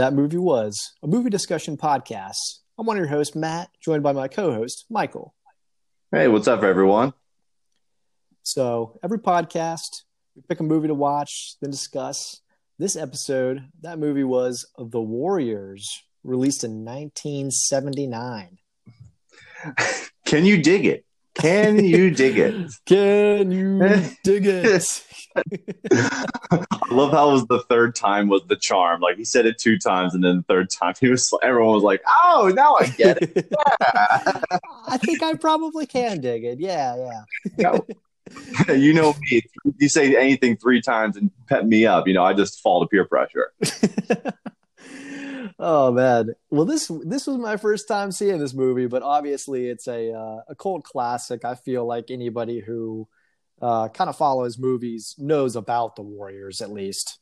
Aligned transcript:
That 0.00 0.14
Movie 0.14 0.38
Was, 0.38 0.94
a 1.02 1.06
movie 1.06 1.28
discussion 1.28 1.76
podcast. 1.76 2.60
I'm 2.78 2.86
one 2.86 2.96
of 2.96 3.02
your 3.02 3.10
hosts, 3.10 3.36
Matt, 3.36 3.68
joined 3.84 4.02
by 4.02 4.12
my 4.12 4.28
co 4.28 4.50
host, 4.50 4.86
Michael. 4.88 5.34
Hey, 6.10 6.26
what's 6.26 6.48
up, 6.48 6.62
everyone? 6.62 7.12
So, 8.42 8.98
every 9.04 9.18
podcast, 9.18 10.04
we 10.34 10.40
pick 10.48 10.58
a 10.58 10.62
movie 10.62 10.88
to 10.88 10.94
watch, 10.94 11.56
then 11.60 11.70
discuss. 11.70 12.40
This 12.78 12.96
episode, 12.96 13.68
that 13.82 13.98
movie 13.98 14.24
was 14.24 14.66
The 14.78 15.02
Warriors, 15.02 15.86
released 16.24 16.64
in 16.64 16.82
1979. 16.82 18.56
Can 20.24 20.46
you 20.46 20.62
dig 20.62 20.86
it? 20.86 21.04
Can 21.40 21.84
you 21.84 22.10
dig 22.10 22.38
it? 22.38 22.72
Can 22.86 23.50
you 23.50 23.78
dig 24.22 24.46
it? 24.46 25.04
I 25.92 26.66
love 26.90 27.12
how 27.12 27.30
it 27.30 27.32
was 27.32 27.46
the 27.46 27.64
third 27.68 27.94
time 27.94 28.28
was 28.28 28.42
the 28.48 28.56
charm. 28.56 29.00
Like 29.00 29.16
he 29.16 29.24
said 29.24 29.46
it 29.46 29.58
two 29.58 29.78
times, 29.78 30.14
and 30.14 30.22
then 30.22 30.38
the 30.38 30.42
third 30.42 30.70
time 30.70 30.94
he 31.00 31.08
was 31.08 31.32
everyone 31.42 31.74
was 31.74 31.82
like, 31.82 32.02
"Oh, 32.24 32.52
now 32.54 32.74
I 32.74 32.88
get 32.88 33.22
it." 33.22 33.48
Yeah. 33.50 34.40
I 34.88 34.98
think 34.98 35.22
I 35.22 35.34
probably 35.34 35.86
can 35.86 36.20
dig 36.20 36.44
it. 36.44 36.58
Yeah, 36.58 37.22
yeah. 37.56 37.78
you 38.74 38.92
know 38.92 39.14
me. 39.30 39.42
You 39.78 39.88
say 39.88 40.16
anything 40.16 40.56
three 40.56 40.80
times 40.80 41.16
and 41.16 41.30
pet 41.48 41.66
me 41.66 41.86
up. 41.86 42.06
You 42.06 42.14
know, 42.14 42.24
I 42.24 42.34
just 42.34 42.60
fall 42.60 42.80
to 42.80 42.88
peer 42.88 43.04
pressure. 43.04 43.52
Oh 45.60 45.92
man. 45.92 46.34
Well, 46.50 46.64
this 46.64 46.90
this 47.04 47.26
was 47.26 47.36
my 47.38 47.56
first 47.56 47.86
time 47.86 48.10
seeing 48.10 48.38
this 48.38 48.54
movie, 48.54 48.86
but 48.86 49.02
obviously 49.02 49.68
it's 49.68 49.86
a 49.86 50.12
uh, 50.12 50.40
a 50.48 50.54
cult 50.54 50.84
classic. 50.84 51.44
I 51.44 51.54
feel 51.54 51.86
like 51.86 52.10
anybody 52.10 52.60
who 52.60 53.08
uh, 53.62 53.88
kind 53.88 54.10
of 54.10 54.16
follows 54.16 54.58
movies 54.58 55.14
knows 55.18 55.56
about 55.56 55.96
the 55.96 56.02
Warriors 56.02 56.60
at 56.60 56.70
least. 56.70 57.18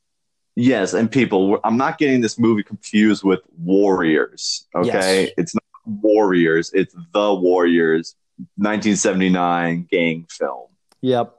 Yes, 0.57 0.93
and 0.93 1.11
people, 1.11 1.61
I'm 1.63 1.77
not 1.77 1.99
getting 1.99 2.21
this 2.21 2.37
movie 2.39 2.65
confused 2.65 3.23
with 3.23 3.41
Warriors. 3.59 4.67
Okay, 4.75 5.25
yes. 5.25 5.31
it's 5.37 5.55
not 5.55 5.63
Warriors; 6.03 6.73
it's 6.75 6.95
the 7.13 7.35
Warriors, 7.35 8.17
1979 8.57 9.87
gang 9.91 10.27
film. 10.29 10.67
Yep, 11.01 11.33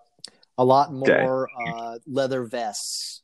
a 0.58 0.64
lot 0.64 0.94
more 0.94 1.50
okay. 1.50 1.72
uh, 1.76 1.98
leather 2.08 2.46
vests 2.46 3.24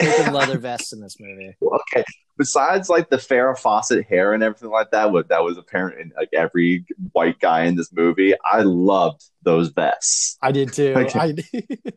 open 0.00 0.32
leather 0.32 0.58
vests 0.58 0.92
in 0.92 1.00
this 1.00 1.16
movie. 1.18 1.56
Okay. 1.62 2.04
Besides 2.38 2.88
like 2.88 3.10
the 3.10 3.18
Farrah 3.18 3.58
Fawcett 3.58 4.06
hair 4.06 4.32
and 4.32 4.42
everything 4.42 4.70
like 4.70 4.90
that, 4.90 5.12
what 5.12 5.28
that 5.28 5.44
was 5.44 5.58
apparent 5.58 6.00
in 6.00 6.12
like 6.16 6.30
every 6.32 6.84
white 7.12 7.38
guy 7.38 7.64
in 7.64 7.76
this 7.76 7.92
movie. 7.92 8.34
I 8.44 8.62
loved 8.62 9.22
those 9.42 9.68
vests. 9.68 10.38
I 10.40 10.50
did 10.50 10.72
too. 10.72 10.94
I, 11.14 11.34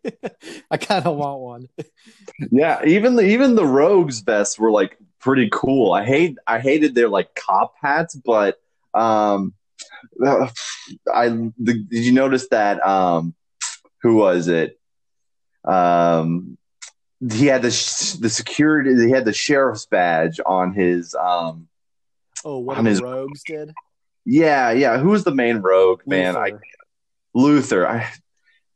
I 0.71 0.77
kind 0.77 1.05
of 1.05 1.15
want 1.15 1.39
one. 1.39 1.69
yeah, 2.51 2.83
even 2.85 3.15
the 3.15 3.23
even 3.23 3.55
the 3.55 3.65
rogues 3.65 4.19
vests 4.19 4.59
were 4.59 4.71
like 4.71 4.97
pretty 5.19 5.49
cool. 5.51 5.93
I 5.93 6.05
hate 6.05 6.37
I 6.45 6.59
hated 6.59 6.95
their 6.95 7.09
like 7.09 7.33
cop 7.33 7.73
hats, 7.81 8.13
but 8.15 8.57
um 8.93 9.53
I 10.23 11.29
the, 11.29 11.85
did 11.89 12.05
you 12.05 12.11
notice 12.11 12.47
that 12.49 12.85
um 12.85 13.33
who 14.01 14.15
was 14.17 14.47
it? 14.47 14.79
Um 15.63 16.57
he 17.31 17.47
had 17.47 17.61
the 17.61 17.69
the 18.21 18.29
security 18.29 18.95
he 19.05 19.11
had 19.11 19.25
the 19.25 19.33
sheriff's 19.33 19.85
badge 19.85 20.39
on 20.45 20.73
his 20.73 21.15
um 21.15 21.67
oh 22.43 22.59
what 22.59 22.77
on 22.77 22.85
his 22.85 23.01
rogues 23.01 23.41
did 23.43 23.73
yeah 24.25 24.71
yeah 24.71 24.97
who 24.97 25.09
was 25.09 25.23
the 25.23 25.33
main 25.33 25.57
rogue 25.57 26.01
man 26.05 26.33
luther. 26.33 26.45
i 26.45 26.51
luther 27.33 27.87
i 27.87 28.11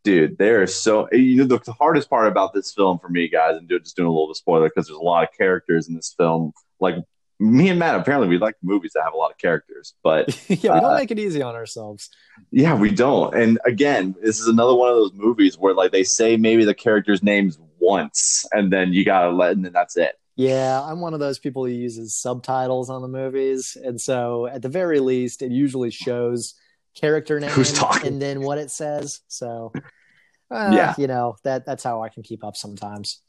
dude 0.03 0.37
they're 0.37 0.65
so 0.65 1.07
you 1.11 1.35
know 1.35 1.43
the, 1.45 1.59
the, 1.59 1.73
hardest 1.73 2.09
part 2.09 2.27
about 2.27 2.53
this 2.53 2.73
film 2.73 2.97
for 2.99 3.09
me 3.09 3.27
guys 3.27 3.57
and 3.57 3.69
just 3.69 3.95
doing 3.95 4.07
a 4.07 4.11
little 4.11 4.27
bit 4.27 4.31
of 4.31 4.37
spoiler 4.37 4.69
because 4.69 4.87
there's 4.87 4.97
a 4.97 5.01
lot 5.01 5.23
of 5.23 5.29
characters 5.37 5.87
in 5.87 5.95
this 5.95 6.13
film 6.17 6.53
like 6.79 6.95
me 7.39 7.69
and 7.69 7.79
Matt 7.79 7.95
apparently 7.95 8.27
we 8.27 8.37
like 8.37 8.55
movies 8.61 8.91
that 8.93 9.03
have 9.03 9.13
a 9.13 9.17
lot 9.17 9.31
of 9.31 9.37
characters, 9.37 9.93
but 10.03 10.27
yeah, 10.49 10.73
we 10.73 10.81
don't 10.81 10.91
uh, 10.91 10.97
make 10.97 11.09
it 11.09 11.19
easy 11.19 11.41
on 11.41 11.55
ourselves. 11.55 12.09
Yeah, 12.51 12.75
we 12.75 12.91
don't. 12.91 13.33
And 13.33 13.59
again, 13.65 14.13
this 14.21 14.41
is 14.41 14.47
another 14.47 14.75
one 14.75 14.89
of 14.89 14.95
those 14.95 15.13
movies 15.13 15.57
where 15.57 15.73
like 15.73 15.93
they 15.93 16.03
say 16.03 16.35
maybe 16.35 16.65
the 16.65 16.73
character's 16.73 17.23
names 17.23 17.57
once, 17.79 18.45
and 18.51 18.71
then 18.71 18.93
you 18.93 19.05
gotta 19.05 19.29
let, 19.29 19.51
and 19.51 19.65
then 19.65 19.73
that's 19.73 19.97
it. 19.97 20.15
Yeah, 20.35 20.81
I'm 20.81 21.01
one 21.01 21.13
of 21.13 21.19
those 21.19 21.37
people 21.37 21.65
who 21.65 21.71
uses 21.71 22.15
subtitles 22.15 22.89
on 22.89 23.01
the 23.01 23.07
movies, 23.07 23.75
and 23.81 23.99
so 23.99 24.47
at 24.47 24.61
the 24.61 24.69
very 24.69 24.99
least, 24.99 25.41
it 25.41 25.51
usually 25.51 25.91
shows 25.91 26.55
character 26.95 27.39
name 27.39 27.49
Who's 27.51 27.73
talking? 27.73 28.07
and 28.07 28.21
then 28.21 28.41
what 28.41 28.57
it 28.57 28.71
says. 28.71 29.21
So, 29.27 29.71
uh, 30.51 30.71
yeah, 30.73 30.95
you 30.97 31.07
know 31.07 31.35
that 31.43 31.65
that's 31.65 31.83
how 31.83 32.01
I 32.03 32.09
can 32.09 32.23
keep 32.23 32.43
up 32.43 32.55
sometimes. 32.55 33.21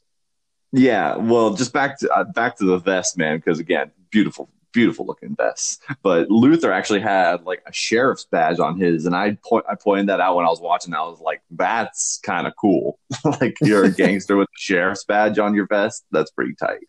Yeah, 0.71 1.17
well, 1.17 1.53
just 1.53 1.73
back 1.73 1.99
to 1.99 2.09
uh, 2.11 2.23
back 2.23 2.57
to 2.57 2.65
the 2.65 2.77
vest, 2.77 3.17
man, 3.17 3.37
because 3.37 3.59
again, 3.59 3.91
beautiful, 4.09 4.49
beautiful 4.71 5.05
looking 5.05 5.35
vests. 5.35 5.79
But 6.01 6.29
Luther 6.29 6.71
actually 6.71 7.01
had 7.01 7.43
like 7.43 7.61
a 7.65 7.73
sheriff's 7.73 8.25
badge 8.25 8.59
on 8.59 8.79
his, 8.79 9.05
and 9.05 9.15
I 9.15 9.37
point 9.43 9.65
I 9.69 9.75
pointed 9.75 10.09
that 10.09 10.19
out 10.19 10.35
when 10.35 10.45
I 10.45 10.49
was 10.49 10.61
watching. 10.61 10.93
I 10.93 11.01
was 11.01 11.19
like, 11.19 11.41
"That's 11.51 12.19
kind 12.23 12.47
of 12.47 12.53
cool. 12.59 12.99
like 13.25 13.55
you're 13.61 13.85
a 13.85 13.91
gangster 13.91 14.37
with 14.37 14.47
a 14.47 14.59
sheriff's 14.59 15.03
badge 15.03 15.39
on 15.39 15.55
your 15.55 15.67
vest. 15.67 16.05
That's 16.11 16.31
pretty 16.31 16.55
tight." 16.55 16.87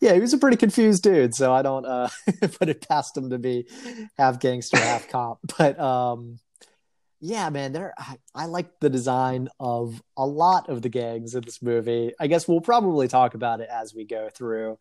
Yeah, 0.00 0.14
he 0.14 0.20
was 0.20 0.32
a 0.32 0.38
pretty 0.38 0.56
confused 0.56 1.02
dude, 1.02 1.34
so 1.34 1.52
I 1.52 1.62
don't 1.62 1.86
uh, 1.86 2.08
put 2.58 2.68
it 2.68 2.86
past 2.88 3.16
him 3.16 3.30
to 3.30 3.38
be 3.38 3.66
half 4.16 4.40
gangster, 4.40 4.78
half 4.78 5.08
cop. 5.10 5.38
But 5.58 5.78
um, 5.78 6.38
yeah, 7.20 7.50
man, 7.50 7.72
there 7.72 7.92
I, 7.98 8.16
I, 8.34 8.46
like 8.46 8.80
the 8.80 8.90
design 8.90 9.48
of 9.58 10.02
a 10.16 10.26
lot 10.26 10.68
of 10.68 10.82
the 10.82 10.88
gangs 10.88 11.34
in 11.34 11.42
this 11.42 11.60
movie. 11.60 12.12
I 12.18 12.26
guess 12.26 12.48
we'll 12.48 12.60
probably 12.60 13.08
talk 13.08 13.34
about 13.34 13.60
it 13.60 13.68
as 13.70 13.94
we 13.94 14.04
go 14.04 14.30
through 14.30 14.78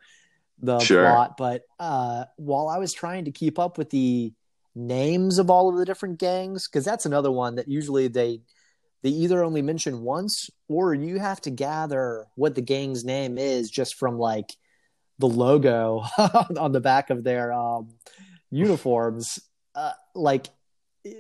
the 0.62 0.80
sure. 0.80 1.03
plot. 1.03 1.36
But 1.38 1.64
uh, 1.80 2.25
while 2.38 2.68
I 2.68 2.78
was 2.78 2.94
trying 2.94 3.25
to 3.25 3.31
keep 3.31 3.59
up 3.59 3.78
with 3.78 3.90
the 3.90 4.34
names 4.75 5.40
of 5.40 5.50
all 5.50 5.70
of 5.70 5.78
the 5.78 5.86
different 5.86 6.20
gangs, 6.20 6.68
because 6.68 6.86
that's 6.86 7.06
another 7.06 7.31
one 7.31 7.56
that 7.56 7.68
usually 7.68 8.08
they 8.08 8.42
they 9.02 9.09
either 9.09 9.44
only 9.44 9.62
mention 9.62 10.02
once 10.02 10.50
or 10.68 10.94
you 10.94 11.19
have 11.19 11.40
to 11.42 11.50
gather 11.50 12.28
what 12.36 12.56
the 12.56 12.62
gang's 12.62 13.06
name 13.06 13.38
is 13.38 13.69
just 13.69 13.96
from 13.96 14.19
like 14.19 14.50
the 15.19 15.28
logo 15.28 16.03
on 16.58 16.74
the 16.74 16.81
back 16.81 17.09
of 17.09 17.24
their 17.24 17.53
um, 17.53 17.90
uniforms. 18.52 19.40
Uh, 19.74 19.94
like, 20.16 20.48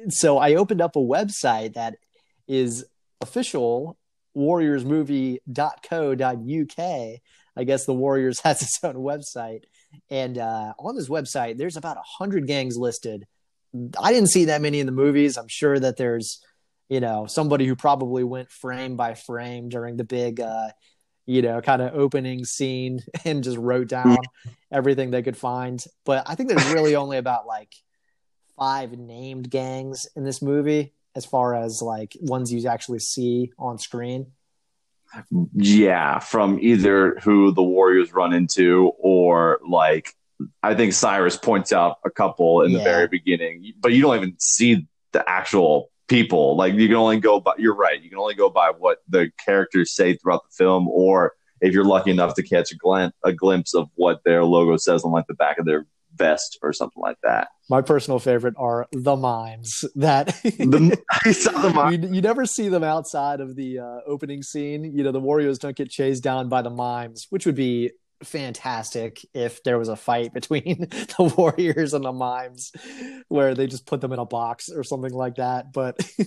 so 0.09 0.37
I 0.37 0.55
opened 0.55 0.81
up 0.81 0.97
a 0.97 0.99
website 0.99 1.75
that 1.75 1.95
is 2.47 2.83
official 3.21 3.97
warriorsmovie.co.uk 4.35 7.19
I 7.59 7.65
guess 7.65 7.85
the 7.85 7.93
Warriors 7.93 8.39
has 8.43 8.61
its 8.61 8.79
own 8.83 8.95
website, 8.95 9.63
and 10.09 10.37
uh, 10.37 10.73
on 10.79 10.95
this 10.95 11.09
website, 11.09 11.57
there's 11.57 11.77
about 11.77 11.97
a 11.97 12.03
hundred 12.17 12.47
gangs 12.47 12.77
listed. 12.77 13.27
I 14.01 14.13
didn't 14.13 14.29
see 14.29 14.45
that 14.45 14.61
many 14.61 14.79
in 14.79 14.85
the 14.85 14.91
movies. 14.91 15.37
I'm 15.37 15.47
sure 15.47 15.77
that 15.77 15.97
there's, 15.97 16.43
you 16.87 16.99
know, 16.99 17.27
somebody 17.27 17.67
who 17.67 17.75
probably 17.75 18.23
went 18.23 18.49
frame 18.49 18.95
by 18.95 19.13
frame 19.13 19.69
during 19.69 19.97
the 19.97 20.03
big, 20.03 20.39
uh, 20.39 20.69
you 21.27 21.43
know, 21.43 21.61
kind 21.61 21.81
of 21.81 21.93
opening 21.93 22.45
scene 22.45 23.01
and 23.25 23.43
just 23.43 23.57
wrote 23.57 23.87
down 23.87 24.17
everything 24.71 25.11
they 25.11 25.21
could 25.21 25.37
find. 25.37 25.83
But 26.05 26.23
I 26.27 26.35
think 26.35 26.49
there's 26.49 26.73
really 26.73 26.95
only 26.95 27.17
about 27.17 27.45
like 27.45 27.73
five 28.57 28.97
named 28.97 29.49
gangs 29.49 30.07
in 30.15 30.23
this 30.23 30.41
movie, 30.41 30.93
as 31.15 31.25
far 31.25 31.53
as 31.53 31.81
like 31.81 32.15
ones 32.21 32.51
you 32.51 32.67
actually 32.67 32.99
see 32.99 33.51
on 33.59 33.77
screen. 33.77 34.31
Yeah, 35.53 36.19
from 36.19 36.59
either 36.61 37.19
who 37.23 37.51
the 37.51 37.63
Warriors 37.63 38.13
run 38.13 38.33
into 38.33 38.91
or 38.99 39.59
like 39.67 40.13
I 40.63 40.75
think 40.75 40.93
Cyrus 40.93 41.35
points 41.35 41.73
out 41.73 41.97
a 42.05 42.09
couple 42.09 42.61
in 42.61 42.71
yeah. 42.71 42.77
the 42.77 42.83
very 42.83 43.07
beginning, 43.07 43.73
but 43.79 43.93
you 43.93 44.01
don't 44.01 44.15
even 44.15 44.35
see 44.39 44.87
the 45.11 45.27
actual 45.27 45.91
people. 46.07 46.55
Like 46.55 46.73
you 46.73 46.87
can 46.87 46.97
only 46.97 47.19
go 47.19 47.39
by 47.39 47.53
you're 47.57 47.75
right, 47.75 48.01
you 48.01 48.09
can 48.09 48.19
only 48.19 48.35
go 48.35 48.49
by 48.49 48.71
what 48.77 48.99
the 49.07 49.31
characters 49.43 49.91
say 49.91 50.15
throughout 50.15 50.43
the 50.43 50.55
film 50.55 50.87
or 50.87 51.33
if 51.61 51.73
you're 51.73 51.85
lucky 51.85 52.11
enough 52.11 52.35
to 52.35 52.43
catch 52.43 52.71
a 52.71 52.75
glimpse 52.75 53.15
a 53.23 53.33
glimpse 53.33 53.73
of 53.73 53.89
what 53.95 54.21
their 54.23 54.43
logo 54.43 54.77
says 54.77 55.03
on 55.03 55.11
like 55.11 55.27
the 55.27 55.33
back 55.33 55.57
of 55.59 55.65
their 55.65 55.85
vest 56.19 56.59
or 56.61 56.71
something 56.71 57.01
like 57.01 57.17
that. 57.23 57.47
My 57.69 57.81
personal 57.81 58.19
favorite 58.19 58.53
are 58.57 58.87
the 58.91 59.15
mimes 59.15 59.85
that 59.95 60.27
the, 60.43 60.97
the 61.23 61.71
mime. 61.73 61.93
you, 61.93 62.13
you, 62.15 62.21
never 62.21 62.45
see 62.45 62.69
them 62.69 62.83
outside 62.83 63.39
of 63.39 63.55
the 63.55 63.79
uh, 63.79 63.99
opening 64.05 64.43
scene. 64.43 64.83
You 64.95 65.03
know, 65.03 65.11
the 65.11 65.19
Warriors 65.19 65.57
don't 65.57 65.75
get 65.75 65.89
chased 65.89 66.23
down 66.23 66.49
by 66.49 66.61
the 66.61 66.69
mimes, 66.69 67.25
which 67.29 67.45
would 67.47 67.55
be 67.55 67.91
fantastic 68.23 69.25
if 69.33 69.63
there 69.63 69.79
was 69.79 69.89
a 69.89 69.95
fight 69.95 70.33
between 70.33 70.79
the 70.89 71.33
Warriors 71.37 71.93
and 71.93 72.03
the 72.05 72.11
Mimes 72.11 72.71
where 73.27 73.55
they 73.55 73.67
just 73.67 73.85
put 73.85 74.01
them 74.01 74.11
in 74.13 74.19
a 74.19 74.25
box 74.25 74.69
or 74.69 74.83
something 74.83 75.13
like 75.13 75.35
that. 75.35 75.71
But 75.71 75.95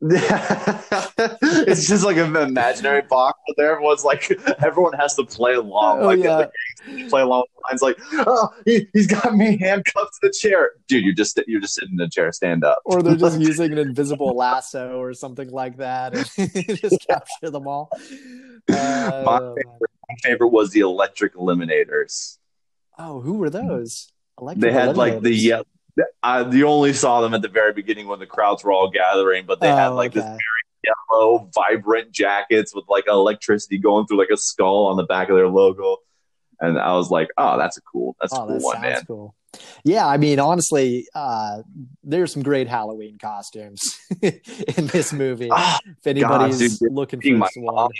it's 0.00 1.88
just 1.88 2.04
like 2.04 2.16
an 2.16 2.36
imaginary 2.36 3.02
box, 3.02 3.38
but 3.46 3.64
everyone's 3.64 4.04
like, 4.04 4.30
everyone 4.64 4.94
has 4.94 5.14
to 5.14 5.24
play 5.24 5.54
along. 5.54 6.02
Oh, 6.02 6.06
like, 6.06 6.22
yeah. 6.22 6.46
play 7.08 7.22
along 7.22 7.44
lines 7.68 7.82
like, 7.82 7.98
oh, 8.12 8.48
he, 8.64 8.88
has 8.94 9.06
got 9.06 9.34
me 9.34 9.58
handcuffed 9.58 10.14
to 10.14 10.28
the 10.28 10.32
chair. 10.32 10.72
Dude, 10.88 11.04
you're 11.04 11.14
just 11.14 11.40
you're 11.46 11.60
just 11.60 11.74
sitting 11.74 11.94
in 11.94 12.00
a 12.00 12.08
chair, 12.08 12.32
stand 12.32 12.64
up. 12.64 12.80
Or 12.84 13.02
they're 13.02 13.16
just 13.16 13.40
using 13.40 13.72
an 13.72 13.78
invisible 13.78 14.34
lasso 14.36 14.98
or 14.98 15.14
something 15.14 15.50
like 15.50 15.76
that 15.78 16.14
and 16.14 16.76
just 16.76 17.06
capture 17.06 17.50
them 17.50 17.66
all. 17.66 17.90
Uh, 18.70 19.22
my, 19.24 19.38
favorite, 19.38 19.89
favorite 20.22 20.48
was 20.48 20.70
the 20.70 20.80
electric 20.80 21.34
eliminators. 21.34 22.38
Oh, 22.98 23.20
who 23.20 23.34
were 23.34 23.50
those? 23.50 24.12
Electric 24.40 24.60
they 24.60 24.72
had 24.72 24.96
like 24.96 25.20
the 25.20 25.32
yeah. 25.32 25.62
I 26.22 26.48
you 26.48 26.66
only 26.66 26.92
saw 26.92 27.20
them 27.20 27.34
at 27.34 27.42
the 27.42 27.48
very 27.48 27.72
beginning 27.72 28.06
when 28.08 28.20
the 28.20 28.26
crowds 28.26 28.64
were 28.64 28.72
all 28.72 28.90
gathering, 28.90 29.44
but 29.46 29.60
they 29.60 29.70
oh, 29.70 29.76
had 29.76 29.88
like 29.88 30.12
okay. 30.12 30.20
this 30.20 30.24
very 30.24 30.94
yellow, 31.10 31.50
vibrant 31.54 32.12
jackets 32.12 32.74
with 32.74 32.84
like 32.88 33.04
electricity 33.06 33.78
going 33.78 34.06
through 34.06 34.18
like 34.18 34.30
a 34.32 34.36
skull 34.36 34.86
on 34.86 34.96
the 34.96 35.04
back 35.04 35.28
of 35.28 35.36
their 35.36 35.48
logo. 35.48 35.98
And 36.60 36.78
I 36.78 36.94
was 36.94 37.10
like, 37.10 37.28
"Oh, 37.38 37.58
that's 37.58 37.78
a 37.78 37.80
cool, 37.80 38.16
that's 38.20 38.32
oh, 38.34 38.44
a 38.44 38.46
cool 38.46 38.58
that 38.58 38.64
one, 38.64 38.80
man." 38.82 39.04
Cool. 39.06 39.34
Yeah, 39.82 40.06
I 40.06 40.16
mean, 40.16 40.38
honestly, 40.38 41.08
uh, 41.14 41.62
there's 42.04 42.32
some 42.32 42.42
great 42.42 42.68
Halloween 42.68 43.18
costumes 43.18 43.98
in 44.22 44.86
this 44.86 45.12
movie. 45.12 45.48
Oh, 45.50 45.78
if 45.86 46.06
anybody's 46.06 46.78
God, 46.78 46.86
dude, 46.86 46.92
looking 46.92 47.20
for 47.20 47.62
one. 47.62 47.90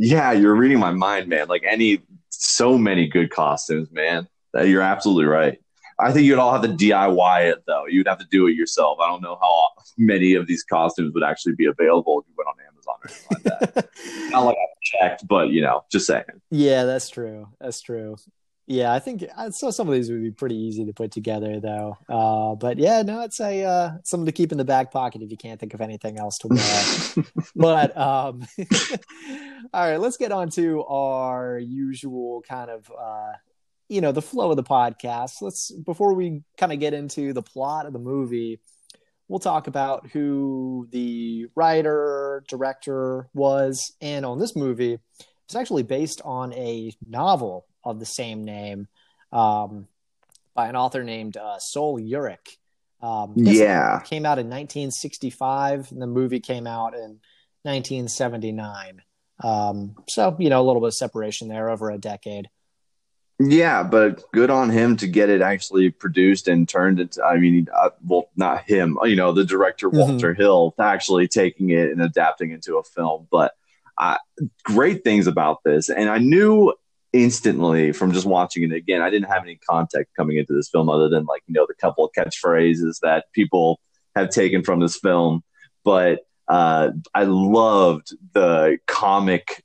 Yeah, 0.00 0.32
you're 0.32 0.54
reading 0.54 0.78
my 0.78 0.92
mind, 0.92 1.28
man. 1.28 1.48
Like 1.48 1.64
any, 1.68 2.02
so 2.30 2.78
many 2.78 3.08
good 3.08 3.30
costumes, 3.30 3.90
man. 3.90 4.28
You're 4.54 4.82
absolutely 4.82 5.26
right. 5.26 5.58
I 5.98 6.12
think 6.12 6.24
you'd 6.26 6.38
all 6.38 6.52
have 6.52 6.62
to 6.62 6.68
DIY 6.68 7.50
it 7.50 7.64
though. 7.66 7.86
You'd 7.86 8.06
have 8.06 8.18
to 8.18 8.26
do 8.30 8.46
it 8.46 8.54
yourself. 8.54 8.98
I 9.00 9.08
don't 9.08 9.20
know 9.22 9.36
how 9.40 9.64
many 9.96 10.34
of 10.34 10.46
these 10.46 10.62
costumes 10.62 11.12
would 11.14 11.24
actually 11.24 11.56
be 11.56 11.66
available 11.66 12.20
if 12.20 12.26
you 12.28 12.34
went 12.38 12.48
on 12.48 12.54
Amazon 12.68 12.94
or 13.02 13.08
anything 13.10 13.60
like 13.60 13.74
that. 13.74 13.88
Not 14.30 14.44
like 14.44 14.56
I've 14.56 15.00
checked, 15.00 15.26
but 15.26 15.48
you 15.50 15.60
know, 15.60 15.84
just 15.90 16.06
saying. 16.06 16.22
Yeah, 16.50 16.84
that's 16.84 17.08
true. 17.08 17.48
That's 17.60 17.80
true. 17.80 18.16
Yeah, 18.70 18.92
I 18.92 18.98
think 18.98 19.24
I 19.34 19.48
saw 19.48 19.70
some 19.70 19.88
of 19.88 19.94
these 19.94 20.10
would 20.10 20.22
be 20.22 20.30
pretty 20.30 20.54
easy 20.54 20.84
to 20.84 20.92
put 20.92 21.10
together, 21.10 21.58
though. 21.58 21.96
Uh, 22.06 22.54
but 22.54 22.76
yeah, 22.76 23.00
no, 23.00 23.22
it's 23.22 23.40
a 23.40 23.64
uh, 23.64 23.90
something 24.04 24.26
to 24.26 24.32
keep 24.32 24.52
in 24.52 24.58
the 24.58 24.64
back 24.64 24.92
pocket 24.92 25.22
if 25.22 25.30
you 25.30 25.38
can't 25.38 25.58
think 25.58 25.72
of 25.72 25.80
anything 25.80 26.18
else 26.18 26.36
to 26.36 26.48
wear. 26.48 27.24
but 27.56 27.96
um, 27.96 28.46
all 29.72 29.88
right, 29.88 29.96
let's 29.96 30.18
get 30.18 30.32
on 30.32 30.50
to 30.50 30.84
our 30.84 31.58
usual 31.58 32.42
kind 32.46 32.70
of 32.70 32.92
uh, 32.92 33.32
you 33.88 34.02
know 34.02 34.12
the 34.12 34.20
flow 34.20 34.50
of 34.50 34.56
the 34.56 34.62
podcast. 34.62 35.40
Let's 35.40 35.72
before 35.72 36.12
we 36.12 36.42
kind 36.58 36.70
of 36.70 36.78
get 36.78 36.92
into 36.92 37.32
the 37.32 37.42
plot 37.42 37.86
of 37.86 37.94
the 37.94 37.98
movie, 37.98 38.60
we'll 39.28 39.38
talk 39.38 39.66
about 39.66 40.10
who 40.10 40.86
the 40.90 41.46
writer 41.56 42.44
director 42.46 43.30
was, 43.32 43.94
and 44.02 44.26
on 44.26 44.38
this 44.38 44.54
movie, 44.54 44.98
it's 45.46 45.56
actually 45.56 45.84
based 45.84 46.20
on 46.22 46.52
a 46.52 46.92
novel 47.08 47.64
of 47.84 47.98
the 47.98 48.06
same 48.06 48.44
name 48.44 48.88
um, 49.32 49.86
by 50.54 50.68
an 50.68 50.76
author 50.76 51.04
named 51.04 51.36
uh, 51.36 51.58
Sol 51.58 52.00
Yurick. 52.00 52.56
Um, 53.00 53.34
yeah, 53.36 54.00
came 54.00 54.26
out 54.26 54.38
in 54.38 54.46
1965, 54.46 55.92
and 55.92 56.02
the 56.02 56.06
movie 56.06 56.40
came 56.40 56.66
out 56.66 56.94
in 56.94 57.20
1979. 57.62 59.02
Um, 59.42 59.94
so 60.08 60.34
you 60.38 60.50
know 60.50 60.60
a 60.60 60.66
little 60.66 60.80
bit 60.80 60.88
of 60.88 60.94
separation 60.94 61.48
there 61.48 61.70
over 61.70 61.90
a 61.90 61.98
decade. 61.98 62.48
Yeah, 63.40 63.84
but 63.84 64.24
good 64.32 64.50
on 64.50 64.68
him 64.68 64.96
to 64.96 65.06
get 65.06 65.30
it 65.30 65.42
actually 65.42 65.90
produced 65.90 66.48
and 66.48 66.68
turned 66.68 66.98
into. 66.98 67.22
I 67.22 67.36
mean, 67.36 67.68
uh, 67.72 67.90
well, 68.04 68.30
not 68.34 68.64
him. 68.64 68.98
You 69.04 69.14
know, 69.14 69.30
the 69.30 69.44
director 69.44 69.88
mm-hmm. 69.88 69.98
Walter 69.98 70.32
mm-hmm. 70.32 70.42
Hill 70.42 70.74
actually 70.80 71.28
taking 71.28 71.70
it 71.70 71.90
and 71.90 72.02
adapting 72.02 72.50
into 72.50 72.78
a 72.78 72.82
film. 72.82 73.28
But 73.30 73.52
uh, 73.96 74.16
great 74.64 75.04
things 75.04 75.28
about 75.28 75.62
this, 75.62 75.88
and 75.88 76.08
I 76.08 76.18
knew 76.18 76.74
instantly 77.12 77.92
from 77.92 78.12
just 78.12 78.26
watching 78.26 78.62
it 78.64 78.72
again. 78.72 79.02
I 79.02 79.10
didn't 79.10 79.28
have 79.28 79.42
any 79.42 79.58
context 79.68 80.14
coming 80.16 80.36
into 80.36 80.52
this 80.52 80.68
film 80.68 80.88
other 80.88 81.08
than 81.08 81.24
like 81.24 81.42
you 81.46 81.54
know 81.54 81.66
the 81.66 81.74
couple 81.74 82.04
of 82.04 82.12
catchphrases 82.16 83.00
that 83.02 83.26
people 83.32 83.80
have 84.14 84.30
taken 84.30 84.62
from 84.62 84.80
this 84.80 84.98
film, 84.98 85.42
but 85.84 86.20
uh, 86.48 86.90
I 87.14 87.24
loved 87.24 88.14
the 88.32 88.78
comic. 88.86 89.64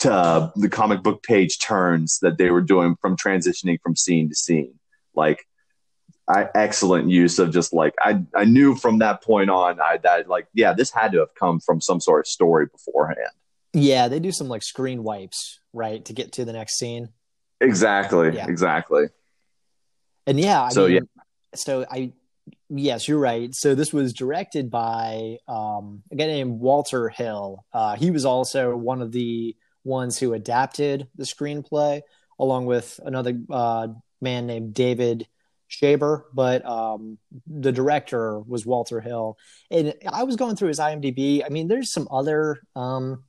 To, 0.00 0.52
the 0.56 0.68
comic 0.68 1.04
book 1.04 1.22
page 1.22 1.60
turns 1.60 2.18
that 2.22 2.36
they 2.36 2.50
were 2.50 2.62
doing 2.62 2.96
from 3.00 3.16
transitioning 3.16 3.80
from 3.80 3.94
scene 3.94 4.28
to 4.30 4.34
scene 4.34 4.80
like 5.14 5.46
I, 6.28 6.48
excellent 6.56 7.08
use 7.08 7.38
of 7.38 7.52
just 7.52 7.72
like 7.72 7.94
I, 8.00 8.24
I 8.34 8.44
knew 8.44 8.74
from 8.74 8.98
that 8.98 9.22
point 9.22 9.48
on 9.48 9.80
I 9.80 9.98
that 10.02 10.28
like 10.28 10.48
yeah 10.54 10.72
this 10.72 10.90
had 10.90 11.12
to 11.12 11.20
have 11.20 11.32
come 11.36 11.60
from 11.60 11.80
some 11.80 12.00
sort 12.00 12.26
of 12.26 12.26
story 12.26 12.66
beforehand 12.66 13.30
yeah, 13.72 14.08
they 14.08 14.20
do 14.20 14.32
some 14.32 14.48
like 14.48 14.62
screen 14.62 15.02
wipes, 15.02 15.60
right, 15.72 16.04
to 16.04 16.12
get 16.12 16.32
to 16.32 16.44
the 16.44 16.52
next 16.52 16.78
scene. 16.78 17.08
Exactly. 17.60 18.34
Yeah. 18.34 18.46
Exactly. 18.48 19.06
And 20.26 20.38
yeah, 20.38 20.62
I 20.62 20.68
so 20.70 20.86
mean, 20.86 20.94
yeah. 20.94 21.22
So 21.54 21.86
I 21.90 22.12
yes, 22.68 23.08
you're 23.08 23.18
right. 23.18 23.54
So 23.54 23.74
this 23.74 23.92
was 23.92 24.12
directed 24.12 24.70
by 24.70 25.38
um, 25.48 26.02
a 26.10 26.16
guy 26.16 26.26
named 26.26 26.60
Walter 26.60 27.08
Hill. 27.08 27.64
Uh, 27.72 27.96
he 27.96 28.10
was 28.10 28.24
also 28.24 28.76
one 28.76 29.02
of 29.02 29.12
the 29.12 29.56
ones 29.84 30.18
who 30.18 30.32
adapted 30.32 31.08
the 31.16 31.24
screenplay, 31.24 32.02
along 32.38 32.66
with 32.66 32.98
another 33.04 33.38
uh, 33.50 33.88
man 34.20 34.46
named 34.46 34.74
David 34.74 35.26
Shaber. 35.70 36.22
But 36.32 36.64
um, 36.64 37.18
the 37.46 37.72
director 37.72 38.40
was 38.40 38.64
Walter 38.64 39.00
Hill, 39.00 39.36
and 39.70 39.94
I 40.10 40.24
was 40.24 40.36
going 40.36 40.56
through 40.56 40.68
his 40.68 40.80
IMDb. 40.80 41.44
I 41.44 41.48
mean, 41.48 41.68
there's 41.68 41.92
some 41.92 42.08
other 42.10 42.60
um, 42.76 43.24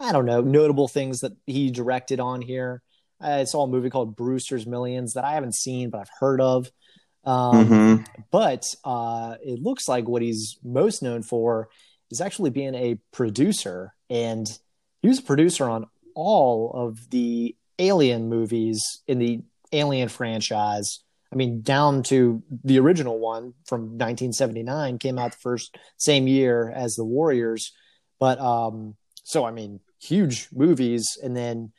I 0.00 0.12
don't 0.12 0.26
know, 0.26 0.40
notable 0.40 0.88
things 0.88 1.20
that 1.20 1.32
he 1.46 1.70
directed 1.70 2.20
on 2.20 2.40
here. 2.40 2.82
I 3.20 3.44
saw 3.44 3.64
a 3.64 3.68
movie 3.68 3.90
called 3.90 4.16
Brewster's 4.16 4.66
Millions 4.66 5.14
that 5.14 5.24
I 5.24 5.32
haven't 5.32 5.54
seen, 5.54 5.90
but 5.90 6.00
I've 6.00 6.10
heard 6.20 6.40
of. 6.40 6.70
Um, 7.24 7.68
mm-hmm. 7.68 8.22
But 8.30 8.64
uh, 8.84 9.36
it 9.42 9.60
looks 9.60 9.88
like 9.88 10.08
what 10.08 10.22
he's 10.22 10.56
most 10.62 11.02
known 11.02 11.22
for 11.22 11.68
is 12.10 12.20
actually 12.20 12.50
being 12.50 12.74
a 12.74 12.98
producer. 13.12 13.92
And 14.08 14.46
he 15.02 15.08
was 15.08 15.18
a 15.18 15.22
producer 15.22 15.68
on 15.68 15.86
all 16.14 16.72
of 16.74 17.10
the 17.10 17.56
Alien 17.78 18.28
movies 18.28 18.82
in 19.06 19.18
the 19.18 19.42
Alien 19.72 20.08
franchise. 20.08 21.00
I 21.32 21.36
mean, 21.36 21.60
down 21.60 22.02
to 22.04 22.42
the 22.64 22.78
original 22.78 23.18
one 23.18 23.52
from 23.66 23.82
1979 23.98 24.98
came 24.98 25.18
out 25.18 25.32
the 25.32 25.38
first 25.38 25.76
same 25.98 26.26
year 26.26 26.72
as 26.74 26.94
the 26.94 27.04
Warriors. 27.04 27.72
But 28.18 28.40
um, 28.40 28.96
so, 29.24 29.44
I 29.44 29.50
mean, 29.50 29.80
huge 30.00 30.48
movies, 30.52 31.18
and 31.22 31.36
then 31.36 31.72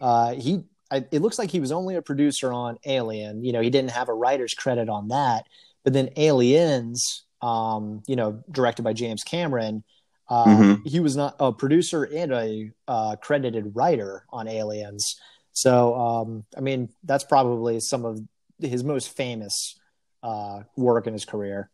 uh, 0.00 0.34
he. 0.34 0.64
I, 0.90 1.04
it 1.10 1.22
looks 1.22 1.38
like 1.38 1.50
he 1.50 1.60
was 1.60 1.72
only 1.72 1.96
a 1.96 2.02
producer 2.02 2.52
on 2.52 2.76
Alien. 2.84 3.42
You 3.42 3.52
know, 3.52 3.60
he 3.60 3.70
didn't 3.70 3.92
have 3.92 4.08
a 4.08 4.14
writer's 4.14 4.54
credit 4.54 4.88
on 4.88 5.08
that. 5.08 5.46
But 5.82 5.92
then 5.92 6.10
Aliens, 6.16 7.24
um, 7.42 8.02
you 8.06 8.16
know, 8.16 8.42
directed 8.50 8.82
by 8.82 8.92
James 8.92 9.24
Cameron, 9.24 9.82
uh, 10.28 10.44
mm-hmm. 10.44 10.88
he 10.88 11.00
was 11.00 11.16
not 11.16 11.36
a 11.40 11.52
producer 11.52 12.04
and 12.04 12.32
a 12.32 12.70
uh, 12.86 13.16
credited 13.16 13.72
writer 13.74 14.24
on 14.30 14.46
Aliens. 14.46 15.18
So, 15.52 15.94
um, 15.94 16.44
I 16.56 16.60
mean, 16.60 16.90
that's 17.02 17.24
probably 17.24 17.80
some 17.80 18.04
of 18.04 18.20
his 18.58 18.84
most 18.84 19.16
famous 19.16 19.78
uh, 20.22 20.60
work 20.76 21.06
in 21.06 21.12
his 21.12 21.24
career 21.24 21.70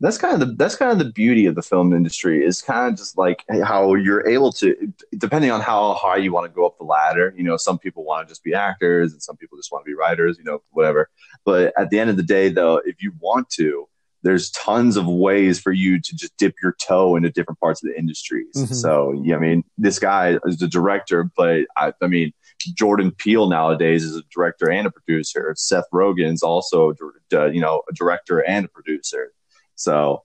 that's 0.00 0.18
kind 0.18 0.34
of 0.34 0.40
the 0.46 0.54
that's 0.56 0.76
kind 0.76 0.92
of 0.92 0.98
the 0.98 1.12
beauty 1.12 1.46
of 1.46 1.54
the 1.54 1.62
film 1.62 1.92
industry 1.92 2.44
is 2.44 2.60
kind 2.60 2.92
of 2.92 2.98
just 2.98 3.16
like 3.16 3.44
how 3.62 3.94
you're 3.94 4.26
able 4.28 4.52
to 4.52 4.92
depending 5.16 5.50
on 5.50 5.60
how 5.60 5.94
high 5.94 6.16
you 6.16 6.32
want 6.32 6.44
to 6.44 6.54
go 6.54 6.66
up 6.66 6.76
the 6.78 6.84
ladder 6.84 7.32
you 7.36 7.42
know 7.42 7.56
some 7.56 7.78
people 7.78 8.04
want 8.04 8.26
to 8.26 8.30
just 8.30 8.44
be 8.44 8.54
actors 8.54 9.12
and 9.12 9.22
some 9.22 9.36
people 9.36 9.56
just 9.56 9.72
want 9.72 9.84
to 9.84 9.88
be 9.88 9.94
writers 9.94 10.36
you 10.38 10.44
know 10.44 10.62
whatever. 10.70 11.08
But 11.44 11.72
at 11.78 11.90
the 11.90 11.98
end 11.98 12.10
of 12.10 12.16
the 12.16 12.22
day 12.22 12.48
though 12.48 12.80
if 12.84 13.02
you 13.02 13.12
want 13.20 13.48
to 13.50 13.88
there's 14.22 14.50
tons 14.50 14.96
of 14.96 15.06
ways 15.06 15.60
for 15.60 15.70
you 15.72 16.00
to 16.00 16.16
just 16.16 16.36
dip 16.36 16.54
your 16.60 16.74
toe 16.80 17.14
into 17.14 17.30
different 17.30 17.60
parts 17.60 17.82
of 17.82 17.88
the 17.88 17.96
industries 17.96 18.50
mm-hmm. 18.56 18.74
so 18.74 19.12
yeah 19.22 19.36
i 19.36 19.38
mean 19.38 19.62
this 19.78 20.00
guy 20.00 20.36
is 20.46 20.60
a 20.60 20.66
director 20.66 21.30
but 21.36 21.60
I, 21.76 21.92
I 22.02 22.06
mean 22.08 22.32
jordan 22.74 23.12
peele 23.12 23.48
nowadays 23.48 24.02
is 24.04 24.16
a 24.16 24.22
director 24.34 24.70
and 24.70 24.86
a 24.86 24.90
producer. 24.90 25.54
Seth 25.56 25.84
rogen's 25.92 26.42
also 26.42 26.94
you 27.30 27.60
know 27.60 27.82
a 27.88 27.92
director 27.92 28.40
and 28.40 28.64
a 28.64 28.68
producer 28.68 29.32
so 29.76 30.24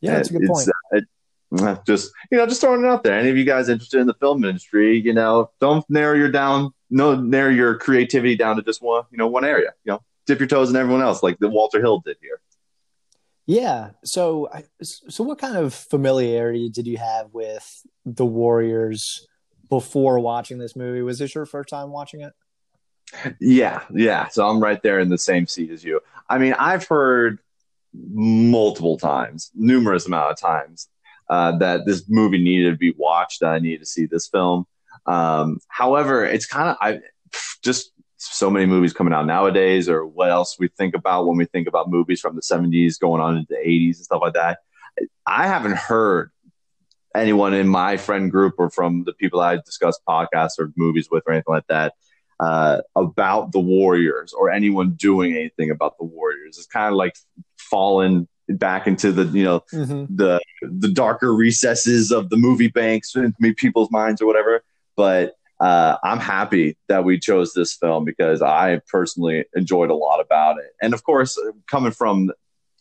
yeah, 0.00 0.16
that's 0.16 0.30
a 0.30 0.32
good 0.32 0.48
point. 0.48 0.68
Uh, 0.68 0.96
it, 0.96 1.04
just 1.86 2.10
you 2.32 2.38
know, 2.38 2.46
just 2.46 2.60
throwing 2.60 2.84
it 2.84 2.88
out 2.88 3.04
there. 3.04 3.18
Any 3.18 3.30
of 3.30 3.36
you 3.36 3.44
guys 3.44 3.68
interested 3.68 4.00
in 4.00 4.06
the 4.06 4.14
film 4.14 4.44
industry, 4.44 4.98
you 4.98 5.12
know, 5.12 5.50
don't 5.60 5.84
narrow 5.88 6.16
your 6.16 6.30
down, 6.30 6.72
no 6.90 7.14
narrow 7.14 7.50
your 7.50 7.78
creativity 7.78 8.36
down 8.36 8.56
to 8.56 8.62
just 8.62 8.82
one, 8.82 9.04
you 9.10 9.18
know, 9.18 9.28
one 9.28 9.44
area. 9.44 9.72
You 9.84 9.92
know, 9.92 10.02
dip 10.26 10.40
your 10.40 10.48
toes 10.48 10.70
in 10.70 10.76
everyone 10.76 11.02
else, 11.02 11.22
like 11.22 11.38
the 11.38 11.48
Walter 11.48 11.80
Hill 11.80 12.00
did 12.04 12.16
here. 12.20 12.40
Yeah. 13.46 13.90
So, 14.04 14.48
so 14.82 15.22
what 15.22 15.38
kind 15.38 15.56
of 15.56 15.74
familiarity 15.74 16.70
did 16.70 16.86
you 16.86 16.96
have 16.96 17.28
with 17.32 17.82
the 18.06 18.24
Warriors 18.24 19.26
before 19.68 20.18
watching 20.18 20.58
this 20.58 20.74
movie? 20.74 21.02
Was 21.02 21.18
this 21.18 21.34
your 21.34 21.46
first 21.46 21.68
time 21.68 21.90
watching 21.90 22.22
it? 22.22 22.32
Yeah, 23.38 23.82
yeah. 23.92 24.28
So 24.28 24.48
I'm 24.48 24.60
right 24.60 24.82
there 24.82 24.98
in 24.98 25.10
the 25.10 25.18
same 25.18 25.46
seat 25.46 25.70
as 25.70 25.84
you. 25.84 26.00
I 26.28 26.38
mean, 26.38 26.54
I've 26.54 26.86
heard 26.86 27.38
multiple 27.94 28.98
times, 28.98 29.50
numerous 29.54 30.06
amount 30.06 30.32
of 30.32 30.40
times, 30.40 30.88
uh, 31.30 31.56
that 31.58 31.86
this 31.86 32.04
movie 32.08 32.42
needed 32.42 32.70
to 32.70 32.76
be 32.76 32.94
watched. 32.96 33.40
That 33.40 33.54
I 33.54 33.58
needed 33.58 33.80
to 33.80 33.86
see 33.86 34.06
this 34.06 34.28
film. 34.28 34.66
Um, 35.06 35.58
however, 35.68 36.24
it's 36.24 36.46
kind 36.46 36.70
of 36.70 36.76
I 36.80 37.00
just 37.62 37.92
so 38.16 38.50
many 38.50 38.66
movies 38.66 38.92
coming 38.92 39.12
out 39.12 39.26
nowadays, 39.26 39.88
or 39.88 40.06
what 40.06 40.30
else 40.30 40.58
we 40.58 40.68
think 40.68 40.94
about 40.94 41.26
when 41.26 41.36
we 41.36 41.44
think 41.46 41.68
about 41.68 41.90
movies 41.90 42.20
from 42.20 42.36
the 42.36 42.42
'70s 42.42 42.98
going 42.98 43.20
on 43.20 43.36
into 43.36 43.48
the 43.50 43.68
'80s 43.68 43.96
and 43.96 44.04
stuff 44.04 44.22
like 44.22 44.34
that. 44.34 44.58
I 45.26 45.46
haven't 45.46 45.76
heard 45.76 46.30
anyone 47.14 47.54
in 47.54 47.68
my 47.68 47.96
friend 47.96 48.30
group 48.30 48.54
or 48.58 48.70
from 48.70 49.04
the 49.04 49.12
people 49.12 49.40
I 49.40 49.56
discuss 49.56 49.98
podcasts 50.08 50.58
or 50.58 50.72
movies 50.76 51.08
with 51.10 51.22
or 51.26 51.32
anything 51.32 51.52
like 51.54 51.66
that 51.68 51.94
uh, 52.40 52.80
about 52.96 53.52
the 53.52 53.60
Warriors 53.60 54.32
or 54.32 54.50
anyone 54.50 54.92
doing 54.92 55.34
anything 55.34 55.70
about 55.70 55.98
the 55.98 56.04
Warriors. 56.04 56.58
It's 56.58 56.66
kind 56.66 56.88
of 56.88 56.94
like 56.94 57.16
fallen 57.56 58.28
back 58.48 58.86
into 58.86 59.10
the 59.10 59.24
you 59.36 59.44
know 59.44 59.60
mm-hmm. 59.72 60.14
the 60.14 60.40
the 60.60 60.88
darker 60.88 61.34
recesses 61.34 62.10
of 62.10 62.28
the 62.28 62.36
movie 62.36 62.68
banks 62.68 63.16
in 63.16 63.34
people's 63.54 63.90
minds 63.90 64.20
or 64.20 64.26
whatever. 64.26 64.62
But 64.96 65.34
uh, 65.60 65.96
I'm 66.02 66.18
happy 66.18 66.76
that 66.88 67.04
we 67.04 67.18
chose 67.18 67.52
this 67.52 67.74
film 67.74 68.04
because 68.04 68.42
I 68.42 68.80
personally 68.88 69.44
enjoyed 69.54 69.90
a 69.90 69.94
lot 69.94 70.20
about 70.20 70.58
it. 70.58 70.72
And 70.82 70.92
of 70.94 71.04
course, 71.04 71.38
coming 71.68 71.92
from 71.92 72.32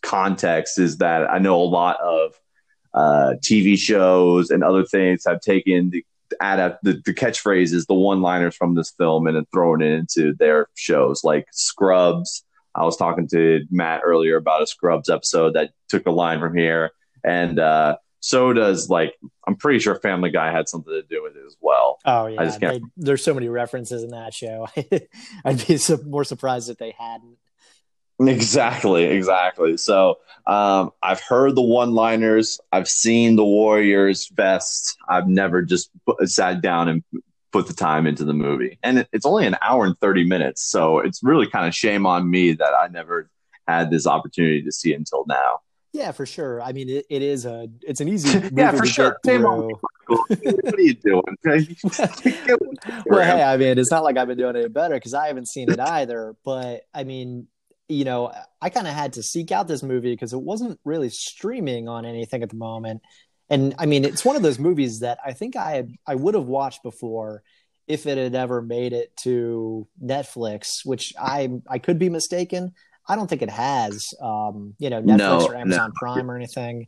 context 0.02 0.80
is 0.80 0.98
that 0.98 1.30
I 1.30 1.38
know 1.40 1.62
a 1.62 1.64
lot 1.64 2.00
of 2.02 2.34
uh, 2.94 3.36
TV 3.40 3.78
shows 3.78 4.50
and 4.50 4.64
other 4.64 4.86
things 4.86 5.24
have 5.26 5.40
taken 5.40 5.92
the 5.92 6.06
adapt 6.42 6.84
the, 6.84 7.02
the 7.06 7.14
catchphrases, 7.14 7.86
the 7.88 7.94
one 7.94 8.22
liners 8.22 8.56
from 8.56 8.76
this 8.76 8.92
film, 8.98 9.28
and 9.28 9.36
then 9.36 9.46
throwing 9.54 9.82
it 9.82 9.92
into 9.92 10.34
their 10.34 10.68
shows 10.76 11.24
like 11.24 11.48
Scrubs. 11.52 12.44
I 12.76 12.84
was 12.84 12.98
talking 12.98 13.28
to 13.30 13.66
Matt 13.70 14.02
earlier 14.04 14.38
about 14.38 14.64
a 14.64 14.68
Scrubs 14.68 15.10
episode 15.10 15.54
that 15.54 15.72
took 15.90 16.08
a 16.08 16.12
line 16.12 16.40
from 16.40 16.56
here, 16.56 16.92
and 17.24 17.60
uh, 17.60 17.98
so 18.20 18.54
does 18.54 18.90
like 18.90 19.16
I'm 19.46 19.56
pretty 19.56 19.80
sure 19.80 19.96
Family 19.96 20.32
Guy 20.32 20.52
had 20.52 20.70
something 20.70 20.94
to 20.94 21.04
do 21.04 21.22
with 21.22 21.36
it 21.36 21.44
as 21.46 21.58
well. 21.62 22.00
Oh 22.06 22.28
yeah, 22.28 22.58
they, 22.58 22.82
there's 22.98 23.24
so 23.24 23.34
many 23.34 23.50
references 23.50 24.02
in 24.02 24.12
that 24.12 24.34
show. 24.34 24.68
I'd 25.46 25.68
be 25.68 25.78
more 26.06 26.24
surprised 26.24 26.70
if 26.70 26.78
they 26.78 26.96
hadn't. 26.98 27.38
Exactly, 28.34 29.06
exactly. 29.06 29.78
So 29.78 30.20
um, 30.48 30.92
I've 31.02 31.22
heard 31.22 31.56
the 31.56 31.62
one-liners. 31.62 32.60
I've 32.72 32.90
seen 32.90 33.36
the 33.36 33.46
Warriors 33.46 34.28
best. 34.30 34.98
I've 35.08 35.28
never 35.28 35.62
just 35.62 35.90
put, 36.06 36.28
sat 36.30 36.62
down 36.62 36.90
and 36.90 37.04
put 37.52 37.68
the 37.68 37.74
time 37.74 38.08
into 38.08 38.26
the 38.26 38.34
movie, 38.34 38.80
and 38.84 39.00
it, 39.00 39.08
it's 39.14 39.26
only 39.26 39.46
an 39.46 39.56
hour 39.62 39.86
and 39.86 39.98
thirty 40.00 40.24
minutes. 40.24 40.64
So 40.64 41.00
it's 41.00 41.24
really 41.24 41.48
kind 41.48 41.68
of 41.68 41.74
shame 41.74 42.06
on 42.06 42.30
me 42.30 42.54
that 42.54 42.74
I 42.74 42.88
never 42.88 43.30
had 43.68 43.92
this 43.92 44.06
opportunity 44.06 44.62
to 44.64 44.72
see 44.72 44.92
it 44.92 44.98
until 44.98 45.26
now. 45.28 45.60
Yeah, 45.94 46.12
for 46.12 46.26
sure. 46.26 46.62
I 46.62 46.74
mean, 46.74 46.90
it, 46.90 47.06
it 47.10 47.22
is 47.22 47.46
a 47.46 47.70
it's 47.82 48.02
an 48.02 48.10
easy 48.10 48.42
yeah 48.54 48.72
for 48.72 48.86
sure. 48.86 49.18
Same 49.26 49.44
what 50.08 50.76
are 50.76 50.82
you 50.82 50.96
doing? 50.96 51.24
well, 53.06 53.24
hey, 53.24 53.42
I 53.42 53.58
mean, 53.58 53.78
it's 53.78 53.92
not 53.92 54.04
like 54.04 54.18
I've 54.18 54.28
been 54.28 54.38
doing 54.38 54.56
it 54.56 54.74
better 54.74 54.96
because 54.96 55.14
I 55.14 55.28
haven't 55.28 55.48
seen 55.48 55.72
it 55.72 55.80
either. 55.80 56.36
But 56.44 56.82
I 56.94 57.04
mean, 57.04 57.48
you 57.90 58.06
know, 58.06 58.32
I 58.62 58.70
kind 58.70 58.88
of 58.88 58.94
had 58.94 59.14
to 59.14 59.24
seek 59.24 59.52
out 59.52 59.68
this 59.68 59.84
movie 59.84 60.14
because 60.14 60.34
it 60.34 60.42
wasn't 60.42 60.80
really 60.86 61.10
streaming 61.10 61.88
on 61.88 62.06
anything 62.06 62.44
at 62.44 62.50
the 62.50 62.56
moment. 62.56 63.02
And 63.50 63.76
I 63.78 63.86
mean, 63.86 64.06
it's 64.06 64.26
one 64.26 64.36
of 64.36 64.42
those 64.42 64.60
movies 64.60 65.00
that 65.02 65.20
I 65.26 65.34
think 65.34 65.56
I 65.56 65.72
had, 65.72 65.92
I 66.08 66.16
would 66.16 66.34
have 66.34 66.46
watched 66.46 66.82
before 66.82 67.44
if 67.88 68.06
it 68.08 68.18
had 68.18 68.36
ever 68.36 68.62
made 68.62 68.94
it 68.94 69.16
to 69.24 69.88
Netflix, 70.02 70.68
which 70.86 71.14
I 71.20 71.50
I 71.70 71.80
could 71.80 72.00
be 72.00 72.10
mistaken. 72.10 72.74
I 73.08 73.18
don't 73.18 73.28
think 73.28 73.42
it 73.42 73.50
has, 73.50 74.14
um, 74.22 74.76
you 74.80 74.90
know, 74.90 75.02
Netflix 75.02 75.18
no, 75.18 75.46
or 75.48 75.56
Amazon 75.56 75.90
no. 75.90 75.94
Prime 75.96 76.32
or 76.32 76.38
anything. 76.38 76.88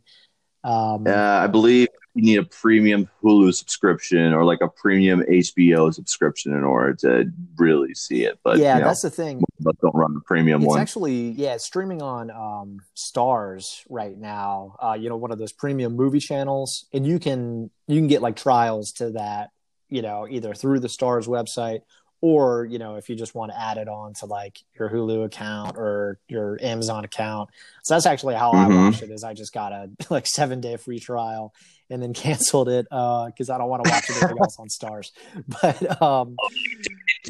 Um, 0.66 1.06
uh, 1.06 1.10
I 1.12 1.46
believe 1.46 1.88
you 2.14 2.22
need 2.22 2.38
a 2.38 2.42
premium 2.42 3.08
Hulu 3.22 3.54
subscription 3.54 4.32
or 4.32 4.44
like 4.44 4.60
a 4.62 4.68
premium 4.68 5.22
HBO 5.22 5.94
subscription 5.94 6.52
in 6.54 6.64
order 6.64 6.94
to 6.94 7.30
really 7.56 7.94
see 7.94 8.24
it. 8.24 8.40
But 8.42 8.58
yeah, 8.58 8.74
you 8.74 8.80
know, 8.80 8.88
that's 8.88 9.02
the 9.02 9.10
thing. 9.10 9.44
But 9.60 9.78
don't 9.80 9.94
run 9.94 10.14
the 10.14 10.22
premium 10.22 10.62
it's 10.62 10.68
one. 10.68 10.80
Actually, 10.80 11.30
yeah, 11.30 11.54
it's 11.54 11.64
streaming 11.64 12.02
on 12.02 12.32
um, 12.32 12.80
Starz 12.96 13.84
right 13.88 14.18
now. 14.18 14.74
Uh, 14.82 14.96
you 14.98 15.08
know, 15.08 15.16
one 15.16 15.30
of 15.30 15.38
those 15.38 15.52
premium 15.52 15.94
movie 15.94 16.18
channels, 16.18 16.86
and 16.92 17.06
you 17.06 17.20
can 17.20 17.70
you 17.86 18.00
can 18.00 18.08
get 18.08 18.20
like 18.20 18.34
trials 18.34 18.90
to 18.92 19.10
that. 19.12 19.50
You 19.88 20.02
know, 20.02 20.26
either 20.28 20.52
through 20.52 20.80
the 20.80 20.88
Starz 20.88 21.28
website 21.28 21.82
or 22.20 22.64
you 22.64 22.78
know 22.78 22.96
if 22.96 23.08
you 23.08 23.16
just 23.16 23.34
want 23.34 23.52
to 23.52 23.60
add 23.60 23.76
it 23.76 23.88
on 23.88 24.14
to 24.14 24.26
like 24.26 24.58
your 24.78 24.88
hulu 24.88 25.24
account 25.24 25.76
or 25.76 26.18
your 26.28 26.58
amazon 26.62 27.04
account 27.04 27.50
so 27.82 27.94
that's 27.94 28.06
actually 28.06 28.34
how 28.34 28.52
mm-hmm. 28.52 28.72
i 28.72 28.84
watch 28.88 29.02
it 29.02 29.10
is 29.10 29.22
i 29.22 29.34
just 29.34 29.52
got 29.52 29.72
a 29.72 29.90
like 30.10 30.26
seven 30.26 30.60
day 30.60 30.76
free 30.76 30.98
trial 30.98 31.52
and 31.90 32.02
then 32.02 32.12
canceled 32.14 32.68
it 32.68 32.84
because 32.84 33.50
uh, 33.50 33.54
i 33.54 33.58
don't 33.58 33.68
want 33.68 33.84
to 33.84 33.90
watch 33.90 34.10
anything 34.10 34.38
else 34.40 34.58
on 34.58 34.68
Starz. 34.68 35.12
but 35.62 36.02
um 36.02 36.36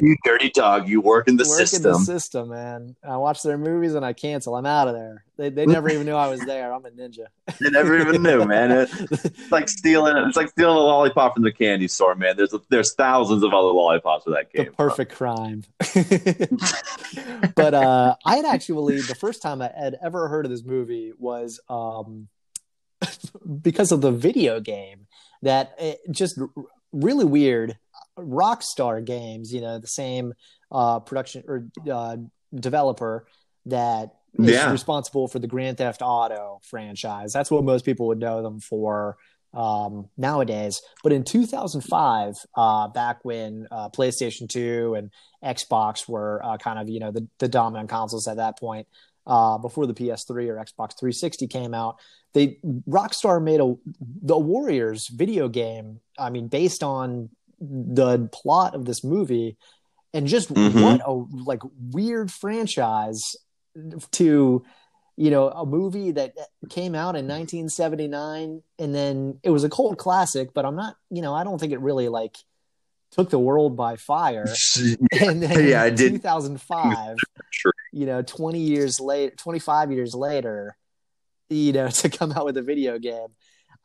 you 0.01 0.15
dirty 0.23 0.49
dog. 0.49 0.87
You 0.87 1.01
work 1.01 1.27
in 1.27 1.37
the 1.37 1.43
work 1.43 1.57
system 1.57 1.85
in 1.85 1.91
the 1.91 1.99
system. 1.99 2.49
man. 2.49 2.95
I 3.03 3.17
watch 3.17 3.41
their 3.41 3.57
movies 3.57 3.95
and 3.95 4.05
i 4.05 4.13
cancel. 4.13 4.55
I'm 4.55 4.65
out 4.65 4.87
of 4.87 4.93
there. 4.93 5.23
They, 5.37 5.49
they 5.49 5.65
never 5.65 5.89
even 5.89 6.05
knew 6.05 6.13
i 6.13 6.27
was 6.27 6.39
there. 6.41 6.73
I'm 6.73 6.85
a 6.85 6.89
ninja. 6.89 7.27
They 7.59 7.69
never 7.69 7.97
even 7.97 8.21
knew 8.21 8.45
man. 8.45 8.71
It's 8.71 9.51
like 9.51 9.69
stealing 9.69 10.15
it's 10.27 10.37
like 10.37 10.49
stealing 10.49 10.77
a 10.77 10.79
lollipop 10.79 11.33
from 11.33 11.43
the 11.43 11.51
candy 11.51 11.87
store 11.87 12.15
man. 12.15 12.37
There's 12.37 12.53
there's 12.69 12.93
thousands 12.93 13.43
of 13.43 13.53
other 13.53 13.67
lollipops 13.67 14.25
for 14.25 14.31
that 14.31 14.51
game 14.51 14.65
the 14.65 14.71
perfect 14.71 15.13
crime. 15.13 15.63
But 17.55 17.73
uh 17.73 18.15
i 18.25 18.35
had 18.35 18.45
actually 18.45 19.01
the 19.01 19.15
first 19.15 19.41
time 19.41 19.61
i 19.61 19.71
had 19.75 19.97
ever 20.01 20.27
heard 20.27 20.45
of 20.45 20.51
this 20.51 20.63
movie 20.63 21.13
was 21.17 21.59
um 21.69 22.27
because 23.61 23.91
of 23.91 24.01
the 24.01 24.11
video 24.11 24.59
game 24.59 25.07
that 25.41 25.75
it 25.79 25.99
just 26.11 26.39
really 26.91 27.25
weird 27.25 27.77
rockstar 28.17 29.03
games 29.03 29.53
you 29.53 29.61
know 29.61 29.79
the 29.79 29.87
same 29.87 30.33
uh, 30.71 30.99
production 30.99 31.43
or 31.47 31.67
uh, 31.91 32.17
developer 32.53 33.27
that 33.65 34.15
is 34.39 34.51
yeah. 34.51 34.71
responsible 34.71 35.27
for 35.27 35.39
the 35.39 35.47
grand 35.47 35.77
theft 35.77 36.01
auto 36.01 36.59
franchise 36.63 37.31
that's 37.31 37.51
what 37.51 37.63
most 37.63 37.85
people 37.85 38.07
would 38.07 38.19
know 38.19 38.41
them 38.41 38.59
for 38.59 39.17
um, 39.53 40.09
nowadays 40.17 40.81
but 41.03 41.11
in 41.13 41.23
2005 41.23 42.33
uh, 42.55 42.87
back 42.89 43.23
when 43.23 43.67
uh, 43.71 43.89
playstation 43.89 44.49
2 44.49 44.95
and 44.95 45.11
xbox 45.43 46.07
were 46.07 46.43
uh, 46.43 46.57
kind 46.57 46.79
of 46.79 46.89
you 46.89 46.99
know 46.99 47.11
the, 47.11 47.27
the 47.39 47.47
dominant 47.47 47.89
consoles 47.89 48.27
at 48.27 48.37
that 48.37 48.57
point 48.57 48.87
uh, 49.27 49.57
before 49.57 49.85
the 49.85 49.93
PS3 49.93 50.47
or 50.47 50.55
Xbox 50.55 50.97
360 50.97 51.47
came 51.47 51.73
out. 51.73 51.99
They 52.37 52.59
Rockstar 52.87 53.41
made 53.41 53.59
a 53.59 53.75
the 53.99 54.37
Warriors 54.37 55.07
video 55.07 55.49
game. 55.49 56.01
I 56.19 56.29
mean, 56.29 56.47
based 56.47 56.83
on 56.83 57.29
the 57.59 58.29
plot 58.31 58.75
of 58.75 58.85
this 58.85 59.03
movie, 59.03 59.57
and 60.13 60.27
just 60.27 60.53
mm-hmm. 60.53 60.79
what 60.79 61.01
a 61.03 61.11
like 61.11 61.61
weird 61.91 62.31
franchise 62.31 63.35
to 64.11 64.63
you 65.15 65.31
know 65.31 65.49
a 65.49 65.65
movie 65.65 66.11
that 66.11 66.33
came 66.69 66.93
out 66.93 67.15
in 67.15 67.27
1979 67.27 68.61
and 68.77 68.95
then 68.95 69.39
it 69.43 69.49
was 69.49 69.63
a 69.63 69.69
cult 69.69 69.97
classic 69.97 70.49
but 70.53 70.65
i'm 70.65 70.75
not 70.75 70.95
you 71.11 71.21
know 71.21 71.33
i 71.33 71.43
don't 71.43 71.59
think 71.59 71.73
it 71.73 71.79
really 71.79 72.07
like 72.07 72.35
took 73.11 73.29
the 73.29 73.39
world 73.39 73.75
by 73.75 73.95
fire. 73.95 74.47
and 75.19 75.41
then 75.43 75.67
yeah, 75.67 75.83
I 75.83 75.89
did. 75.89 76.13
2005, 76.13 77.17
sure. 77.49 77.73
you 77.91 78.05
know, 78.05 78.21
20 78.21 78.59
years 78.59 78.99
later, 78.99 79.35
25 79.35 79.91
years 79.91 80.13
later, 80.13 80.75
you 81.49 81.73
know, 81.73 81.87
to 81.89 82.09
come 82.09 82.31
out 82.31 82.45
with 82.45 82.57
a 82.57 82.61
video 82.61 82.99
game. 82.99 83.27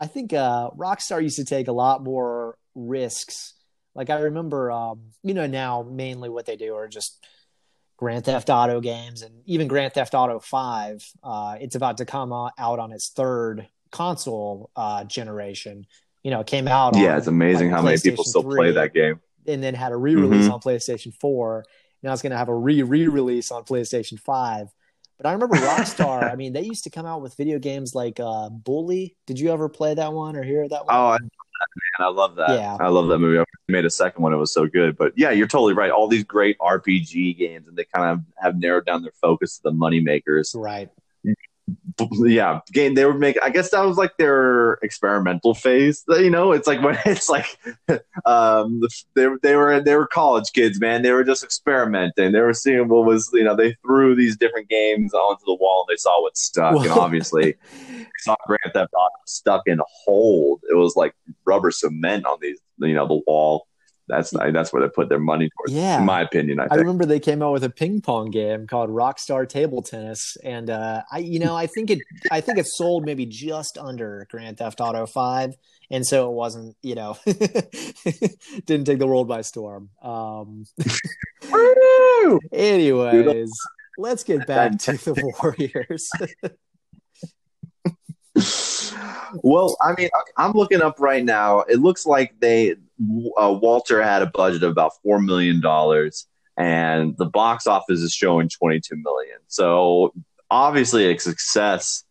I 0.01 0.07
think 0.07 0.33
uh, 0.33 0.71
Rockstar 0.71 1.23
used 1.23 1.37
to 1.37 1.45
take 1.45 1.69
a 1.69 1.73
lot 1.73 2.03
more 2.03 2.57
risks. 2.75 3.55
Like 3.95 4.11
I 4.11 4.21
remember, 4.21 4.73
um, 4.73 5.11
you 5.23 5.35
know, 5.35 5.47
now 5.47 5.87
mainly 5.89 6.29
what 6.29 6.47
they 6.47 6.57
do 6.57 6.75
are 6.75 6.89
just 6.89 7.25
Grand 7.99 8.25
Theft 8.25 8.51
Auto 8.51 8.81
games, 8.81 9.23
and 9.23 9.43
even 9.47 9.69
Grand 9.69 9.93
Theft 9.93 10.15
Auto 10.15 10.41
Five. 10.41 11.05
Uh, 11.23 11.57
it's 11.61 11.77
about 11.77 11.99
to 11.99 12.05
come 12.05 12.33
out 12.33 12.53
on 12.59 12.91
its 12.91 13.11
third 13.11 13.69
console 13.93 14.71
uh, 14.75 15.05
generation, 15.05 15.87
you 16.25 16.31
know, 16.31 16.41
it 16.41 16.47
came 16.47 16.67
out. 16.67 16.97
Yeah, 16.97 17.13
on, 17.13 17.19
it's 17.19 17.27
amazing 17.29 17.71
like, 17.71 17.77
how 17.77 17.83
many 17.83 17.99
people 17.99 18.25
still 18.25 18.43
3, 18.43 18.57
play 18.57 18.73
that 18.73 18.93
game. 18.93 19.21
And 19.47 19.63
then 19.63 19.75
had 19.75 19.93
a 19.93 19.97
re-release 19.97 20.45
mm-hmm. 20.45 20.55
on 20.55 20.61
PlayStation 20.61 21.15
4. 21.21 21.65
Now 22.03 22.13
it's 22.13 22.23
going 22.23 22.33
to 22.33 22.39
have 22.39 22.49
a 22.49 22.55
re-re-release 22.55 23.51
on 23.51 23.65
PlayStation 23.65 24.19
5. 24.19 24.69
But 25.23 25.29
I 25.29 25.33
remember 25.35 25.57
Rockstar. 25.57 26.31
I 26.31 26.35
mean, 26.37 26.53
they 26.53 26.63
used 26.63 26.83
to 26.85 26.91
come 26.91 27.07
out 27.07 27.23
with 27.23 27.37
video 27.37 27.61
games 27.61 27.95
like 27.95 28.19
uh, 28.19 28.49
Bully. 28.49 29.15
Did 29.27 29.39
you 29.39 29.53
ever 29.53 29.69
play 29.69 29.95
that 29.95 30.13
one 30.13 30.35
or 30.35 30.43
hear 30.43 30.69
that 30.69 30.85
one? 30.85 30.95
Oh, 30.95 31.07
I, 31.07 31.13
love 31.13 31.21
that, 31.21 31.69
man, 31.77 32.07
I 32.07 32.11
love 32.11 32.35
that. 32.37 32.51
Yeah. 32.51 32.77
I 32.81 32.89
love 32.89 33.07
that 33.09 33.19
movie. 33.19 33.39
I 33.39 33.45
made 33.69 33.85
a 33.85 33.91
second 33.91 34.23
one. 34.23 34.33
It 34.33 34.37
was 34.37 34.53
so 34.53 34.67
good. 34.67 34.97
But 34.97 35.13
yeah, 35.17 35.31
you're 35.31 35.47
totally 35.47 35.75
right. 35.75 35.93
All 35.93 36.09
these 36.09 36.25
great 36.25 36.59
RPG 36.59 37.39
games, 37.39 37.69
and 37.69 37.77
they 37.77 37.85
kind 37.95 38.11
of 38.11 38.25
have 38.43 38.59
narrowed 38.59 38.85
down 38.85 39.03
their 39.03 39.13
focus 39.21 39.59
to 39.59 39.63
the 39.65 39.73
money 39.73 40.01
makers. 40.01 40.55
Right 40.57 40.91
yeah 42.25 42.61
game 42.73 42.95
they 42.95 43.05
were 43.05 43.15
making 43.15 43.41
i 43.45 43.51
guess 43.51 43.71
that 43.71 43.85
was 43.85 43.97
like 43.97 44.17
their 44.17 44.75
experimental 44.83 45.55
phase 45.55 46.03
you 46.09 46.31
know 46.31 46.51
it's 46.51 46.67
like 46.67 46.83
when 46.85 46.99
it's 47.07 47.29
like 47.29 47.57
um 48.27 48.83
they, 49.15 49.29
they 49.43 49.55
were 49.55 49.81
they 49.81 49.95
were 49.95 50.07
college 50.07 50.53
kids 50.53 50.81
man. 50.81 51.03
They 51.03 51.13
were 51.13 51.25
just 51.25 51.43
experimenting. 51.43 52.33
They 52.33 52.41
were 52.41 52.53
seeing 52.53 52.89
what 52.89 53.07
was 53.07 53.31
you 53.33 53.45
know 53.45 53.57
they 53.57 53.77
threw 53.87 54.15
these 54.15 54.37
different 54.37 54.69
games 54.69 55.15
onto 55.15 55.45
the 55.47 55.55
wall. 55.55 55.87
And 55.89 55.95
they 55.95 55.99
saw 55.99 56.21
what 56.21 56.37
stuck 56.37 56.77
and 56.77 56.91
obviously 56.91 57.57
saw 58.19 58.37
grand 58.47 58.73
theft 58.73 58.93
auto 58.95 59.15
stuck 59.27 59.63
in 59.67 59.81
hold. 60.05 60.61
It 60.71 60.77
was 60.77 60.97
like 60.97 61.15
rubber 61.45 61.71
cement 61.71 62.27
on 62.27 62.39
these 62.41 62.59
you 62.79 62.95
know 62.95 63.07
the 63.07 63.23
wall 63.27 63.67
that's 64.09 64.31
that's 64.31 64.73
where 64.73 64.83
they 64.83 64.89
put 64.89 65.09
their 65.09 65.21
money 65.21 65.49
towards. 65.57 65.73
Yeah, 65.73 66.01
in 66.01 66.07
my 66.07 66.23
opinion, 66.23 66.61
I, 66.61 66.67
I, 66.71 66.75
remember 66.77 67.07
they 67.07 67.21
came 67.21 67.43
out 67.43 67.53
with 67.53 67.65
a 67.65 67.71
ping 67.71 68.01
pong 68.01 68.31
game 68.31 68.67
called 68.67 68.91
Rockstar 68.91 69.49
Table 69.49 69.83
Tennis, 69.83 70.37
and 70.43 70.71
uh, 70.71 71.03
I, 71.11 71.19
you 71.19 71.39
know, 71.39 71.55
I 71.55 71.67
think 71.67 71.91
it, 71.91 72.01
I 72.31 72.41
think 72.41 72.59
it 72.59 72.67
sold 72.67 73.05
maybe 73.05 73.27
just 73.27 73.79
under 73.79 74.27
Grand 74.31 74.59
Theft 74.59 74.81
Auto 74.81 75.07
Five, 75.07 75.55
and 75.91 76.07
so 76.07 76.29
it 76.31 76.33
wasn't, 76.33 76.77
you 76.83 76.95
know, 76.95 77.17
didn't 77.25 78.85
take 78.85 78.99
the 78.99 79.07
world 79.07 79.29
by 79.29 79.43
storm. 79.43 79.91
Um, 80.03 80.65
anyways, 82.53 83.53
let's 83.99 84.25
get 84.25 84.47
back 84.47 84.79
to 84.79 84.93
the 84.93 85.33
Warriors. 85.43 86.11
well, 89.43 89.77
I 89.81 89.95
mean, 89.97 90.09
I'm 90.37 90.53
looking 90.53 90.83
up 90.83 90.99
right 90.99 91.25
now. 91.25 91.61
It 91.61 91.79
looks 91.79 92.07
like 92.07 92.41
they 92.41 92.77
uh, 93.39 93.53
Walter 93.53 94.03
had 94.03 94.23
a 94.23 94.27
budget 94.27 94.63
of 94.63 94.71
about 94.71 94.93
four 95.03 95.21
million 95.21 95.61
dollars, 95.61 96.27
and 96.57 97.17
the 97.17 97.27
box 97.27 97.67
office 97.67 98.01
is 98.01 98.13
showing 98.13 98.49
22 98.49 98.97
million. 98.97 99.39
So 99.49 100.13
obviously, 100.51 101.11
a 101.11 101.19
success. 101.19 102.05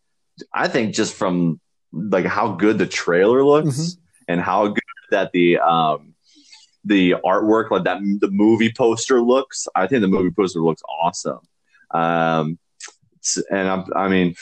I 0.53 0.67
think 0.67 0.95
just 0.95 1.13
from 1.13 1.59
like 1.91 2.25
how 2.25 2.53
good 2.53 2.77
the 2.77 2.87
trailer 2.87 3.43
looks 3.43 3.67
mm-hmm. 3.67 4.01
and 4.27 4.41
how 4.41 4.67
good 4.67 4.81
that 5.11 5.31
the 5.33 5.59
um 5.59 6.13
the 6.83 7.15
artwork 7.23 7.69
like 7.69 7.83
that 7.83 7.99
the 8.19 8.31
movie 8.31 8.73
poster 8.75 9.21
looks. 9.21 9.67
I 9.75 9.87
think 9.87 10.01
the 10.01 10.07
movie 10.07 10.31
poster 10.31 10.59
looks 10.59 10.81
awesome. 11.01 11.39
Um, 11.91 12.57
and 13.51 13.67
I'm, 13.67 13.85
I 13.95 14.07
mean, 14.07 14.35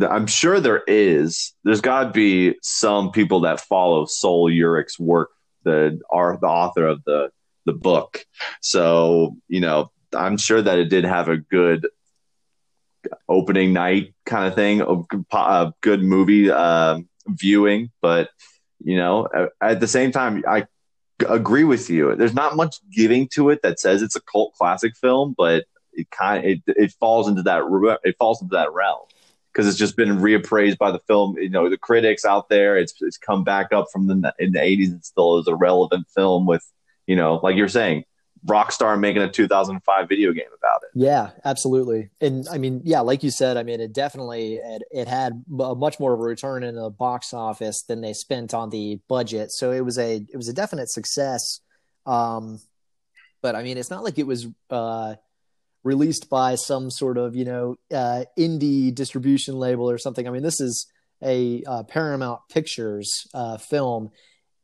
I'm 0.00 0.26
sure 0.26 0.60
there 0.60 0.82
is. 0.86 1.52
There's 1.64 1.80
got 1.80 2.04
to 2.04 2.10
be 2.10 2.56
some 2.62 3.10
people 3.12 3.40
that 3.40 3.60
follow 3.60 4.06
Sol 4.06 4.50
Yurick's 4.50 4.98
work 4.98 5.30
the 5.66 6.00
are 6.08 6.38
the 6.40 6.46
author 6.46 6.86
of 6.86 7.04
the 7.04 7.30
the 7.66 7.74
book. 7.74 8.24
So 8.62 9.36
you 9.48 9.60
know, 9.60 9.90
I'm 10.14 10.38
sure 10.38 10.62
that 10.62 10.78
it 10.78 10.86
did 10.86 11.04
have 11.04 11.28
a 11.28 11.36
good 11.36 11.86
opening 13.28 13.72
night 13.72 14.14
kind 14.24 14.46
of 14.46 14.54
thing, 14.54 14.80
a 15.32 15.72
good 15.82 16.02
movie 16.02 16.50
uh, 16.50 17.00
viewing. 17.28 17.90
But 18.00 18.30
you 18.82 18.96
know, 18.96 19.28
at 19.60 19.80
the 19.80 19.88
same 19.88 20.12
time, 20.12 20.42
I 20.48 20.66
agree 21.28 21.64
with 21.64 21.90
you. 21.90 22.14
There's 22.14 22.34
not 22.34 22.56
much 22.56 22.76
giving 22.90 23.28
to 23.34 23.50
it 23.50 23.62
that 23.62 23.80
says 23.80 24.02
it's 24.02 24.16
a 24.16 24.20
cult 24.20 24.54
classic 24.54 24.96
film, 24.96 25.34
but 25.36 25.64
it 25.92 26.10
kind 26.10 26.44
of, 26.44 26.50
it, 26.50 26.62
it 26.66 26.92
falls 27.00 27.26
into 27.26 27.42
that 27.42 27.62
it 28.04 28.16
falls 28.18 28.40
into 28.40 28.54
that 28.54 28.72
realm 28.72 29.06
because 29.56 29.66
it's 29.66 29.78
just 29.78 29.96
been 29.96 30.18
reappraised 30.18 30.76
by 30.76 30.90
the 30.90 30.98
film. 31.06 31.38
You 31.38 31.48
know, 31.48 31.70
the 31.70 31.78
critics 31.78 32.26
out 32.26 32.50
there. 32.50 32.76
It's 32.76 32.94
it's 33.00 33.16
come 33.16 33.42
back 33.42 33.72
up 33.72 33.86
from 33.90 34.06
the 34.06 34.34
in 34.38 34.52
the 34.52 34.62
eighties. 34.62 34.92
It 34.92 35.04
still 35.06 35.38
is 35.38 35.48
a 35.48 35.54
relevant 35.54 36.06
film 36.14 36.46
with 36.46 36.62
you 37.06 37.16
know, 37.16 37.40
like 37.42 37.56
you're 37.56 37.68
saying, 37.68 38.04
Rockstar 38.44 38.98
making 38.98 39.22
a 39.22 39.30
2005 39.30 40.08
video 40.08 40.32
game 40.32 40.48
about 40.58 40.82
it. 40.82 40.90
Yeah, 40.94 41.30
absolutely. 41.44 42.10
And 42.20 42.46
I 42.50 42.58
mean, 42.58 42.82
yeah, 42.84 43.00
like 43.00 43.22
you 43.22 43.30
said, 43.30 43.56
I 43.56 43.62
mean, 43.62 43.80
it 43.80 43.92
definitely 43.92 44.56
it, 44.56 44.82
it 44.90 45.08
had 45.08 45.44
a 45.58 45.74
much 45.74 45.98
more 45.98 46.12
of 46.12 46.20
a 46.20 46.22
return 46.22 46.62
in 46.62 46.74
the 46.74 46.90
box 46.90 47.32
office 47.32 47.82
than 47.82 48.02
they 48.02 48.12
spent 48.12 48.52
on 48.52 48.70
the 48.70 49.00
budget. 49.08 49.52
So 49.52 49.72
it 49.72 49.80
was 49.80 49.98
a 49.98 50.16
it 50.16 50.36
was 50.36 50.48
a 50.48 50.52
definite 50.52 50.90
success. 50.90 51.60
Um, 52.04 52.60
but 53.40 53.54
I 53.54 53.62
mean, 53.62 53.78
it's 53.78 53.90
not 53.90 54.04
like 54.04 54.18
it 54.18 54.26
was 54.26 54.48
uh, 54.70 55.14
released 55.86 56.28
by 56.28 56.56
some 56.56 56.90
sort 56.90 57.16
of 57.16 57.34
you 57.36 57.44
know 57.44 57.76
uh, 57.94 58.24
indie 58.38 58.94
distribution 58.94 59.54
label 59.54 59.88
or 59.88 59.96
something. 59.96 60.26
I 60.26 60.30
mean, 60.30 60.42
this 60.42 60.60
is 60.60 60.86
a 61.22 61.62
uh, 61.66 61.84
Paramount 61.84 62.40
Pictures 62.50 63.26
uh, 63.32 63.56
film, 63.56 64.10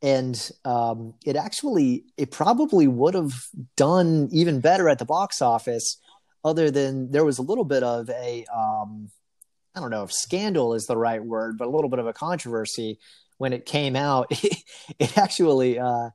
and 0.02 0.50
um, 0.64 1.14
it 1.24 1.36
actually 1.36 2.04
it 2.18 2.30
probably 2.30 2.88
would 2.88 3.14
have 3.14 3.32
done 3.76 4.28
even 4.32 4.60
better 4.60 4.88
at 4.88 4.98
the 4.98 5.04
box 5.04 5.40
office, 5.40 5.96
other 6.44 6.70
than 6.70 7.12
there 7.12 7.24
was 7.24 7.38
a 7.38 7.42
little 7.42 7.64
bit 7.64 7.84
of 7.84 8.10
a 8.10 8.44
um, 8.54 9.08
I 9.74 9.80
don't 9.80 9.90
know 9.90 10.02
if 10.02 10.12
scandal 10.12 10.74
is 10.74 10.86
the 10.86 10.98
right 10.98 11.24
word, 11.24 11.56
but 11.56 11.68
a 11.68 11.70
little 11.70 11.88
bit 11.88 12.00
of 12.00 12.06
a 12.06 12.12
controversy 12.12 12.98
when 13.38 13.52
it 13.52 13.64
came 13.64 13.96
out. 13.96 14.26
it 14.98 15.16
actually 15.16 15.78
uh, 15.78 16.10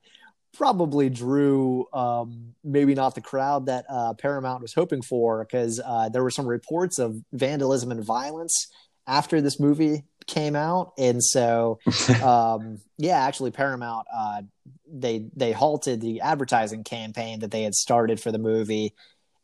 probably 0.58 1.08
drew 1.10 1.86
um, 1.94 2.56
maybe 2.64 2.96
not 2.96 3.14
the 3.14 3.22
crowd 3.22 3.68
that 3.68 3.86
uh, 3.88 4.14
Paramount 4.16 4.62
was 4.62 4.74
hoping 4.74 5.04
for 5.04 5.46
because 5.46 5.80
uh, 5.86 6.10
there 6.10 6.24
were 6.24 6.32
some 6.32 6.48
reports 6.48 6.98
of 6.98 7.16
vandalism 7.32 7.92
and 7.92 8.04
violence 8.04 8.68
after 9.06 9.40
this 9.40 9.60
movie 9.60 10.04
came 10.26 10.56
out, 10.56 10.94
and 10.98 11.24
so 11.24 11.80
um, 12.24 12.80
yeah, 12.98 13.20
actually 13.20 13.52
Paramount 13.52 14.08
uh, 14.14 14.42
they 14.92 15.26
they 15.36 15.52
halted 15.52 16.02
the 16.02 16.22
advertising 16.22 16.84
campaign 16.84 17.40
that 17.40 17.52
they 17.52 17.62
had 17.62 17.76
started 17.76 18.20
for 18.20 18.32
the 18.32 18.40
movie, 18.40 18.96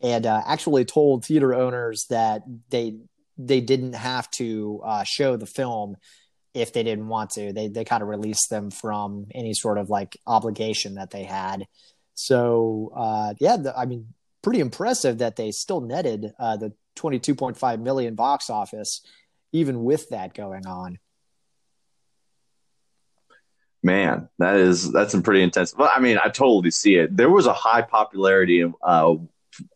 and 0.01 0.25
uh, 0.25 0.41
actually 0.45 0.83
told 0.83 1.25
theater 1.25 1.53
owners 1.53 2.07
that 2.09 2.41
they 2.69 2.97
they 3.37 3.61
didn't 3.61 3.93
have 3.93 4.29
to 4.31 4.81
uh, 4.83 5.03
show 5.03 5.37
the 5.37 5.45
film 5.45 5.95
if 6.53 6.73
they 6.73 6.83
didn't 6.83 7.07
want 7.07 7.31
to. 7.31 7.53
They 7.53 7.67
they 7.67 7.83
kind 7.83 8.03
of 8.03 8.09
released 8.09 8.49
them 8.49 8.71
from 8.71 9.27
any 9.33 9.53
sort 9.53 9.77
of 9.77 9.89
like 9.89 10.17
obligation 10.27 10.95
that 10.95 11.11
they 11.11 11.23
had. 11.23 11.65
So 12.13 12.91
uh, 12.95 13.33
yeah, 13.39 13.57
the, 13.57 13.77
I 13.77 13.85
mean, 13.85 14.13
pretty 14.41 14.59
impressive 14.59 15.19
that 15.19 15.35
they 15.35 15.51
still 15.51 15.81
netted 15.81 16.33
uh, 16.39 16.57
the 16.57 16.73
22.5 16.97 17.79
million 17.81 18.15
box 18.15 18.49
office, 18.49 19.01
even 19.51 19.83
with 19.83 20.09
that 20.09 20.33
going 20.33 20.67
on. 20.67 20.99
Man, 23.85 24.29
that 24.39 24.55
is 24.55 24.93
that's 24.93 25.11
some 25.11 25.23
pretty 25.23 25.41
intense. 25.41 25.75
Well, 25.75 25.91
I 25.93 25.99
mean, 25.99 26.17
I 26.17 26.29
totally 26.29 26.71
see 26.71 26.95
it. 26.95 27.17
There 27.17 27.29
was 27.29 27.47
a 27.47 27.53
high 27.53 27.81
popularity 27.81 28.63
uh, 28.81 29.15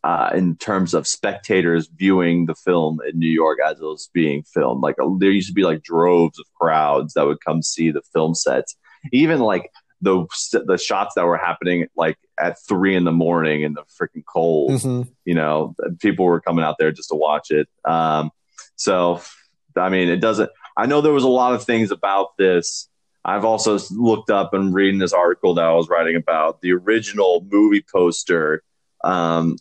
uh, 0.04 0.32
in 0.34 0.56
terms 0.58 0.94
of 0.94 1.08
spectators 1.08 1.90
viewing 1.96 2.46
the 2.46 2.56
film 2.56 3.00
in 3.08 3.20
New 3.20 3.30
York 3.30 3.60
as 3.66 3.80
it 3.80 3.84
was 3.84 4.10
being 4.13 4.44
filmed. 4.44 4.82
Like 4.82 4.96
there 5.20 5.32
used 5.32 5.50
to 5.50 5.54
be 5.54 5.63
like 5.63 5.84
droves 5.84 6.40
of 6.40 6.46
crowds 6.60 7.13
that 7.13 7.26
would 7.26 7.44
come 7.44 7.62
see 7.62 7.92
the 7.92 8.02
film 8.13 8.36
sets. 8.36 8.76
Even 9.12 9.40
like 9.40 9.72
the 10.02 10.26
the 10.52 10.78
shots 10.78 11.16
that 11.16 11.26
were 11.26 11.38
happening 11.38 11.88
like 11.96 12.18
at 12.40 12.58
three 12.68 12.96
in 12.96 13.04
the 13.04 13.12
morning 13.12 13.62
in 13.62 13.74
the 13.74 13.84
freaking 13.84 14.24
cold. 14.26 14.72
Mm-hmm. 14.72 15.10
You 15.26 15.34
know, 15.34 15.76
people 16.00 16.26
were 16.26 16.42
coming 16.42 16.63
out 16.63 16.76
there 16.78 16.92
just 16.92 17.10
to 17.10 17.16
watch 17.16 17.52
it. 17.52 17.68
Um, 17.86 18.32
so, 18.76 19.22
I 19.76 19.90
mean, 19.90 20.10
it 20.10 20.18
doesn't. 20.18 20.50
I 20.76 20.86
know 20.86 21.02
there 21.02 21.13
was 21.13 21.24
a 21.24 21.30
lot 21.30 21.54
of 21.54 21.63
things 21.63 21.92
about 21.92 22.38
this. 22.38 22.88
I've 23.26 23.44
also 23.44 23.78
looked 23.92 24.30
up 24.30 24.54
and 24.54 24.74
reading 24.74 25.00
this 25.00 25.12
article 25.12 25.56
that 25.56 25.66
I 25.66 25.74
was 25.74 25.90
writing 25.90 26.16
about 26.16 26.62
the 26.62 26.72
original 26.72 27.46
movie 27.50 27.84
poster 27.92 28.63
um, 29.04 29.58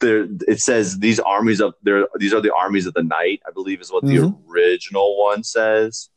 there 0.00 0.26
it 0.46 0.60
says 0.60 0.98
these 0.98 1.18
armies 1.20 1.60
of 1.60 1.74
there 1.82 2.06
these 2.18 2.32
are 2.32 2.40
the 2.40 2.54
armies 2.54 2.86
of 2.86 2.94
the 2.94 3.02
night 3.02 3.40
i 3.46 3.50
believe 3.50 3.80
is 3.80 3.90
what 3.90 4.04
mm-hmm. 4.04 4.16
the 4.16 4.52
original 4.52 5.18
one 5.18 5.44
says. 5.44 6.10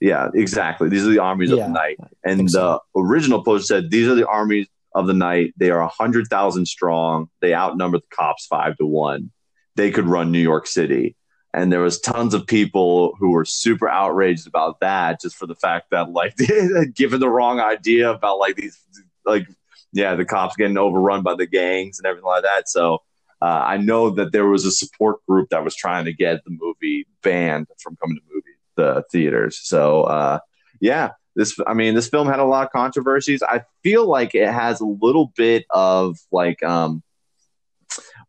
Yeah 0.00 0.28
exactly. 0.34 0.88
These 0.88 1.06
are 1.06 1.10
the 1.10 1.20
armies 1.20 1.50
yeah, 1.50 1.56
of 1.56 1.60
the 1.68 1.72
night. 1.72 1.98
And 2.24 2.48
the 2.48 2.78
original 2.96 3.42
post 3.42 3.68
said 3.68 3.90
these 3.90 4.08
are 4.08 4.14
the 4.14 4.26
armies 4.26 4.66
of 4.94 5.06
the 5.06 5.14
night. 5.14 5.54
They 5.56 5.70
are 5.70 5.80
100000 5.80 6.66
strong. 6.66 7.28
They 7.40 7.54
outnumber 7.54 7.98
the 7.98 8.04
cops 8.14 8.46
five 8.46 8.76
to 8.78 8.86
one. 8.86 9.30
They 9.76 9.90
could 9.90 10.06
run 10.06 10.30
new 10.30 10.40
york 10.40 10.66
city. 10.66 11.16
And 11.54 11.72
there 11.72 11.80
was 11.80 12.00
tons 12.00 12.34
of 12.34 12.46
people 12.48 13.14
who 13.20 13.30
were 13.30 13.44
super 13.44 13.88
outraged 13.88 14.48
about 14.48 14.80
that 14.80 15.20
just 15.20 15.36
for 15.36 15.46
the 15.46 15.54
fact 15.54 15.90
that 15.90 16.10
like 16.10 16.34
given 16.94 17.20
the 17.20 17.30
wrong 17.30 17.60
idea 17.60 18.10
about 18.10 18.38
like 18.38 18.56
these 18.56 18.78
like 19.24 19.46
yeah, 19.94 20.14
the 20.16 20.24
cops 20.24 20.56
getting 20.56 20.76
overrun 20.76 21.22
by 21.22 21.34
the 21.34 21.46
gangs 21.46 21.98
and 21.98 22.06
everything 22.06 22.26
like 22.26 22.42
that. 22.42 22.68
So 22.68 23.02
uh, 23.40 23.62
I 23.64 23.76
know 23.76 24.10
that 24.10 24.32
there 24.32 24.46
was 24.46 24.64
a 24.64 24.70
support 24.70 25.24
group 25.26 25.50
that 25.50 25.64
was 25.64 25.76
trying 25.76 26.04
to 26.06 26.12
get 26.12 26.44
the 26.44 26.50
movie 26.50 27.06
banned 27.22 27.68
from 27.78 27.96
coming 27.96 28.16
to 28.16 28.22
movie 28.32 28.44
the 28.76 29.04
theaters. 29.12 29.60
So 29.62 30.02
uh, 30.02 30.40
yeah, 30.80 31.12
this 31.36 31.56
I 31.66 31.74
mean 31.74 31.94
this 31.94 32.08
film 32.08 32.26
had 32.26 32.40
a 32.40 32.44
lot 32.44 32.66
of 32.66 32.72
controversies. 32.72 33.42
I 33.42 33.62
feel 33.82 34.06
like 34.06 34.34
it 34.34 34.48
has 34.48 34.80
a 34.80 34.86
little 34.86 35.32
bit 35.36 35.64
of 35.70 36.18
like 36.30 36.62
um 36.62 37.02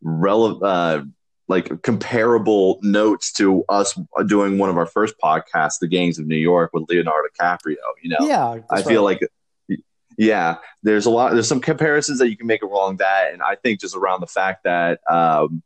relevant. 0.00 0.62
Uh, 0.62 1.04
like 1.48 1.80
comparable 1.82 2.80
notes 2.82 3.32
to 3.32 3.64
us 3.68 3.96
doing 4.26 4.58
one 4.58 4.68
of 4.68 4.76
our 4.76 4.84
first 4.84 5.14
podcasts, 5.22 5.78
The 5.80 5.86
Gangs 5.86 6.18
of 6.18 6.26
New 6.26 6.34
York 6.34 6.70
with 6.72 6.86
Leonardo 6.88 7.28
DiCaprio. 7.38 7.76
You 8.02 8.10
know, 8.10 8.26
yeah, 8.26 8.56
I 8.68 8.82
feel 8.82 9.04
like 9.04 9.20
yeah, 10.16 10.56
there's 10.82 11.06
a 11.06 11.10
lot. 11.10 11.32
There's 11.32 11.48
some 11.48 11.60
comparisons 11.60 12.18
that 12.18 12.30
you 12.30 12.36
can 12.36 12.46
make 12.46 12.62
along 12.62 12.98
that, 12.98 13.32
and 13.32 13.42
I 13.42 13.56
think 13.56 13.80
just 13.80 13.94
around 13.94 14.20
the 14.20 14.26
fact 14.26 14.64
that 14.64 15.00
um, 15.10 15.62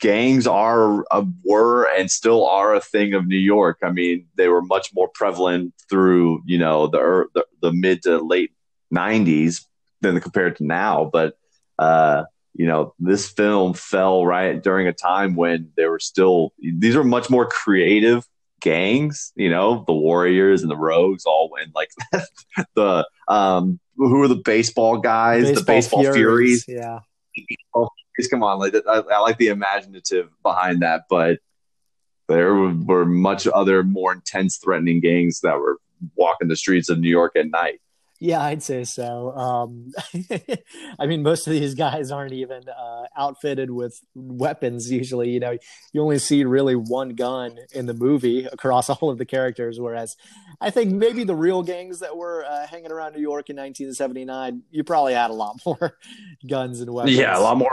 gangs 0.00 0.46
are 0.46 1.04
uh, 1.10 1.24
were 1.44 1.84
and 1.96 2.10
still 2.10 2.46
are 2.46 2.74
a 2.74 2.80
thing 2.80 3.14
of 3.14 3.26
New 3.26 3.38
York. 3.38 3.78
I 3.82 3.90
mean, 3.90 4.26
they 4.36 4.48
were 4.48 4.62
much 4.62 4.90
more 4.94 5.08
prevalent 5.08 5.74
through 5.90 6.42
you 6.46 6.58
know 6.58 6.86
the 6.86 7.26
the, 7.34 7.46
the 7.62 7.72
mid 7.72 8.02
to 8.02 8.18
late 8.18 8.52
'90s 8.94 9.64
than 10.00 10.20
compared 10.20 10.56
to 10.56 10.64
now. 10.64 11.10
But 11.12 11.36
uh, 11.78 12.24
you 12.54 12.66
know, 12.66 12.94
this 12.98 13.28
film 13.28 13.74
fell 13.74 14.24
right 14.24 14.62
during 14.62 14.86
a 14.86 14.92
time 14.92 15.34
when 15.34 15.72
there 15.76 15.90
were 15.90 15.98
still 15.98 16.52
these 16.58 16.96
are 16.96 17.04
much 17.04 17.30
more 17.30 17.46
creative 17.46 18.26
gangs, 18.66 19.32
you 19.36 19.48
know, 19.48 19.84
the 19.86 19.92
Warriors 19.92 20.62
and 20.62 20.70
the 20.70 20.76
Rogues 20.76 21.24
all 21.24 21.48
win. 21.52 21.70
Like 21.72 21.90
the 22.74 23.08
um, 23.28 23.78
who 23.96 24.20
are 24.22 24.28
the 24.28 24.42
baseball 24.44 24.98
guys, 24.98 25.44
baseball 25.44 25.54
the 25.54 25.64
baseball 25.64 26.02
furies. 26.02 26.64
furies. 26.64 26.82
Yeah. 26.82 26.98
Come 28.30 28.42
on, 28.42 28.58
like 28.58 28.74
I, 28.74 29.02
I 29.12 29.18
like 29.20 29.36
the 29.38 29.48
imaginative 29.48 30.30
behind 30.42 30.82
that, 30.82 31.02
but 31.08 31.38
there 32.28 32.54
were 32.54 33.04
much 33.04 33.46
other 33.46 33.84
more 33.84 34.12
intense, 34.12 34.56
threatening 34.56 35.00
gangs 35.00 35.40
that 35.42 35.58
were 35.60 35.78
walking 36.16 36.48
the 36.48 36.56
streets 36.56 36.88
of 36.88 36.98
New 36.98 37.10
York 37.10 37.36
at 37.36 37.48
night. 37.50 37.80
Yeah, 38.18 38.40
I'd 38.40 38.62
say 38.62 38.84
so. 38.84 39.32
Um, 39.32 39.92
I 40.98 41.06
mean, 41.06 41.22
most 41.22 41.46
of 41.46 41.52
these 41.52 41.74
guys 41.74 42.10
aren't 42.10 42.32
even 42.32 42.62
uh, 42.68 43.06
outfitted 43.16 43.70
with 43.70 44.00
weapons. 44.14 44.90
Usually, 44.90 45.30
you 45.30 45.40
know, 45.40 45.56
you 45.92 46.00
only 46.00 46.18
see 46.18 46.44
really 46.44 46.74
one 46.74 47.10
gun 47.10 47.58
in 47.74 47.86
the 47.86 47.94
movie 47.94 48.46
across 48.46 48.88
all 48.90 49.10
of 49.10 49.18
the 49.18 49.26
characters. 49.26 49.78
Whereas, 49.78 50.16
I 50.60 50.70
think 50.70 50.92
maybe 50.92 51.24
the 51.24 51.34
real 51.34 51.62
gangs 51.62 52.00
that 52.00 52.16
were 52.16 52.44
uh, 52.44 52.66
hanging 52.66 52.90
around 52.90 53.14
New 53.14 53.20
York 53.20 53.50
in 53.50 53.56
1979, 53.56 54.62
you 54.70 54.82
probably 54.82 55.12
had 55.12 55.30
a 55.30 55.34
lot 55.34 55.60
more 55.66 55.98
guns 56.48 56.80
and 56.80 56.92
weapons. 56.92 57.16
Yeah, 57.16 57.38
a 57.38 57.40
lot 57.40 57.58
more 57.58 57.72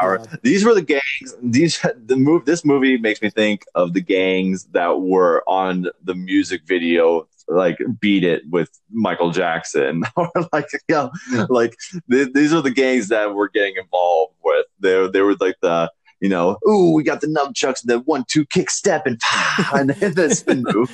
firepower. 0.00 0.24
Yeah. 0.24 0.36
These 0.42 0.64
were 0.64 0.74
the 0.74 0.82
gangs. 0.82 1.34
These 1.42 1.84
the 2.06 2.16
move. 2.16 2.46
This 2.46 2.64
movie 2.64 2.96
makes 2.96 3.20
me 3.20 3.28
think 3.28 3.64
of 3.74 3.92
the 3.92 4.00
gangs 4.00 4.64
that 4.72 5.00
were 5.00 5.42
on 5.46 5.88
the 6.02 6.14
music 6.14 6.62
video 6.66 7.28
like 7.48 7.78
beat 8.00 8.24
it 8.24 8.42
with 8.50 8.70
Michael 8.90 9.30
Jackson 9.30 10.04
or 10.16 10.30
like 10.52 10.66
you 10.72 10.80
know, 10.94 11.10
like 11.48 11.76
th- 12.10 12.32
these 12.32 12.52
are 12.52 12.62
the 12.62 12.70
gangs 12.70 13.08
that 13.08 13.34
we're 13.34 13.48
getting 13.48 13.76
involved 13.76 14.34
with. 14.44 14.66
They 14.80 15.08
they 15.08 15.20
were 15.20 15.36
like 15.40 15.56
the 15.60 15.90
you 16.20 16.30
know, 16.30 16.56
ooh, 16.66 16.92
we 16.94 17.02
got 17.02 17.20
the 17.20 17.26
nunchucks, 17.26 17.82
and 17.82 17.90
the 17.90 17.98
one 18.00 18.24
two 18.28 18.46
kick 18.46 18.70
step 18.70 19.04
and 19.06 19.20
and 19.74 19.90
then 19.90 20.14
the 20.14 20.34
spin 20.34 20.64
move. 20.66 20.90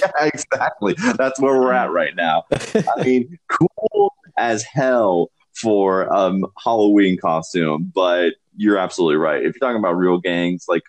yeah, 0.00 0.10
exactly. 0.20 0.94
That's 1.18 1.38
where 1.38 1.60
we're 1.60 1.72
at 1.72 1.90
right 1.90 2.16
now. 2.16 2.44
I 2.52 3.04
mean, 3.04 3.38
cool 3.48 4.14
as 4.38 4.62
hell 4.62 5.30
for 5.54 6.10
um 6.14 6.46
Halloween 6.62 7.18
costume, 7.18 7.92
but 7.94 8.34
you're 8.56 8.78
absolutely 8.78 9.16
right. 9.16 9.38
If 9.44 9.54
you're 9.54 9.68
talking 9.68 9.78
about 9.78 9.96
real 9.96 10.18
gangs, 10.18 10.64
like 10.66 10.84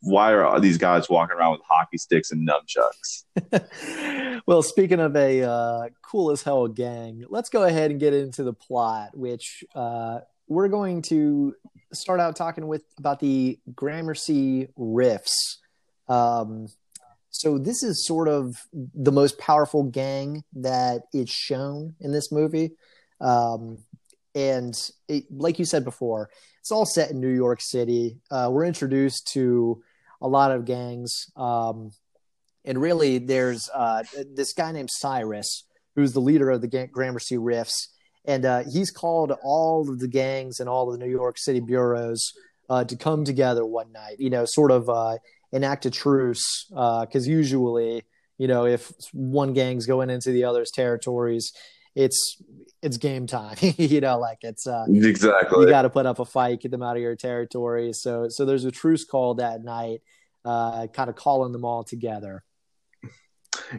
why 0.00 0.32
are 0.32 0.60
these 0.60 0.78
guys 0.78 1.08
walking 1.08 1.36
around 1.36 1.52
with 1.52 1.60
hockey 1.68 1.98
sticks 1.98 2.30
and 2.30 2.48
nunchucks? 2.48 4.40
well, 4.46 4.62
speaking 4.62 5.00
of 5.00 5.16
a 5.16 5.42
uh, 5.42 5.88
cool 6.02 6.30
as 6.30 6.42
hell 6.42 6.68
gang, 6.68 7.24
let's 7.28 7.48
go 7.48 7.64
ahead 7.64 7.90
and 7.90 7.98
get 7.98 8.14
into 8.14 8.44
the 8.44 8.52
plot, 8.52 9.16
which 9.16 9.64
uh, 9.74 10.20
we're 10.46 10.68
going 10.68 11.02
to 11.02 11.54
start 11.92 12.20
out 12.20 12.36
talking 12.36 12.66
with 12.66 12.84
about 12.98 13.20
the 13.20 13.58
Gramercy 13.74 14.68
Riffs. 14.78 15.56
Um, 16.08 16.68
so 17.30 17.58
this 17.58 17.82
is 17.82 18.06
sort 18.06 18.28
of 18.28 18.56
the 18.72 19.12
most 19.12 19.38
powerful 19.38 19.84
gang 19.84 20.44
that 20.54 21.02
is 21.12 21.28
shown 21.30 21.94
in 22.00 22.12
this 22.12 22.32
movie. 22.32 22.72
Um, 23.20 23.78
and 24.34 24.74
it, 25.08 25.24
like 25.30 25.58
you 25.58 25.64
said 25.64 25.84
before, 25.84 26.30
it's 26.60 26.72
all 26.72 26.86
set 26.86 27.10
in 27.10 27.20
New 27.20 27.28
York 27.34 27.60
City. 27.60 28.18
Uh, 28.30 28.48
we're 28.52 28.64
introduced 28.64 29.28
to 29.32 29.82
a 30.20 30.28
lot 30.28 30.52
of 30.52 30.64
gangs. 30.64 31.26
Um, 31.36 31.90
and 32.64 32.80
really, 32.80 33.18
there's 33.18 33.68
uh, 33.74 34.02
this 34.34 34.52
guy 34.52 34.72
named 34.72 34.90
Cyrus, 34.90 35.64
who's 35.94 36.12
the 36.12 36.20
leader 36.20 36.50
of 36.50 36.60
the 36.60 36.88
Gramercy 36.92 37.36
Riffs. 37.36 37.88
And 38.24 38.44
uh, 38.44 38.64
he's 38.70 38.90
called 38.90 39.32
all 39.42 39.88
of 39.88 40.00
the 40.00 40.08
gangs 40.08 40.60
and 40.60 40.68
all 40.68 40.92
of 40.92 40.98
the 40.98 41.04
New 41.04 41.10
York 41.10 41.38
City 41.38 41.60
bureaus 41.60 42.32
uh, 42.68 42.84
to 42.84 42.96
come 42.96 43.24
together 43.24 43.64
one 43.64 43.90
night, 43.92 44.16
you 44.18 44.28
know, 44.28 44.44
sort 44.44 44.70
of 44.70 44.88
uh, 44.90 45.16
enact 45.52 45.86
a 45.86 45.90
truce. 45.90 46.66
Because 46.68 47.26
uh, 47.26 47.30
usually, 47.30 48.02
you 48.36 48.48
know, 48.48 48.66
if 48.66 48.92
one 49.12 49.54
gang's 49.54 49.86
going 49.86 50.10
into 50.10 50.30
the 50.30 50.44
other's 50.44 50.70
territories, 50.70 51.52
it's 51.94 52.40
it's 52.82 52.96
game 52.96 53.26
time. 53.26 53.56
you 53.60 54.00
know, 54.00 54.18
like 54.18 54.38
it's 54.42 54.66
uh, 54.66 54.84
exactly 54.88 55.64
you 55.64 55.70
got 55.70 55.82
to 55.82 55.90
put 55.90 56.06
up 56.06 56.18
a 56.18 56.24
fight, 56.24 56.60
get 56.60 56.70
them 56.70 56.82
out 56.82 56.96
of 56.96 57.02
your 57.02 57.16
territory. 57.16 57.92
So 57.92 58.28
so 58.28 58.44
there's 58.44 58.64
a 58.64 58.70
truce 58.70 59.04
call 59.04 59.34
that 59.34 59.62
night, 59.62 60.00
uh, 60.44 60.86
kind 60.88 61.10
of 61.10 61.16
calling 61.16 61.52
them 61.52 61.64
all 61.64 61.84
together. 61.84 62.44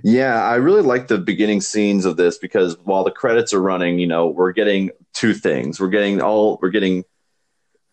Yeah, 0.04 0.44
I 0.44 0.56
really 0.56 0.82
like 0.82 1.08
the 1.08 1.18
beginning 1.18 1.62
scenes 1.62 2.06
of 2.06 2.18
this 2.18 2.38
because 2.38 2.78
while 2.84 3.04
the 3.04 3.12
credits 3.12 3.54
are 3.54 3.62
running, 3.62 3.98
you 3.98 4.08
know, 4.08 4.28
we're 4.28 4.52
getting 4.52 4.92
two 5.14 5.34
things. 5.34 5.80
We're 5.80 5.90
getting 5.90 6.22
all 6.22 6.60
we're 6.62 6.70
getting 6.70 7.04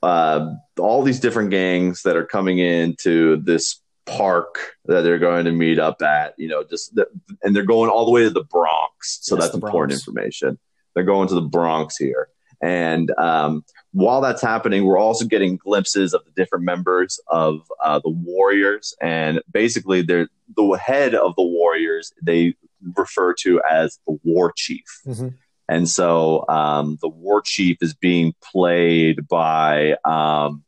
uh, 0.03 0.53
all 0.79 1.03
these 1.03 1.21
different 1.21 1.51
gangs 1.51 2.03
that 2.03 2.17
are 2.17 2.27
coming 2.27 2.59
into 2.59 3.37
this 3.43 3.81
park 4.07 4.77
that 4.87 5.03
they're 5.03 5.19
going 5.19 5.45
to 5.45 5.53
meet 5.53 5.79
up 5.79 6.01
at, 6.03 6.35
you 6.39 6.49
know, 6.49 6.65
just 6.65 6.95
the, 6.95 7.07
and 7.43 7.55
they're 7.55 7.65
going 7.65 7.91
all 7.91 8.05
the 8.05 8.11
way 8.11 8.23
to 8.23 8.31
the 8.31 8.45
Bronx. 8.45 9.19
So 9.23 9.35
yes, 9.35 9.45
that's 9.45 9.55
important 9.55 9.93
information. 9.93 10.59
They're 10.95 11.05
going 11.05 11.29
to 11.29 11.35
the 11.35 11.43
Bronx 11.43 11.97
here. 11.97 12.29
And 12.63 13.11
um, 13.19 13.65
while 13.93 14.21
that's 14.21 14.41
happening, 14.41 14.85
we're 14.85 14.99
also 14.99 15.27
getting 15.27 15.57
glimpses 15.57 16.15
of 16.15 16.25
the 16.25 16.31
different 16.31 16.65
members 16.65 17.21
of 17.29 17.61
uh, 17.85 18.01
the 18.03 18.11
Warriors. 18.11 18.95
And 19.03 19.43
basically, 19.53 20.03
they're 20.03 20.29
the 20.57 20.73
head 20.73 21.15
of 21.15 21.35
the 21.37 21.43
Warriors, 21.43 22.13
they 22.23 22.55
refer 22.97 23.35
to 23.41 23.61
as 23.71 23.99
the 24.07 24.19
War 24.23 24.53
Chief. 24.57 24.85
Mm-hmm. 25.07 25.29
And 25.69 25.89
so 25.89 26.45
um, 26.49 26.97
the 27.03 27.09
War 27.09 27.43
Chief 27.43 27.79
is 27.81 27.95
being 27.95 28.35
played 28.43 29.27
by 29.29 29.97
um, 30.05 30.63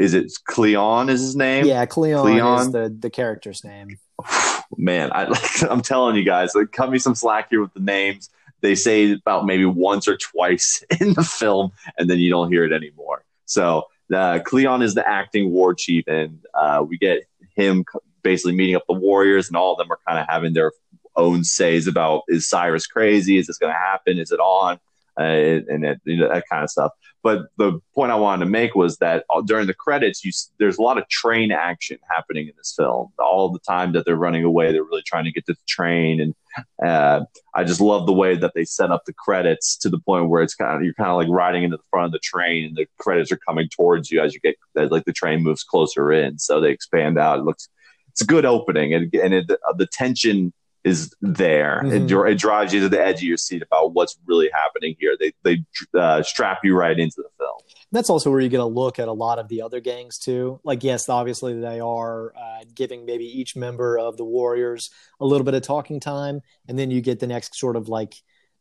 is 0.00 0.14
it 0.14 0.32
Cleon 0.44 1.10
is 1.10 1.20
his 1.20 1.36
name? 1.36 1.66
Yeah, 1.66 1.84
Cleon, 1.84 2.22
Cleon. 2.22 2.60
is 2.60 2.72
the, 2.72 2.96
the 2.98 3.10
character's 3.10 3.62
name. 3.62 3.98
Man, 4.76 5.10
I, 5.12 5.26
I'm 5.70 5.82
telling 5.82 6.16
you 6.16 6.24
guys, 6.24 6.54
like, 6.54 6.72
cut 6.72 6.90
me 6.90 6.98
some 6.98 7.14
slack 7.14 7.48
here 7.50 7.60
with 7.60 7.74
the 7.74 7.80
names. 7.80 8.30
They 8.62 8.74
say 8.74 9.12
about 9.12 9.46
maybe 9.46 9.66
once 9.66 10.08
or 10.08 10.16
twice 10.16 10.82
in 11.00 11.12
the 11.12 11.22
film, 11.22 11.72
and 11.98 12.08
then 12.08 12.18
you 12.18 12.30
don't 12.30 12.50
hear 12.50 12.64
it 12.64 12.72
anymore. 12.72 13.24
So 13.44 13.88
uh, 14.14 14.40
Cleon 14.44 14.80
is 14.80 14.94
the 14.94 15.06
acting 15.06 15.50
war 15.50 15.74
chief, 15.74 16.04
and 16.06 16.40
uh, 16.54 16.84
we 16.86 16.96
get 16.96 17.24
him 17.54 17.84
basically 18.22 18.54
meeting 18.54 18.76
up 18.76 18.84
the 18.88 18.94
warriors, 18.94 19.48
and 19.48 19.56
all 19.56 19.72
of 19.72 19.78
them 19.78 19.92
are 19.92 19.98
kind 20.06 20.18
of 20.18 20.26
having 20.28 20.54
their 20.54 20.72
own 21.16 21.44
says 21.44 21.86
about 21.86 22.22
is 22.28 22.48
Cyrus 22.48 22.86
crazy? 22.86 23.36
Is 23.36 23.48
this 23.48 23.58
going 23.58 23.72
to 23.72 23.78
happen? 23.78 24.18
Is 24.18 24.32
it 24.32 24.40
on? 24.40 24.78
Uh, 25.20 25.60
and 25.68 25.84
that, 25.84 25.98
you 26.04 26.16
know, 26.16 26.28
that 26.28 26.48
kind 26.48 26.64
of 26.64 26.70
stuff. 26.70 26.92
But 27.22 27.48
the 27.58 27.78
point 27.94 28.10
I 28.10 28.14
wanted 28.14 28.44
to 28.46 28.50
make 28.50 28.74
was 28.74 28.96
that 28.98 29.26
uh, 29.34 29.42
during 29.42 29.66
the 29.66 29.74
credits, 29.74 30.24
you, 30.24 30.32
there's 30.58 30.78
a 30.78 30.82
lot 30.82 30.96
of 30.96 31.06
train 31.08 31.52
action 31.52 31.98
happening 32.08 32.46
in 32.46 32.54
this 32.56 32.72
film. 32.74 33.08
All 33.18 33.50
the 33.50 33.58
time 33.58 33.92
that 33.92 34.06
they're 34.06 34.16
running 34.16 34.44
away, 34.44 34.72
they're 34.72 34.82
really 34.82 35.02
trying 35.02 35.24
to 35.24 35.32
get 35.32 35.44
to 35.46 35.52
the 35.52 35.58
train, 35.68 36.20
and 36.20 36.34
uh, 36.82 37.26
I 37.54 37.64
just 37.64 37.80
love 37.80 38.06
the 38.06 38.14
way 38.14 38.36
that 38.36 38.52
they 38.54 38.64
set 38.64 38.90
up 38.90 39.04
the 39.04 39.12
credits 39.12 39.76
to 39.78 39.90
the 39.90 39.98
point 39.98 40.30
where 40.30 40.42
it's 40.42 40.54
kind 40.54 40.74
of 40.74 40.82
you're 40.82 40.94
kind 40.94 41.10
of 41.10 41.16
like 41.16 41.28
riding 41.28 41.62
into 41.62 41.76
the 41.76 41.82
front 41.90 42.06
of 42.06 42.12
the 42.12 42.20
train, 42.20 42.64
and 42.64 42.76
the 42.76 42.86
credits 42.98 43.30
are 43.30 43.40
coming 43.46 43.68
towards 43.68 44.10
you 44.10 44.22
as 44.22 44.32
you 44.32 44.40
get 44.40 44.56
like 44.90 45.04
the 45.04 45.12
train 45.12 45.42
moves 45.42 45.62
closer 45.62 46.10
in. 46.10 46.38
So 46.38 46.60
they 46.60 46.70
expand 46.70 47.18
out. 47.18 47.40
It 47.40 47.44
looks 47.44 47.68
it's 48.12 48.22
a 48.22 48.26
good 48.26 48.46
opening, 48.46 48.94
and 48.94 49.14
and 49.14 49.34
it, 49.34 49.50
uh, 49.50 49.74
the 49.76 49.86
tension 49.86 50.54
is 50.84 51.14
there. 51.20 51.82
Mm-hmm. 51.84 52.26
It, 52.26 52.32
it, 52.32 52.38
drives 52.38 52.72
you 52.72 52.80
to 52.80 52.88
the 52.88 53.00
edge 53.00 53.16
of 53.16 53.22
your 53.22 53.36
seat 53.36 53.62
about 53.62 53.92
what's 53.92 54.16
really 54.26 54.50
happening 54.52 54.96
here. 54.98 55.16
They 55.18 55.32
they 55.42 55.64
uh, 55.98 56.22
strap 56.22 56.60
you 56.64 56.74
right 56.76 56.98
into 56.98 57.16
the 57.18 57.28
film. 57.38 57.58
That's 57.92 58.08
also 58.08 58.30
where 58.30 58.40
you 58.40 58.48
get 58.48 58.60
a 58.60 58.64
look 58.64 58.98
at 58.98 59.08
a 59.08 59.12
lot 59.12 59.38
of 59.38 59.48
the 59.48 59.62
other 59.62 59.80
gangs 59.80 60.18
too. 60.18 60.60
Like 60.64 60.82
yes, 60.82 61.08
obviously 61.08 61.60
they 61.60 61.80
are 61.80 62.32
uh, 62.36 62.64
giving 62.74 63.04
maybe 63.04 63.24
each 63.24 63.56
member 63.56 63.98
of 63.98 64.16
the 64.16 64.24
Warriors 64.24 64.90
a 65.20 65.26
little 65.26 65.44
bit 65.44 65.54
of 65.54 65.62
talking 65.62 66.00
time, 66.00 66.40
and 66.66 66.78
then 66.78 66.90
you 66.90 67.00
get 67.00 67.20
the 67.20 67.26
next 67.26 67.58
sort 67.58 67.76
of 67.76 67.88
like 67.88 68.14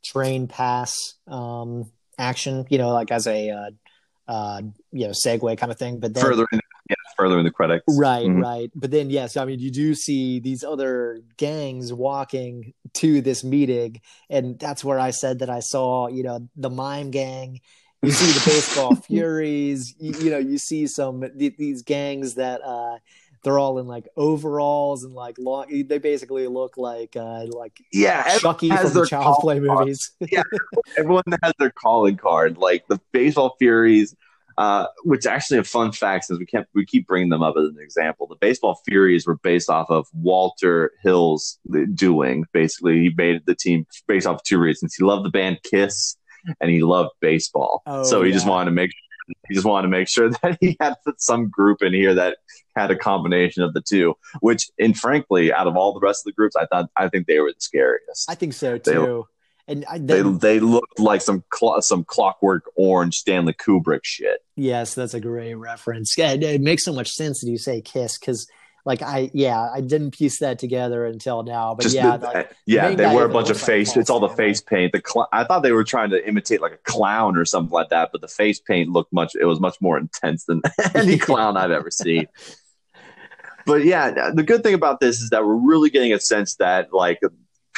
train 0.03 0.47
pass 0.47 1.15
um, 1.27 1.91
action. 2.17 2.65
You 2.69 2.79
know, 2.79 2.89
like 2.89 3.12
as 3.12 3.27
a 3.27 3.49
uh, 3.49 3.69
uh, 4.27 4.62
you 4.91 5.08
know 5.08 5.13
segue 5.13 5.58
kind 5.58 5.71
of 5.71 5.77
thing. 5.77 5.99
But 5.99 6.13
then, 6.13 6.23
further 6.23 6.45
in 6.51 6.60
yeah, 6.60 6.68
further 7.19 7.38
in 7.38 7.43
the 7.45 7.51
credits. 7.51 7.84
Right, 7.88 8.25
mm-hmm. 8.25 8.41
right. 8.41 8.71
But 8.73 8.91
then, 8.91 9.10
yes, 9.10 9.38
I 9.38 9.45
mean, 9.45 9.60
you 9.60 9.71
do 9.71 9.93
see 9.93 10.39
these 10.39 10.63
other 10.63 11.21
gangs 11.38 11.91
walking 11.91 12.73
to 12.95 13.21
this 13.21 13.43
meeting, 13.43 14.01
and 14.29 14.58
that's 14.58 14.84
where 14.84 14.99
I 14.99 15.12
said 15.12 15.39
that 15.39 15.49
I 15.49 15.60
saw, 15.60 16.08
you 16.08 16.23
know, 16.23 16.47
the 16.55 16.69
mime 16.69 17.12
gang. 17.12 17.60
You 18.01 18.12
see 18.12 18.32
the 18.32 18.45
baseball 18.45 18.95
furies. 19.08 19.93
You, 19.99 20.13
you, 20.19 20.32
know, 20.32 20.38
you 20.38 20.58
see 20.58 20.88
some 20.88 21.23
these 21.36 21.82
gangs 21.82 22.36
that 22.36 22.62
uh, 22.63 22.99
they're 23.43 23.60
all 23.60 23.77
in 23.79 23.88
like 23.88 24.08
overalls 24.15 25.03
and 25.03 25.13
like 25.13 25.36
long. 25.38 25.65
They 25.69 25.97
basically 25.97 26.47
look 26.47 26.77
like 26.77 27.17
uh, 27.17 27.45
like 27.49 27.82
yeah, 27.91 28.38
Chucky 28.38 28.69
from 28.69 28.93
the 28.93 29.05
Child's 29.05 29.39
Play 29.41 29.60
movies. 29.60 30.12
yeah, 30.32 30.43
everyone 30.97 31.23
has 31.43 31.53
their 31.60 31.71
calling 31.71 32.15
card. 32.15 32.58
Like 32.58 32.88
the 32.88 33.01
baseball 33.12 33.55
furies 33.60 34.15
uh, 34.59 34.87
which 35.05 35.25
actually 35.25 35.57
a 35.57 35.63
fun 35.63 35.89
fact 35.93 36.25
since 36.25 36.37
we 36.37 36.45
can't 36.45 36.67
we 36.75 36.85
keep 36.85 37.07
bringing 37.07 37.29
them 37.29 37.41
up 37.41 37.55
as 37.57 37.69
an 37.69 37.77
example. 37.79 38.27
The 38.27 38.35
baseball 38.35 38.81
Furies 38.85 39.25
were 39.25 39.37
based 39.37 39.69
off 39.69 39.89
of 39.89 40.05
Walter 40.13 40.91
Hill's 41.01 41.57
doing. 41.93 42.43
Basically, 42.51 42.99
he 42.99 43.13
made 43.15 43.45
the 43.45 43.55
team 43.55 43.87
based 44.05 44.27
off 44.27 44.35
of 44.35 44.43
two 44.43 44.59
reasons. 44.59 44.93
He 44.93 45.05
loved 45.05 45.23
the 45.23 45.29
band 45.29 45.59
Kiss, 45.63 46.17
and 46.59 46.69
he 46.69 46.83
loved 46.83 47.11
baseball. 47.21 47.83
Oh, 47.85 48.03
so 48.03 48.21
he 48.21 48.29
yeah. 48.31 48.35
just 48.35 48.47
wanted 48.47 48.71
to 48.71 48.75
make 48.75 48.91
sure 48.91 49.35
He 49.47 49.55
just 49.55 49.65
wanted 49.65 49.83
to 49.83 49.91
make 49.91 50.09
sure 50.09 50.29
that 50.43 50.57
he 50.59 50.75
had 50.81 50.95
some 51.17 51.49
group 51.49 51.81
in 51.81 51.93
here 51.93 52.13
that 52.15 52.39
had 52.75 52.91
a 52.91 52.97
combination 52.97 53.63
of 53.63 53.73
the 53.73 53.81
two. 53.81 54.15
Which, 54.41 54.69
and 54.77 54.97
frankly, 54.97 55.53
out 55.53 55.67
of 55.67 55.77
all 55.77 55.93
the 55.93 56.01
rest 56.01 56.23
of 56.23 56.31
the 56.31 56.35
groups, 56.35 56.57
I 56.57 56.65
thought 56.65 56.89
I 56.97 57.07
think 57.07 57.27
they 57.27 57.39
were 57.39 57.53
the 57.53 57.61
scariest. 57.61 58.29
I 58.29 58.35
think 58.35 58.51
so 58.51 58.77
too. 58.77 58.91
They, 58.91 59.38
and 59.69 59.86
I, 59.89 59.99
they, 59.99 60.21
they 60.21 60.32
they 60.32 60.60
looked 60.60 60.99
like 60.99 61.21
some 61.21 61.43
cl- 61.53 61.82
some 61.82 62.03
Clockwork 62.03 62.63
Orange 62.75 63.15
Stanley 63.15 63.53
Kubrick 63.53 64.01
shit. 64.03 64.43
Yes, 64.55 64.95
that's 64.95 65.13
a 65.13 65.19
great 65.19 65.53
reference. 65.53 66.17
Yeah, 66.17 66.32
it, 66.32 66.43
it 66.43 66.62
makes 66.62 66.84
so 66.84 66.93
much 66.93 67.10
sense 67.10 67.41
that 67.41 67.49
you 67.49 67.58
say 67.58 67.82
Kiss 67.82 68.17
because 68.17 68.47
like 68.86 69.01
I 69.01 69.29
yeah 69.34 69.69
I 69.71 69.82
didn't 69.82 70.12
piece 70.12 70.39
that 70.39 70.58
together 70.58 71.05
until 71.05 71.43
now. 71.43 71.75
But 71.75 71.84
Just 71.84 71.95
yeah, 71.95 72.17
the, 72.17 72.25
like, 72.25 72.36
eh, 72.36 72.43
yeah, 72.65 72.89
the 72.89 72.95
they 72.95 73.05
wear 73.05 73.25
a 73.25 73.29
bunch 73.29 73.51
of 73.51 73.62
face. 73.62 73.89
Like 73.89 73.97
it's 73.97 74.10
all 74.10 74.19
the 74.19 74.29
face 74.29 74.62
paint. 74.62 74.91
The 74.91 75.03
cl- 75.05 75.29
I 75.32 75.43
thought 75.43 75.62
they 75.62 75.71
were 75.71 75.84
trying 75.84 76.10
to 76.10 76.27
imitate 76.27 76.62
like 76.62 76.73
a 76.73 76.91
clown 76.91 77.38
or 77.38 77.45
something 77.45 77.71
like 77.71 77.89
that, 77.89 78.10
but 78.12 78.21
the 78.21 78.27
face 78.27 78.60
paint 78.60 78.89
looked 78.89 79.13
much. 79.13 79.36
It 79.39 79.45
was 79.45 79.60
much 79.60 79.79
more 79.79 79.97
intense 79.97 80.45
than 80.45 80.62
any 80.95 81.17
clown 81.19 81.58
I've 81.58 81.71
ever 81.71 81.91
seen. 81.91 82.27
But 83.65 83.86
yeah, 83.86 84.32
the 84.34 84.43
good 84.43 84.63
thing 84.63 84.73
about 84.73 84.99
this 84.99 85.21
is 85.21 85.29
that 85.29 85.45
we're 85.45 85.53
really 85.55 85.91
getting 85.91 86.13
a 86.13 86.19
sense 86.19 86.55
that 86.55 86.91
like 86.91 87.19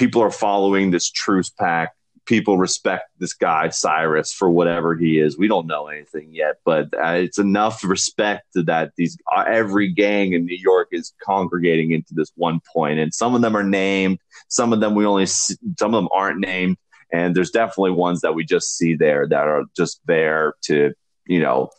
people 0.01 0.23
are 0.23 0.31
following 0.31 0.89
this 0.89 1.11
truce 1.11 1.51
pact 1.51 1.95
people 2.25 2.57
respect 2.57 3.09
this 3.19 3.33
guy 3.33 3.69
Cyrus 3.69 4.33
for 4.33 4.49
whatever 4.49 4.95
he 4.95 5.19
is. 5.19 5.37
We 5.37 5.47
don't 5.47 5.67
know 5.67 5.87
anything 5.87 6.33
yet, 6.33 6.57
but 6.63 6.85
uh, 6.93 7.13
it's 7.13 7.39
enough 7.39 7.83
respect 7.83 8.45
that 8.53 8.93
these 8.95 9.17
uh, 9.35 9.43
every 9.47 9.91
gang 9.91 10.33
in 10.33 10.45
New 10.45 10.57
York 10.57 10.89
is 10.91 11.13
congregating 11.23 11.91
into 11.91 12.13
this 12.13 12.31
one 12.35 12.59
point, 12.73 12.99
and 12.99 13.13
some 13.13 13.35
of 13.35 13.41
them 13.41 13.55
are 13.55 13.63
named, 13.63 14.19
some 14.47 14.71
of 14.71 14.79
them 14.79 14.95
we 14.95 15.05
only 15.05 15.25
see, 15.25 15.55
some 15.79 15.93
of 15.93 16.03
them 16.03 16.09
aren't 16.13 16.39
named, 16.39 16.77
and 17.11 17.35
there's 17.35 17.51
definitely 17.51 17.91
ones 17.91 18.21
that 18.21 18.35
we 18.35 18.45
just 18.45 18.77
see 18.77 18.95
there 18.95 19.27
that 19.27 19.47
are 19.47 19.63
just 19.75 19.99
there 20.05 20.53
to 20.63 20.93
you 21.25 21.41
know. 21.41 21.69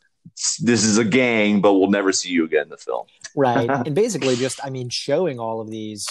This 0.60 0.84
is 0.84 0.98
a 0.98 1.04
gang, 1.04 1.60
but 1.60 1.74
we'll 1.74 1.90
never 1.90 2.12
see 2.12 2.30
you 2.30 2.44
again 2.44 2.64
in 2.64 2.68
the 2.68 2.76
film. 2.76 3.06
right. 3.36 3.68
And 3.86 3.94
basically, 3.94 4.36
just, 4.36 4.64
I 4.64 4.70
mean, 4.70 4.88
showing 4.88 5.38
all 5.38 5.60
of 5.60 5.70
these 5.70 6.06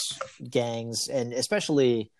gangs, 0.50 1.08
and 1.08 1.34
especially 1.34 2.12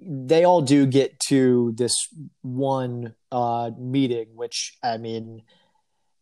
they 0.00 0.44
all 0.44 0.62
do 0.62 0.86
get 0.86 1.18
to 1.18 1.72
this 1.76 2.08
one 2.42 3.14
uh, 3.32 3.70
meeting, 3.78 4.28
which 4.34 4.76
I 4.82 4.96
mean, 4.96 5.42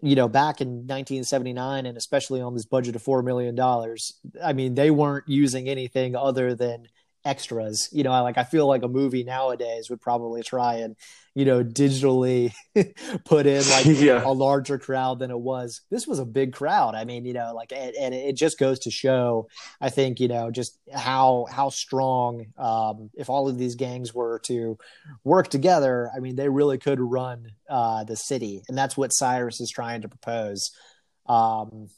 you 0.01 0.15
know, 0.15 0.29
back 0.29 0.61
in 0.61 0.69
1979, 0.87 1.87
and 1.87 1.97
especially 1.99 2.41
on 2.41 2.55
this 2.55 2.65
budget 2.65 2.97
of 2.97 3.03
four 3.03 3.23
million 3.23 3.55
dollars, 3.55 4.15
I 4.43 4.53
mean, 4.53 4.75
they 4.75 4.91
weren't 4.91 5.29
using 5.29 5.69
anything 5.69 6.17
other 6.17 6.55
than 6.55 6.89
extras. 7.25 7.89
You 7.93 8.05
know, 8.05 8.13
I 8.13 8.21
like 8.21 8.39
I 8.39 8.45
feel 8.45 8.67
like 8.67 8.83
a 8.83 8.89
movie 8.89 9.25
nowadays 9.25 9.91
would 9.91 10.01
probably 10.01 10.43
try 10.43 10.77
and 10.77 10.97
you 11.37 11.45
know 11.45 11.63
digitally 11.63 12.55
put 13.27 13.47
in 13.47 13.63
like 13.69 13.85
yeah. 14.01 14.23
a 14.25 14.33
larger 14.33 14.79
crowd 14.79 15.19
than 15.19 15.31
it 15.31 15.39
was. 15.39 15.83
This 15.91 16.07
was 16.07 16.19
a 16.19 16.25
big 16.25 16.55
crowd. 16.55 16.95
I 16.95 17.05
mean, 17.05 17.27
you 17.27 17.35
know, 17.35 17.53
like 17.55 17.73
and, 17.73 17.95
and 17.95 18.15
it 18.15 18.37
just 18.37 18.59
goes 18.59 18.79
to 18.81 18.91
show. 18.91 19.47
I 19.79 19.91
think 19.91 20.19
you 20.19 20.29
know 20.29 20.51
just 20.51 20.79
how 20.91 21.47
how 21.51 21.69
strong 21.69 22.47
um, 22.57 23.11
if 23.13 23.29
all 23.29 23.49
of 23.49 23.59
these 23.59 23.75
gangs 23.75 24.15
were 24.15 24.39
to 24.45 24.79
work 25.25 25.49
together. 25.49 26.11
I 26.17 26.21
mean, 26.21 26.37
they 26.37 26.49
really 26.49 26.79
could 26.79 27.01
run 27.01 27.53
uh, 27.69 28.05
the 28.05 28.17
city, 28.17 28.63
and 28.67 28.77
that's 28.77 28.97
what 28.97 29.11
Cyrus 29.11 29.61
is 29.61 29.71
trying 29.71 30.01
to 30.01 30.09
propose. 30.09 30.71
Um, 31.27 31.91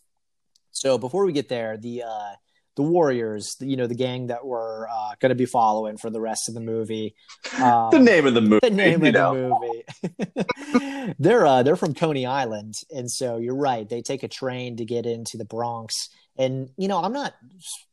so 0.72 0.98
before 0.98 1.24
we 1.24 1.32
get 1.32 1.48
there, 1.48 1.76
the 1.76 2.02
uh, 2.02 2.32
the 2.78 2.84
Warriors, 2.84 3.56
you 3.58 3.76
know, 3.76 3.88
the 3.88 3.96
gang 3.96 4.28
that 4.28 4.46
we're 4.46 4.86
uh, 4.86 5.10
going 5.18 5.30
to 5.30 5.34
be 5.34 5.46
following 5.46 5.96
for 5.96 6.10
the 6.10 6.20
rest 6.20 6.48
of 6.48 6.54
the 6.54 6.60
movie. 6.60 7.16
Um, 7.60 7.90
the 7.90 7.98
name 7.98 8.24
of 8.24 8.34
the 8.34 8.40
movie. 8.40 8.60
The 8.62 8.70
name 8.70 9.04
of 9.04 9.14
know. 9.14 9.58
the 10.00 10.30
movie. 10.78 11.14
they're 11.18 11.44
uh, 11.44 11.64
they're 11.64 11.74
from 11.74 11.92
Coney 11.92 12.24
Island, 12.24 12.74
and 12.94 13.10
so 13.10 13.36
you're 13.38 13.56
right. 13.56 13.88
They 13.88 14.00
take 14.00 14.22
a 14.22 14.28
train 14.28 14.76
to 14.76 14.84
get 14.84 15.06
into 15.06 15.36
the 15.36 15.44
Bronx, 15.44 16.08
and 16.36 16.70
you 16.76 16.86
know, 16.86 17.02
I'm 17.02 17.12
not 17.12 17.34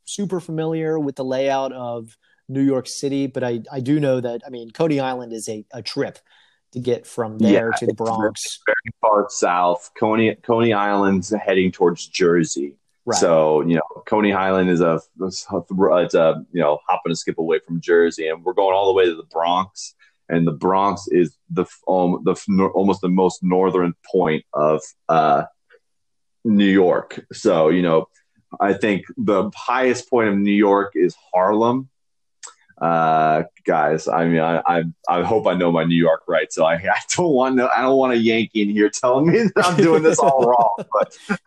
super 0.05 0.39
familiar 0.39 0.99
with 0.99 1.15
the 1.15 1.25
layout 1.25 1.73
of 1.73 2.15
New 2.47 2.61
York 2.61 2.85
City, 2.87 3.25
but 3.25 3.43
I 3.43 3.61
I 3.71 3.79
do 3.79 3.99
know 3.99 4.21
that 4.21 4.43
I 4.45 4.51
mean 4.51 4.69
Coney 4.69 4.99
Island 4.99 5.33
is 5.33 5.49
a, 5.49 5.65
a 5.73 5.81
trip 5.81 6.19
to 6.73 6.79
get 6.79 7.07
from 7.07 7.39
there 7.39 7.71
yeah, 7.71 7.77
to 7.79 7.87
the 7.87 7.95
Bronx. 7.95 8.59
Very 8.67 8.93
far 9.01 9.25
south. 9.29 9.89
Coney 9.99 10.35
Coney 10.35 10.73
Island's 10.73 11.33
heading 11.33 11.71
towards 11.71 12.05
Jersey. 12.05 12.75
Right. 13.05 13.19
So 13.19 13.61
you 13.61 13.75
know, 13.75 14.03
Coney 14.07 14.33
Island 14.33 14.69
is 14.69 14.81
a 14.81 14.99
it's 15.21 15.45
a 15.51 16.45
you 16.51 16.61
know 16.61 16.79
hop 16.87 17.01
and 17.05 17.11
a 17.11 17.15
skip 17.15 17.37
away 17.37 17.59
from 17.59 17.79
Jersey, 17.79 18.27
and 18.27 18.43
we're 18.43 18.53
going 18.53 18.75
all 18.75 18.87
the 18.87 18.93
way 18.93 19.05
to 19.05 19.15
the 19.15 19.27
Bronx, 19.31 19.93
and 20.27 20.47
the 20.47 20.51
Bronx 20.51 21.07
is 21.09 21.37
the 21.49 21.65
um, 21.87 22.23
the 22.23 22.35
almost 22.73 23.01
the 23.01 23.09
most 23.09 23.43
northern 23.43 23.93
point 24.11 24.43
of 24.53 24.81
uh, 25.07 25.43
New 26.43 26.65
York. 26.65 27.23
So 27.31 27.69
you 27.69 27.83
know, 27.83 28.07
I 28.59 28.73
think 28.73 29.05
the 29.17 29.51
highest 29.55 30.09
point 30.09 30.29
of 30.29 30.37
New 30.37 30.51
York 30.51 30.93
is 30.95 31.15
Harlem, 31.31 31.89
uh, 32.81 33.43
guys. 33.65 34.07
I 34.07 34.25
mean, 34.25 34.41
I, 34.41 34.61
I, 34.67 34.83
I 35.07 35.23
hope 35.23 35.47
I 35.47 35.53
know 35.53 35.71
my 35.71 35.83
New 35.83 35.95
York 35.95 36.23
right. 36.27 36.51
So 36.51 36.65
I, 36.65 36.73
I 36.75 36.99
don't 37.15 37.31
want 37.31 37.57
to, 37.57 37.69
I 37.75 37.81
don't 37.81 37.97
want 37.97 38.13
a 38.13 38.17
Yankee 38.17 38.63
in 38.63 38.69
here 38.69 38.89
telling 38.89 39.27
me 39.27 39.43
that 39.55 39.65
I'm 39.65 39.77
doing 39.77 40.03
this 40.03 40.19
all 40.19 40.45
wrong. 40.45 40.75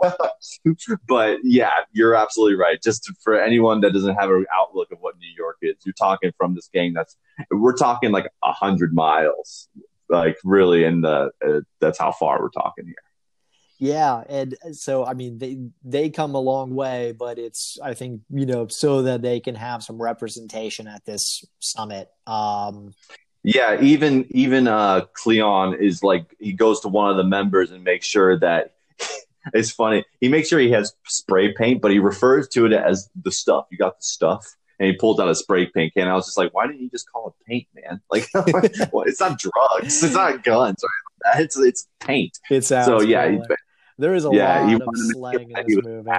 But, 0.01 0.17
but 1.09 1.39
yeah, 1.43 1.71
you're 1.93 2.15
absolutely 2.15 2.57
right. 2.57 2.81
Just 2.83 3.11
for 3.23 3.41
anyone 3.41 3.81
that 3.81 3.93
doesn't 3.93 4.15
have 4.17 4.31
an 4.31 4.47
outlook 4.55 4.91
of 4.93 4.99
what 5.01 5.19
New 5.19 5.31
York 5.37 5.57
is, 5.63 5.77
you're 5.85 5.93
talking 5.93 6.33
from 6.37 6.55
this 6.55 6.69
game 6.73 6.95
that's, 6.95 7.17
we're 7.51 7.77
talking 7.77 8.11
like 8.11 8.31
a 8.43 8.53
hundred 8.53 8.95
miles, 8.95 9.69
like 10.09 10.37
really 10.45 10.85
in 10.85 11.01
the, 11.03 11.31
uh, 11.45 11.61
that's 11.81 11.99
how 11.99 12.13
far 12.13 12.41
we're 12.41 12.51
talking 12.51 12.87
here. 12.87 12.95
Yeah, 13.79 14.25
and 14.29 14.55
uh, 14.65 14.73
so 14.73 15.05
I 15.05 15.15
mean 15.15 15.39
they 15.39 15.59
they 15.85 16.11
come 16.11 16.35
a 16.35 16.41
long 16.41 16.75
way, 16.75 17.13
but 17.13 17.39
it's 17.39 17.79
I 17.83 17.95
think 17.95 18.23
you 18.31 18.45
know 18.45 18.67
so 18.67 19.03
that 19.03 19.23
they 19.23 19.39
can 19.39 19.55
have 19.55 19.85
some 19.85 20.03
representation 20.03 20.89
at 20.89 21.05
this 21.05 21.45
summit. 21.61 22.09
Um, 22.27 22.93
yeah, 23.45 23.81
even 23.81 24.27
even 24.31 24.67
uh, 24.67 25.03
Cleon 25.13 25.75
is 25.75 26.03
like 26.03 26.35
he 26.41 26.53
goes 26.53 26.81
to 26.81 26.89
one 26.89 27.11
of 27.11 27.17
the 27.17 27.25
members 27.25 27.71
and 27.71 27.85
makes 27.85 28.05
sure 28.05 28.37
that 28.41 28.75
it's 29.55 29.71
funny. 29.71 30.05
He 30.21 30.29
makes 30.29 30.49
sure 30.49 30.59
he 30.59 30.73
has 30.73 30.93
spray 31.07 31.55
paint, 31.55 31.81
but 31.81 31.93
he 31.93 32.01
refers 32.01 32.49
to 32.49 32.67
it 32.67 32.73
as 32.73 33.09
the 33.23 33.31
stuff. 33.31 33.67
You 33.71 33.79
got 33.79 33.97
the 33.99 34.05
stuff, 34.05 34.45
and 34.81 34.89
he 34.89 34.97
pulls 34.97 35.21
out 35.21 35.29
a 35.29 35.37
spray 35.37 35.67
paint 35.67 35.95
can. 35.95 36.09
I 36.09 36.15
was 36.15 36.27
just 36.27 36.37
like, 36.37 36.53
why 36.53 36.67
didn't 36.67 36.81
you 36.81 36.91
just 36.91 37.11
call 37.13 37.29
it 37.29 37.47
paint, 37.47 37.69
man? 37.75 38.01
Like, 38.11 38.29
well, 38.93 39.05
it's 39.07 39.21
not 39.21 39.39
drugs, 39.39 40.03
it's 40.03 40.15
not 40.15 40.43
guns, 40.43 40.83
right? 40.83 41.43
It's 41.43 41.57
it's 41.57 41.87
paint. 42.01 42.37
It's 42.51 42.69
so 42.69 43.01
yeah. 43.03 43.39
There 43.99 44.15
is 44.15 44.25
a 44.25 44.31
yeah, 44.33 44.63
lot 44.63 44.83
of 44.83 44.89
slang 44.95 45.51
in 45.51 45.67
this 45.67 45.85
movie. 45.85 46.11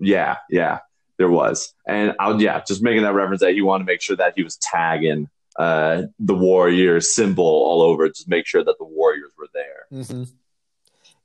Yeah, 0.00 0.36
yeah, 0.50 0.78
there 1.16 1.30
was, 1.30 1.74
and 1.86 2.14
I 2.20 2.28
was 2.28 2.40
yeah, 2.42 2.62
just 2.66 2.82
making 2.82 3.02
that 3.02 3.14
reference 3.14 3.40
that 3.40 3.54
he 3.54 3.62
wanted 3.62 3.84
to 3.84 3.92
make 3.92 4.02
sure 4.02 4.16
that 4.16 4.34
he 4.36 4.42
was 4.42 4.56
tagging 4.56 5.28
uh, 5.58 6.02
the 6.20 6.34
warrior 6.34 7.00
symbol 7.00 7.44
all 7.44 7.82
over, 7.82 8.08
just 8.08 8.28
make 8.28 8.46
sure 8.46 8.62
that 8.62 8.76
the 8.78 8.84
warriors 8.84 9.32
were 9.36 9.48
there. 9.52 9.86
Mm-hmm. 9.92 10.24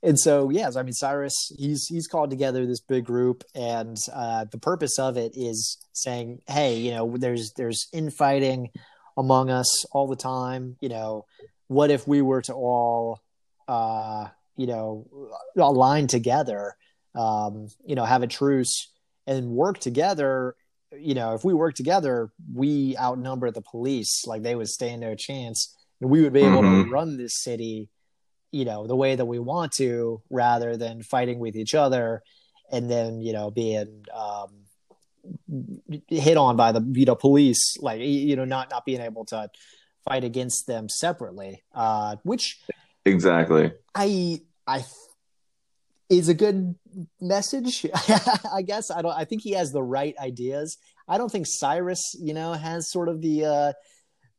And 0.02 0.18
so, 0.18 0.50
yes, 0.50 0.76
I 0.76 0.82
mean 0.82 0.92
Cyrus, 0.92 1.52
he's 1.56 1.86
he's 1.86 2.06
called 2.06 2.30
together 2.30 2.66
this 2.66 2.80
big 2.80 3.04
group, 3.04 3.42
and 3.54 3.96
uh, 4.12 4.44
the 4.50 4.58
purpose 4.58 4.98
of 4.98 5.16
it 5.16 5.32
is 5.34 5.78
saying, 5.92 6.42
hey, 6.46 6.78
you 6.78 6.90
know, 6.90 7.16
there's 7.16 7.52
there's 7.56 7.86
infighting 7.92 8.70
among 9.16 9.50
us 9.50 9.84
all 9.92 10.06
the 10.06 10.16
time. 10.16 10.76
You 10.80 10.90
know, 10.90 11.24
what 11.68 11.90
if 11.90 12.06
we 12.06 12.20
were 12.20 12.42
to 12.42 12.52
all 12.52 13.22
uh, 13.66 14.28
you 14.56 14.66
know, 14.66 15.06
align 15.56 16.06
together, 16.06 16.76
um, 17.14 17.68
you 17.84 17.94
know, 17.94 18.04
have 18.04 18.22
a 18.22 18.26
truce 18.26 18.90
and 19.26 19.50
work 19.50 19.78
together. 19.78 20.56
You 20.92 21.14
know, 21.14 21.34
if 21.34 21.44
we 21.44 21.54
work 21.54 21.74
together, 21.74 22.30
we 22.52 22.96
outnumber 22.96 23.50
the 23.50 23.62
police. 23.62 24.24
Like 24.26 24.42
they 24.42 24.54
would 24.54 24.68
stand 24.68 25.00
no 25.00 25.14
chance, 25.14 25.74
and 26.00 26.10
we 26.10 26.22
would 26.22 26.32
be 26.32 26.42
able 26.42 26.62
mm-hmm. 26.62 26.84
to 26.84 26.90
run 26.90 27.16
this 27.16 27.42
city, 27.42 27.88
you 28.52 28.64
know, 28.64 28.86
the 28.86 28.96
way 28.96 29.16
that 29.16 29.24
we 29.24 29.38
want 29.38 29.72
to, 29.78 30.22
rather 30.30 30.76
than 30.76 31.02
fighting 31.02 31.38
with 31.38 31.56
each 31.56 31.74
other, 31.74 32.22
and 32.70 32.90
then 32.90 33.20
you 33.20 33.32
know 33.32 33.50
being 33.50 34.04
um, 34.14 34.64
hit 36.08 36.36
on 36.36 36.56
by 36.56 36.72
the 36.72 36.80
you 36.92 37.06
know 37.06 37.16
police, 37.16 37.76
like 37.80 38.00
you 38.00 38.36
know 38.36 38.44
not 38.44 38.70
not 38.70 38.84
being 38.84 39.00
able 39.00 39.24
to 39.26 39.50
fight 40.04 40.22
against 40.22 40.66
them 40.66 40.88
separately, 40.88 41.64
uh, 41.74 42.16
which 42.22 42.60
Exactly. 43.04 43.72
I 43.94 44.40
I 44.66 44.84
is 46.08 46.28
a 46.28 46.34
good 46.34 46.74
message. 47.20 47.86
I 48.54 48.62
guess 48.62 48.90
I 48.90 49.02
don't. 49.02 49.12
I 49.12 49.24
think 49.24 49.42
he 49.42 49.52
has 49.52 49.72
the 49.72 49.82
right 49.82 50.14
ideas. 50.18 50.78
I 51.08 51.18
don't 51.18 51.30
think 51.30 51.46
Cyrus, 51.46 52.16
you 52.18 52.34
know, 52.34 52.52
has 52.52 52.90
sort 52.90 53.08
of 53.08 53.20
the 53.20 53.44
uh, 53.44 53.72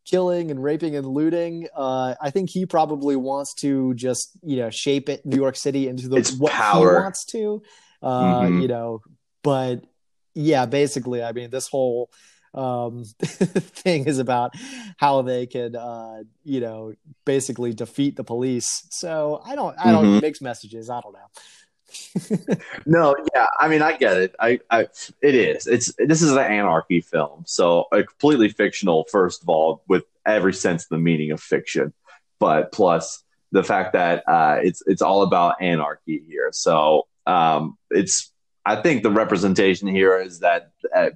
killing 0.05 0.51
and 0.51 0.63
raping 0.63 0.95
and 0.95 1.05
looting. 1.05 1.67
Uh, 1.75 2.15
I 2.21 2.29
think 2.31 2.49
he 2.49 2.65
probably 2.65 3.15
wants 3.15 3.53
to 3.55 3.93
just 3.95 4.31
you 4.43 4.57
know 4.57 4.69
shape 4.69 5.09
it 5.09 5.25
New 5.25 5.37
York 5.37 5.55
City 5.55 5.87
into 5.87 6.07
the 6.07 6.17
it's 6.17 6.33
what 6.33 6.51
power. 6.51 6.99
he 6.99 7.03
wants 7.03 7.25
to. 7.25 7.61
Uh, 8.01 8.41
mm-hmm. 8.41 8.61
You 8.61 8.67
know, 8.67 9.01
but 9.43 9.85
yeah, 10.33 10.65
basically, 10.65 11.23
I 11.23 11.31
mean, 11.31 11.49
this 11.49 11.67
whole 11.67 12.09
um, 12.55 13.03
thing 13.19 14.05
is 14.05 14.19
about 14.19 14.55
how 14.97 15.21
they 15.21 15.45
could, 15.45 15.75
uh, 15.75 16.23
you 16.43 16.61
know, 16.61 16.93
basically 17.25 17.73
defeat 17.73 18.15
the 18.15 18.23
police. 18.23 18.87
So 18.91 19.41
I 19.45 19.55
don't, 19.55 19.75
I 19.77 19.91
don't 19.91 20.05
mm-hmm. 20.05 20.19
mix 20.21 20.41
messages. 20.41 20.89
I 20.89 21.01
don't 21.01 21.13
know. 21.13 22.55
no, 22.85 23.15
yeah, 23.33 23.45
I 23.59 23.67
mean, 23.67 23.81
I 23.81 23.95
get 23.97 24.17
it. 24.17 24.35
I, 24.39 24.59
I, 24.69 24.87
it 25.21 25.35
is. 25.35 25.67
It's 25.67 25.93
this 25.97 26.21
is 26.21 26.31
an 26.31 26.39
anarchy 26.39 27.01
film, 27.01 27.43
so 27.45 27.85
a 27.91 28.03
completely 28.03 28.49
fictional. 28.49 29.05
First 29.11 29.43
of 29.43 29.49
all, 29.49 29.83
with 29.87 30.03
every 30.25 30.53
sense 30.53 30.83
of 30.83 30.89
the 30.89 30.97
meaning 30.97 31.31
of 31.31 31.39
fiction, 31.39 31.93
but 32.39 32.71
plus 32.71 33.23
the 33.51 33.63
fact 33.63 33.93
that 33.93 34.23
uh, 34.27 34.57
it's 34.61 34.81
it's 34.87 35.01
all 35.01 35.21
about 35.21 35.61
anarchy 35.61 36.21
here. 36.27 36.49
So 36.51 37.07
um, 37.25 37.77
it's 37.89 38.31
I 38.65 38.81
think 38.81 39.03
the 39.03 39.11
representation 39.11 39.87
here 39.87 40.19
is 40.19 40.39
that 40.39 40.71
uh, 40.93 41.11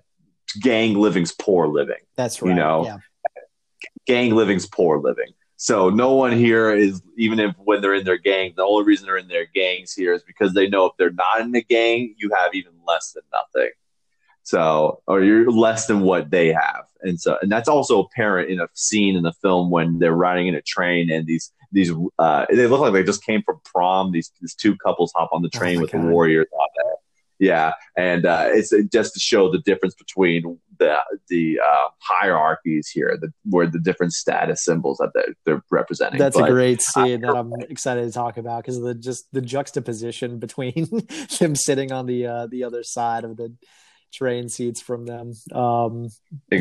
gang 0.54 0.96
living's 0.96 1.32
poor 1.32 1.68
living. 1.68 1.98
That's 2.16 2.42
right. 2.42 2.50
You 2.50 2.56
know, 2.56 2.86
yeah. 2.86 2.98
gang 4.06 4.36
living's 4.36 4.66
poor 4.66 5.00
living. 5.00 5.34
So 5.62 5.90
no 5.90 6.14
one 6.14 6.32
here 6.32 6.74
is 6.74 7.02
even 7.18 7.38
if 7.38 7.54
when 7.58 7.82
they're 7.82 7.94
in 7.94 8.06
their 8.06 8.18
gang, 8.18 8.54
the 8.56 8.64
only 8.64 8.86
reason 8.86 9.06
they're 9.06 9.18
in 9.18 9.28
their 9.28 9.46
gangs 9.54 9.94
here 9.94 10.14
is 10.14 10.24
because 10.24 10.54
they 10.54 10.70
know 10.70 10.86
if 10.86 10.94
they're 10.98 11.12
not 11.12 11.42
in 11.42 11.52
the 11.52 11.62
gang, 11.62 12.16
you 12.18 12.32
have 12.34 12.56
even 12.56 12.72
less 12.88 13.12
than 13.12 13.24
nothing. 13.34 13.72
So 14.44 15.02
or 15.06 15.22
you're 15.22 15.52
less 15.52 15.86
than 15.88 16.00
what 16.00 16.32
they 16.32 16.54
have. 16.54 16.86
And 17.02 17.20
so 17.20 17.38
and 17.42 17.52
that's 17.52 17.68
also 17.68 18.00
apparent 18.00 18.50
in 18.50 18.62
a 18.62 18.70
scene 18.74 19.18
in 19.18 19.24
the 19.24 19.34
film 19.34 19.70
when 19.70 20.00
they're 20.00 20.16
riding 20.16 20.48
in 20.48 20.56
a 20.56 20.62
train 20.62 21.12
and 21.12 21.28
these 21.28 21.52
these 21.74 21.92
uh 22.18 22.46
they 22.50 22.66
look 22.66 22.80
like 22.80 22.94
they 22.94 23.04
just 23.04 23.26
came 23.26 23.44
from 23.44 23.60
prom. 23.66 24.14
These 24.14 24.32
these 24.40 24.56
two 24.56 24.78
couples 24.78 25.12
hop 25.14 25.30
on 25.34 25.42
the 25.42 25.52
oh 25.54 25.60
train 25.60 25.80
oh 25.80 25.82
with 25.82 25.92
God. 25.92 26.04
the 26.04 26.08
warriors 26.08 26.48
on 26.54 26.68
yeah, 27.40 27.74
and 27.98 28.26
uh, 28.26 28.46
it's 28.50 28.74
just 28.92 29.14
to 29.14 29.20
show 29.20 29.52
the 29.52 29.60
difference 29.60 29.96
between 29.96 30.60
the 30.78 30.98
the 31.30 31.60
uh, 31.66 31.88
hierarchies 32.00 32.90
here, 32.90 33.18
the 33.20 33.32
where 33.46 33.66
the 33.66 33.80
different 33.80 34.14
status 34.14 34.64
symbols 34.64 34.98
that 34.98 35.12
they're, 35.14 35.36
they're 35.46 35.64
representing. 35.72 36.20
That's 36.20 36.38
but, 36.38 36.50
a 36.50 36.54
great 36.54 36.82
scene 36.82 37.22
that 37.22 37.36
I'm 37.36 37.54
excited 37.70 38.06
to 38.06 38.12
talk 38.12 38.38
about 38.38 38.64
because 38.64 38.82
the 38.82 38.94
just 38.94 39.32
the 39.32 39.42
juxtaposition 39.42 40.40
between 40.40 40.90
them 41.40 41.56
sitting 41.56 41.92
on 41.92 42.06
the 42.06 42.26
uh, 42.26 42.48
the 42.48 42.66
other 42.66 42.84
side 42.84 43.24
of 43.24 43.38
the 43.38 43.56
train 44.12 44.50
seats 44.50 44.82
from 44.82 45.06
them. 45.06 45.34
Um, 45.54 46.10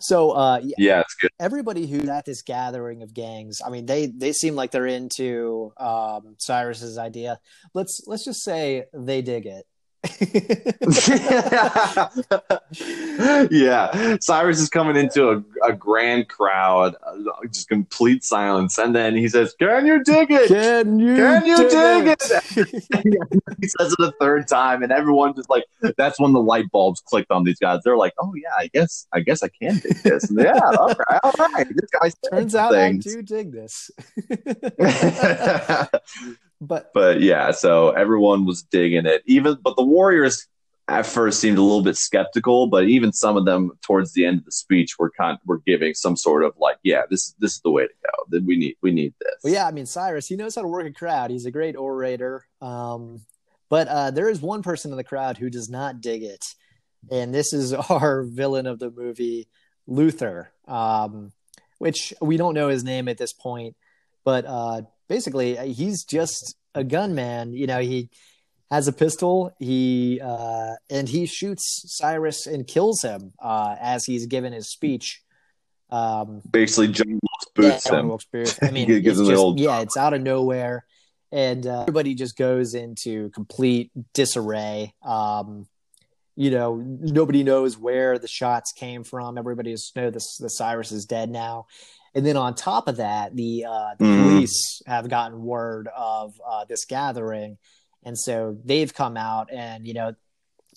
so 0.00 0.32
uh, 0.32 0.60
yeah, 0.62 1.00
it's 1.00 1.14
good. 1.14 1.30
Everybody 1.38 1.86
who's 1.86 2.08
at 2.08 2.24
this 2.24 2.42
gathering 2.42 3.02
of 3.02 3.14
gangs, 3.14 3.60
I 3.64 3.70
mean, 3.70 3.86
they 3.86 4.06
they 4.06 4.32
seem 4.32 4.54
like 4.54 4.70
they're 4.70 4.86
into 4.86 5.72
um, 5.76 6.36
Cyrus's 6.38 6.98
idea. 6.98 7.40
Let's 7.74 8.02
let's 8.06 8.24
just 8.24 8.42
say 8.42 8.84
they 8.92 9.22
dig 9.22 9.46
it. 9.46 9.66
yeah, 13.50 14.16
Cyrus 14.18 14.60
is 14.60 14.70
coming 14.70 14.96
into 14.96 15.28
a, 15.28 15.44
a 15.62 15.74
grand 15.74 16.26
crowd, 16.26 16.96
uh, 17.06 17.12
just 17.52 17.68
complete 17.68 18.24
silence, 18.24 18.78
and 18.78 18.96
then 18.96 19.14
he 19.14 19.28
says, 19.28 19.54
"Can 19.58 19.84
you 19.84 20.02
dig 20.02 20.30
it? 20.30 20.48
Can 20.48 20.98
you? 20.98 21.16
Can 21.16 21.44
you 21.44 21.56
dig, 21.58 21.70
dig 21.70 22.06
it?" 22.06 22.22
it? 22.30 23.42
he 23.60 23.68
says 23.68 23.92
it 23.92 24.00
a 24.00 24.10
third 24.18 24.48
time, 24.48 24.82
and 24.82 24.90
everyone 24.90 25.34
just 25.34 25.50
like 25.50 25.64
that's 25.98 26.18
when 26.18 26.32
the 26.32 26.40
light 26.40 26.70
bulbs 26.72 27.02
clicked 27.02 27.30
on 27.30 27.44
these 27.44 27.58
guys. 27.58 27.82
They're 27.84 27.98
like, 27.98 28.14
"Oh 28.18 28.32
yeah, 28.34 28.54
I 28.58 28.70
guess 28.72 29.06
I 29.12 29.20
guess 29.20 29.42
I 29.42 29.48
can 29.48 29.80
dig 29.80 30.02
this." 30.02 30.30
And 30.30 30.40
yeah, 30.40 30.58
all 30.78 30.94
right, 31.10 31.20
all 31.22 31.34
right. 31.52 31.68
This 31.68 31.90
guy 31.90 32.10
turns 32.30 32.54
out 32.54 32.72
things. 32.72 33.06
I 33.06 33.10
do 33.10 33.20
dig 33.22 33.52
this. 33.52 33.90
But 36.60 36.92
but 36.92 37.20
yeah, 37.22 37.52
so 37.52 37.90
everyone 37.90 38.44
was 38.44 38.62
digging 38.62 39.06
it. 39.06 39.22
Even 39.26 39.56
but 39.62 39.76
the 39.76 39.84
Warriors 39.84 40.46
at 40.90 41.06
first 41.06 41.38
seemed 41.38 41.56
a 41.56 41.62
little 41.62 41.82
bit 41.82 41.96
skeptical, 41.96 42.66
but 42.66 42.84
even 42.84 43.12
some 43.12 43.36
of 43.36 43.44
them 43.44 43.70
towards 43.80 44.12
the 44.12 44.26
end 44.26 44.40
of 44.40 44.44
the 44.44 44.52
speech 44.52 44.98
were 44.98 45.10
kind 45.10 45.38
were 45.46 45.62
giving 45.64 45.94
some 45.94 46.16
sort 46.16 46.44
of 46.44 46.52
like, 46.58 46.78
yeah, 46.82 47.02
this 47.08 47.32
this 47.38 47.54
is 47.54 47.60
the 47.60 47.70
way 47.70 47.84
to 47.86 47.92
go. 48.04 48.24
That 48.28 48.44
we 48.44 48.56
need 48.56 48.76
we 48.82 48.90
need 48.90 49.14
this. 49.20 49.36
Well, 49.44 49.52
yeah, 49.52 49.66
I 49.66 49.70
mean 49.70 49.86
Cyrus, 49.86 50.26
he 50.26 50.36
knows 50.36 50.56
how 50.56 50.62
to 50.62 50.68
work 50.68 50.86
a 50.86 50.92
crowd. 50.92 51.30
He's 51.30 51.46
a 51.46 51.50
great 51.50 51.76
orator. 51.76 52.44
Um, 52.60 53.20
but 53.68 53.86
uh, 53.86 54.10
there 54.10 54.28
is 54.28 54.42
one 54.42 54.62
person 54.62 54.90
in 54.90 54.96
the 54.96 55.04
crowd 55.04 55.38
who 55.38 55.48
does 55.48 55.70
not 55.70 56.00
dig 56.00 56.24
it, 56.24 56.44
and 57.10 57.32
this 57.32 57.52
is 57.52 57.72
our 57.88 58.24
villain 58.24 58.66
of 58.66 58.80
the 58.80 58.90
movie, 58.90 59.48
Luther, 59.86 60.50
um, 60.66 61.32
which 61.78 62.12
we 62.20 62.36
don't 62.36 62.54
know 62.54 62.68
his 62.68 62.82
name 62.82 63.08
at 63.08 63.16
this 63.16 63.32
point, 63.32 63.76
but 64.24 64.44
uh, 64.44 64.82
basically 65.10 65.58
uh, 65.58 65.64
he's 65.64 66.04
just 66.04 66.56
a 66.74 66.82
gunman. 66.82 67.52
You 67.52 67.66
know, 67.66 67.80
he 67.80 68.08
has 68.70 68.88
a 68.88 68.92
pistol. 68.92 69.52
He 69.58 70.20
uh, 70.24 70.76
and 70.88 71.06
he 71.06 71.26
shoots 71.26 71.82
Cyrus 71.88 72.46
and 72.46 72.66
kills 72.66 73.02
him 73.02 73.34
uh, 73.42 73.76
as 73.78 74.06
he's 74.06 74.24
given 74.24 74.54
his 74.54 74.70
speech. 74.70 75.20
Um, 75.90 76.40
Basically, 76.48 76.88
John 76.88 77.18
Wilkes 77.56 77.84
yeah, 77.90 78.00
Wilkes 78.00 78.26
Booth. 78.32 78.58
I 78.62 78.70
mean, 78.70 78.88
it's 78.90 79.04
just, 79.04 79.30
old... 79.32 79.58
yeah, 79.58 79.80
it's 79.80 79.96
out 79.96 80.14
of 80.14 80.22
nowhere, 80.22 80.86
and 81.32 81.66
uh, 81.66 81.82
everybody 81.82 82.14
just 82.14 82.38
goes 82.38 82.74
into 82.74 83.28
complete 83.30 83.90
disarray. 84.14 84.94
Um, 85.02 85.66
you 86.36 86.52
know, 86.52 86.76
nobody 86.76 87.42
knows 87.42 87.76
where 87.76 88.20
the 88.20 88.28
shots 88.28 88.72
came 88.72 89.02
from. 89.02 89.36
Everybody 89.36 89.72
just 89.72 89.96
know 89.96 90.10
this 90.10 90.36
the 90.38 90.48
Cyrus 90.48 90.92
is 90.92 91.04
dead 91.04 91.28
now. 91.28 91.66
And 92.14 92.26
then 92.26 92.36
on 92.36 92.54
top 92.54 92.88
of 92.88 92.96
that, 92.96 93.36
the 93.36 93.66
uh, 93.68 93.90
the 93.98 94.04
mm. 94.04 94.22
police 94.22 94.82
have 94.86 95.08
gotten 95.08 95.42
word 95.42 95.88
of 95.94 96.34
uh, 96.46 96.64
this 96.64 96.84
gathering, 96.84 97.56
and 98.04 98.18
so 98.18 98.58
they've 98.64 98.92
come 98.92 99.16
out 99.16 99.52
and 99.52 99.86
you 99.86 99.94
know, 99.94 100.14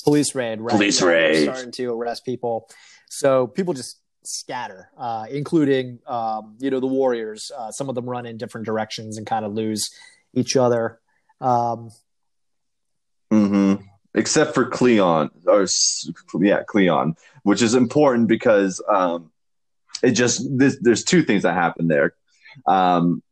police 0.04 0.36
raid, 0.36 0.62
right? 0.62 0.76
Police 0.76 1.02
you 1.02 1.08
know, 1.08 1.14
raid, 1.14 1.44
starting 1.44 1.72
to 1.72 1.94
arrest 1.94 2.24
people. 2.24 2.70
So 3.10 3.48
people 3.48 3.74
just 3.74 4.00
scatter, 4.26 4.90
uh, 4.98 5.26
including 5.30 6.00
um, 6.08 6.56
you 6.60 6.70
know 6.70 6.80
the 6.80 6.88
warriors. 6.88 7.52
Uh, 7.56 7.72
some 7.72 7.90
of 7.90 7.96
them 7.96 8.06
run 8.06 8.26
in 8.26 8.38
different 8.38 8.66
directions 8.66 9.18
and 9.18 9.26
kind 9.26 9.46
of 9.46 9.54
lose 9.54 9.90
each 10.34 10.56
other. 10.56 11.00
Um, 11.42 11.90
mm-hmm. 13.32 13.76
Except 14.16 14.54
for 14.54 14.66
Cleon, 14.66 15.32
or 15.48 15.66
yeah, 16.40 16.62
Cleon, 16.68 17.16
which 17.42 17.64
is 17.64 17.74
important 17.74 18.28
because 18.28 18.82
um, 18.88 19.32
it 20.04 20.12
just 20.12 20.46
this, 20.58 20.78
there's 20.82 21.04
two 21.04 21.24
things 21.24 21.44
that 21.44 21.56
happen 21.56 21.88
there. 21.88 22.14
Um, 22.68 23.24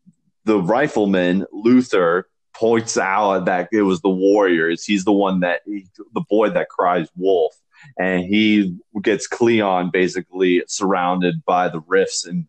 the 0.46 0.60
rifleman 0.60 1.46
Luther 1.52 2.28
points 2.54 2.98
out 2.98 3.46
that 3.46 3.70
it 3.72 3.84
was 3.84 4.02
the 4.02 4.10
Warriors. 4.10 4.84
He's 4.84 5.06
the 5.06 5.12
one 5.12 5.42
that 5.42 5.62
he, 5.66 5.86
the 6.14 6.24
boy 6.30 6.50
that 6.50 6.70
cries 6.70 7.10
wolf, 7.16 7.56
and 8.00 8.24
he 8.24 8.78
gets 9.02 9.28
Cleon 9.28 9.90
basically 9.92 10.64
surrounded 10.68 11.44
by 11.46 11.70
the 11.70 11.82
Riffs 11.82 12.28
and 12.28 12.48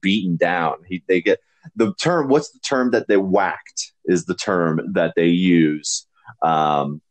beaten 0.00 0.36
down. 0.36 0.76
He 0.86 1.02
they 1.06 1.20
get 1.20 1.40
the 1.76 1.94
term. 1.94 2.28
What's 2.28 2.50
the 2.50 2.60
term 2.60 2.90
that 2.92 3.08
they 3.08 3.16
whacked? 3.16 3.92
Is 4.04 4.24
the 4.24 4.34
term 4.34 4.80
that 4.94 5.12
they 5.16 5.26
use 5.26 6.06
um, 6.42 7.02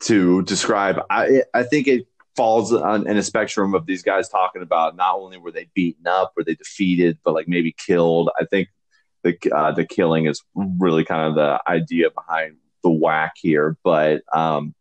to 0.00 0.42
describe. 0.42 1.00
I 1.10 1.42
I 1.54 1.62
think 1.62 1.86
it 1.86 2.06
falls 2.36 2.72
on 2.72 3.06
in 3.06 3.16
a 3.16 3.22
spectrum 3.22 3.74
of 3.74 3.86
these 3.86 4.02
guys 4.02 4.28
talking 4.28 4.62
about 4.62 4.96
not 4.96 5.16
only 5.16 5.38
were 5.38 5.52
they 5.52 5.68
beaten 5.74 6.06
up, 6.06 6.32
were 6.36 6.44
they 6.44 6.54
defeated, 6.54 7.18
but 7.24 7.34
like 7.34 7.48
maybe 7.48 7.74
killed. 7.76 8.30
I 8.40 8.44
think 8.44 8.68
the 9.22 9.36
uh, 9.54 9.72
the 9.72 9.84
killing 9.84 10.26
is 10.26 10.42
really 10.54 11.04
kind 11.04 11.28
of 11.28 11.34
the 11.34 11.60
idea 11.68 12.10
behind 12.10 12.56
the 12.82 12.90
whack 12.90 13.32
here. 13.36 13.76
But 13.84 14.22
um, 14.34 14.74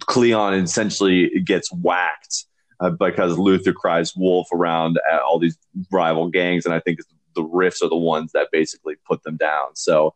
Cleon 0.00 0.54
essentially 0.54 1.40
gets 1.40 1.72
whacked 1.72 2.44
uh, 2.80 2.90
because 2.90 3.38
Luther 3.38 3.72
cries 3.72 4.14
wolf 4.16 4.48
around 4.52 4.98
all 5.24 5.38
these 5.38 5.56
rival 5.90 6.28
gangs, 6.28 6.66
and 6.66 6.74
I 6.74 6.80
think 6.80 7.00
the 7.34 7.44
Riffs 7.44 7.82
are 7.82 7.88
the 7.88 7.96
ones 7.96 8.32
that 8.32 8.48
basically 8.50 8.96
put 9.06 9.22
them 9.22 9.36
down. 9.36 9.74
So 9.74 10.14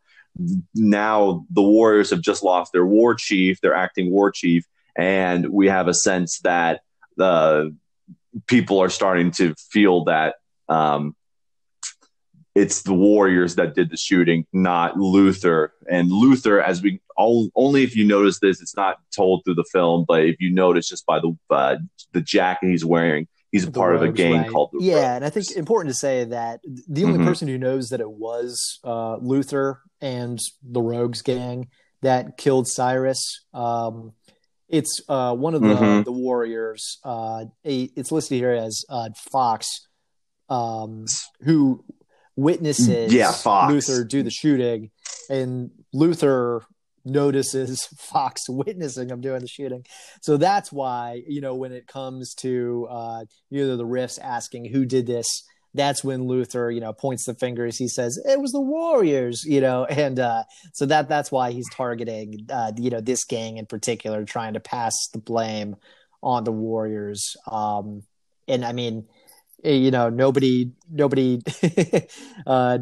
now 0.73 1.45
the 1.49 1.61
Warriors 1.61 2.09
have 2.09 2.21
just 2.21 2.43
lost 2.43 2.71
their 2.73 2.85
war 2.85 3.15
chief, 3.15 3.61
their 3.61 3.75
acting 3.75 4.11
war 4.11 4.31
chief, 4.31 4.65
and 4.97 5.49
we 5.49 5.67
have 5.67 5.87
a 5.87 5.93
sense 5.93 6.39
that 6.39 6.81
the 7.17 7.75
people 8.47 8.79
are 8.79 8.89
starting 8.89 9.31
to 9.31 9.53
feel 9.55 10.05
that 10.05 10.35
um, 10.69 11.15
it's 12.55 12.81
the 12.81 12.93
Warriors 12.93 13.55
that 13.55 13.75
did 13.75 13.89
the 13.89 13.97
shooting, 13.97 14.45
not 14.51 14.97
Luther. 14.97 15.73
And 15.89 16.11
Luther, 16.11 16.61
as 16.61 16.81
we 16.81 17.01
all, 17.15 17.49
only 17.55 17.83
if 17.83 17.95
you 17.95 18.05
notice 18.05 18.39
this, 18.39 18.61
it's 18.61 18.75
not 18.75 18.97
told 19.15 19.43
through 19.45 19.55
the 19.55 19.65
film, 19.71 20.05
but 20.07 20.25
if 20.25 20.37
you 20.39 20.51
notice 20.53 20.87
just 20.87 21.05
by 21.05 21.19
the 21.19 21.37
uh, 21.49 21.77
the 22.13 22.21
jacket 22.21 22.69
he's 22.69 22.83
wearing, 22.83 23.27
he's 23.51 23.63
a 23.63 23.67
the 23.67 23.71
part 23.71 23.93
Rogues, 23.93 24.03
of 24.03 24.09
a 24.09 24.13
gang 24.13 24.41
right. 24.41 24.49
called 24.49 24.71
the 24.73 24.83
Yeah, 24.83 24.95
Rogues. 24.95 25.05
and 25.07 25.25
I 25.25 25.29
think 25.29 25.51
important 25.51 25.93
to 25.93 25.97
say 25.99 26.25
that 26.25 26.59
the 26.89 27.05
only 27.05 27.19
mm-hmm. 27.19 27.27
person 27.27 27.47
who 27.47 27.57
knows 27.57 27.89
that 27.89 28.01
it 28.01 28.11
was 28.11 28.79
uh, 28.83 29.17
Luther 29.17 29.81
and 30.01 30.39
the 30.63 30.81
Rogues 30.81 31.21
gang 31.21 31.69
that 32.01 32.37
killed 32.37 32.67
Cyrus. 32.67 33.45
Um, 33.53 34.13
it's 34.71 35.01
uh, 35.09 35.35
one 35.35 35.53
of 35.53 35.61
the 35.61 35.75
mm-hmm. 35.75 36.03
the 36.03 36.11
warriors. 36.11 36.99
Uh, 37.03 37.45
a, 37.65 37.89
it's 37.95 38.11
listed 38.11 38.37
here 38.37 38.51
as 38.51 38.83
uh, 38.89 39.09
Fox, 39.31 39.67
um, 40.49 41.05
who 41.43 41.83
witnesses 42.35 43.13
yeah, 43.13 43.31
Fox. 43.31 43.71
Luther 43.71 44.03
do 44.03 44.23
the 44.23 44.31
shooting, 44.31 44.91
and 45.29 45.71
Luther 45.93 46.63
notices 47.03 47.85
Fox 47.97 48.43
witnessing 48.47 49.09
him 49.09 49.21
doing 49.21 49.41
the 49.41 49.47
shooting. 49.47 49.85
So 50.21 50.37
that's 50.37 50.71
why, 50.71 51.23
you 51.27 51.41
know, 51.41 51.55
when 51.55 51.71
it 51.71 51.87
comes 51.87 52.33
to 52.35 52.87
uh, 52.89 53.25
either 53.51 53.75
the 53.75 53.85
riffs 53.85 54.19
asking 54.21 54.65
who 54.65 54.85
did 54.85 55.05
this, 55.05 55.27
that's 55.73 56.03
when 56.03 56.27
Luther, 56.27 56.69
you 56.69 56.81
know, 56.81 56.93
points 56.93 57.25
the 57.25 57.33
fingers. 57.33 57.77
He 57.77 57.87
says 57.87 58.19
it 58.25 58.39
was 58.39 58.51
the 58.51 58.61
Warriors, 58.61 59.43
you 59.45 59.61
know, 59.61 59.85
and 59.89 60.19
uh, 60.19 60.43
so 60.73 60.85
that 60.85 61.09
that's 61.09 61.31
why 61.31 61.51
he's 61.51 61.69
targeting, 61.69 62.47
uh, 62.49 62.71
you 62.77 62.89
know, 62.89 63.01
this 63.01 63.23
gang 63.23 63.57
in 63.57 63.65
particular, 63.65 64.25
trying 64.25 64.53
to 64.53 64.59
pass 64.59 65.07
the 65.13 65.19
blame 65.19 65.75
on 66.21 66.43
the 66.43 66.51
Warriors. 66.51 67.35
Um, 67.49 68.03
and 68.47 68.65
I 68.65 68.73
mean, 68.73 69.07
eh, 69.63 69.71
you 69.71 69.91
know, 69.91 70.09
nobody, 70.09 70.71
nobody, 70.89 71.41
uh, 72.45 72.79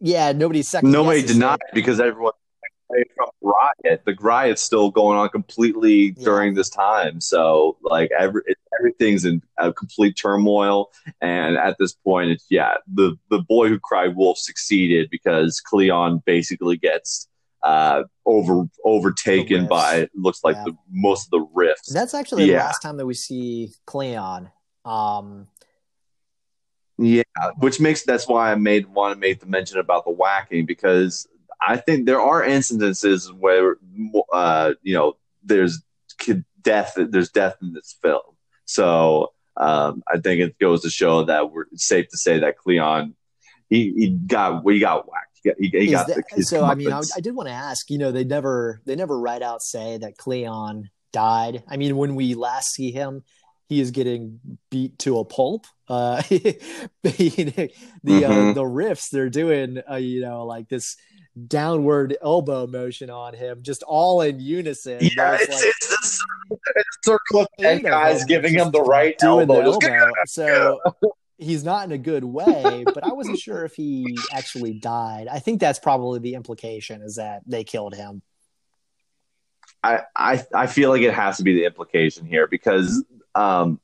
yeah, 0.00 0.32
nobody 0.32 0.62
second. 0.62 0.90
Nobody 0.90 1.22
denied 1.22 1.60
because 1.72 2.00
everyone 2.00 2.32
from 3.16 3.28
riot. 3.42 4.02
The 4.04 4.16
riot's 4.20 4.62
still 4.62 4.90
going 4.90 5.18
on 5.18 5.28
completely 5.28 6.14
yeah. 6.16 6.24
during 6.24 6.54
this 6.54 6.70
time. 6.70 7.20
So 7.20 7.76
like 7.82 8.10
every 8.18 8.42
everything's 8.78 9.24
in 9.24 9.42
a 9.58 9.72
complete 9.72 10.16
turmoil. 10.20 10.90
And 11.20 11.56
at 11.56 11.76
this 11.78 11.92
point, 11.92 12.30
it's 12.30 12.46
yeah, 12.50 12.74
the 12.92 13.16
the 13.30 13.40
boy 13.40 13.68
who 13.68 13.78
cried 13.78 14.16
wolf 14.16 14.38
succeeded 14.38 15.10
because 15.10 15.60
Cleon 15.60 16.22
basically 16.24 16.76
gets 16.76 17.28
uh 17.64 18.04
over 18.24 18.64
overtaken 18.84 19.66
by 19.66 20.08
looks 20.14 20.44
like 20.44 20.54
yeah. 20.56 20.64
the 20.66 20.76
most 20.90 21.26
of 21.26 21.30
the 21.30 21.46
Riffs. 21.54 21.92
That's 21.92 22.14
actually 22.14 22.44
yeah. 22.44 22.58
the 22.58 22.64
last 22.64 22.80
time 22.80 22.96
that 22.98 23.06
we 23.06 23.14
see 23.14 23.70
Cleon. 23.86 24.50
Um 24.84 25.48
yeah, 27.00 27.22
which 27.58 27.80
makes 27.80 28.02
that's 28.02 28.26
why 28.26 28.50
I 28.50 28.56
made 28.56 28.86
want 28.88 29.14
to 29.14 29.20
make 29.20 29.38
the 29.40 29.46
mention 29.46 29.78
about 29.78 30.04
the 30.04 30.10
whacking 30.10 30.66
because 30.66 31.28
I 31.60 31.76
think 31.76 32.06
there 32.06 32.20
are 32.20 32.44
instances 32.44 33.32
where 33.32 33.76
uh, 34.32 34.74
you 34.82 34.94
know 34.94 35.16
there's 35.42 35.82
death 36.62 36.94
there's 36.96 37.30
death 37.30 37.56
in 37.62 37.72
this 37.72 37.96
film. 38.02 38.22
So 38.64 39.32
um, 39.56 40.02
I 40.06 40.18
think 40.18 40.40
it 40.40 40.58
goes 40.58 40.82
to 40.82 40.90
show 40.90 41.24
that 41.24 41.50
we're 41.52 41.64
safe 41.74 42.08
to 42.10 42.16
say 42.16 42.38
that 42.40 42.58
Cleon 42.58 43.14
he, 43.68 43.92
he 43.92 44.10
got 44.10 44.64
we 44.64 44.78
got 44.78 45.08
whacked. 45.08 45.40
He 45.42 45.48
got, 45.48 45.56
he, 45.58 45.68
he 45.68 45.90
got 45.90 46.06
the, 46.06 46.42
so 46.42 46.64
I 46.64 46.74
mean 46.74 46.92
I, 46.92 47.00
I 47.16 47.20
did 47.20 47.34
want 47.34 47.48
to 47.48 47.54
ask 47.54 47.90
you 47.90 47.98
know 47.98 48.12
they 48.12 48.24
never 48.24 48.80
they 48.86 48.96
never 48.96 49.18
right 49.18 49.42
out 49.42 49.62
say 49.62 49.98
that 49.98 50.16
Cleon 50.16 50.90
died. 51.12 51.62
I 51.68 51.76
mean 51.76 51.96
when 51.96 52.14
we 52.14 52.34
last 52.34 52.72
see 52.72 52.90
him 52.90 53.24
he 53.68 53.80
is 53.80 53.90
getting 53.90 54.40
beat 54.70 54.98
to 55.00 55.18
a 55.18 55.24
pulp. 55.24 55.66
Uh, 55.88 56.22
the 56.28 56.58
mm-hmm. 57.04 58.24
uh, 58.24 58.52
the 58.54 58.62
riffs 58.62 59.10
they're 59.10 59.28
doing, 59.28 59.78
uh, 59.90 59.96
you 59.96 60.22
know, 60.22 60.44
like 60.46 60.68
this 60.68 60.96
downward 61.46 62.16
elbow 62.22 62.66
motion 62.66 63.10
on 63.10 63.34
him, 63.34 63.62
just 63.62 63.82
all 63.82 64.20
in 64.22 64.40
unison. 64.40 64.98
Yeah, 65.00 65.36
it's, 65.40 65.48
like, 65.48 65.64
it's, 65.64 65.92
a, 65.92 66.82
circle 67.02 67.42
of 67.42 67.48
ten 67.58 67.82
guys 67.82 68.24
giving 68.24 68.54
him 68.54 68.70
the 68.70 68.82
right 68.82 69.14
elbow. 69.22 69.46
The 69.46 69.88
elbow. 69.88 70.12
So 70.26 70.80
he's 71.38 71.64
not 71.64 71.84
in 71.84 71.92
a 71.92 71.98
good 71.98 72.24
way, 72.24 72.84
but 72.84 73.04
I 73.04 73.12
wasn't 73.12 73.38
sure 73.38 73.64
if 73.64 73.74
he 73.74 74.18
actually 74.32 74.74
died. 74.74 75.28
I 75.28 75.38
think 75.38 75.60
that's 75.60 75.78
probably 75.78 76.18
the 76.18 76.34
implication 76.34 77.02
is 77.02 77.16
that 77.16 77.42
they 77.46 77.64
killed 77.64 77.94
him. 77.94 78.22
I, 79.82 80.00
I, 80.16 80.44
I 80.54 80.66
feel 80.66 80.90
like 80.90 81.02
it 81.02 81.14
has 81.14 81.36
to 81.36 81.44
be 81.44 81.54
the 81.54 81.64
implication 81.64 82.26
here 82.26 82.48
because 82.48 83.04
um, 83.34 83.80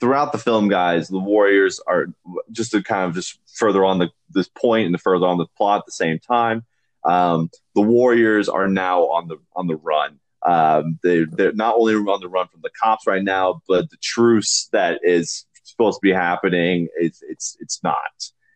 throughout 0.00 0.32
the 0.32 0.38
film, 0.38 0.68
guys, 0.68 1.08
the 1.08 1.18
Warriors 1.18 1.80
are 1.86 2.06
just 2.50 2.72
to 2.72 2.82
kind 2.82 3.04
of 3.04 3.14
just 3.14 3.38
further 3.54 3.84
on 3.84 3.98
the 3.98 4.08
this 4.30 4.48
point 4.48 4.86
and 4.86 4.94
to 4.94 4.98
further 4.98 5.26
on 5.26 5.38
the 5.38 5.46
plot 5.56 5.80
at 5.80 5.86
the 5.86 5.92
same 5.92 6.18
time. 6.18 6.64
Um, 7.06 7.50
the 7.74 7.82
Warriors 7.82 8.48
are 8.48 8.68
now 8.68 9.02
on 9.04 9.28
the 9.28 9.36
on 9.54 9.66
the 9.66 9.76
run. 9.76 10.18
Um, 10.44 10.98
they 11.02 11.24
they're 11.24 11.52
not 11.52 11.76
only 11.76 11.94
on 11.94 12.20
the 12.20 12.28
run 12.28 12.48
from 12.48 12.60
the 12.62 12.70
cops 12.80 13.06
right 13.06 13.22
now, 13.22 13.62
but 13.68 13.90
the 13.90 13.96
truce 14.02 14.68
that 14.72 15.00
is 15.02 15.46
supposed 15.64 15.96
to 15.96 16.02
be 16.02 16.12
happening 16.12 16.88
it's 16.96 17.20
it's 17.28 17.56
it's 17.60 17.80
not. 17.82 17.96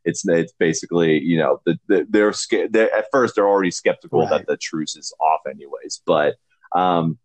It's 0.05 0.27
it's 0.27 0.53
basically 0.59 1.21
you 1.21 1.39
know 1.39 1.61
the, 1.65 1.79
the, 1.89 2.07
they're. 2.09 2.69
They're, 2.69 2.95
at 2.95 3.07
first 3.13 3.35
they're 3.35 3.49
already 3.49 3.71
skeptical 3.71 4.21
right. 4.23 4.31
that 4.31 4.47
the 4.47 4.57
truce 4.57 4.97
is 4.97 5.13
off 5.21 5.41
anyways, 5.49 6.03
but 6.07 6.37
um, 6.75 7.19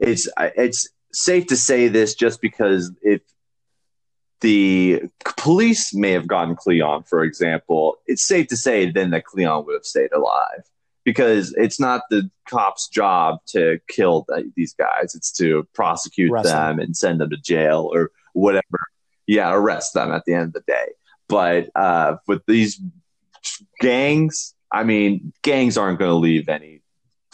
it's 0.00 0.28
it's 0.36 0.88
safe 1.12 1.46
to 1.48 1.56
say 1.56 1.88
this 1.88 2.14
just 2.14 2.40
because 2.40 2.92
if 3.02 3.22
the 4.40 5.02
police 5.36 5.94
may 5.94 6.12
have 6.12 6.26
gotten 6.26 6.54
Cleon, 6.54 7.02
for 7.02 7.24
example, 7.24 7.96
it's 8.06 8.24
safe 8.24 8.48
to 8.48 8.56
say 8.56 8.90
then 8.90 9.10
that 9.10 9.24
Cleon 9.24 9.64
would 9.66 9.74
have 9.74 9.84
stayed 9.84 10.12
alive 10.12 10.62
because 11.04 11.54
it's 11.56 11.80
not 11.80 12.02
the 12.10 12.30
cop's 12.48 12.88
job 12.88 13.38
to 13.46 13.80
kill 13.88 14.24
the, 14.28 14.50
these 14.56 14.74
guys; 14.74 15.14
it's 15.14 15.32
to 15.32 15.66
prosecute 15.74 16.30
arrest 16.30 16.48
them, 16.48 16.76
them 16.76 16.84
and 16.84 16.96
send 16.96 17.20
them 17.20 17.30
to 17.30 17.36
jail 17.36 17.90
or 17.92 18.10
whatever. 18.34 18.78
Yeah, 19.26 19.52
arrest 19.52 19.94
them 19.94 20.12
at 20.12 20.24
the 20.24 20.34
end 20.34 20.48
of 20.48 20.52
the 20.52 20.62
day. 20.66 20.92
But 21.28 21.70
uh, 21.74 22.16
with 22.26 22.42
these 22.46 22.80
gangs, 23.80 24.54
I 24.72 24.84
mean, 24.84 25.32
gangs 25.42 25.76
aren't 25.76 25.98
going 25.98 26.10
to 26.10 26.14
leave 26.14 26.48
any 26.48 26.82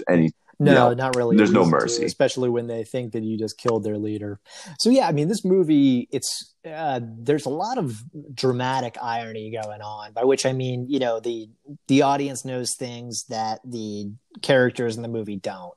any 0.09 0.33
no, 0.59 0.95
not 0.95 1.17
really. 1.17 1.37
There's 1.37 1.53
no 1.53 1.65
mercy, 1.65 2.01
to, 2.01 2.07
especially 2.07 2.49
when 2.49 2.67
they 2.67 2.85
think 2.85 3.13
that 3.13 3.23
you 3.23 3.39
just 3.39 3.59
killed 3.59 3.85
their 3.85 3.99
leader. 3.99 4.41
So 4.79 4.91
yeah, 4.91 5.09
I 5.09 5.13
mean, 5.13 5.29
this 5.29 5.45
movie, 5.45 6.09
it's 6.13 6.55
uh, 6.69 7.01
there's 7.03 7.47
a 7.47 7.51
lot 7.51 7.79
of 7.79 8.03
dramatic 8.35 8.97
irony 9.03 9.51
going 9.51 9.81
on. 9.81 10.13
By 10.13 10.25
which 10.25 10.47
I 10.47 10.53
mean, 10.53 10.87
you 10.89 10.99
know, 10.99 11.21
the 11.21 11.49
the 11.89 12.03
audience 12.03 12.45
knows 12.45 12.75
things 12.79 13.25
that 13.29 13.61
the 13.65 14.13
characters 14.43 14.97
in 14.97 15.03
the 15.03 15.09
movie 15.09 15.37
don't. 15.37 15.75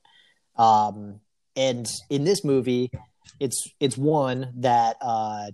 Um, 0.55 1.21
and 1.55 1.87
in 2.09 2.23
this 2.23 2.43
movie, 2.43 2.91
it's 3.39 3.69
it's 3.79 3.97
one 3.97 4.53
that 4.57 4.97
uh, 5.01 5.51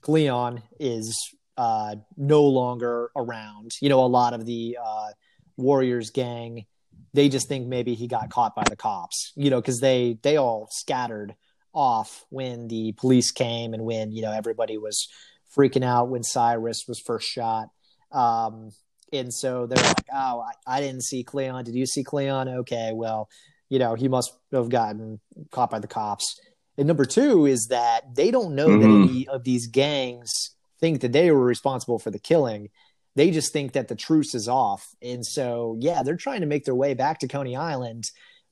Cleon 0.00 0.62
is 0.78 1.16
uh, 1.56 1.96
no 2.16 2.42
longer 2.42 3.10
around. 3.16 3.72
You 3.80 3.88
know, 3.88 4.04
a 4.04 4.06
lot 4.06 4.34
of 4.34 4.46
the 4.46 4.78
uh, 4.84 5.08
Warriors 5.56 6.10
gang 6.10 6.66
they 7.14 7.28
just 7.28 7.48
think 7.48 7.66
maybe 7.66 7.94
he 7.94 8.08
got 8.08 8.28
caught 8.28 8.54
by 8.54 8.64
the 8.68 8.76
cops, 8.76 9.32
you 9.36 9.48
know, 9.48 9.60
because 9.60 9.80
they 9.80 10.18
they 10.22 10.36
all 10.36 10.68
scattered 10.70 11.34
off 11.72 12.24
when 12.28 12.68
the 12.68 12.92
police 12.92 13.30
came 13.30 13.72
and 13.72 13.84
when 13.84 14.12
you 14.12 14.20
know 14.20 14.32
everybody 14.32 14.76
was 14.76 15.08
freaking 15.56 15.84
out 15.84 16.08
when 16.08 16.22
Cyrus 16.22 16.84
was 16.86 17.00
first 17.00 17.26
shot. 17.28 17.68
Um, 18.12 18.70
and 19.12 19.32
so 19.32 19.66
they're 19.66 19.82
like, 19.82 20.04
"Oh, 20.12 20.40
I, 20.40 20.76
I 20.76 20.80
didn't 20.80 21.04
see 21.04 21.22
Cleon. 21.22 21.64
Did 21.64 21.74
you 21.74 21.86
see 21.86 22.02
Cleon? 22.02 22.48
Okay, 22.48 22.92
well, 22.92 23.28
you 23.68 23.78
know, 23.78 23.94
he 23.94 24.08
must 24.08 24.32
have 24.52 24.68
gotten 24.68 25.20
caught 25.50 25.70
by 25.70 25.78
the 25.78 25.86
cops." 25.86 26.38
And 26.76 26.88
number 26.88 27.04
two 27.04 27.46
is 27.46 27.68
that 27.70 28.16
they 28.16 28.32
don't 28.32 28.56
know 28.56 28.68
mm-hmm. 28.68 28.80
that 28.80 29.08
any 29.08 29.28
of 29.28 29.44
these 29.44 29.68
gangs 29.68 30.32
think 30.80 31.00
that 31.02 31.12
they 31.12 31.30
were 31.30 31.44
responsible 31.44 32.00
for 32.00 32.10
the 32.10 32.18
killing 32.18 32.70
they 33.16 33.30
just 33.30 33.52
think 33.52 33.72
that 33.72 33.88
the 33.88 33.94
truce 33.94 34.34
is 34.34 34.48
off. 34.48 34.94
And 35.00 35.24
so, 35.24 35.76
yeah, 35.80 36.02
they're 36.02 36.16
trying 36.16 36.40
to 36.40 36.46
make 36.46 36.64
their 36.64 36.74
way 36.74 36.94
back 36.94 37.20
to 37.20 37.28
Coney 37.28 37.56
Island, 37.56 38.04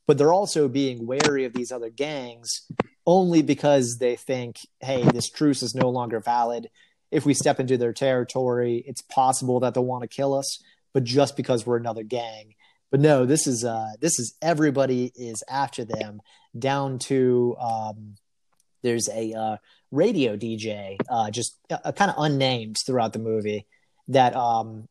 but 0.06 0.18
they're 0.18 0.32
also 0.32 0.68
being 0.68 1.06
wary 1.06 1.44
of 1.44 1.52
these 1.52 1.72
other 1.72 1.90
gangs 1.90 2.66
only 3.06 3.42
because 3.42 3.98
they 3.98 4.14
think, 4.14 4.60
hey, 4.80 5.02
this 5.02 5.30
truce 5.30 5.62
is 5.62 5.74
no 5.74 5.88
longer 5.88 6.20
valid. 6.20 6.68
If 7.10 7.26
we 7.26 7.34
step 7.34 7.58
into 7.58 7.76
their 7.76 7.92
territory, 7.92 8.82
it's 8.86 9.02
possible 9.02 9.60
that 9.60 9.74
they'll 9.74 9.84
want 9.84 10.02
to 10.02 10.08
kill 10.08 10.34
us, 10.34 10.62
but 10.94 11.04
just 11.04 11.36
because 11.36 11.66
we're 11.66 11.76
another 11.76 12.04
gang. 12.04 12.54
But 12.90 13.00
no, 13.00 13.24
this 13.24 13.46
is 13.46 13.64
uh 13.64 13.92
this 14.00 14.18
is 14.18 14.34
everybody 14.42 15.10
is 15.16 15.42
after 15.48 15.84
them 15.84 16.20
down 16.58 16.98
to 17.00 17.56
um 17.58 18.16
there's 18.82 19.08
a 19.08 19.32
uh, 19.32 19.56
radio 19.90 20.36
DJ, 20.36 20.96
uh, 21.08 21.30
just 21.30 21.56
uh, 21.70 21.92
kind 21.92 22.10
of 22.10 22.16
unnamed 22.18 22.76
throughout 22.84 23.12
the 23.12 23.18
movie 23.18 23.66
that 24.12 24.34
um 24.34 24.88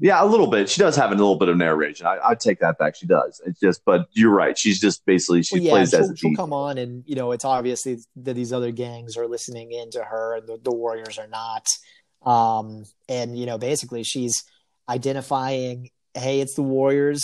yeah, 0.00 0.22
a 0.22 0.26
little 0.26 0.48
bit. 0.48 0.68
She 0.68 0.80
does 0.80 0.96
have 0.96 1.12
a 1.12 1.14
little 1.14 1.36
bit 1.36 1.48
of 1.48 1.56
narration. 1.56 2.06
I, 2.06 2.18
I 2.22 2.34
take 2.34 2.58
that 2.60 2.78
back. 2.78 2.96
She 2.96 3.06
does. 3.06 3.40
It's 3.46 3.60
just, 3.60 3.84
but 3.84 4.08
you're 4.12 4.32
right. 4.32 4.58
She's 4.58 4.80
just 4.80 5.06
basically 5.06 5.42
she 5.42 5.56
well, 5.56 5.62
yeah, 5.62 5.70
plays 5.70 5.90
she'll, 5.90 6.00
as 6.00 6.10
a 6.10 6.16
she'll 6.16 6.34
come 6.34 6.52
on, 6.52 6.78
and 6.78 7.04
you 7.06 7.14
know, 7.14 7.30
it's 7.32 7.44
obviously 7.44 7.98
that 8.16 8.34
these 8.34 8.52
other 8.52 8.72
gangs 8.72 9.16
are 9.16 9.28
listening 9.28 9.70
in 9.70 9.90
to 9.92 10.02
her, 10.02 10.36
and 10.36 10.48
the, 10.48 10.58
the 10.62 10.74
Warriors 10.74 11.18
are 11.18 11.28
not. 11.28 11.66
Um, 12.28 12.84
and 13.08 13.38
you 13.38 13.46
know, 13.46 13.56
basically, 13.56 14.02
she's 14.02 14.42
identifying, 14.88 15.90
hey, 16.14 16.40
it's 16.40 16.54
the 16.54 16.62
Warriors. 16.62 17.22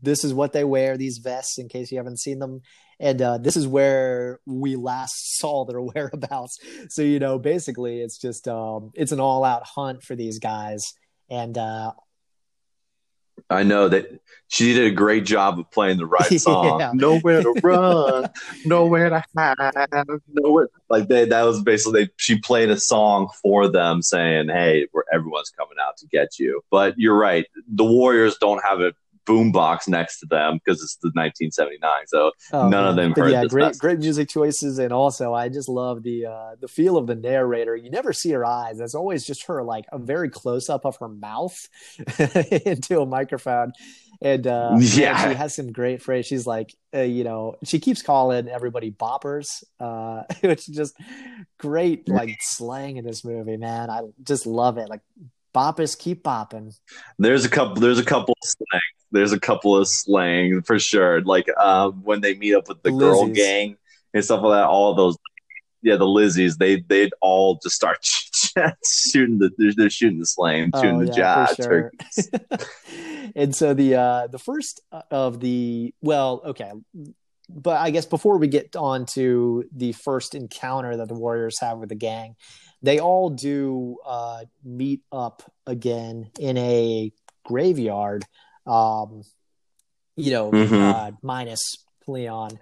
This 0.00 0.24
is 0.24 0.32
what 0.32 0.54
they 0.54 0.64
wear. 0.64 0.96
These 0.96 1.18
vests, 1.18 1.58
in 1.58 1.68
case 1.68 1.92
you 1.92 1.98
haven't 1.98 2.18
seen 2.18 2.38
them, 2.38 2.62
and 2.98 3.20
uh, 3.20 3.38
this 3.38 3.56
is 3.56 3.66
where 3.66 4.40
we 4.46 4.76
last 4.76 5.36
saw 5.38 5.64
their 5.64 5.80
whereabouts. 5.80 6.58
So 6.88 7.02
you 7.02 7.18
know, 7.18 7.38
basically, 7.38 8.00
it's 8.00 8.18
just 8.18 8.48
um, 8.48 8.90
it's 8.94 9.12
an 9.12 9.20
all-out 9.20 9.64
hunt 9.64 10.02
for 10.02 10.14
these 10.14 10.38
guys, 10.38 10.94
and 11.28 11.56
uh, 11.56 11.92
I 13.50 13.62
know 13.62 13.88
that 13.88 14.20
she 14.48 14.74
did 14.74 14.86
a 14.86 14.94
great 14.94 15.24
job 15.24 15.58
of 15.58 15.70
playing 15.70 15.98
the 15.98 16.06
right 16.06 16.40
song. 16.40 16.80
yeah. 16.80 16.92
Nowhere 16.94 17.42
to 17.42 17.54
run, 17.62 18.30
nowhere 18.64 19.10
to 19.10 19.24
hide, 19.36 19.56
nowhere. 20.32 20.68
Like 20.88 21.08
they, 21.08 21.26
that 21.26 21.42
was 21.42 21.62
basically 21.62 22.10
she 22.16 22.38
played 22.38 22.70
a 22.70 22.78
song 22.78 23.28
for 23.42 23.68
them, 23.68 24.02
saying, 24.02 24.48
"Hey, 24.48 24.86
everyone's 25.12 25.50
coming 25.50 25.76
out 25.80 25.96
to 25.98 26.06
get 26.06 26.38
you." 26.38 26.62
But 26.70 26.94
you're 26.96 27.16
right, 27.16 27.46
the 27.68 27.84
Warriors 27.84 28.36
don't 28.40 28.62
have 28.64 28.80
a 28.80 28.92
boombox 29.26 29.88
next 29.88 30.20
to 30.20 30.26
them 30.26 30.60
because 30.64 30.82
it's 30.82 30.96
the 30.96 31.08
1979. 31.08 32.06
So 32.06 32.32
oh, 32.52 32.68
none 32.68 32.70
man. 32.70 32.86
of 32.86 32.96
them 32.96 33.12
but 33.14 33.22
heard 33.22 33.32
yeah, 33.32 33.44
great, 33.44 33.64
message. 33.64 33.80
great 33.80 33.98
music 33.98 34.28
choices, 34.28 34.78
and 34.78 34.92
also 34.92 35.34
I 35.34 35.48
just 35.48 35.68
love 35.68 36.02
the 36.02 36.26
uh, 36.26 36.56
the 36.60 36.68
feel 36.68 36.96
of 36.96 37.06
the 37.06 37.14
narrator. 37.14 37.76
You 37.76 37.90
never 37.90 38.12
see 38.12 38.30
her 38.30 38.44
eyes; 38.44 38.80
it's 38.80 38.94
always 38.94 39.26
just 39.26 39.46
her 39.46 39.62
like 39.62 39.84
a 39.92 39.98
very 39.98 40.30
close 40.30 40.68
up 40.68 40.84
of 40.84 40.96
her 40.98 41.08
mouth 41.08 41.56
into 42.64 43.00
a 43.00 43.06
microphone. 43.06 43.72
And 44.20 44.46
uh, 44.46 44.76
yeah, 44.78 45.28
she 45.28 45.34
has 45.34 45.54
some 45.54 45.72
great 45.72 46.02
phrase. 46.02 46.26
She's 46.26 46.46
like, 46.46 46.74
uh, 46.94 47.00
you 47.00 47.24
know, 47.24 47.56
she 47.64 47.78
keeps 47.78 48.02
calling 48.02 48.48
everybody 48.48 48.90
boppers, 48.90 49.64
uh, 49.80 50.22
which 50.40 50.68
is 50.68 50.74
just 50.74 50.96
great, 51.58 52.08
like 52.08 52.38
slang 52.40 52.96
in 52.96 53.04
this 53.04 53.24
movie, 53.24 53.56
man. 53.56 53.90
I 53.90 54.02
just 54.22 54.46
love 54.46 54.78
it. 54.78 54.88
Like 54.88 55.02
boppers 55.56 55.98
keep 55.98 56.22
bopping. 56.22 56.76
There's 57.18 57.44
a 57.44 57.48
couple. 57.48 57.76
There's 57.76 57.98
a 57.98 58.04
couple 58.04 58.36
slang 58.44 58.80
there's 59.12 59.32
a 59.32 59.40
couple 59.40 59.76
of 59.76 59.88
slang 59.88 60.62
for 60.62 60.78
sure. 60.78 61.22
Like 61.22 61.46
um, 61.58 62.02
when 62.04 62.20
they 62.20 62.34
meet 62.34 62.54
up 62.54 62.68
with 62.68 62.82
the 62.82 62.90
Lizzies. 62.90 62.98
girl 62.98 63.26
gang 63.28 63.76
and 64.14 64.24
stuff 64.24 64.42
like 64.42 64.60
that. 64.60 64.66
All 64.66 64.94
those, 64.94 65.16
yeah, 65.82 65.96
the 65.96 66.04
Lizzies. 66.04 66.58
They 66.58 66.80
they'd 66.80 67.12
all 67.20 67.58
just 67.62 67.76
start 67.76 67.98
shooting 69.10 69.38
the 69.38 69.50
they're, 69.56 69.72
they're, 69.76 69.90
shooting 69.90 70.18
the 70.18 70.26
slang, 70.26 70.70
oh, 70.72 70.82
shooting 70.82 70.98
the 70.98 71.14
yeah, 71.16 71.46
sure. 71.54 71.92
and 73.36 73.54
so 73.54 73.74
the 73.74 73.94
uh, 73.94 74.26
the 74.26 74.38
first 74.38 74.80
of 75.10 75.40
the 75.40 75.94
well, 76.00 76.42
okay. 76.44 76.72
But 77.48 77.80
I 77.80 77.90
guess 77.90 78.06
before 78.06 78.38
we 78.38 78.48
get 78.48 78.74
on 78.74 79.06
to 79.14 79.64
the 79.72 79.92
first 79.92 80.34
encounter 80.34 80.96
that 80.96 81.06
the 81.06 81.14
Warriors 81.14 81.60
have 81.60 81.78
with 81.78 81.90
the 81.90 81.94
gang, 81.94 82.34
they 82.86 83.00
all 83.00 83.30
do 83.30 83.98
uh, 84.06 84.44
meet 84.64 85.02
up 85.12 85.42
again 85.66 86.30
in 86.38 86.56
a 86.56 87.12
graveyard 87.44 88.24
um, 88.66 89.22
you 90.16 90.32
know, 90.32 90.50
mm-hmm. 90.50 90.74
uh, 90.74 91.10
minus 91.22 91.62
Cleon. 92.04 92.58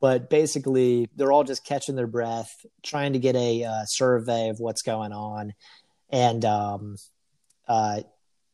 But 0.00 0.30
basically, 0.30 1.08
they're 1.16 1.32
all 1.32 1.44
just 1.44 1.64
catching 1.64 1.96
their 1.96 2.06
breath, 2.06 2.48
trying 2.84 3.14
to 3.14 3.18
get 3.18 3.34
a 3.34 3.64
uh, 3.64 3.84
survey 3.86 4.48
of 4.48 4.60
what's 4.60 4.82
going 4.82 5.12
on. 5.12 5.54
And, 6.10 6.44
um, 6.44 6.96
uh, 7.66 8.02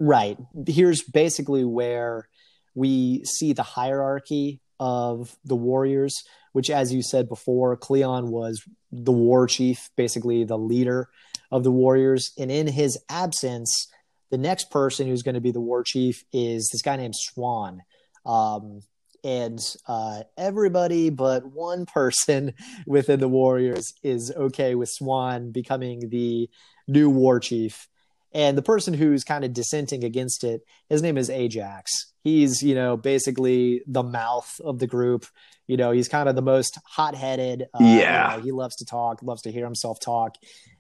right, 0.00 0.38
here's 0.66 1.02
basically 1.02 1.64
where 1.64 2.28
we 2.74 3.24
see 3.24 3.52
the 3.52 3.62
hierarchy 3.62 4.60
of 4.80 5.36
the 5.44 5.54
warriors, 5.54 6.24
which, 6.55 6.70
as 6.70 6.92
you 6.92 7.02
said 7.02 7.28
before, 7.28 7.76
Cleon 7.76 8.30
was 8.30 8.62
the 8.92 9.12
war 9.12 9.48
chief, 9.48 9.90
basically 9.96 10.44
the 10.44 10.57
leader 10.57 11.09
of 11.50 11.64
the 11.64 11.72
warriors. 11.72 12.30
And 12.38 12.48
in 12.48 12.68
his 12.68 12.96
absence, 13.09 13.88
the 14.30 14.38
next 14.38 14.70
person 14.70 15.09
who's 15.09 15.24
going 15.24 15.34
to 15.34 15.40
be 15.40 15.50
the 15.50 15.61
war 15.61 15.82
chief 15.82 16.24
is 16.32 16.70
this 16.70 16.80
guy 16.80 16.94
named 16.94 17.16
Swan. 17.16 17.82
Um, 18.24 18.82
and 19.24 19.59
uh, 19.88 20.22
everybody 20.38 21.11
but 21.11 21.44
one 21.44 21.86
person 21.92 22.55
within 22.86 23.18
the 23.18 23.28
Warriors 23.28 23.92
is 24.05 24.30
okay 24.30 24.76
with 24.76 24.90
Swan 24.90 25.50
becoming 25.50 26.09
the 26.11 26.48
new 26.86 27.11
war 27.11 27.40
chief. 27.40 27.88
And 28.35 28.59
the 28.59 28.62
person 28.62 28.95
who's 28.95 29.22
kind 29.22 29.45
of 29.45 29.53
dissenting 29.53 30.03
against 30.03 30.43
it, 30.43 30.62
his 30.89 31.03
name 31.03 31.16
is 31.16 31.30
Ajax. 31.30 32.12
He's, 32.24 32.62
you 32.62 32.74
know, 32.74 32.97
basically 32.97 33.82
the 33.87 34.03
mouth 34.03 34.61
of 34.62 34.80
the 34.80 34.89
group. 34.89 35.24
You 35.68 35.76
know, 35.76 35.93
he's 35.93 36.09
kind 36.09 36.28
of 36.28 36.35
the 36.35 36.43
most 36.43 36.78
hot 36.85 37.14
headed. 37.14 37.62
Uh, 37.72 37.78
yeah. 37.85 38.32
You 38.32 38.37
know, 38.37 38.45
he 38.45 38.53
loves 38.53 38.76
to 38.76 38.85
talk, 38.85 39.22
loves 39.22 39.43
to 39.43 39.53
hear 39.53 39.64
himself 39.64 40.01
talk. 40.01 40.35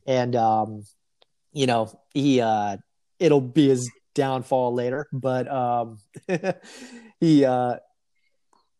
And, 0.04 0.34
um, 0.34 0.82
you 1.52 1.66
know, 1.66 1.96
he, 2.12 2.40
uh, 2.40 2.78
it'll 3.20 3.40
be 3.40 3.68
his 3.68 3.88
downfall 4.14 4.74
later. 4.74 5.06
But 5.12 5.50
um, 5.50 5.98
he. 7.20 7.44
Uh, 7.44 7.76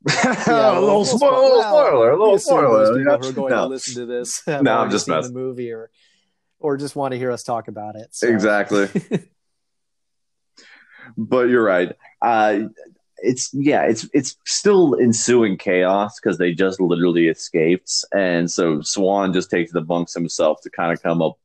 yeah, 0.15 0.79
a 0.79 0.81
little, 0.81 1.05
spoiler, 1.07 1.33
little 1.33 1.63
spoiler, 1.63 2.11
a 2.11 2.19
little 2.19 2.39
spoiler. 2.39 2.99
People 2.99 3.19
who 3.19 3.29
are 3.29 3.33
going 3.33 3.51
no. 3.55 3.63
to 3.63 3.67
listen 3.69 3.95
to 3.95 4.05
this. 4.05 4.43
No, 4.47 4.77
I'm 4.77 4.91
just 4.91 5.09
messing. 5.09 5.33
The 5.33 5.39
movie 5.39 5.73
or 5.73 5.91
or 6.65 6.79
just 6.79 6.97
want 6.97 7.13
to 7.13 7.19
hear 7.19 7.31
us 7.31 7.43
talk 7.43 7.69
about 7.69 7.95
it. 7.95 8.09
So. 8.13 8.27
Exactly. 8.27 8.89
but 11.19 11.51
you're 11.51 11.63
right. 11.63 11.93
Uh, 12.23 12.61
it's 13.19 13.51
yeah, 13.53 13.83
it's 13.83 14.09
it's 14.15 14.37
still 14.47 14.95
ensuing 14.95 15.59
chaos 15.59 16.19
because 16.19 16.39
they 16.39 16.53
just 16.53 16.81
literally 16.81 17.29
escaped, 17.29 18.05
and 18.15 18.51
so 18.51 18.81
Swan 18.81 19.33
just 19.33 19.51
takes 19.51 19.73
the 19.73 19.83
bunks 19.83 20.15
himself 20.15 20.63
to 20.63 20.71
kind 20.71 20.93
of 20.93 21.03
come 21.03 21.21
up 21.23 21.39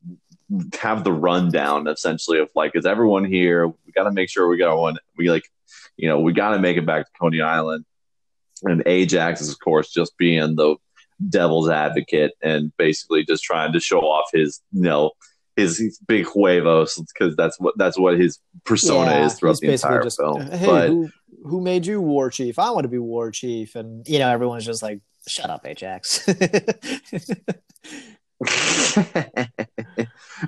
have 0.80 1.04
the 1.04 1.12
rundown 1.12 1.86
essentially 1.86 2.40
of 2.40 2.50
like, 2.54 2.72
is 2.74 2.86
everyone 2.86 3.24
here? 3.24 3.68
We 3.68 3.92
got 3.94 4.04
to 4.04 4.10
make 4.10 4.30
sure 4.30 4.48
we 4.48 4.56
got 4.56 4.76
one. 4.76 4.96
We 5.16 5.30
like, 5.30 5.44
you 5.96 6.08
know, 6.08 6.20
we 6.20 6.32
got 6.32 6.50
to 6.50 6.58
make 6.58 6.76
it 6.76 6.86
back 6.86 7.06
to 7.06 7.12
Coney 7.20 7.40
Island. 7.40 7.84
And 8.62 8.82
Ajax 8.86 9.40
is, 9.40 9.52
of 9.52 9.60
course, 9.60 9.90
just 9.90 10.16
being 10.18 10.56
the 10.56 10.76
devil's 11.28 11.68
advocate 11.68 12.32
and 12.42 12.72
basically 12.76 13.24
just 13.24 13.42
trying 13.42 13.72
to 13.72 13.80
show 13.80 14.00
off 14.00 14.28
his, 14.32 14.60
you 14.72 14.82
know, 14.82 15.12
his, 15.56 15.78
his 15.78 15.98
big 15.98 16.26
huevos 16.26 16.96
because 16.96 17.36
that's 17.36 17.58
what 17.60 17.76
that's 17.76 17.98
what 17.98 18.18
his 18.18 18.38
persona 18.64 19.10
yeah, 19.10 19.26
is 19.26 19.34
throughout 19.34 19.58
the 19.58 19.72
entire 19.72 20.02
just, 20.02 20.18
film. 20.18 20.40
Uh, 20.40 20.56
hey, 20.56 20.66
but, 20.66 20.88
who, 20.88 21.10
who 21.44 21.60
made 21.60 21.86
you 21.86 22.00
war 22.00 22.30
chief? 22.30 22.58
I 22.58 22.70
want 22.70 22.84
to 22.84 22.88
be 22.88 22.98
war 22.98 23.30
chief, 23.30 23.74
and 23.74 24.06
you 24.08 24.18
know, 24.18 24.28
everyone's 24.28 24.64
just 24.64 24.82
like, 24.82 25.00
"Shut 25.26 25.50
up, 25.50 25.66
Ajax." 25.66 26.24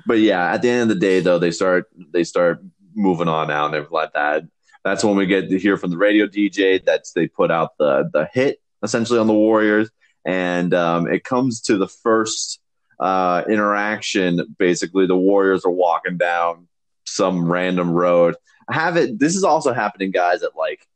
but 0.05 0.19
yeah, 0.19 0.53
at 0.53 0.61
the 0.61 0.69
end 0.69 0.83
of 0.83 0.89
the 0.89 0.95
day, 0.95 1.19
though, 1.19 1.39
they 1.39 1.51
start 1.51 1.85
they 2.11 2.23
start 2.23 2.63
moving 2.95 3.27
on 3.27 3.51
out 3.51 3.67
and 3.67 3.75
everything 3.75 3.93
like 3.93 4.13
that. 4.13 4.43
That's 4.83 5.03
when 5.03 5.15
we 5.15 5.25
get 5.25 5.49
to 5.49 5.59
hear 5.59 5.77
from 5.77 5.91
the 5.91 5.97
radio 5.97 6.27
DJ. 6.27 6.83
That's 6.83 7.13
they 7.13 7.27
put 7.27 7.51
out 7.51 7.77
the 7.77 8.09
the 8.13 8.27
hit 8.33 8.59
essentially 8.83 9.19
on 9.19 9.27
the 9.27 9.33
Warriors, 9.33 9.89
and 10.25 10.73
um, 10.73 11.07
it 11.11 11.23
comes 11.23 11.61
to 11.61 11.77
the 11.77 11.87
first 11.87 12.59
uh, 12.99 13.43
interaction. 13.49 14.55
Basically, 14.57 15.07
the 15.07 15.17
Warriors 15.17 15.65
are 15.65 15.71
walking 15.71 16.17
down 16.17 16.67
some 17.05 17.51
random 17.51 17.91
road. 17.91 18.35
I 18.67 18.73
have 18.75 18.97
it. 18.97 19.19
This 19.19 19.35
is 19.35 19.43
also 19.43 19.73
happening, 19.73 20.11
guys, 20.11 20.43
at 20.43 20.55
like 20.55 20.87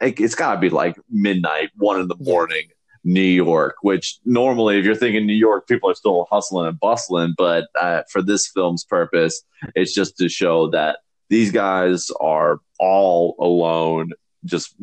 it's 0.00 0.34
got 0.34 0.54
to 0.54 0.60
be 0.60 0.70
like 0.70 0.96
midnight, 1.10 1.70
one 1.76 2.00
in 2.00 2.08
the 2.08 2.16
morning. 2.20 2.68
New 3.08 3.20
York, 3.20 3.76
which 3.82 4.18
normally, 4.24 4.80
if 4.80 4.84
you're 4.84 4.96
thinking 4.96 5.28
New 5.28 5.32
York, 5.32 5.68
people 5.68 5.88
are 5.88 5.94
still 5.94 6.26
hustling 6.28 6.66
and 6.66 6.80
bustling. 6.80 7.34
But 7.38 7.68
uh, 7.80 8.02
for 8.10 8.20
this 8.20 8.48
film's 8.48 8.84
purpose, 8.84 9.42
it's 9.76 9.94
just 9.94 10.18
to 10.18 10.28
show 10.28 10.68
that 10.70 10.98
these 11.30 11.52
guys 11.52 12.10
are 12.20 12.58
all 12.80 13.36
alone, 13.38 14.10
just 14.44 14.74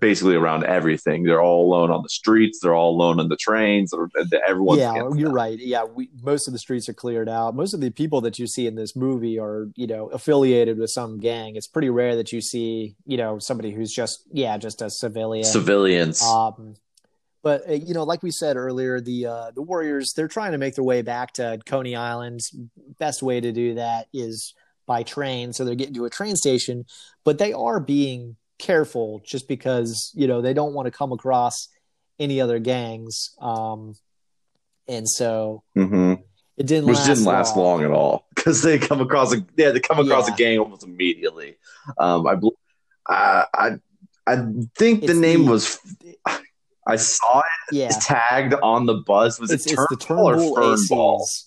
basically 0.00 0.34
around 0.34 0.64
everything. 0.64 1.22
They're 1.22 1.42
all 1.42 1.66
alone 1.66 1.90
on 1.90 2.02
the 2.02 2.08
streets. 2.08 2.60
They're 2.62 2.74
all 2.74 2.90
alone 2.90 3.20
on 3.20 3.28
the 3.28 3.36
trains. 3.36 3.92
Everyone. 4.46 4.78
Yeah, 4.78 5.10
you're 5.14 5.30
right. 5.30 5.58
Yeah, 5.58 5.84
we, 5.84 6.08
most 6.22 6.48
of 6.48 6.52
the 6.52 6.58
streets 6.58 6.88
are 6.88 6.94
cleared 6.94 7.28
out. 7.28 7.54
Most 7.54 7.74
of 7.74 7.80
the 7.80 7.90
people 7.90 8.20
that 8.22 8.38
you 8.38 8.46
see 8.46 8.66
in 8.66 8.74
this 8.74 8.96
movie 8.96 9.38
are, 9.38 9.68
you 9.76 9.86
know, 9.86 10.08
affiliated 10.08 10.78
with 10.78 10.90
some 10.90 11.20
gang. 11.20 11.56
It's 11.56 11.66
pretty 11.66 11.90
rare 11.90 12.16
that 12.16 12.32
you 12.32 12.40
see, 12.40 12.96
you 13.04 13.16
know, 13.16 13.38
somebody 13.38 13.72
who's 13.72 13.92
just, 13.92 14.22
yeah, 14.32 14.56
just 14.56 14.80
a 14.80 14.88
civilian. 14.88 15.44
Civilians. 15.44 16.22
Um, 16.22 16.76
but 17.42 17.68
uh, 17.68 17.74
you 17.74 17.94
know, 17.94 18.02
like 18.02 18.24
we 18.24 18.32
said 18.32 18.56
earlier, 18.56 19.00
the 19.00 19.26
uh, 19.26 19.50
the 19.54 19.62
Warriors 19.62 20.14
they're 20.16 20.26
trying 20.26 20.50
to 20.50 20.58
make 20.58 20.74
their 20.74 20.82
way 20.82 21.02
back 21.02 21.34
to 21.34 21.60
Coney 21.64 21.94
Island. 21.94 22.40
Best 22.98 23.22
way 23.22 23.40
to 23.40 23.52
do 23.52 23.74
that 23.74 24.08
is 24.12 24.52
by 24.86 25.04
train, 25.04 25.52
so 25.52 25.64
they're 25.64 25.76
getting 25.76 25.94
to 25.94 26.06
a 26.06 26.10
train 26.10 26.34
station. 26.34 26.86
But 27.22 27.38
they 27.38 27.52
are 27.52 27.78
being 27.78 28.34
careful, 28.58 29.22
just 29.24 29.48
because 29.48 30.12
you 30.14 30.26
know 30.26 30.40
they 30.40 30.54
don't 30.54 30.74
want 30.74 30.86
to 30.86 30.90
come 30.90 31.12
across 31.12 31.68
any 32.18 32.40
other 32.40 32.58
gangs. 32.58 33.34
Um, 33.40 33.94
and 34.88 35.08
so 35.08 35.62
mm-hmm. 35.76 36.14
it 36.56 36.66
didn't, 36.66 36.86
which 36.86 36.96
last 36.96 37.06
didn't 37.06 37.24
last 37.24 37.56
long, 37.56 37.80
long 37.80 37.84
at 37.84 37.90
all 37.90 38.26
because 38.34 38.62
they 38.62 38.78
come 38.78 39.00
across 39.00 39.34
a 39.34 39.44
yeah 39.56 39.70
they 39.70 39.80
come 39.80 39.98
across 39.98 40.28
yeah. 40.28 40.34
a 40.34 40.36
gang 40.36 40.58
almost 40.58 40.84
immediately. 40.84 41.56
Um, 41.98 42.26
I 42.26 42.34
uh, 43.12 43.44
I 43.54 43.70
I 44.26 44.36
think 44.76 45.02
it's 45.02 45.12
the 45.12 45.18
name 45.18 45.44
the, 45.44 45.52
was 45.52 45.78
I 46.86 46.96
saw 46.96 47.40
it 47.40 47.74
yeah. 47.76 47.90
tagged 48.00 48.54
on 48.62 48.86
the 48.86 48.94
bus. 48.94 49.40
Was 49.40 49.50
it's, 49.50 49.66
it 49.66 49.74
Turnbull, 49.74 49.86
it's 49.90 50.06
the 50.06 50.06
Turnbull 50.06 50.58
or 50.58 50.76
Fernball? 50.76 51.45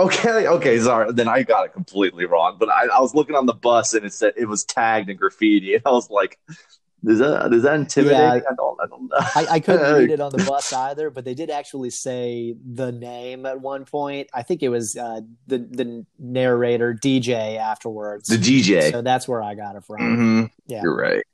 Okay, 0.00 0.46
okay, 0.46 0.78
sorry. 0.78 1.12
Then 1.12 1.28
I 1.28 1.42
got 1.42 1.66
it 1.66 1.72
completely 1.72 2.24
wrong. 2.24 2.56
But 2.58 2.70
I, 2.70 2.86
I, 2.86 3.00
was 3.00 3.14
looking 3.14 3.36
on 3.36 3.44
the 3.44 3.52
bus 3.52 3.92
and 3.92 4.06
it 4.06 4.14
said 4.14 4.32
it 4.36 4.46
was 4.46 4.64
tagged 4.64 5.10
in 5.10 5.16
graffiti, 5.16 5.74
and 5.76 5.82
I 5.84 5.90
was 5.90 6.08
like, 6.08 6.38
Is 7.04 7.18
that 7.18 7.52
is 7.52 7.64
that 7.64 7.74
intimidating? 7.74 8.18
Yeah, 8.18 8.50
I 8.50 8.54
don't. 8.54 8.80
I 8.80 8.86
don't 8.86 9.08
know. 9.08 9.16
I, 9.18 9.46
I 9.50 9.60
couldn't 9.60 9.94
read 9.94 10.10
it 10.10 10.20
on 10.20 10.32
the 10.32 10.44
bus 10.48 10.72
either, 10.72 11.10
but 11.10 11.24
they 11.24 11.34
did 11.34 11.50
actually 11.50 11.90
say 11.90 12.56
the 12.64 12.92
name 12.92 13.44
at 13.44 13.60
one 13.60 13.84
point. 13.84 14.30
I 14.32 14.42
think 14.42 14.62
it 14.62 14.70
was 14.70 14.96
uh, 14.96 15.20
the 15.46 15.58
the 15.58 16.06
narrator 16.18 16.94
DJ 16.94 17.58
afterwards. 17.58 18.28
The 18.28 18.36
DJ. 18.36 18.90
So 18.90 19.02
that's 19.02 19.28
where 19.28 19.42
I 19.42 19.54
got 19.54 19.76
it 19.76 19.84
from. 19.84 19.98
Mm-hmm. 20.00 20.44
Yeah, 20.66 20.82
you're 20.82 20.96
right. 20.96 21.24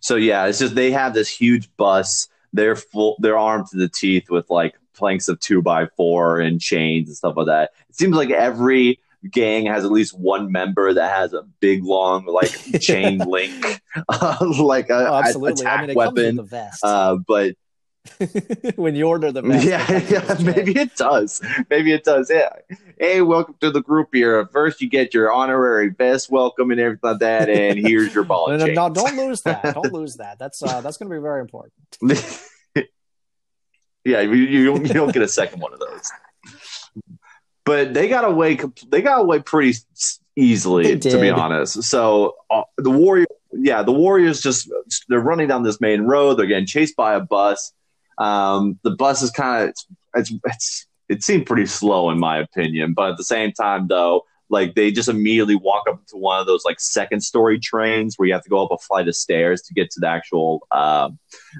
So 0.00 0.16
yeah, 0.16 0.46
it's 0.46 0.58
just 0.58 0.74
they 0.74 0.90
have 0.90 1.14
this 1.14 1.28
huge 1.28 1.74
bus. 1.76 2.28
They're 2.52 2.76
full. 2.76 3.16
They're 3.18 3.38
armed 3.38 3.66
to 3.68 3.78
the 3.78 3.88
teeth 3.88 4.30
with 4.30 4.50
like 4.50 4.74
planks 4.94 5.28
of 5.28 5.40
two 5.40 5.62
by 5.62 5.86
four 5.96 6.40
and 6.40 6.60
chains 6.60 7.08
and 7.08 7.16
stuff 7.16 7.36
like 7.36 7.46
that. 7.46 7.70
It 7.88 7.96
seems 7.96 8.16
like 8.16 8.30
every 8.30 9.00
gang 9.30 9.66
has 9.66 9.84
at 9.84 9.90
least 9.90 10.18
one 10.18 10.52
member 10.52 10.92
that 10.92 11.12
has 11.12 11.32
a 11.32 11.42
big 11.60 11.82
long 11.82 12.26
like 12.26 12.50
chain 12.80 13.18
link 13.18 13.80
uh, 14.08 14.36
like 14.58 14.90
a, 14.90 15.08
oh, 15.08 15.14
absolutely. 15.14 15.62
attack 15.62 15.80
I 15.80 15.86
mean, 15.86 15.96
weapon 15.96 16.48
uh, 16.82 17.16
but 17.16 17.56
when 18.76 18.94
you 18.94 19.08
order 19.08 19.32
the 19.32 19.40
vest, 19.40 19.64
yeah, 19.64 20.02
yeah 20.10 20.36
maybe 20.42 20.78
it 20.78 20.94
does. 20.94 21.40
Maybe 21.70 21.90
it 21.90 22.04
does 22.04 22.30
yeah. 22.30 22.50
Hey 22.98 23.22
welcome 23.22 23.56
to 23.62 23.70
the 23.70 23.80
group 23.80 24.08
here. 24.12 24.46
First 24.48 24.82
you 24.82 24.90
get 24.90 25.14
your 25.14 25.32
honorary 25.32 25.88
vest. 25.88 26.30
Welcome 26.30 26.70
and 26.70 26.78
everything 26.78 27.10
like 27.10 27.20
that 27.20 27.48
and 27.48 27.78
here's 27.78 28.14
your 28.14 28.24
ball 28.24 28.48
no, 28.50 28.58
no, 28.58 28.66
no, 28.66 28.90
don't 28.90 29.16
lose 29.16 29.40
that. 29.42 29.62
Don't 29.74 29.92
lose 29.92 30.16
that. 30.16 30.38
That's 30.38 30.62
uh 30.62 30.82
that's 30.82 30.98
going 30.98 31.08
to 31.08 31.16
be 31.16 31.22
very 31.22 31.40
important 31.40 31.72
yeah 34.04 34.20
you, 34.20 34.32
you, 34.32 34.64
don't, 34.66 34.86
you 34.86 34.94
don't 34.94 35.12
get 35.12 35.22
a 35.22 35.28
second 35.28 35.60
one 35.60 35.72
of 35.72 35.80
those 35.80 36.10
but 37.64 37.94
they 37.94 38.08
got 38.08 38.24
away. 38.24 38.58
They 38.88 39.02
got 39.02 39.20
away 39.20 39.40
pretty 39.40 39.78
easily, 40.36 40.98
to 40.98 41.20
be 41.20 41.30
honest. 41.30 41.82
So 41.84 42.36
uh, 42.50 42.62
the 42.76 42.90
Warriors, 42.90 43.26
yeah, 43.52 43.82
the 43.82 43.92
Warriors 43.92 44.40
just 44.40 44.70
they're 45.08 45.20
running 45.20 45.48
down 45.48 45.62
this 45.62 45.80
main 45.80 46.02
road. 46.02 46.34
They're 46.34 46.46
getting 46.46 46.66
chased 46.66 46.96
by 46.96 47.14
a 47.14 47.20
bus. 47.20 47.72
Um, 48.18 48.78
the 48.82 48.90
bus 48.90 49.22
is 49.22 49.30
kind 49.30 49.64
of 49.64 49.68
it's, 49.70 49.86
it's 50.14 50.32
it's 50.44 50.86
it 51.08 51.22
seemed 51.22 51.46
pretty 51.46 51.66
slow 51.66 52.10
in 52.10 52.18
my 52.18 52.38
opinion, 52.38 52.92
but 52.92 53.12
at 53.12 53.16
the 53.16 53.24
same 53.24 53.52
time 53.52 53.88
though, 53.88 54.24
like 54.50 54.74
they 54.74 54.90
just 54.90 55.08
immediately 55.08 55.54
walk 55.54 55.84
up 55.88 56.06
to 56.06 56.16
one 56.16 56.40
of 56.40 56.46
those 56.46 56.64
like 56.64 56.80
second 56.80 57.20
story 57.20 57.58
trains 57.58 58.14
where 58.16 58.26
you 58.26 58.34
have 58.34 58.42
to 58.42 58.50
go 58.50 58.64
up 58.64 58.70
a 58.70 58.78
flight 58.78 59.08
of 59.08 59.16
stairs 59.16 59.62
to 59.62 59.74
get 59.74 59.90
to 59.90 60.00
the 60.00 60.08
actual, 60.08 60.66
uh, 60.70 61.10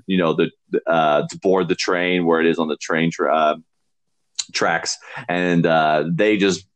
you 0.07 0.19
know, 0.19 0.35
the 0.35 0.51
uh, 0.87 1.27
to 1.29 1.39
board 1.39 1.69
the 1.69 1.75
train 1.75 2.27
where 2.27 2.41
it 2.41 2.47
is 2.47 2.59
on 2.59 2.69
the 2.69 2.77
train 2.77 3.11
tra- 3.11 3.35
uh, 3.35 3.57
tracks, 4.53 4.99
and 5.29 5.67
uh, 5.67 6.05
they 6.11 6.37
just 6.37 6.67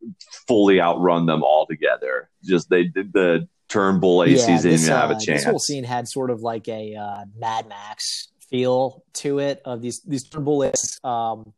fully 0.46 0.80
outrun 0.80 1.26
them 1.26 1.42
all 1.42 1.66
together. 1.66 2.30
Just 2.44 2.70
they 2.70 2.84
did 2.84 3.12
the 3.12 3.48
Turnbull 3.68 4.24
Aces 4.24 4.48
yeah, 4.48 4.56
didn't 4.56 4.80
even 4.80 4.92
have 4.92 5.10
a 5.10 5.14
chance. 5.14 5.26
This 5.26 5.44
whole 5.44 5.58
scene 5.58 5.84
had 5.84 6.08
sort 6.08 6.30
of 6.30 6.40
like 6.40 6.68
a 6.68 6.94
uh, 6.94 7.24
Mad 7.36 7.68
Max 7.68 8.28
feel 8.50 9.04
to 9.12 9.38
it 9.40 9.60
of 9.64 9.82
these 9.82 10.00
these 10.02 10.26
Turnbull 10.28 10.64
Aces. 10.64 10.98
Um, 11.04 11.52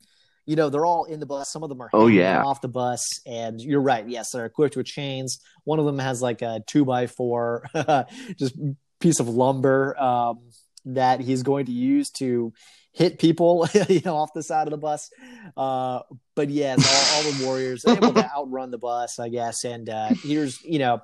you 0.50 0.56
know, 0.56 0.68
they're 0.68 0.84
all 0.84 1.04
in 1.04 1.20
the 1.20 1.26
bus. 1.26 1.48
Some 1.52 1.62
of 1.62 1.68
them 1.68 1.80
are 1.80 1.88
oh 1.92 2.08
yeah 2.08 2.42
off 2.42 2.60
the 2.60 2.66
bus, 2.66 3.20
and 3.24 3.60
you're 3.60 3.80
right. 3.80 4.08
Yes, 4.08 4.32
they're 4.32 4.46
equipped 4.46 4.76
with 4.76 4.84
chains. 4.84 5.38
One 5.62 5.78
of 5.78 5.84
them 5.86 6.00
has 6.00 6.20
like 6.20 6.42
a 6.42 6.60
two 6.66 6.84
by 6.84 7.06
four, 7.06 7.66
just 8.36 8.56
piece 8.98 9.20
of 9.20 9.28
lumber 9.28 9.96
um, 9.96 10.40
that 10.86 11.20
he's 11.20 11.44
going 11.44 11.66
to 11.66 11.72
use 11.72 12.10
to 12.18 12.52
hit 12.90 13.20
people, 13.20 13.68
you 13.88 14.00
know, 14.04 14.16
off 14.16 14.32
the 14.34 14.42
side 14.42 14.66
of 14.66 14.72
the 14.72 14.76
bus. 14.76 15.08
Uh, 15.56 16.00
but 16.34 16.50
yes, 16.50 16.84
all, 16.84 17.16
all 17.16 17.32
the 17.32 17.46
Warriors 17.46 17.84
able 17.86 18.12
to 18.12 18.32
outrun 18.36 18.72
the 18.72 18.78
bus, 18.78 19.20
I 19.20 19.28
guess. 19.28 19.62
And 19.62 19.88
uh, 19.88 20.08
here's, 20.20 20.60
you 20.64 20.80
know, 20.80 21.00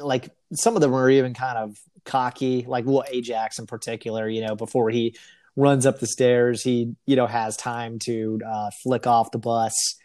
like 0.00 0.30
some 0.54 0.74
of 0.74 0.80
them 0.80 0.94
are 0.94 1.10
even 1.10 1.34
kind 1.34 1.58
of 1.58 1.76
cocky, 2.06 2.64
like 2.66 2.86
well, 2.86 3.04
Ajax 3.06 3.58
in 3.58 3.66
particular, 3.66 4.26
you 4.26 4.40
know, 4.40 4.56
before 4.56 4.88
he 4.88 5.16
runs 5.56 5.86
up 5.86 6.00
the 6.00 6.06
stairs, 6.06 6.62
he, 6.62 6.94
you 7.06 7.16
know, 7.16 7.26
has 7.26 7.56
time 7.56 7.98
to 8.00 8.40
uh, 8.46 8.70
flick 8.82 9.06
off 9.06 9.30
the 9.30 9.38
bus 9.38 9.96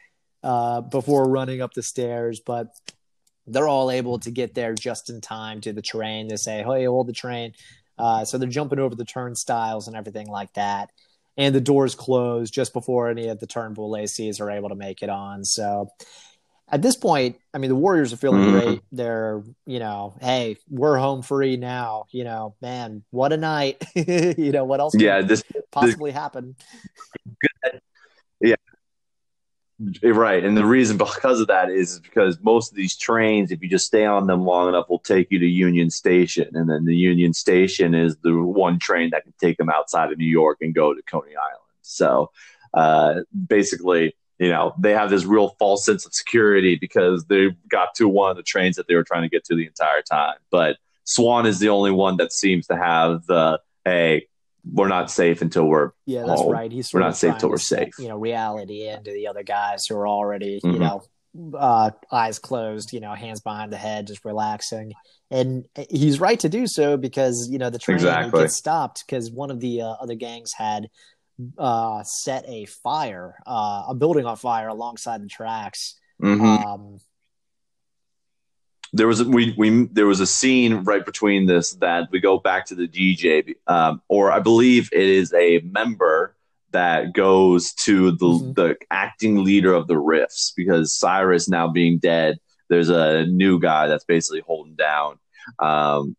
uh, 0.44 0.82
before 0.82 1.30
running 1.30 1.62
up 1.62 1.74
the 1.74 1.84
stairs. 1.84 2.42
But 2.46 2.68
they're 3.48 3.68
all 3.68 3.90
able 3.90 4.20
to 4.20 4.32
get 4.32 4.54
there 4.54 4.74
just 4.76 5.10
in 5.10 5.22
time 5.22 5.62
to 5.62 5.74
the 5.74 5.82
train 5.82 6.30
to 6.30 6.38
say, 6.38 6.64
hey, 6.64 6.86
hold 6.86 7.08
the 7.08 7.14
train. 7.14 7.54
Uh, 7.98 8.24
so 8.24 8.38
they're 8.38 8.48
jumping 8.48 8.80
over 8.80 8.96
the 8.96 9.06
turnstiles 9.06 9.88
and 9.88 9.98
everything 9.98 10.28
like 10.28 10.54
that. 10.54 10.90
And 11.36 11.56
the 11.56 11.62
doors 11.62 11.96
close 11.96 12.52
just 12.52 12.74
before 12.74 13.10
any 13.10 13.28
of 13.28 13.40
the 13.40 13.48
Turnbull 13.48 13.96
Aces 13.96 14.40
are 14.40 14.52
able 14.52 14.70
to 14.70 14.76
make 14.76 15.02
it 15.02 15.10
on. 15.10 15.44
So 15.46 15.90
at 16.72 16.82
this 16.82 16.96
point, 16.96 17.40
I 17.54 17.58
mean, 17.58 17.70
the 17.70 17.76
Warriors 17.76 18.14
are 18.14 18.18
feeling 18.18 18.42
mm-hmm. 18.42 18.60
great. 18.60 18.82
They're, 18.92 19.44
you 19.66 19.80
know, 19.80 20.16
hey, 20.22 20.58
we're 20.70 20.98
home 20.98 21.22
free 21.22 21.58
now. 21.58 22.06
You 22.12 22.24
know, 22.24 22.56
man, 22.62 23.04
what 23.12 23.34
a 23.34 23.38
night. 23.38 23.84
you 23.96 24.52
know, 24.52 24.66
what 24.66 24.80
else? 24.80 24.94
Yeah, 24.96 25.22
this 25.22 25.44
possibly 25.72 26.12
this, 26.12 26.20
happen. 26.20 26.56
Good. 27.26 27.82
Yeah, 28.42 28.56
Right. 30.04 30.44
And 30.44 30.58
the 30.58 30.66
reason 30.66 30.98
because 30.98 31.40
of 31.40 31.48
that 31.48 31.70
is 31.70 32.00
because 32.02 32.38
most 32.42 32.72
of 32.72 32.76
these 32.76 32.98
trains, 32.98 33.50
if 33.50 33.62
you 33.62 33.70
just 33.70 33.88
stay 33.88 34.06
on 34.06 34.28
them 34.28 34.44
long 34.44 34.68
enough, 34.68 34.90
will 34.90 35.00
take 35.00 35.32
you 35.32 35.40
to 35.40 35.48
Union 35.48 35.90
Station. 35.90 36.50
And 36.54 36.70
then 36.70 36.84
the 36.84 36.96
Union 36.96 37.34
Station 37.34 37.96
is 37.96 38.18
the 38.18 38.36
one 38.36 38.78
train 38.78 39.12
that 39.12 39.24
can 39.24 39.34
take 39.40 39.58
them 39.58 39.70
outside 39.70 40.12
of 40.12 40.18
New 40.18 40.26
York 40.26 40.58
and 40.60 40.76
go 40.76 40.94
to 40.94 41.02
Coney 41.04 41.36
Island. 41.36 41.64
So 41.82 42.32
uh, 42.74 43.22
basically, 43.48 44.16
you 44.40 44.50
know, 44.50 44.74
they 44.80 44.94
have 44.94 45.10
this 45.10 45.26
real 45.26 45.50
false 45.60 45.86
sense 45.86 46.06
of 46.06 46.14
security 46.14 46.78
because 46.80 47.26
they 47.26 47.50
got 47.70 47.94
to 47.96 48.08
one 48.08 48.32
of 48.32 48.38
the 48.38 48.44
trains 48.44 48.78
that 48.78 48.88
they 48.88 48.96
were 48.96 49.04
trying 49.04 49.24
to 49.24 49.30
get 49.30 49.44
to 49.46 49.56
the 49.56 49.66
entire 49.66 50.02
time. 50.02 50.36
But 50.50 50.78
Swan 51.04 51.46
is 51.46 51.60
the 51.60 51.70
only 51.70 51.92
one 51.92 52.18
that 52.18 52.32
seems 52.32 52.68
to 52.68 52.78
have 52.78 53.26
the, 53.26 53.60
hey, 53.84 54.28
we're 54.72 54.88
not 54.88 55.10
safe 55.10 55.42
until 55.42 55.66
we're 55.66 55.92
yeah 56.06 56.24
that's 56.26 56.42
home. 56.42 56.52
right 56.52 56.72
he's 56.72 56.94
we're 56.94 57.00
not 57.00 57.16
safe 57.16 57.34
until 57.34 57.50
we're 57.50 57.58
safe 57.58 57.94
you 57.98 58.08
know 58.08 58.18
reality 58.18 58.88
into 58.88 59.12
the 59.12 59.26
other 59.26 59.42
guys 59.42 59.86
who 59.88 59.96
are 59.96 60.08
already 60.08 60.60
mm-hmm. 60.60 60.74
you 60.74 60.80
know 60.80 61.02
uh, 61.58 61.92
eyes 62.12 62.40
closed 62.40 62.92
you 62.92 63.00
know 63.00 63.14
hands 63.14 63.40
behind 63.40 63.72
the 63.72 63.78
head 63.78 64.08
just 64.08 64.26
relaxing 64.26 64.92
and 65.32 65.66
he's 65.90 66.20
right 66.20 66.40
to 66.40 66.50
do 66.50 66.66
so 66.68 66.98
because 66.98 67.48
you 67.50 67.58
know 67.58 67.70
the 67.70 67.80
train 67.80 67.96
exactly. 67.96 68.42
gets 68.42 68.58
stopped 68.58 69.04
because 69.06 69.32
one 69.32 69.52
of 69.52 69.60
the 69.60 69.82
uh, 69.82 69.92
other 70.02 70.16
gangs 70.16 70.52
had 70.54 70.90
uh, 71.58 72.04
set 72.04 72.44
a 72.48 72.66
fire 72.66 73.36
uh, 73.46 73.86
a 73.90 73.96
building 73.96 74.26
on 74.26 74.36
fire 74.36 74.68
alongside 74.68 75.22
the 75.22 75.28
tracks 75.28 75.96
mm-hmm. 76.22 76.44
um, 76.44 77.00
there 78.94 79.08
was 79.08 79.22
a, 79.22 79.26
we 79.26 79.54
we 79.58 79.86
there 79.92 80.08
was 80.08 80.20
a 80.20 80.28
scene 80.28 80.84
right 80.84 81.06
between 81.06 81.46
this 81.46 81.74
that 81.74 82.10
we 82.12 82.20
go 82.20 82.40
back 82.40 82.66
to 82.68 82.76
the 82.76 82.88
DJ, 82.88 83.56
um, 83.68 84.02
or 84.08 84.32
I 84.32 84.40
believe 84.40 84.90
it 84.92 85.08
is 85.08 85.34
a 85.34 85.60
member 85.60 86.36
that 86.72 87.14
goes 87.14 87.74
to 87.74 88.12
the 88.12 88.26
mm-hmm. 88.26 88.54
the 88.54 88.78
acting 88.90 89.44
leader 89.44 89.74
of 89.74 89.88
the 89.88 89.96
Riffs 89.96 90.54
because 90.56 90.94
Cyrus 90.94 91.48
now 91.48 91.68
being 91.68 92.00
dead. 92.00 92.40
There's 92.70 92.90
a 92.90 93.26
new 93.26 93.60
guy 93.60 93.88
that's 93.88 94.06
basically 94.06 94.42
holding 94.42 94.76
down. 94.76 95.18
Um, 95.58 96.16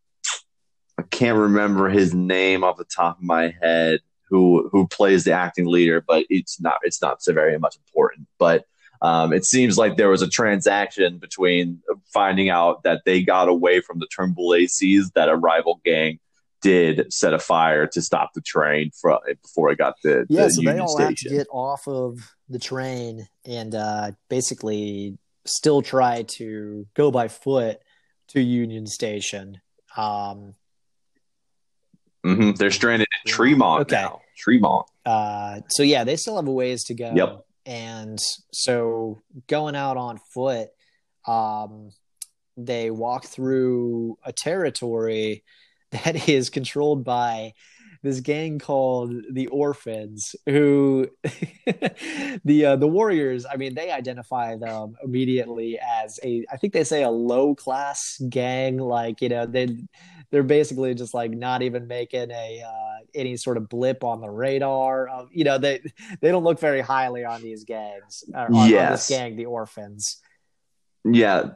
I 0.98 1.02
can't 1.02 1.38
remember 1.38 1.88
his 1.88 2.12
name 2.12 2.64
off 2.64 2.76
the 2.76 2.84
top 2.84 3.18
of 3.18 3.22
my 3.22 3.54
head. 3.62 4.00
Who 4.30 4.68
who 4.72 4.86
plays 4.86 5.24
the 5.24 5.32
acting 5.32 5.66
leader? 5.66 6.00
But 6.00 6.26
it's 6.30 6.60
not 6.60 6.76
it's 6.82 7.02
not 7.02 7.22
so 7.22 7.32
very 7.32 7.58
much 7.58 7.76
important. 7.76 8.28
But 8.38 8.64
um, 9.02 9.32
it 9.32 9.44
seems 9.44 9.78
like 9.78 9.96
there 9.96 10.10
was 10.10 10.22
a 10.22 10.28
transaction 10.28 11.18
between 11.18 11.80
finding 12.12 12.50
out 12.50 12.82
that 12.82 13.02
they 13.04 13.22
got 13.22 13.48
away 13.48 13.80
from 13.80 13.98
the 13.98 14.06
Turnbull 14.06 14.54
Aces 14.54 15.10
that 15.14 15.28
a 15.28 15.36
rival 15.36 15.80
gang 15.84 16.18
did 16.60 17.10
set 17.12 17.32
a 17.32 17.38
fire 17.38 17.86
to 17.86 18.02
stop 18.02 18.32
the 18.34 18.40
train 18.40 18.90
from 19.00 19.18
before 19.42 19.70
it 19.70 19.78
got 19.78 19.94
to 20.02 20.26
yeah. 20.28 20.44
The 20.44 20.50
so 20.50 20.60
Union 20.60 20.76
they 20.76 20.82
all 20.82 20.88
Station. 20.88 21.08
have 21.08 21.16
to 21.16 21.28
get 21.28 21.46
off 21.50 21.88
of 21.88 22.34
the 22.48 22.58
train 22.58 23.26
and 23.46 23.74
uh, 23.74 24.12
basically 24.28 25.16
still 25.46 25.82
try 25.82 26.22
to 26.22 26.86
go 26.94 27.10
by 27.10 27.28
foot 27.28 27.80
to 28.28 28.40
Union 28.40 28.86
Station. 28.86 29.60
Um, 29.96 30.54
mm-hmm. 32.24 32.52
They're 32.52 32.70
stranded 32.70 33.08
in 33.24 33.30
Tremont 33.30 33.82
okay. 33.82 33.96
now. 33.96 34.20
Tremont. 34.36 34.86
Uh, 35.04 35.60
so 35.68 35.82
yeah, 35.82 36.04
they 36.04 36.16
still 36.16 36.36
have 36.36 36.46
a 36.46 36.52
ways 36.52 36.84
to 36.84 36.94
go. 36.94 37.12
Yep. 37.14 37.44
And 37.66 38.18
so 38.52 39.20
going 39.48 39.76
out 39.76 39.96
on 39.96 40.18
foot, 40.32 40.68
um, 41.26 41.90
they 42.56 42.90
walk 42.90 43.26
through 43.26 44.18
a 44.24 44.32
territory 44.32 45.44
that 45.90 46.28
is 46.28 46.50
controlled 46.50 47.04
by 47.04 47.52
this 48.02 48.20
gang 48.20 48.58
called 48.58 49.12
the 49.30 49.46
Orphans, 49.48 50.34
who 50.46 51.08
the 52.44 52.64
uh, 52.66 52.76
the 52.76 52.88
Warriors. 52.88 53.44
I 53.50 53.56
mean, 53.56 53.74
they 53.74 53.90
identify 53.90 54.56
them 54.56 54.94
immediately 55.04 55.78
as 55.78 56.18
a. 56.24 56.46
I 56.50 56.56
think 56.56 56.72
they 56.72 56.84
say 56.84 57.02
a 57.02 57.10
low 57.10 57.54
class 57.54 58.00
gang. 58.30 58.78
Like 58.78 59.20
you 59.20 59.28
know, 59.28 59.44
they 59.44 59.76
they're 60.30 60.42
basically 60.42 60.94
just 60.94 61.14
like 61.14 61.30
not 61.30 61.62
even 61.62 61.86
making 61.86 62.30
a 62.30 62.62
uh, 62.66 63.04
any 63.14 63.36
sort 63.36 63.56
of 63.56 63.68
blip 63.68 64.04
on 64.04 64.20
the 64.20 64.30
radar. 64.30 65.08
Of, 65.08 65.28
you 65.32 65.44
know, 65.44 65.58
they 65.58 65.80
they 66.20 66.30
don't 66.30 66.44
look 66.44 66.60
very 66.60 66.80
highly 66.80 67.24
on 67.24 67.42
these 67.42 67.64
gangs. 67.64 68.24
Or, 68.34 68.48
yes. 68.50 68.52
on 68.52 68.92
this 68.92 69.08
gang, 69.08 69.36
the 69.36 69.46
Orphans. 69.46 70.20
Yeah, 71.04 71.50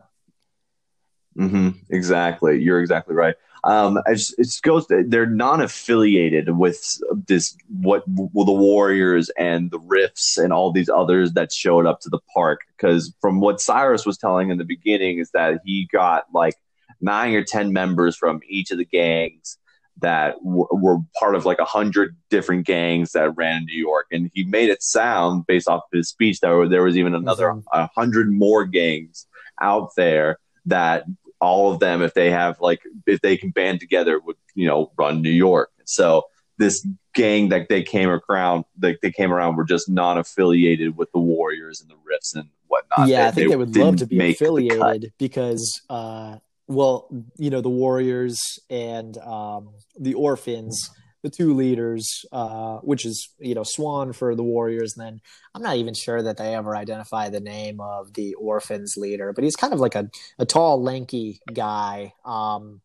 Mm-hmm. 1.38 1.70
Exactly. 1.90 2.62
You're 2.62 2.80
exactly 2.80 3.14
right. 3.14 3.34
Um, 3.64 3.98
it 4.06 4.16
just 4.16 4.62
goes. 4.62 4.86
They're 4.88 5.26
non-affiliated 5.26 6.56
with 6.56 7.00
this. 7.26 7.56
What 7.68 8.04
well, 8.06 8.44
the 8.44 8.52
Warriors 8.52 9.30
and 9.30 9.70
the 9.70 9.80
Riffs 9.80 10.36
and 10.36 10.52
all 10.52 10.70
these 10.70 10.88
others 10.88 11.32
that 11.32 11.50
showed 11.50 11.86
up 11.86 12.00
to 12.00 12.10
the 12.10 12.20
park. 12.32 12.60
Because 12.76 13.12
from 13.20 13.40
what 13.40 13.60
Cyrus 13.60 14.06
was 14.06 14.18
telling 14.18 14.50
in 14.50 14.58
the 14.58 14.64
beginning 14.64 15.18
is 15.18 15.30
that 15.30 15.60
he 15.64 15.88
got 15.90 16.24
like 16.32 16.54
nine 17.00 17.34
or 17.34 17.44
ten 17.44 17.72
members 17.72 18.16
from 18.16 18.40
each 18.48 18.70
of 18.70 18.78
the 18.78 18.84
gangs 18.84 19.58
that 20.00 20.34
w- 20.42 20.66
were 20.72 20.98
part 21.18 21.34
of 21.34 21.44
like 21.44 21.60
a 21.60 21.64
hundred 21.64 22.16
different 22.30 22.66
gangs 22.66 23.12
that 23.12 23.36
ran 23.36 23.58
in 23.58 23.64
New 23.66 23.78
York, 23.78 24.06
and 24.10 24.30
he 24.34 24.44
made 24.44 24.70
it 24.70 24.82
sound 24.82 25.46
based 25.46 25.68
off 25.68 25.82
of 25.84 25.96
his 25.96 26.08
speech 26.08 26.40
that 26.40 26.66
there 26.70 26.82
was 26.82 26.96
even 26.96 27.14
another 27.14 27.48
a 27.48 27.54
mm-hmm. 27.54 27.84
hundred 27.94 28.32
more 28.32 28.64
gangs 28.64 29.26
out 29.60 29.90
there 29.96 30.38
that 30.66 31.04
all 31.40 31.72
of 31.72 31.80
them, 31.80 32.02
if 32.02 32.14
they 32.14 32.30
have 32.30 32.60
like 32.60 32.80
if 33.06 33.20
they 33.20 33.36
can 33.36 33.50
band 33.50 33.80
together, 33.80 34.18
would 34.18 34.36
you 34.54 34.66
know 34.66 34.92
run 34.96 35.22
New 35.22 35.30
York. 35.30 35.70
So 35.84 36.24
this 36.58 36.86
gang 37.14 37.48
that 37.50 37.68
they 37.68 37.82
came 37.82 38.08
around, 38.08 38.64
like 38.80 39.00
they 39.02 39.10
came 39.10 39.32
around, 39.32 39.56
were 39.56 39.64
just 39.64 39.88
non-affiliated 39.88 40.96
with 40.96 41.10
the 41.12 41.18
Warriors 41.18 41.80
and 41.80 41.90
the 41.90 41.94
Riffs 41.94 42.34
and 42.34 42.48
whatnot. 42.68 43.08
Yeah, 43.08 43.22
they, 43.22 43.28
I 43.28 43.30
think 43.30 43.46
they, 43.46 43.50
they 43.50 43.56
would 43.56 43.76
love 43.76 43.96
to 43.96 44.06
be 44.06 44.30
affiliated 44.30 45.12
because, 45.18 45.82
uh, 45.90 46.38
well, 46.66 47.08
you 47.36 47.50
know, 47.50 47.60
the 47.60 47.70
Warriors 47.70 48.38
and 48.70 49.16
um, 49.18 49.70
the 49.98 50.14
Orphans 50.14 50.90
the 51.24 51.30
two 51.30 51.54
leaders, 51.54 52.26
uh, 52.32 52.76
which 52.82 53.06
is 53.06 53.30
you 53.40 53.54
know 53.54 53.62
Swan 53.64 54.12
for 54.12 54.36
the 54.36 54.42
Warriors, 54.44 54.94
and 54.94 55.06
then 55.06 55.20
I'm 55.54 55.62
not 55.62 55.76
even 55.76 55.94
sure 55.94 56.22
that 56.22 56.36
they 56.36 56.54
ever 56.54 56.76
identify 56.76 57.30
the 57.30 57.40
name 57.40 57.80
of 57.80 58.12
the 58.12 58.34
Orphans 58.34 58.94
leader, 58.98 59.32
but 59.32 59.42
he's 59.42 59.56
kind 59.56 59.72
of 59.72 59.80
like 59.80 59.94
a, 59.94 60.10
a 60.38 60.44
tall, 60.44 60.82
lanky 60.82 61.40
guy. 61.52 62.12
Um, 62.26 62.82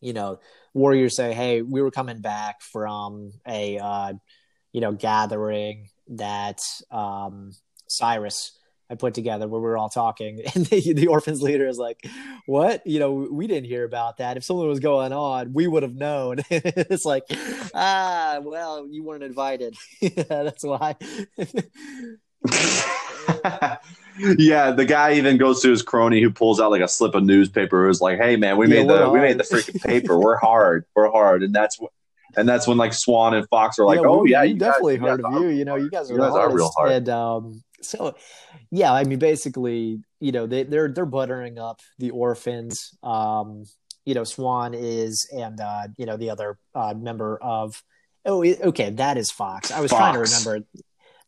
you 0.00 0.14
know, 0.14 0.40
Warriors 0.72 1.14
say, 1.14 1.34
"Hey, 1.34 1.60
we 1.60 1.82
were 1.82 1.90
coming 1.90 2.22
back 2.22 2.62
from 2.62 3.32
a 3.46 3.78
uh, 3.78 4.14
you 4.72 4.80
know 4.80 4.92
gathering 4.92 5.90
that 6.08 6.58
um, 6.90 7.52
Cyrus." 7.86 8.58
I 8.92 8.94
put 8.94 9.14
together 9.14 9.48
where 9.48 9.58
we 9.58 9.66
were 9.66 9.78
all 9.78 9.88
talking, 9.88 10.42
and 10.54 10.66
the, 10.66 10.92
the 10.92 11.06
orphans 11.06 11.40
leader 11.40 11.66
is 11.66 11.78
like, 11.78 12.06
"What? 12.44 12.86
You 12.86 13.00
know, 13.00 13.26
we 13.30 13.46
didn't 13.46 13.64
hear 13.64 13.84
about 13.84 14.18
that. 14.18 14.36
If 14.36 14.44
something 14.44 14.68
was 14.68 14.80
going 14.80 15.14
on, 15.14 15.54
we 15.54 15.66
would 15.66 15.82
have 15.82 15.94
known." 15.96 16.40
it's 16.50 17.06
like, 17.06 17.24
ah, 17.74 18.38
well, 18.42 18.86
you 18.88 19.02
weren't 19.02 19.24
invited. 19.24 19.74
That's 20.28 20.62
why. 20.62 20.96
yeah, 24.36 24.72
the 24.72 24.84
guy 24.86 25.14
even 25.14 25.38
goes 25.38 25.62
to 25.62 25.70
his 25.70 25.80
crony 25.80 26.20
who 26.20 26.30
pulls 26.30 26.60
out 26.60 26.70
like 26.70 26.82
a 26.82 26.88
slip 26.88 27.14
of 27.14 27.24
newspaper. 27.24 27.86
Who's 27.86 28.02
like, 28.02 28.18
"Hey, 28.18 28.36
man, 28.36 28.58
we 28.58 28.68
yeah, 28.68 28.80
made 28.80 28.90
the 28.90 28.98
hard. 28.98 29.12
we 29.12 29.20
made 29.20 29.38
the 29.38 29.44
freaking 29.44 29.82
paper. 29.82 30.18
We're 30.18 30.36
hard. 30.36 30.84
We're 30.94 31.10
hard." 31.10 31.42
And 31.42 31.54
that's 31.54 31.80
what. 31.80 31.92
And 32.34 32.48
that's 32.48 32.66
when 32.66 32.78
like 32.78 32.94
Swan 32.94 33.34
and 33.34 33.46
Fox 33.48 33.78
are 33.78 33.84
like, 33.84 34.00
yeah, 34.00 34.06
"Oh 34.06 34.22
we, 34.22 34.32
yeah, 34.32 34.42
you 34.42 34.54
definitely 34.54 34.96
guys, 34.98 35.08
heard 35.08 35.24
of 35.24 35.32
you. 35.34 35.48
You 35.48 35.66
know, 35.66 35.76
you 35.76 35.90
guys 35.90 36.10
are, 36.10 36.14
you 36.14 36.20
guys 36.20 36.32
are 36.32 36.50
real 36.50 36.70
hard." 36.70 36.92
And 36.92 37.08
um, 37.10 37.62
so 37.82 38.14
yeah, 38.74 38.90
I 38.90 39.04
mean, 39.04 39.18
basically, 39.18 40.00
you 40.18 40.32
know, 40.32 40.46
they, 40.46 40.62
they're 40.62 40.88
they're 40.88 41.04
buttering 41.04 41.58
up 41.58 41.80
the 41.98 42.10
orphans. 42.10 42.96
Um, 43.02 43.64
you 44.06 44.14
know, 44.14 44.24
Swan 44.24 44.72
is, 44.74 45.28
and 45.30 45.60
uh, 45.60 45.88
you 45.98 46.06
know, 46.06 46.16
the 46.16 46.30
other 46.30 46.58
uh, 46.74 46.94
member 46.94 47.38
of. 47.40 47.82
Oh, 48.24 48.42
okay, 48.42 48.90
that 48.90 49.18
is 49.18 49.30
Fox. 49.30 49.70
I 49.70 49.80
was 49.80 49.90
Fox. 49.90 50.00
trying 50.00 50.14
to 50.14 50.20
remember 50.20 50.66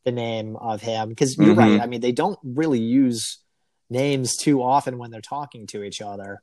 the 0.05 0.13
name 0.13 0.57
of 0.57 0.81
him 0.81 1.11
because 1.11 1.37
you're 1.37 1.49
mm-hmm. 1.49 1.59
right. 1.59 1.81
I 1.83 1.87
mean, 1.87 2.01
they 2.01 2.13
don't 2.13 2.39
really 2.43 2.81
use 2.81 3.41
names 3.91 4.37
too 4.37 4.63
often 4.63 4.97
when 4.97 5.11
they're 5.11 5.21
talking 5.21 5.67
to 5.69 5.83
each 5.83 6.01
other. 6.01 6.43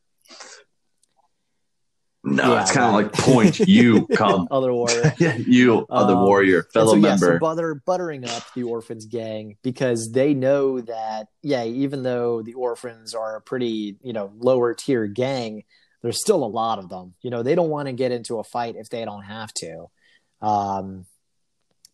No, 2.23 2.53
yeah, 2.53 2.61
it's 2.61 2.71
kind 2.71 2.85
of 2.85 2.93
like 2.93 3.13
point 3.13 3.59
you 3.67 4.05
come 4.07 4.47
other 4.51 4.71
warrior, 4.71 5.13
Yeah. 5.19 5.37
you 5.37 5.87
other 5.89 6.13
um, 6.13 6.23
warrior, 6.23 6.63
fellow 6.71 6.93
so, 6.93 6.99
member. 6.99 7.25
Yeah, 7.25 7.33
so 7.33 7.39
butter, 7.39 7.81
buttering 7.83 8.25
up 8.25 8.43
the 8.53 8.63
orphans 8.63 9.05
gang 9.05 9.57
because 9.63 10.11
they 10.11 10.35
know 10.35 10.81
that 10.81 11.27
yeah, 11.41 11.63
even 11.63 12.03
though 12.03 12.43
the 12.43 12.53
orphans 12.53 13.15
are 13.15 13.37
a 13.37 13.41
pretty 13.41 13.97
you 14.03 14.13
know 14.13 14.31
lower 14.37 14.75
tier 14.75 15.07
gang, 15.07 15.63
there's 16.03 16.21
still 16.21 16.43
a 16.43 16.45
lot 16.45 16.77
of 16.77 16.89
them. 16.89 17.15
You 17.21 17.31
know, 17.31 17.41
they 17.41 17.55
don't 17.55 17.69
want 17.69 17.87
to 17.87 17.93
get 17.93 18.11
into 18.11 18.37
a 18.37 18.43
fight 18.43 18.75
if 18.75 18.89
they 18.89 19.03
don't 19.03 19.23
have 19.23 19.51
to, 19.55 19.87
um, 20.41 21.05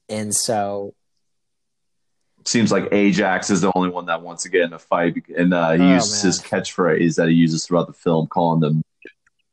and 0.10 0.36
so 0.36 0.94
seems 2.46 2.72
like 2.72 2.90
Ajax 2.92 3.50
is 3.50 3.62
the 3.62 3.72
only 3.76 3.90
one 3.90 4.08
that 4.08 4.22
wants 4.22 4.44
to 4.44 4.50
get 4.50 4.62
in 4.62 4.74
a 4.74 4.80
fight, 4.80 5.24
and 5.38 5.54
uh, 5.54 5.72
he 5.72 5.84
oh, 5.84 5.94
uses 5.94 6.24
man. 6.24 6.28
his 6.28 6.42
catchphrase 6.42 7.16
that 7.16 7.30
he 7.30 7.34
uses 7.34 7.66
throughout 7.66 7.88
the 7.88 7.94
film, 7.94 8.28
calling 8.28 8.60
them 8.60 8.84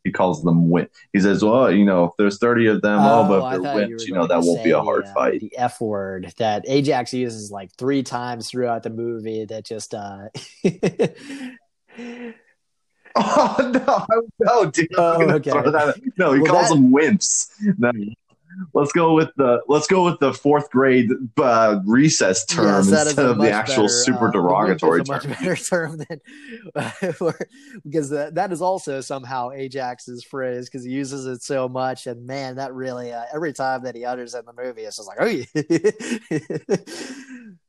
he 0.04 0.12
calls 0.12 0.42
them 0.44 0.70
win. 0.70 0.88
He 1.12 1.20
says, 1.20 1.42
"Well, 1.42 1.72
you 1.72 1.84
know, 1.84 2.04
if 2.04 2.12
there's 2.18 2.38
30 2.38 2.66
of 2.66 2.82
them, 2.82 3.00
oh, 3.00 3.24
oh 3.24 3.28
but 3.28 3.56
if 3.56 3.62
they're 3.62 3.74
wins, 3.74 4.02
you, 4.02 4.08
you 4.08 4.14
know, 4.14 4.26
that 4.26 4.42
won't 4.42 4.62
be 4.62 4.70
a 4.70 4.80
hard 4.80 5.06
uh, 5.06 5.14
fight." 5.14 5.40
The 5.40 5.56
F 5.56 5.80
word 5.80 6.32
that 6.36 6.64
Ajax 6.68 7.12
uses 7.14 7.50
like 7.50 7.72
three 7.76 8.02
times 8.02 8.50
throughout 8.50 8.82
the 8.82 8.90
movie. 8.90 9.46
That 9.46 9.64
just. 9.64 9.94
uh 9.94 10.28
Oh 13.16 13.56
no! 13.86 14.24
No, 14.40 14.70
dude, 14.70 14.88
oh, 14.96 15.22
okay. 15.34 15.52
no, 16.18 16.32
he 16.32 16.40
well, 16.40 16.52
calls 16.52 16.68
that... 16.70 16.74
them 16.74 16.90
wimps. 16.90 17.48
No, 17.78 17.92
let's 18.72 18.92
go 18.92 19.14
with 19.14 19.30
the 19.36 19.60
let's 19.68 19.86
go 19.86 20.04
with 20.04 20.18
the 20.20 20.32
fourth 20.32 20.70
grade 20.70 21.10
uh, 21.40 21.80
recess 21.86 22.44
term 22.44 22.66
yes, 22.88 23.06
instead 23.06 23.26
of 23.26 23.38
the 23.38 23.50
actual 23.50 23.84
better, 23.84 23.88
super 23.88 24.28
uh, 24.28 24.32
derogatory 24.32 25.00
uh, 25.00 25.04
term. 25.04 25.30
Much 25.30 25.38
better 25.38 25.56
term 25.70 25.98
than 25.98 26.20
uh, 26.74 26.90
because 27.84 28.10
that, 28.10 28.34
that 28.34 28.52
is 28.52 28.62
also 28.62 29.00
somehow 29.00 29.50
Ajax's 29.50 30.24
phrase 30.24 30.68
because 30.68 30.84
he 30.84 30.92
uses 30.92 31.26
it 31.26 31.42
so 31.42 31.68
much, 31.68 32.06
and 32.06 32.26
man, 32.26 32.56
that 32.56 32.74
really 32.74 33.12
uh, 33.12 33.24
every 33.32 33.52
time 33.52 33.84
that 33.84 33.94
he 33.94 34.04
utters 34.04 34.34
it 34.34 34.40
in 34.40 34.46
the 34.46 34.62
movie, 34.62 34.82
it's 34.82 34.96
just 34.96 35.08
like 35.08 35.18
oh. 35.20 35.26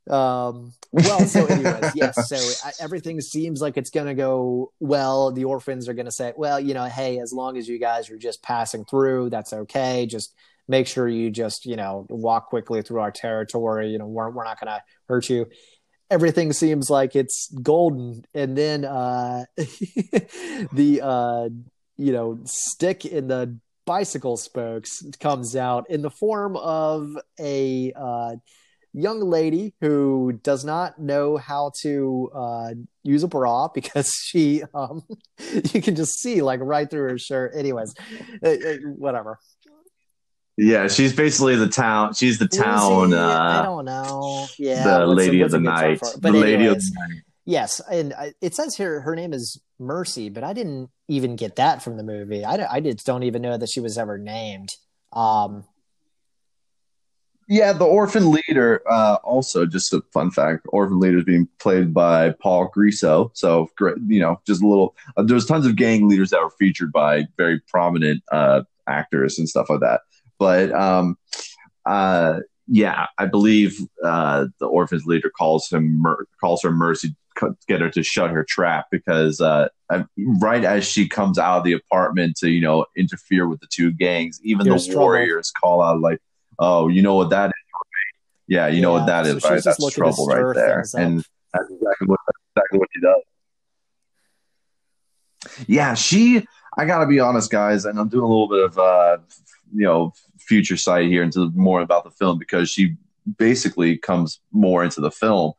um. 0.53 0.73
Well, 0.91 1.19
so 1.21 1.45
anyways, 1.45 1.91
yes. 1.95 2.29
So 2.29 2.71
everything 2.79 3.19
seems 3.21 3.61
like 3.61 3.77
it's 3.77 3.89
going 3.89 4.07
to 4.07 4.13
go 4.13 4.71
well. 4.79 5.31
The 5.31 5.43
orphans 5.45 5.89
are 5.89 5.93
going 5.93 6.05
to 6.05 6.11
say, 6.11 6.33
well, 6.37 6.59
you 6.59 6.73
know, 6.73 6.85
hey, 6.85 7.19
as 7.19 7.33
long 7.33 7.57
as 7.57 7.67
you 7.67 7.79
guys 7.79 8.09
are 8.09 8.17
just 8.17 8.41
passing 8.41 8.85
through, 8.85 9.29
that's 9.29 9.51
okay. 9.51 10.05
Just 10.05 10.33
make 10.67 10.87
sure 10.87 11.07
you 11.07 11.29
just 11.29 11.65
you 11.65 11.75
know 11.75 12.05
walk 12.09 12.47
quickly 12.49 12.81
through 12.81 12.99
our 12.99 13.11
territory 13.11 13.89
you 13.89 13.97
know 13.97 14.07
we're, 14.07 14.29
we're 14.29 14.43
not 14.43 14.59
going 14.59 14.73
to 14.73 14.81
hurt 15.07 15.29
you. 15.29 15.47
Everything 16.09 16.53
seems 16.53 16.89
like 16.89 17.15
it's 17.15 17.49
golden. 17.63 18.23
And 18.33 18.57
then 18.57 18.85
uh 18.85 19.45
the 19.57 21.01
uh 21.03 21.49
you 21.97 22.11
know 22.11 22.39
stick 22.45 23.05
in 23.05 23.27
the 23.27 23.57
bicycle 23.85 24.37
spokes 24.37 25.03
comes 25.19 25.55
out 25.55 25.89
in 25.89 26.01
the 26.01 26.09
form 26.09 26.57
of 26.57 27.17
a 27.39 27.91
uh 27.95 28.35
young 28.95 29.19
lady 29.19 29.73
who 29.81 30.39
does 30.41 30.63
not 30.63 30.97
know 30.97 31.35
how 31.35 31.69
to 31.81 32.31
uh, 32.33 32.69
use 33.03 33.23
a 33.23 33.27
bra 33.27 33.67
because 33.73 34.09
she 34.23 34.63
um, 34.73 35.03
you 35.73 35.81
can 35.81 35.95
just 35.95 36.19
see 36.19 36.41
like 36.41 36.59
right 36.61 36.89
through 36.89 37.09
her 37.09 37.17
shirt. 37.17 37.53
Anyways 37.55 37.93
uh, 38.43 38.49
uh, 38.49 38.75
whatever 38.95 39.39
yeah, 40.57 40.87
she's 40.87 41.13
basically 41.13 41.55
the 41.55 41.67
town. 41.67 42.13
She's 42.13 42.39
the 42.39 42.47
town. 42.47 43.13
Uh, 43.13 43.61
I 43.61 43.63
don't 43.63 43.85
know. 43.85 44.47
Yeah, 44.57 44.83
the 44.83 45.07
lady 45.07 45.41
of 45.41 45.51
the 45.51 45.59
night. 45.59 45.99
The 45.99 46.29
anyways, 46.29 46.43
lady 46.43 46.65
of 46.67 46.75
the 46.75 46.91
night. 46.95 47.21
Yes, 47.45 47.81
and 47.91 48.13
it 48.41 48.55
says 48.55 48.75
here 48.75 49.01
her 49.01 49.15
name 49.15 49.33
is 49.33 49.61
Mercy, 49.79 50.29
but 50.29 50.43
I 50.43 50.53
didn't 50.53 50.89
even 51.07 51.35
get 51.35 51.57
that 51.57 51.83
from 51.83 51.97
the 51.97 52.03
movie. 52.03 52.43
I, 52.45 52.65
I 52.75 52.79
just 52.79 53.05
don't 53.05 53.23
even 53.23 53.41
know 53.41 53.57
that 53.57 53.69
she 53.69 53.81
was 53.81 53.97
ever 53.97 54.17
named. 54.17 54.69
Um, 55.13 55.65
yeah, 57.47 57.73
the 57.73 57.85
orphan 57.85 58.31
leader. 58.31 58.81
Uh, 58.89 59.17
also, 59.23 59.65
just 59.65 59.93
a 59.93 60.01
fun 60.13 60.31
fact: 60.31 60.65
orphan 60.69 60.99
leader 60.99 61.19
is 61.19 61.25
being 61.25 61.47
played 61.59 61.93
by 61.93 62.31
Paul 62.31 62.71
Grisso. 62.75 63.29
So, 63.33 63.69
great, 63.77 63.97
you 64.07 64.19
know, 64.19 64.39
just 64.47 64.63
a 64.63 64.67
little. 64.67 64.95
Uh, 65.17 65.23
there's 65.23 65.45
tons 65.45 65.65
of 65.65 65.75
gang 65.75 66.07
leaders 66.07 66.31
that 66.31 66.41
were 66.41 66.49
featured 66.49 66.91
by 66.91 67.27
very 67.37 67.59
prominent 67.67 68.23
uh, 68.31 68.63
actors 68.87 69.37
and 69.37 69.47
stuff 69.47 69.69
like 69.69 69.81
that. 69.81 70.01
But 70.39 70.71
um, 70.71 71.17
uh, 71.85 72.39
yeah, 72.67 73.07
I 73.17 73.25
believe 73.25 73.79
uh, 74.03 74.47
the 74.59 74.65
orphan's 74.65 75.05
leader 75.05 75.29
calls 75.29 75.69
him 75.69 76.05
calls 76.39 76.63
her 76.63 76.71
Mercy 76.71 77.15
to 77.37 77.55
get 77.67 77.81
her 77.81 77.89
to 77.89 78.03
shut 78.03 78.29
her 78.31 78.43
trap 78.43 78.87
because 78.91 79.41
uh, 79.41 79.67
right 80.17 80.63
as 80.63 80.85
she 80.85 81.07
comes 81.07 81.37
out 81.37 81.59
of 81.59 81.63
the 81.63 81.73
apartment 81.73 82.37
to 82.37 82.49
you 82.49 82.61
know 82.61 82.85
interfere 82.95 83.47
with 83.47 83.59
the 83.59 83.67
two 83.69 83.91
gangs, 83.91 84.39
even 84.43 84.65
Here's 84.65 84.87
the 84.87 84.93
trouble. 84.93 85.07
warriors 85.07 85.51
call 85.51 85.81
out 85.81 86.01
like, 86.01 86.19
"Oh, 86.59 86.87
you 86.87 87.01
know 87.01 87.15
what 87.15 87.29
that 87.31 87.47
is." 87.47 87.53
Yeah, 88.47 88.67
you 88.67 88.75
yeah, 88.75 88.81
know 88.81 88.91
what 88.91 89.07
that 89.07 89.25
so 89.25 89.37
is, 89.37 89.43
right? 89.43 89.63
That's 89.63 89.93
trouble 89.93 90.27
right 90.27 90.55
there, 90.55 90.85
and 90.97 91.23
that's 91.53 91.69
exactly 91.69 92.07
what 92.07 92.19
that's 92.27 92.39
exactly 92.55 92.79
what 92.79 92.89
she 92.93 93.01
does. 93.01 93.21
Yeah, 95.67 95.93
she. 95.93 96.45
I 96.77 96.83
gotta 96.85 97.05
be 97.05 97.21
honest, 97.21 97.49
guys, 97.49 97.85
and 97.85 97.97
I'm 97.97 98.09
doing 98.09 98.25
a 98.25 98.27
little 98.27 98.49
bit 98.49 98.65
of 98.65 98.77
uh, 98.77 99.17
you 99.75 99.85
know 99.85 100.13
future 100.39 100.77
sight 100.77 101.07
here 101.07 101.23
into 101.23 101.51
more 101.55 101.81
about 101.81 102.03
the 102.03 102.11
film 102.11 102.39
because 102.39 102.69
she 102.69 102.95
basically 103.37 103.97
comes 103.97 104.39
more 104.51 104.83
into 104.83 105.01
the 105.01 105.11
film. 105.11 105.53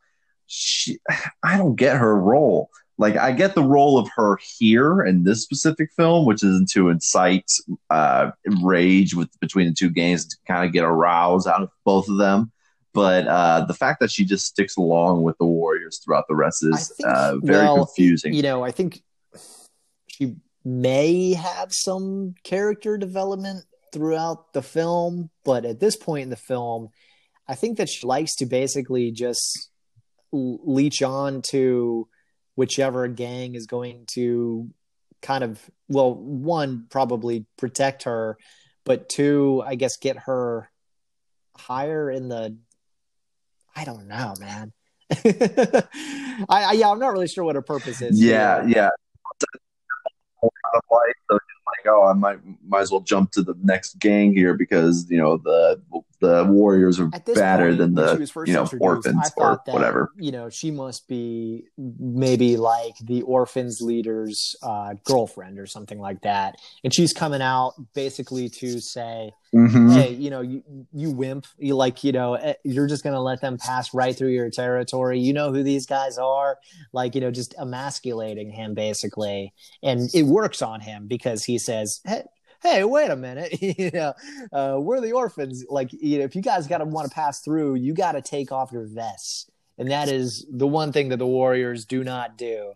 She, 0.47 0.99
I 1.43 1.57
don't 1.57 1.75
get 1.75 1.97
her 1.97 2.17
role. 2.17 2.69
like 2.97 3.15
I 3.17 3.31
get 3.31 3.53
the 3.53 3.63
role 3.63 3.97
of 3.97 4.09
her 4.15 4.39
here 4.57 5.03
in 5.03 5.23
this 5.23 5.43
specific 5.43 5.91
film, 5.95 6.25
which 6.25 6.43
is 6.43 6.69
to 6.73 6.89
incite 6.89 7.51
uh, 7.89 8.31
rage 8.61 9.13
with 9.13 9.29
between 9.39 9.67
the 9.67 9.73
two 9.73 9.89
gangs 9.89 10.25
to 10.27 10.37
kind 10.47 10.65
of 10.65 10.73
get 10.73 10.83
a 10.83 10.91
rouse 10.91 11.47
out 11.47 11.61
of 11.61 11.69
both 11.85 12.09
of 12.09 12.17
them. 12.17 12.51
But 12.93 13.27
uh, 13.27 13.65
the 13.65 13.75
fact 13.75 13.99
that 13.99 14.09
she 14.09 14.25
just 14.25 14.47
sticks 14.47 14.77
along 14.77 15.21
with 15.21 15.37
the 15.37 15.45
Warriors 15.45 16.01
throughout 16.03 16.25
the 16.27 16.35
rest 16.35 16.63
is 16.63 16.93
think, 16.97 17.07
uh, 17.07 17.37
very 17.43 17.65
well, 17.65 17.85
confusing. 17.85 18.33
You 18.33 18.41
know, 18.41 18.63
I 18.63 18.71
think 18.71 19.03
she 20.07 20.35
may 20.65 21.33
have 21.33 21.71
some 21.71 22.33
character 22.43 22.97
development 22.97 23.65
throughout 23.97 24.53
the 24.53 24.61
film, 24.61 25.31
but 25.43 25.65
at 25.65 25.79
this 25.79 25.95
point 25.95 26.23
in 26.23 26.29
the 26.29 26.35
film, 26.35 26.89
I 27.47 27.55
think 27.55 27.77
that 27.77 27.89
she 27.89 28.05
likes 28.05 28.35
to 28.35 28.45
basically 28.45 29.11
just 29.11 29.69
leech 30.31 31.01
on 31.01 31.41
to 31.41 32.07
whichever 32.55 33.07
gang 33.07 33.55
is 33.55 33.65
going 33.65 34.05
to 34.13 34.69
kind 35.23 35.43
of 35.43 35.59
well 35.87 36.13
one 36.13 36.85
probably 36.91 37.45
protect 37.57 38.03
her 38.03 38.37
but 38.83 39.09
two 39.09 39.63
i 39.65 39.73
guess 39.73 39.97
get 39.97 40.15
her 40.17 40.69
higher 41.57 42.11
in 42.11 42.27
the 42.27 42.55
i 43.75 43.83
don't 43.83 44.07
know 44.07 44.33
man. 44.39 44.73
I, 45.11 45.85
I, 46.49 46.71
yeah 46.73 46.89
i'm 46.89 46.99
not 46.99 47.13
really 47.13 47.27
sure 47.27 47.43
what 47.43 47.55
her 47.55 47.63
purpose 47.63 48.01
is 48.01 48.21
yeah 48.21 48.63
yeah. 48.67 48.89
So 51.31 51.39
like, 51.67 51.93
oh, 51.93 52.05
I 52.07 52.13
might 52.13 52.39
might 52.67 52.81
as 52.81 52.91
well 52.91 53.01
jump 53.01 53.31
to 53.31 53.41
the 53.41 53.55
next 53.63 53.99
gang 53.99 54.33
here 54.33 54.53
because 54.53 55.09
you 55.09 55.17
know 55.17 55.37
the 55.37 55.81
the 56.19 56.45
warriors 56.45 56.99
are 56.99 57.07
better 57.07 57.67
point, 57.67 57.77
than 57.77 57.93
the 57.93 58.43
you 58.45 58.53
know 58.53 58.67
orphans 58.79 59.31
or 59.37 59.61
that, 59.65 59.73
whatever. 59.73 60.11
You 60.17 60.31
know, 60.31 60.49
she 60.49 60.71
must 60.71 61.07
be 61.07 61.65
maybe 61.77 62.57
like 62.57 62.93
the 63.01 63.21
orphans 63.21 63.81
leader's 63.81 64.55
uh, 64.63 64.95
girlfriend 65.03 65.59
or 65.59 65.67
something 65.67 65.99
like 65.99 66.21
that, 66.21 66.55
and 66.83 66.93
she's 66.93 67.13
coming 67.13 67.41
out 67.41 67.73
basically 67.93 68.49
to 68.49 68.79
say, 68.79 69.31
mm-hmm. 69.53 69.91
"Hey, 69.91 70.13
you 70.13 70.29
know, 70.29 70.41
you 70.41 70.63
you 70.91 71.11
wimp, 71.11 71.45
you 71.59 71.75
like, 71.75 72.03
you 72.03 72.11
know, 72.11 72.33
eh, 72.33 72.53
you're 72.63 72.87
just 72.87 73.03
gonna 73.03 73.21
let 73.21 73.41
them 73.41 73.57
pass 73.57 73.93
right 73.93 74.15
through 74.15 74.31
your 74.31 74.49
territory. 74.49 75.19
You 75.19 75.33
know 75.33 75.51
who 75.51 75.61
these 75.61 75.85
guys 75.85 76.17
are, 76.17 76.57
like, 76.93 77.13
you 77.13 77.21
know, 77.21 77.31
just 77.31 77.53
emasculating 77.59 78.49
him 78.49 78.73
basically, 78.73 79.53
and 79.83 80.09
it 80.15 80.23
works 80.23 80.63
on 80.63 80.79
him 80.79 81.07
because 81.07 81.43
he 81.43 81.59
says, 81.59 82.01
hey, 82.05 82.23
hey, 82.61 82.83
wait 82.83 83.09
a 83.09 83.15
minute, 83.15 83.61
you 83.79 83.91
know, 83.91 84.13
uh, 84.51 84.77
we're 84.79 85.01
the 85.01 85.13
orphans. 85.13 85.65
Like, 85.69 85.89
you 85.91 86.19
know, 86.19 86.25
if 86.25 86.35
you 86.35 86.41
guys 86.41 86.67
got 86.67 86.79
to 86.79 86.85
want 86.85 87.09
to 87.09 87.13
pass 87.13 87.41
through, 87.41 87.75
you 87.75 87.93
got 87.93 88.13
to 88.13 88.21
take 88.21 88.51
off 88.51 88.71
your 88.71 88.85
vests, 88.85 89.49
and 89.77 89.91
that 89.91 90.09
is 90.09 90.45
the 90.51 90.67
one 90.67 90.91
thing 90.91 91.09
that 91.09 91.17
the 91.17 91.27
Warriors 91.27 91.85
do 91.85 92.03
not 92.03 92.37
do. 92.37 92.73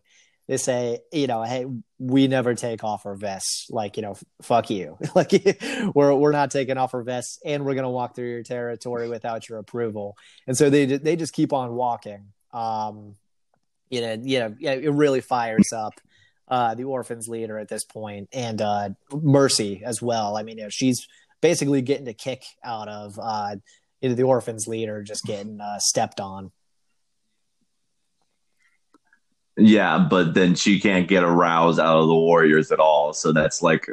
They 0.47 0.57
say, 0.57 0.99
you 1.13 1.27
know, 1.27 1.43
hey, 1.43 1.65
we 1.97 2.27
never 2.27 2.55
take 2.55 2.83
off 2.83 3.05
our 3.05 3.15
vests. 3.15 3.67
Like, 3.69 3.95
you 3.95 4.03
know, 4.03 4.17
fuck 4.41 4.69
you. 4.69 4.97
like, 5.15 5.31
we're 5.95 6.13
we're 6.13 6.31
not 6.31 6.51
taking 6.51 6.77
off 6.77 6.93
our 6.93 7.03
vests, 7.03 7.39
and 7.45 7.65
we're 7.65 7.75
gonna 7.75 7.89
walk 7.89 8.15
through 8.15 8.29
your 8.29 8.43
territory 8.43 9.07
without 9.07 9.47
your 9.47 9.59
approval. 9.59 10.17
And 10.47 10.57
so 10.57 10.69
they 10.69 10.85
they 10.85 11.15
just 11.15 11.33
keep 11.33 11.53
on 11.53 11.73
walking. 11.73 12.33
Um, 12.51 13.15
you 13.89 14.01
know, 14.01 14.17
you 14.21 14.39
know, 14.39 14.55
it 14.59 14.91
really 14.91 15.21
fires 15.21 15.71
up 15.73 15.93
uh, 16.51 16.75
the 16.75 16.83
orphans 16.83 17.29
leader 17.29 17.57
at 17.57 17.69
this 17.69 17.85
point, 17.85 18.27
and 18.33 18.61
uh, 18.61 18.89
Mercy 19.13 19.81
as 19.85 20.01
well. 20.01 20.35
I 20.35 20.43
mean, 20.43 20.57
you 20.57 20.65
know, 20.65 20.69
she's 20.69 21.07
basically 21.41 21.81
getting 21.81 22.07
a 22.09 22.13
kick 22.13 22.43
out 22.63 22.89
of 22.89 23.17
uh, 23.19 23.55
you 24.01 24.09
know, 24.09 24.15
the 24.15 24.23
orphans 24.23 24.67
leader 24.67 25.01
just 25.01 25.23
getting 25.23 25.61
uh, 25.61 25.79
stepped 25.79 26.19
on. 26.19 26.51
Yeah, 29.55 30.07
but 30.09 30.33
then 30.33 30.55
she 30.55 30.79
can't 30.79 31.07
get 31.07 31.23
a 31.23 31.29
rouse 31.29 31.79
out 31.79 32.01
of 32.01 32.07
the 32.07 32.15
Warriors 32.15 32.71
at 32.71 32.79
all. 32.79 33.13
So 33.13 33.31
that's 33.31 33.61
like 33.61 33.87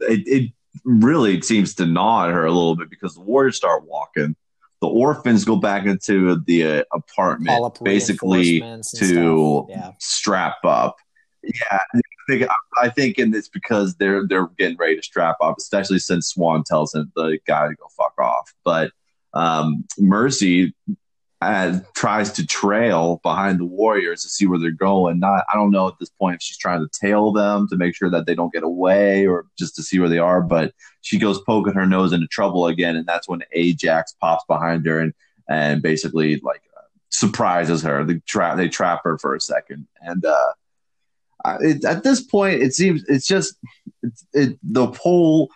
it, 0.00 0.22
it 0.26 0.52
really 0.84 1.40
seems 1.40 1.74
to 1.76 1.86
gnaw 1.86 2.26
at 2.26 2.32
her 2.32 2.44
a 2.44 2.52
little 2.52 2.76
bit 2.76 2.90
because 2.90 3.14
the 3.14 3.20
Warriors 3.22 3.56
start 3.56 3.86
walking. 3.86 4.36
The 4.82 4.88
orphans 4.88 5.44
go 5.44 5.56
back 5.56 5.86
into 5.86 6.42
the 6.44 6.64
uh, 6.64 6.84
apartment 6.92 7.78
basically 7.84 8.60
to 8.96 9.66
yeah. 9.70 9.92
strap 9.98 10.56
up 10.64 10.96
yeah, 11.42 11.78
I 11.94 12.00
think, 12.28 12.48
I 12.76 12.88
think, 12.88 13.18
and 13.18 13.34
it's 13.34 13.48
because 13.48 13.94
they're 13.96 14.26
they're 14.26 14.48
getting 14.58 14.76
ready 14.76 14.96
to 14.96 15.02
strap 15.02 15.36
up, 15.40 15.56
especially 15.58 15.98
since 15.98 16.28
Swan 16.28 16.64
tells 16.64 16.94
him 16.94 17.12
the 17.16 17.38
guy 17.46 17.68
to 17.68 17.74
go 17.74 17.86
fuck 17.96 18.14
off. 18.18 18.52
But 18.64 18.92
um, 19.34 19.84
Mercy 19.98 20.74
uh, 21.40 21.80
tries 21.94 22.30
to 22.32 22.46
trail 22.46 23.20
behind 23.22 23.58
the 23.58 23.64
Warriors 23.64 24.22
to 24.22 24.28
see 24.28 24.46
where 24.46 24.58
they're 24.58 24.70
going. 24.70 25.18
Not, 25.18 25.44
I 25.52 25.56
don't 25.56 25.72
know 25.72 25.88
at 25.88 25.98
this 25.98 26.10
point 26.10 26.36
if 26.36 26.42
she's 26.42 26.56
trying 26.56 26.80
to 26.80 27.00
tail 27.00 27.32
them 27.32 27.66
to 27.68 27.76
make 27.76 27.96
sure 27.96 28.10
that 28.10 28.26
they 28.26 28.34
don't 28.34 28.52
get 28.52 28.62
away 28.62 29.26
or 29.26 29.46
just 29.58 29.74
to 29.76 29.82
see 29.82 29.98
where 29.98 30.08
they 30.08 30.18
are. 30.18 30.40
But 30.40 30.72
she 31.00 31.18
goes 31.18 31.40
poking 31.40 31.74
her 31.74 31.86
nose 31.86 32.12
into 32.12 32.28
trouble 32.28 32.66
again, 32.66 32.96
and 32.96 33.06
that's 33.06 33.28
when 33.28 33.42
Ajax 33.52 34.14
pops 34.20 34.44
behind 34.46 34.86
her 34.86 35.00
and 35.00 35.12
and 35.48 35.82
basically 35.82 36.40
like 36.44 36.62
surprises 37.10 37.82
her. 37.82 38.04
They 38.04 38.20
trap 38.26 38.56
they 38.56 38.68
trap 38.68 39.00
her 39.04 39.18
for 39.18 39.34
a 39.34 39.40
second, 39.40 39.86
and 40.00 40.24
uh, 40.24 40.52
it, 41.44 41.84
at 41.84 42.02
this 42.02 42.22
point, 42.22 42.62
it 42.62 42.74
seems 42.74 43.04
it's 43.08 43.26
just 43.26 43.56
it, 44.32 44.58
the 44.62 44.86
whole 44.86 45.50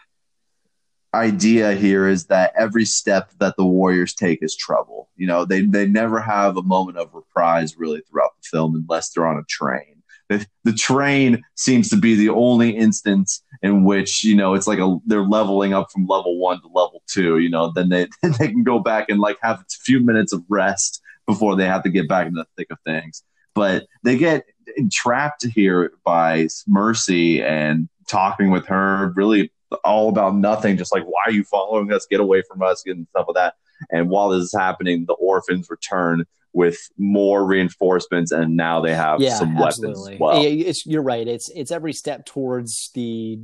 idea 1.15 1.73
here 1.73 2.07
is 2.07 2.27
that 2.27 2.53
every 2.57 2.85
step 2.85 3.31
that 3.39 3.57
the 3.57 3.65
Warriors 3.65 4.15
take 4.15 4.43
is 4.43 4.55
trouble. 4.55 5.09
You 5.17 5.27
know, 5.27 5.45
they 5.45 5.63
they 5.63 5.87
never 5.87 6.21
have 6.21 6.57
a 6.57 6.63
moment 6.63 6.99
of 6.99 7.15
reprise 7.15 7.77
really 7.77 8.03
throughout 8.03 8.33
the 8.37 8.49
film 8.51 8.75
unless 8.75 9.11
they're 9.11 9.27
on 9.27 9.39
a 9.39 9.45
train. 9.45 10.03
The, 10.29 10.45
the 10.65 10.73
train 10.73 11.45
seems 11.55 11.89
to 11.91 11.97
be 11.97 12.17
the 12.17 12.31
only 12.31 12.77
instance 12.77 13.45
in 13.63 13.85
which 13.85 14.25
you 14.25 14.35
know 14.35 14.55
it's 14.55 14.67
like 14.67 14.81
a 14.81 14.99
they're 15.07 15.23
leveling 15.23 15.73
up 15.73 15.91
from 15.93 16.07
level 16.07 16.39
one 16.39 16.61
to 16.61 16.67
level 16.67 17.03
two. 17.09 17.39
You 17.39 17.49
know, 17.49 17.73
then 17.75 17.89
they 17.89 18.09
then 18.23 18.35
they 18.39 18.49
can 18.49 18.65
go 18.65 18.79
back 18.79 19.09
and 19.09 19.21
like 19.21 19.39
have 19.43 19.61
a 19.61 19.65
few 19.83 20.01
minutes 20.01 20.33
of 20.33 20.45
rest 20.49 21.01
before 21.27 21.57
they 21.57 21.67
have 21.67 21.83
to 21.83 21.91
get 21.91 22.09
back 22.09 22.27
in 22.27 22.35
the 22.35 22.47
thick 22.57 22.69
of 22.71 22.79
things. 22.85 23.23
But 23.55 23.87
they 24.05 24.19
get 24.19 24.45
entrapped 24.77 25.47
here 25.47 25.93
by 26.05 26.49
Mercy 26.67 27.43
and 27.43 27.89
talking 28.09 28.51
with 28.51 28.67
her, 28.67 29.13
really 29.17 29.53
all 29.85 30.09
about 30.09 30.37
nothing, 30.37 30.77
just 30.77 30.93
like, 30.93 31.05
why 31.05 31.23
are 31.27 31.33
you 31.33 31.45
following 31.45 31.93
us? 31.93 32.07
Get 32.09 32.21
away 32.21 32.43
from 32.49 32.63
us 32.63 32.85
and 32.87 33.07
stuff 33.11 33.27
like 33.29 33.35
that. 33.35 33.55
And 33.91 34.09
while 34.09 34.31
this 34.31 34.45
is 34.45 34.55
happening, 34.57 35.05
the 35.07 35.15
orphans 35.15 35.69
return 35.69 36.25
with 36.53 36.79
more 36.97 37.45
reinforcements, 37.45 38.33
and 38.33 38.57
now 38.57 38.81
they 38.81 38.95
have 38.95 39.21
yeah, 39.21 39.35
some 39.35 39.57
absolutely. 39.59 40.17
weapons. 40.17 40.21
Well, 40.21 40.43
it's, 40.43 40.87
you're 40.87 41.03
right. 41.03 41.29
It's 41.29 41.51
it's 41.55 41.71
every 41.71 41.93
step 41.93 42.25
towards 42.25 42.91
the 42.95 43.39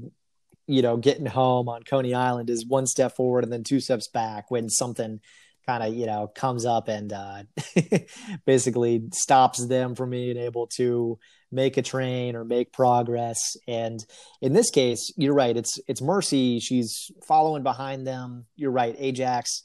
you 0.67 0.83
know 0.83 0.97
getting 0.97 1.27
home 1.27 1.69
on 1.69 1.83
Coney 1.83 2.15
Island 2.15 2.49
is 2.49 2.65
one 2.67 2.87
step 2.87 3.15
forward 3.15 3.45
and 3.45 3.53
then 3.53 3.65
two 3.65 3.81
steps 3.81 4.09
back 4.09 4.51
when 4.51 4.71
something 4.71 5.21
kind 5.67 5.83
of 5.83 5.95
you 5.95 6.07
know 6.07 6.31
comes 6.35 6.65
up 6.65 6.89
and 6.89 7.13
uh, 7.13 7.43
basically 8.47 9.05
stops 9.13 9.67
them 9.67 9.95
from 9.95 10.11
being 10.11 10.37
able 10.37 10.67
to 10.67 11.19
make 11.51 11.77
a 11.77 11.83
train 11.83 12.35
or 12.35 12.45
make 12.45 12.73
progress. 12.73 13.57
And 13.69 14.05
in 14.41 14.53
this 14.53 14.71
case 14.71 15.13
you're 15.17 15.35
right 15.35 15.57
it's 15.57 15.79
it's 15.87 16.03
mercy. 16.03 16.61
She's 16.61 17.11
following 17.27 17.63
behind 17.63 18.07
them. 18.07 18.47
You're 18.57 18.71
right 18.71 18.95
ajax 18.99 19.65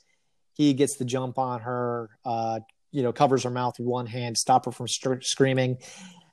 he 0.57 0.73
gets 0.73 0.97
the 0.97 1.05
jump 1.05 1.37
on 1.37 1.61
her 1.61 2.09
uh, 2.25 2.59
you 2.91 3.03
know 3.03 3.13
covers 3.13 3.43
her 3.43 3.49
mouth 3.49 3.77
with 3.77 3.87
one 3.87 4.07
hand 4.07 4.37
stop 4.37 4.65
her 4.65 4.71
from 4.71 4.87
screaming. 4.87 5.77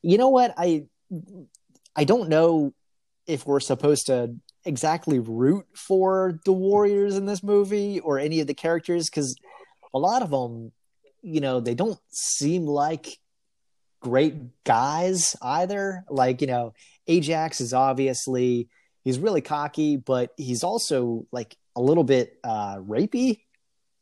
You 0.03 0.19
know 0.19 0.31
what? 0.31 0.55
I 0.57 0.87
i 1.95 2.03
don't 2.03 2.29
know 2.29 2.73
if 3.27 3.47
we're 3.47 3.61
supposed 3.61 4.07
to 4.07 4.35
exactly 4.65 5.19
root 5.19 5.67
for 5.77 6.41
the 6.45 6.53
warriors 6.53 7.17
in 7.17 7.27
this 7.27 7.43
movie 7.43 8.01
or 8.01 8.19
any 8.19 8.41
of 8.41 8.47
the 8.47 8.55
characters 8.55 9.09
because 9.11 9.37
a 9.95 9.99
lot 9.99 10.23
of 10.23 10.31
them, 10.31 10.73
you 11.23 11.41
know, 11.41 11.61
they 11.61 11.75
don't 11.75 11.99
seem 12.11 12.67
like 12.67 13.19
great 14.01 14.35
guys 14.65 15.37
either. 15.41 16.05
Like, 16.11 16.41
you 16.41 16.49
know, 16.49 16.75
Ajax 17.07 17.61
is 17.61 17.73
obviously 17.73 18.69
he's 19.05 19.19
really 19.19 19.41
cocky, 19.41 19.97
but 19.97 20.33
he's 20.37 20.65
also 20.65 21.27
like 21.31 21.57
a 21.77 21.81
little 21.81 22.05
bit 22.05 22.39
uh 22.45 22.77
rapey. 22.77 23.41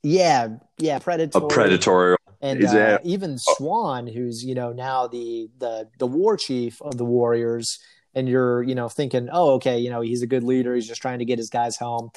Yeah, 0.02 0.56
yeah, 0.78 0.98
predatory. 0.98 1.44
A 1.44 1.48
predatory. 1.48 2.16
And 2.40 2.64
uh, 2.64 2.98
even 3.04 3.36
Swan, 3.38 4.08
who's 4.08 4.42
you 4.44 4.56
know 4.56 4.72
now 4.72 5.06
the 5.06 5.48
the 5.58 5.88
the 5.98 6.08
war 6.08 6.36
chief 6.36 6.82
of 6.82 6.98
the 6.98 7.04
Warriors, 7.04 7.78
and 8.16 8.28
you're 8.28 8.64
you 8.64 8.74
know 8.74 8.88
thinking, 8.88 9.28
oh, 9.30 9.52
okay, 9.54 9.78
you 9.78 9.90
know 9.90 10.00
he's 10.00 10.22
a 10.22 10.26
good 10.26 10.42
leader. 10.42 10.74
He's 10.74 10.88
just 10.88 11.00
trying 11.00 11.20
to 11.20 11.24
get 11.24 11.38
his 11.38 11.50
guys 11.50 11.76
home 11.76 12.10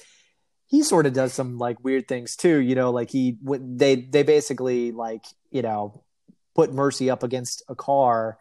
he 0.76 0.84
sort 0.84 1.06
of 1.06 1.14
does 1.14 1.34
some 1.34 1.58
like 1.58 1.84
weird 1.84 2.08
things 2.08 2.36
too. 2.36 2.58
You 2.58 2.76
know, 2.76 2.92
like 2.92 3.10
he 3.10 3.38
they 3.42 3.96
they 3.96 4.24
basically 4.24 4.92
like 4.92 5.24
you 5.52 5.62
know 5.62 6.04
put 6.54 6.74
Mercy 6.74 7.10
up 7.10 7.24
against 7.24 7.64
a 7.70 7.76
car, 7.76 8.38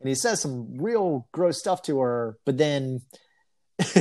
and 0.00 0.08
he 0.08 0.14
says 0.14 0.40
some 0.40 0.78
real 0.78 1.28
gross 1.32 1.58
stuff 1.58 1.82
to 1.82 2.00
her, 2.00 2.38
but 2.44 2.58
then. 2.58 3.02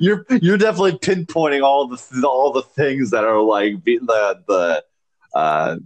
you're 0.00 0.24
you're 0.40 0.58
definitely 0.58 0.92
pinpointing 0.92 1.62
all 1.62 1.88
the 1.88 2.26
all 2.26 2.52
the 2.52 2.62
things 2.62 3.10
that 3.10 3.24
are 3.24 3.40
like 3.42 3.82
the 3.84 3.98
the 4.46 4.84
uh 5.34 5.76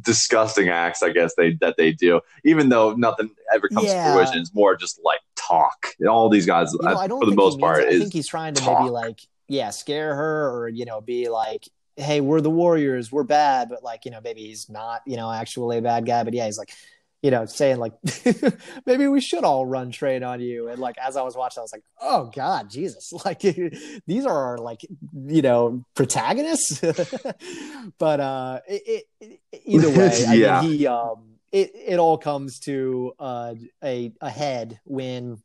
disgusting 0.00 0.68
acts, 0.68 1.02
I 1.02 1.10
guess 1.10 1.34
they 1.36 1.54
that 1.60 1.76
they 1.76 1.92
do. 1.92 2.20
Even 2.44 2.68
though 2.68 2.94
nothing 2.94 3.30
ever 3.54 3.68
comes 3.68 3.86
yeah. 3.86 4.08
to 4.08 4.12
fruition, 4.12 4.40
it's 4.40 4.54
more 4.54 4.76
just 4.76 5.00
like 5.04 5.20
talk. 5.36 5.88
And 6.00 6.08
all 6.08 6.28
these 6.28 6.46
guys, 6.46 6.72
you 6.72 6.78
know, 6.82 6.96
I 6.96 7.04
uh, 7.04 7.06
don't 7.06 7.20
for 7.20 7.30
the 7.30 7.36
most 7.36 7.60
part, 7.60 7.84
I 7.84 7.98
think 7.98 8.12
he's 8.12 8.28
trying 8.28 8.54
to 8.54 8.62
talk. 8.62 8.80
maybe 8.80 8.90
like 8.90 9.20
yeah, 9.48 9.70
scare 9.70 10.14
her 10.14 10.50
or 10.50 10.68
you 10.68 10.84
know 10.84 11.00
be 11.00 11.28
like 11.28 11.68
hey, 11.96 12.20
we're 12.20 12.40
the 12.40 12.50
Warriors, 12.50 13.12
we're 13.12 13.22
bad, 13.22 13.68
but 13.68 13.82
like, 13.82 14.04
you 14.04 14.10
know, 14.10 14.20
maybe 14.22 14.42
he's 14.42 14.68
not, 14.68 15.02
you 15.06 15.16
know, 15.16 15.30
actually 15.30 15.78
a 15.78 15.82
bad 15.82 16.06
guy, 16.06 16.24
but 16.24 16.34
yeah, 16.34 16.46
he's 16.46 16.58
like, 16.58 16.74
you 17.24 17.30
know, 17.30 17.46
saying 17.46 17.78
like, 17.78 17.94
maybe 18.86 19.08
we 19.08 19.18
should 19.18 19.44
all 19.44 19.64
run 19.64 19.90
train 19.90 20.22
on 20.22 20.42
you. 20.42 20.68
And 20.68 20.78
like, 20.78 20.96
as 20.98 21.16
I 21.16 21.22
was 21.22 21.34
watching, 21.34 21.60
I 21.60 21.62
was 21.62 21.72
like, 21.72 21.84
oh 22.02 22.30
God, 22.34 22.68
Jesus, 22.68 23.14
like 23.24 23.40
these 23.40 24.26
are 24.26 24.44
our, 24.44 24.58
like, 24.58 24.82
you 25.26 25.40
know, 25.40 25.86
protagonists. 25.94 26.82
but 27.98 28.20
uh, 28.20 28.60
it, 28.68 29.04
it, 29.22 29.40
either 29.64 29.88
way, 29.88 30.26
I 30.28 30.34
yeah. 30.34 30.60
mean, 30.60 30.70
he, 30.72 30.86
um, 30.86 31.38
it, 31.50 31.70
it 31.74 31.98
all 31.98 32.18
comes 32.18 32.58
to 32.66 33.14
uh, 33.18 33.54
a, 33.82 34.12
a 34.20 34.28
head 34.28 34.78
when 34.84 35.38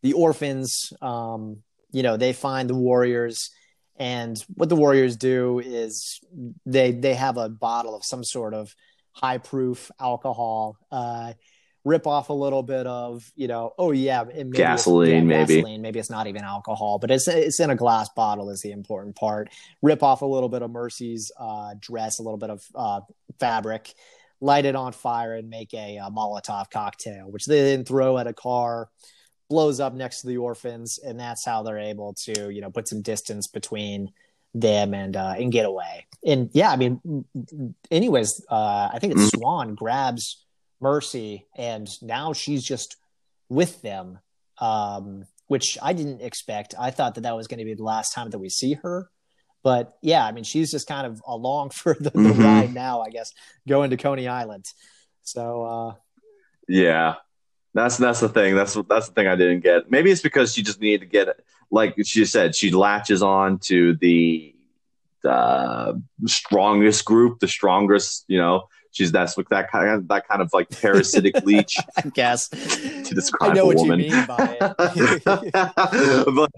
the 0.00 0.14
orphans, 0.14 0.94
um, 1.02 1.58
you 1.92 2.02
know, 2.02 2.16
they 2.16 2.32
find 2.32 2.70
the 2.70 2.74
warriors 2.74 3.50
and 3.98 4.42
what 4.54 4.68
the 4.68 4.76
Warriors 4.76 5.16
do 5.16 5.58
is 5.58 6.20
they 6.66 6.92
they 6.92 7.14
have 7.14 7.38
a 7.38 7.48
bottle 7.48 7.96
of 7.96 8.04
some 8.04 8.22
sort 8.22 8.52
of 8.52 8.74
high 9.16 9.38
proof 9.38 9.90
alcohol. 10.00 10.76
Uh, 10.90 11.32
rip 11.84 12.06
off 12.08 12.30
a 12.30 12.32
little 12.32 12.64
bit 12.64 12.84
of 12.84 13.22
you 13.36 13.46
know 13.46 13.72
oh 13.78 13.92
yeah 13.92 14.24
maybe 14.24 14.50
gasoline 14.50 15.14
yeah, 15.14 15.20
maybe 15.20 15.54
gasoline. 15.54 15.80
maybe 15.80 16.00
it's 16.00 16.10
not 16.10 16.26
even 16.26 16.42
alcohol 16.42 16.98
but 16.98 17.12
it's 17.12 17.28
it's 17.28 17.60
in 17.60 17.70
a 17.70 17.76
glass 17.76 18.08
bottle 18.16 18.50
is 18.50 18.60
the 18.60 18.72
important 18.72 19.14
part 19.14 19.48
rip 19.82 20.02
off 20.02 20.20
a 20.20 20.26
little 20.26 20.48
bit 20.48 20.62
of 20.62 20.70
mercy's 20.72 21.30
uh, 21.38 21.74
dress 21.78 22.18
a 22.18 22.22
little 22.24 22.38
bit 22.38 22.50
of 22.50 22.60
uh, 22.74 23.00
fabric 23.38 23.94
light 24.40 24.64
it 24.64 24.74
on 24.74 24.92
fire 24.92 25.36
and 25.36 25.48
make 25.48 25.72
a, 25.74 25.98
a 25.98 26.10
molotov 26.10 26.68
cocktail 26.70 27.30
which 27.30 27.44
they 27.44 27.62
then 27.62 27.84
throw 27.84 28.18
at 28.18 28.26
a 28.26 28.32
car 28.32 28.88
blows 29.48 29.80
up 29.80 29.94
next 29.94 30.20
to 30.20 30.26
the 30.26 30.38
orphans, 30.38 30.98
and 30.98 31.18
that's 31.18 31.44
how 31.44 31.62
they're 31.62 31.78
able 31.78 32.14
to, 32.14 32.50
you 32.50 32.60
know, 32.60 32.70
put 32.70 32.88
some 32.88 33.02
distance 33.02 33.46
between 33.46 34.10
them 34.60 34.94
and 34.94 35.16
uh, 35.16 35.34
and 35.38 35.52
get 35.52 35.66
away. 35.66 36.06
And 36.24 36.50
yeah, 36.52 36.70
I 36.70 36.76
mean, 36.76 37.24
anyways, 37.90 38.44
uh, 38.50 38.90
I 38.92 38.98
think 39.00 39.12
it's 39.12 39.22
mm-hmm. 39.22 39.38
Swan 39.38 39.74
grabs 39.74 40.44
Mercy, 40.80 41.46
and 41.56 41.88
now 42.02 42.32
she's 42.32 42.64
just 42.64 42.96
with 43.48 43.80
them, 43.82 44.18
um, 44.58 45.24
which 45.46 45.78
I 45.80 45.92
didn't 45.92 46.22
expect. 46.22 46.74
I 46.78 46.90
thought 46.90 47.14
that 47.14 47.22
that 47.22 47.36
was 47.36 47.46
going 47.46 47.58
to 47.58 47.64
be 47.64 47.74
the 47.74 47.84
last 47.84 48.12
time 48.12 48.30
that 48.30 48.38
we 48.38 48.48
see 48.48 48.74
her. 48.74 49.08
But 49.62 49.96
yeah, 50.02 50.24
I 50.24 50.32
mean, 50.32 50.44
she's 50.44 50.70
just 50.70 50.88
kind 50.88 51.06
of 51.06 51.22
along 51.26 51.70
for 51.74 51.94
the, 51.94 52.10
the 52.10 52.18
mm-hmm. 52.18 52.42
ride 52.42 52.74
now, 52.74 53.02
I 53.02 53.10
guess, 53.10 53.32
going 53.68 53.90
to 53.90 53.96
Coney 53.96 54.26
Island. 54.26 54.64
So 55.22 55.64
uh, 55.64 55.94
yeah, 56.68 57.16
that's 57.74 57.98
that's 57.98 58.20
the 58.20 58.28
thing. 58.28 58.56
That's 58.56 58.74
that's 58.88 59.08
the 59.08 59.14
thing 59.14 59.28
I 59.28 59.36
didn't 59.36 59.60
get. 59.60 59.90
Maybe 59.90 60.10
it's 60.10 60.22
because 60.22 60.52
she 60.54 60.62
just 60.62 60.80
needed 60.80 61.00
to 61.00 61.06
get 61.06 61.28
it. 61.28 61.44
Like 61.70 61.94
she 62.04 62.24
said, 62.24 62.54
she 62.54 62.70
latches 62.70 63.22
on 63.22 63.58
to 63.60 63.94
the 63.96 64.54
uh, 65.24 65.94
strongest 66.26 67.04
group, 67.04 67.40
the 67.40 67.48
strongest. 67.48 68.24
You 68.28 68.38
know, 68.38 68.68
she's 68.92 69.12
that's 69.12 69.36
like 69.36 69.48
that 69.50 69.70
kind 69.70 69.88
of 69.90 70.08
that 70.08 70.28
kind 70.28 70.40
of 70.40 70.50
like 70.52 70.70
parasitic 70.70 71.34
leech. 71.44 71.76
I 71.96 72.02
guess 72.02 72.48
to 72.48 73.14
describe 73.14 73.50
I 73.50 73.54
know 73.54 73.64
a 73.64 73.66
what 73.66 73.76
woman. 73.76 74.00
You 74.00 74.10
mean 74.10 74.26
by 74.26 74.58
it. 74.60 75.24
but, 76.34 76.50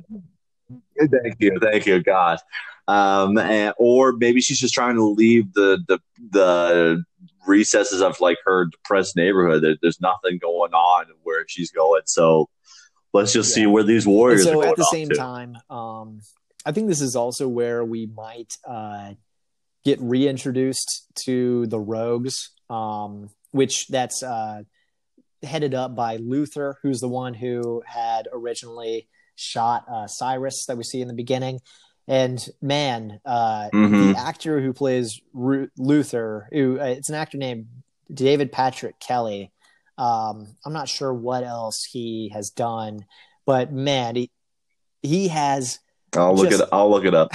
thank 0.99 1.37
you, 1.39 1.59
thank 1.61 1.87
you, 1.87 2.03
God. 2.03 2.39
Um, 2.87 3.37
and, 3.37 3.75
or 3.79 4.13
maybe 4.13 4.41
she's 4.41 4.59
just 4.59 4.75
trying 4.75 4.97
to 4.97 5.05
leave 5.05 5.53
the 5.55 5.83
the 5.89 5.99
the 6.31 7.05
recesses 7.47 8.03
of 8.03 8.21
like 8.21 8.39
her 8.45 8.67
depressed 8.67 9.17
neighborhood. 9.17 9.63
There, 9.63 9.77
there's 9.83 10.01
nothing 10.01 10.39
going 10.39 10.73
on 10.73 11.07
where 11.23 11.45
she's 11.49 11.71
going. 11.71 12.03
So 12.07 12.49
let's 13.13 13.33
just 13.33 13.51
yeah. 13.51 13.63
see 13.63 13.67
where 13.67 13.83
these 13.83 14.07
warriors. 14.07 14.47
And 14.47 14.55
so 14.55 14.63
at 14.63 14.77
the 14.77 14.85
same 14.85 15.09
to. 15.09 15.15
time, 15.15 15.57
um, 15.71 16.21
I 16.65 16.73
think 16.73 16.89
this 16.89 17.01
is 17.01 17.17
also 17.17 17.49
where 17.49 17.85
we 17.85 18.07
might 18.07 18.55
uh, 18.67 19.15
get 19.85 20.01
reintroduced 20.01 21.07
to 21.25 21.67
the 21.67 21.79
rogues, 21.79 22.51
um, 22.69 23.31
which 23.53 23.87
that's 23.89 24.23
uh, 24.23 24.63
headed 25.43 25.75
up 25.75 25.95
by 25.95 26.17
Luther, 26.17 26.77
who's 26.83 27.01
the 27.01 27.09
one 27.09 27.35
who 27.35 27.83
had 27.87 28.29
originally 28.33 29.09
shot 29.37 29.85
uh, 29.91 30.07
Cyrus 30.07 30.67
that 30.67 30.77
we 30.77 30.85
see 30.85 31.01
in 31.01 31.09
the 31.09 31.15
beginning. 31.15 31.61
And 32.07 32.45
man, 32.63 33.21
uh, 33.25 33.69
mm-hmm. 33.73 34.13
the 34.13 34.19
actor 34.19 34.61
who 34.61 34.73
plays 34.73 35.21
Ru- 35.33 35.71
Luther, 35.77 36.49
who 36.51 36.81
uh, 36.81 36.85
it's 36.85 37.11
an 37.11 37.15
actor 37.15 37.39
named 37.39 37.67
David 38.13 38.51
Patrick 38.51 38.99
Kelly. 38.99 39.53
Um, 39.99 40.57
I'm 40.65 40.73
not 40.73 40.89
sure 40.89 41.13
what 41.13 41.43
else 41.43 41.85
he 41.85 42.31
has 42.33 42.51
done, 42.51 43.05
but 43.45 43.73
man, 43.73 44.15
he 44.15 44.31
he 45.03 45.29
has. 45.29 45.81
I'll 46.17 46.35
look 46.35 46.51
just, 46.51 46.63
it. 46.63 46.69
I'll 46.73 46.91
look 46.91 47.05
it 47.05 47.15
up. 47.15 47.33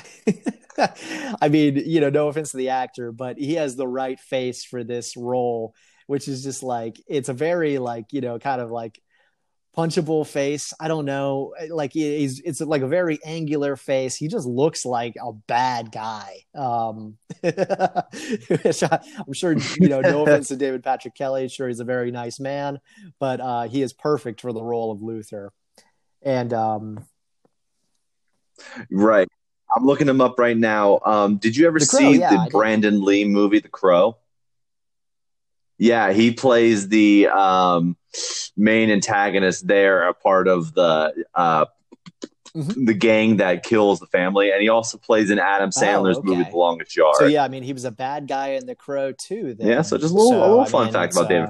I 1.41 1.49
mean, 1.49 1.76
you 1.86 1.99
know, 1.99 2.09
no 2.09 2.30
offense 2.30 2.51
to 2.51 2.57
the 2.57 2.70
actor, 2.70 3.11
but 3.11 3.38
he 3.38 3.55
has 3.55 3.76
the 3.76 3.88
right 3.88 4.20
face 4.20 4.64
for 4.64 4.84
this 4.84 5.16
role, 5.18 5.76
which 6.07 6.28
is 6.28 6.43
just 6.43 6.64
like 6.64 7.01
it's 7.07 7.30
a 7.30 7.34
very 7.34 7.78
like 7.78 8.14
you 8.14 8.22
know 8.22 8.39
kind 8.39 8.61
of 8.61 8.72
like 8.72 8.99
punchable 9.76 10.26
face. 10.26 10.74
I 10.80 10.88
don't 10.88 11.05
know. 11.05 11.53
Like 11.69 11.93
he's 11.93 12.39
it's 12.39 12.61
like 12.61 12.82
a 12.82 12.88
very 12.88 13.19
angular 13.26 13.76
face. 13.76 14.15
He 14.15 14.28
just 14.28 14.47
looks 14.47 14.86
like 14.86 15.15
a 15.21 15.34
bad 15.34 15.91
guy. 15.91 16.43
Um, 16.53 17.17
I'm 17.43 19.34
sure 19.34 19.55
you 19.80 19.89
know. 19.89 20.01
No 20.01 20.24
offense 20.24 20.49
to 20.49 20.55
David 20.57 20.84
Patrick 20.84 21.15
Kelly. 21.15 21.47
Sure, 21.49 21.67
he's 21.67 21.80
a 21.80 21.86
very 21.86 22.11
nice 22.11 22.39
man, 22.39 22.80
but 23.19 23.41
uh, 23.41 23.63
he 23.63 23.82
is 23.82 23.93
perfect 23.93 24.41
for 24.41 24.53
the 24.53 24.63
role 24.63 24.91
of 24.91 25.01
Luther. 25.01 25.51
And 26.21 26.53
um, 26.53 27.05
right, 28.91 29.28
I'm 29.76 29.86
looking 29.86 30.07
him 30.07 30.21
up 30.21 30.38
right 30.39 30.57
now. 30.57 30.99
Um, 31.05 31.38
did 31.38 31.57
you 31.57 31.67
ever 31.67 31.80
Crow, 31.80 31.99
see 31.99 32.19
yeah, 32.19 32.30
the 32.30 32.49
Brandon 32.51 33.03
Lee 33.03 33.26
movie, 33.26 33.59
The 33.59 33.69
Crow? 33.69 34.17
Yeah, 35.78 36.13
he 36.13 36.32
plays 36.32 36.88
the 36.88 37.28
um, 37.28 37.97
main 38.56 38.89
antagonist 38.89 39.68
there, 39.68 40.08
a 40.08 40.14
part 40.14 40.47
of 40.47 40.74
the 40.74 41.26
uh, 41.34 41.66
mm-hmm. 42.56 42.86
the 42.86 42.93
gang 42.93 43.38
that 43.38 43.64
kills 43.64 43.99
the 43.99 44.08
family, 44.08 44.51
and 44.51 44.62
he 44.62 44.70
also 44.70 44.97
plays 44.97 45.30
in 45.30 45.39
Adam 45.39 45.72
oh, 45.76 45.80
Sandler's 45.80 46.18
oh, 46.18 46.20
okay. 46.20 46.30
movie 46.30 46.49
The 46.49 46.58
Longest 46.58 46.95
Yard. 46.95 47.16
So 47.18 47.26
yeah, 47.26 47.43
I 47.43 47.47
mean, 47.47 47.64
he 47.64 47.74
was 47.74 47.86
a 47.86 47.91
bad 47.91 48.28
guy 48.28 48.49
in 48.49 48.66
The 48.66 48.76
Crow 48.76 49.12
too. 49.12 49.56
Then. 49.56 49.68
Yeah, 49.68 49.82
so 49.82 49.97
just 49.97 50.14
a 50.14 50.16
little, 50.16 50.32
so, 50.32 50.39
a 50.39 50.49
little 50.49 50.66
fun 50.66 50.86
mean, 50.86 50.93
fact 50.93 51.14
about 51.14 51.26
uh, 51.26 51.30
David. 51.30 51.49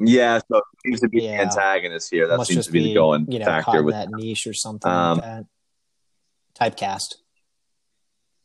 Yeah, 0.00 0.38
so 0.50 0.62
he 0.84 0.90
seems 0.90 1.00
to 1.00 1.08
be 1.08 1.22
yeah. 1.22 1.38
the 1.38 1.42
antagonist 1.42 2.10
here. 2.10 2.28
That 2.28 2.46
seems 2.46 2.66
to 2.66 2.72
be, 2.72 2.80
be, 2.80 2.88
the 2.88 2.94
going 2.94 3.30
you 3.30 3.40
know, 3.40 3.44
factor 3.44 3.82
with 3.82 3.94
that 3.94 4.10
niche 4.10 4.46
or 4.46 4.54
something 4.54 4.90
um, 4.90 5.18
like 5.18 5.24
that. 5.24 6.76
Typecast. 6.76 7.16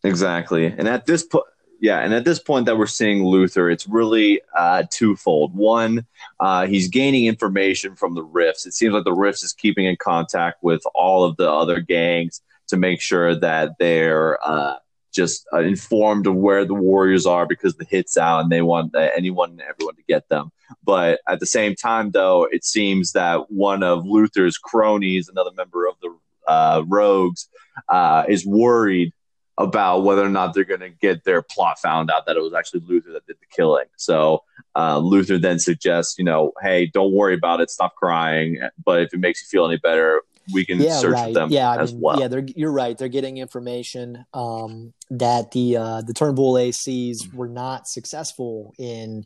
Exactly, 0.03 0.65
and 0.65 0.87
at 0.87 1.05
this 1.05 1.23
point, 1.23 1.45
yeah, 1.83 1.99
and 1.99 2.13
at 2.13 2.23
this 2.23 2.39
point 2.39 2.65
that 2.67 2.77
we're 2.77 2.85
seeing 2.85 3.25
Luther, 3.25 3.69
it's 3.69 3.89
really 3.89 4.39
uh, 4.55 4.83
twofold. 4.89 5.53
One, 5.53 6.07
uh, 6.39 6.65
he's 6.65 6.87
gaining 6.87 7.25
information 7.25 7.97
from 7.97 8.15
the 8.15 8.23
Riffs. 8.23 8.65
It 8.65 8.73
seems 8.73 8.93
like 8.93 9.03
the 9.03 9.11
Riffs 9.11 9.43
is 9.43 9.51
keeping 9.51 9.83
in 9.83 9.97
contact 9.97 10.63
with 10.63 10.81
all 10.95 11.25
of 11.25 11.35
the 11.35 11.51
other 11.51 11.81
gangs 11.81 12.41
to 12.67 12.77
make 12.77 13.01
sure 13.01 13.35
that 13.35 13.71
they're 13.79 14.39
uh, 14.47 14.75
just 15.13 15.45
uh, 15.51 15.59
informed 15.59 16.25
of 16.25 16.35
where 16.35 16.63
the 16.63 16.73
Warriors 16.73 17.25
are 17.25 17.45
because 17.45 17.75
the 17.75 17.83
hit's 17.83 18.15
out 18.15 18.39
and 18.39 18.49
they 18.49 18.61
want 18.61 18.95
anyone 18.95 19.49
and 19.51 19.61
everyone 19.63 19.97
to 19.97 20.03
get 20.07 20.29
them. 20.29 20.53
But 20.85 21.19
at 21.27 21.41
the 21.41 21.45
same 21.45 21.75
time, 21.75 22.11
though, 22.11 22.45
it 22.45 22.63
seems 22.63 23.11
that 23.11 23.51
one 23.51 23.83
of 23.83 24.05
Luther's 24.05 24.57
cronies, 24.57 25.27
another 25.27 25.51
member 25.57 25.85
of 25.85 25.95
the 26.01 26.17
uh, 26.47 26.83
Rogues, 26.87 27.49
uh, 27.89 28.23
is 28.29 28.45
worried 28.45 29.11
about 29.57 29.99
whether 29.99 30.23
or 30.23 30.29
not 30.29 30.53
they're 30.53 30.63
going 30.63 30.79
to 30.79 30.89
get 30.89 31.23
their 31.23 31.41
plot 31.41 31.79
found 31.79 32.09
out 32.09 32.25
that 32.25 32.35
it 32.35 32.41
was 32.41 32.53
actually 32.53 32.81
Luther 32.87 33.11
that 33.13 33.25
did 33.27 33.37
the 33.39 33.45
killing. 33.55 33.85
So 33.97 34.43
uh, 34.75 34.97
Luther 34.97 35.37
then 35.37 35.59
suggests, 35.59 36.17
you 36.17 36.23
know, 36.23 36.53
hey, 36.61 36.87
don't 36.87 37.13
worry 37.13 37.35
about 37.35 37.61
it, 37.61 37.69
stop 37.69 37.95
crying. 37.95 38.59
But 38.83 39.01
if 39.01 39.13
it 39.13 39.19
makes 39.19 39.41
you 39.41 39.47
feel 39.47 39.67
any 39.67 39.77
better, 39.77 40.21
we 40.51 40.65
can 40.65 40.79
yeah, 40.79 40.97
search 40.97 41.13
right. 41.13 41.33
them 41.33 41.49
yeah, 41.51 41.75
as 41.75 41.91
I 41.91 41.93
mean, 41.93 42.01
well. 42.01 42.19
Yeah, 42.19 42.41
you're 42.55 42.71
right. 42.71 42.97
They're 42.97 43.07
getting 43.07 43.37
information 43.37 44.25
um, 44.33 44.93
that 45.09 45.51
the 45.51 45.77
uh, 45.77 46.01
the 46.01 46.13
Turnbull 46.13 46.55
ACs 46.55 47.33
were 47.33 47.47
not 47.47 47.87
successful 47.87 48.73
in 48.77 49.25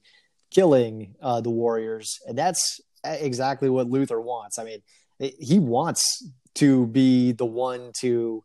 killing 0.51 1.15
uh, 1.21 1.41
the 1.41 1.49
Warriors, 1.49 2.19
and 2.27 2.37
that's 2.37 2.81
exactly 3.03 3.69
what 3.69 3.89
Luther 3.89 4.21
wants. 4.21 4.59
I 4.59 4.63
mean, 4.63 4.81
he 5.19 5.57
wants 5.57 6.27
to 6.55 6.87
be 6.87 7.31
the 7.31 7.45
one 7.45 7.91
to 8.01 8.43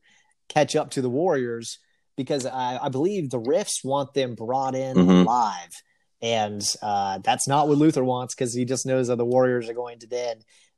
catch 0.49 0.77
up 0.77 0.91
to 0.93 1.03
the 1.03 1.11
Warriors 1.11 1.79
because 2.17 2.47
I, 2.47 2.79
I 2.83 2.89
believe 2.89 3.31
the 3.31 3.41
Riffs 3.41 3.85
want 3.85 4.15
them 4.15 4.35
brought 4.35 4.75
in 4.75 4.97
mm-hmm. 4.97 5.11
alive. 5.11 5.71
And 6.21 6.63
uh, 6.83 7.19
that's 7.19 7.49
not 7.49 7.69
what 7.69 7.79
Luther 7.79 8.05
wants 8.05 8.35
because 8.35 8.55
he 8.55 8.65
just 8.65 8.87
knows 8.87 9.09
that 9.09 9.17
the 9.17 9.25
Warriors 9.25 9.69
are 9.69 9.75
going 9.75 9.99
to 10.01 10.07
then 10.07 10.37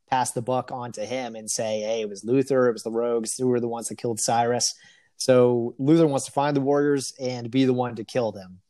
pass 0.08 0.32
the 0.32 0.42
buck 0.42 0.72
on 0.72 0.92
to 0.92 1.04
him 1.04 1.34
and 1.34 1.50
say, 1.50 1.80
hey, 1.80 2.00
it 2.02 2.08
was 2.08 2.24
Luther, 2.24 2.68
it 2.68 2.72
was 2.72 2.82
the 2.82 2.90
Rogues, 2.90 3.34
who 3.36 3.48
were 3.48 3.60
the 3.60 3.68
ones 3.68 3.88
that 3.88 3.98
killed 3.98 4.20
Cyrus. 4.20 4.72
So 5.16 5.74
Luther 5.78 6.06
wants 6.06 6.26
to 6.26 6.32
find 6.32 6.56
the 6.56 6.60
Warriors 6.60 7.12
and 7.20 7.50
be 7.50 7.64
the 7.64 7.72
one 7.74 7.96
to 7.96 8.04
kill 8.04 8.32
them. 8.32 8.60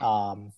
Um, 0.00 0.52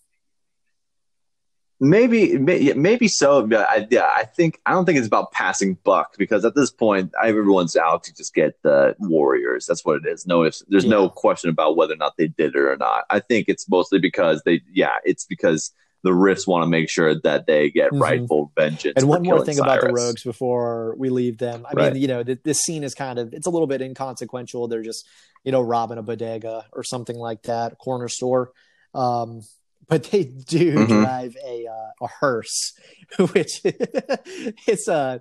Maybe, 1.81 2.39
maybe 2.39 3.09
so. 3.09 3.47
But 3.47 3.69
I, 3.69 3.87
yeah, 3.91 4.09
I 4.17 4.25
think 4.25 4.61
I 4.65 4.73
don't 4.73 4.85
think 4.85 4.99
it's 4.99 5.07
about 5.07 5.33
passing 5.33 5.77
buck 5.85 6.17
because 6.17 6.45
at 6.45 6.55
this 6.55 6.71
point, 6.71 7.13
everyone's 7.23 7.77
out 7.77 8.05
to 8.05 8.15
just 8.15 8.33
get 8.35 8.63
the 8.63 8.95
Warriors. 9.01 9.67
That's 9.67 9.85
what 9.85 9.97
it 9.97 10.07
is. 10.07 10.27
No, 10.27 10.45
if 10.45 10.61
there's 10.69 10.85
yeah. 10.85 10.91
no 10.91 11.09
question 11.09 11.51
about 11.51 11.77
whether 11.77 11.95
or 11.95 11.99
not 11.99 12.17
they 12.17 12.29
did 12.29 12.55
it 12.55 12.61
or 12.61 12.77
not. 12.77 13.05
I 13.11 13.21
think 13.21 13.49
it's 13.49 13.69
mostly 13.69 13.99
because 13.99 14.43
they, 14.45 14.63
yeah, 14.73 14.97
it's 15.05 15.25
because 15.25 15.73
the 16.05 16.11
Riffs 16.11 16.47
want 16.47 16.63
to 16.63 16.69
make 16.69 16.89
sure 16.89 17.19
that 17.23 17.47
they 17.47 17.71
get 17.71 17.91
mm-hmm. 17.91 18.03
rightful 18.03 18.53
vengeance. 18.57 18.93
And 18.97 19.09
one 19.09 19.23
more 19.23 19.45
thing 19.45 19.57
Cyrus. 19.57 19.79
about 19.79 19.89
the 19.89 19.93
Rogues 19.95 20.23
before 20.23 20.95
we 20.99 21.09
leave 21.09 21.39
them. 21.39 21.67
I 21.67 21.73
right. 21.73 21.93
mean, 21.93 22.03
you 22.03 22.09
know, 22.09 22.23
th- 22.23 22.41
this 22.45 22.61
scene 22.61 22.85
is 22.85 22.95
kind 22.95 23.19
of 23.19 23.33
it's 23.33 23.47
a 23.47 23.51
little 23.51 23.67
bit 23.67 23.81
inconsequential. 23.81 24.69
They're 24.69 24.83
just, 24.83 25.09
you 25.45 25.51
know, 25.51 25.63
robbing 25.63 25.99
a 25.99 26.03
bodega 26.03 26.67
or 26.73 26.85
something 26.85 27.17
like 27.17 27.43
that, 27.45 27.79
corner 27.79 28.09
store. 28.09 28.53
Um, 28.95 29.41
but 29.89 30.05
they 30.05 30.25
do 30.25 30.75
mm-hmm. 30.75 31.03
drive 31.03 31.37
a 31.45 31.67
uh, 31.67 32.05
a 32.05 32.07
hearse, 32.21 32.73
which 33.33 33.61
it's 33.65 34.89
a 34.89 34.93
uh, 34.95 35.19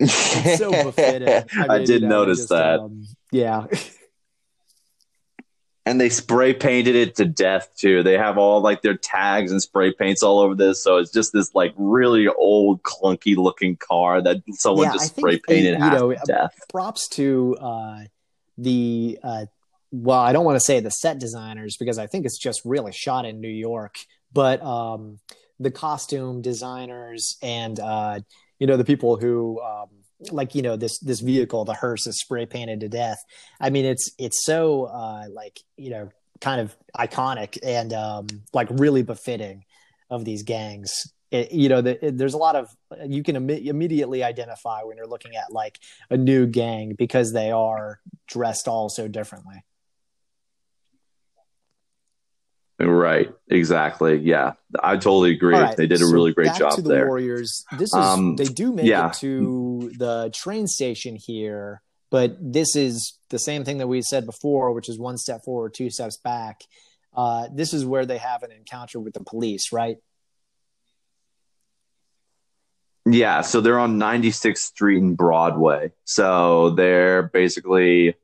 it's 0.00 0.58
so 0.58 0.70
befitting. 0.70 1.28
I, 1.52 1.60
mean, 1.60 1.70
I 1.70 1.78
did 1.78 2.02
you 2.02 2.08
know, 2.08 2.20
notice 2.20 2.38
just, 2.38 2.50
that. 2.50 2.80
Um, 2.80 3.04
yeah. 3.32 3.66
and 5.84 6.00
they 6.00 6.08
spray 6.08 6.54
painted 6.54 6.94
it 6.94 7.16
to 7.16 7.24
death 7.24 7.70
too. 7.76 8.02
They 8.02 8.16
have 8.16 8.38
all 8.38 8.60
like 8.60 8.82
their 8.82 8.96
tags 8.96 9.50
and 9.50 9.60
spray 9.60 9.92
paints 9.92 10.22
all 10.22 10.38
over 10.38 10.54
this, 10.54 10.82
so 10.82 10.98
it's 10.98 11.12
just 11.12 11.32
this 11.32 11.54
like 11.54 11.74
really 11.76 12.28
old, 12.28 12.82
clunky 12.82 13.36
looking 13.36 13.76
car 13.76 14.22
that 14.22 14.42
someone 14.52 14.86
yeah, 14.86 14.92
just 14.92 15.16
spray 15.16 15.40
painted 15.46 15.78
half 15.78 15.94
know, 15.94 16.12
to 16.12 16.20
death. 16.26 16.54
Props 16.70 17.08
to 17.10 17.56
uh, 17.60 18.00
the 18.56 19.18
uh, 19.22 19.46
well, 19.90 20.20
I 20.20 20.32
don't 20.32 20.44
want 20.44 20.56
to 20.56 20.64
say 20.64 20.80
the 20.80 20.90
set 20.90 21.18
designers 21.18 21.76
because 21.78 21.98
I 21.98 22.06
think 22.06 22.26
it's 22.26 22.38
just 22.38 22.62
really 22.64 22.92
shot 22.92 23.24
in 23.24 23.40
New 23.40 23.48
York, 23.48 23.96
but 24.32 24.62
um, 24.62 25.18
the 25.58 25.70
costume 25.70 26.42
designers 26.42 27.36
and 27.42 27.78
uh, 27.80 28.20
you 28.58 28.66
know 28.66 28.76
the 28.76 28.84
people 28.84 29.16
who 29.16 29.60
um, 29.62 29.88
like 30.30 30.54
you 30.54 30.62
know 30.62 30.76
this 30.76 30.98
this 30.98 31.20
vehicle, 31.20 31.64
the 31.64 31.74
hearse 31.74 32.06
is 32.06 32.20
spray 32.20 32.46
painted 32.46 32.80
to 32.80 32.88
death. 32.88 33.18
I 33.60 33.70
mean, 33.70 33.84
it's 33.84 34.10
it's 34.18 34.44
so 34.44 34.84
uh, 34.84 35.24
like 35.30 35.58
you 35.76 35.90
know 35.90 36.10
kind 36.40 36.60
of 36.60 36.76
iconic 36.96 37.58
and 37.62 37.92
um, 37.92 38.26
like 38.52 38.68
really 38.70 39.02
befitting 39.02 39.64
of 40.10 40.24
these 40.24 40.42
gangs. 40.42 41.12
It, 41.30 41.52
you 41.52 41.68
know, 41.68 41.82
the, 41.82 42.06
it, 42.06 42.16
there's 42.16 42.34
a 42.34 42.38
lot 42.38 42.56
of 42.56 42.68
you 43.06 43.22
can 43.22 43.36
Im- 43.36 43.50
immediately 43.50 44.24
identify 44.24 44.82
when 44.82 44.96
you're 44.96 45.06
looking 45.06 45.36
at 45.36 45.52
like 45.52 45.78
a 46.10 46.16
new 46.16 46.46
gang 46.46 46.94
because 46.96 47.32
they 47.32 47.50
are 47.50 48.00
dressed 48.26 48.66
all 48.66 48.88
so 48.88 49.08
differently. 49.08 49.62
Right. 52.78 53.32
Exactly. 53.48 54.18
Yeah. 54.18 54.52
I 54.80 54.94
totally 54.94 55.32
agree. 55.32 55.54
Right, 55.54 55.76
they 55.76 55.88
did 55.88 56.00
a 56.00 56.06
really 56.06 56.32
great 56.32 56.54
job 56.54 56.76
to 56.76 56.82
the 56.82 56.88
there. 56.88 57.06
Warriors. 57.06 57.64
This 57.72 57.88
is 57.88 57.94
um, 57.94 58.36
they 58.36 58.44
do 58.44 58.72
make 58.72 58.86
yeah. 58.86 59.08
it 59.08 59.14
to 59.14 59.90
the 59.98 60.30
train 60.32 60.66
station 60.68 61.16
here, 61.16 61.82
but 62.10 62.36
this 62.40 62.76
is 62.76 63.18
the 63.30 63.38
same 63.38 63.64
thing 63.64 63.78
that 63.78 63.88
we 63.88 64.00
said 64.02 64.26
before, 64.26 64.72
which 64.72 64.88
is 64.88 64.98
one 64.98 65.16
step 65.16 65.44
forward, 65.44 65.74
two 65.74 65.90
steps 65.90 66.18
back. 66.18 66.60
Uh, 67.16 67.48
this 67.52 67.74
is 67.74 67.84
where 67.84 68.06
they 68.06 68.18
have 68.18 68.44
an 68.44 68.52
encounter 68.52 69.00
with 69.00 69.14
the 69.14 69.24
police, 69.24 69.72
right? 69.72 69.96
Yeah, 73.04 73.40
so 73.40 73.60
they're 73.60 73.78
on 73.78 73.98
96th 73.98 74.58
Street 74.58 75.02
and 75.02 75.16
Broadway. 75.16 75.92
So 76.04 76.70
they're 76.70 77.24
basically 77.24 78.14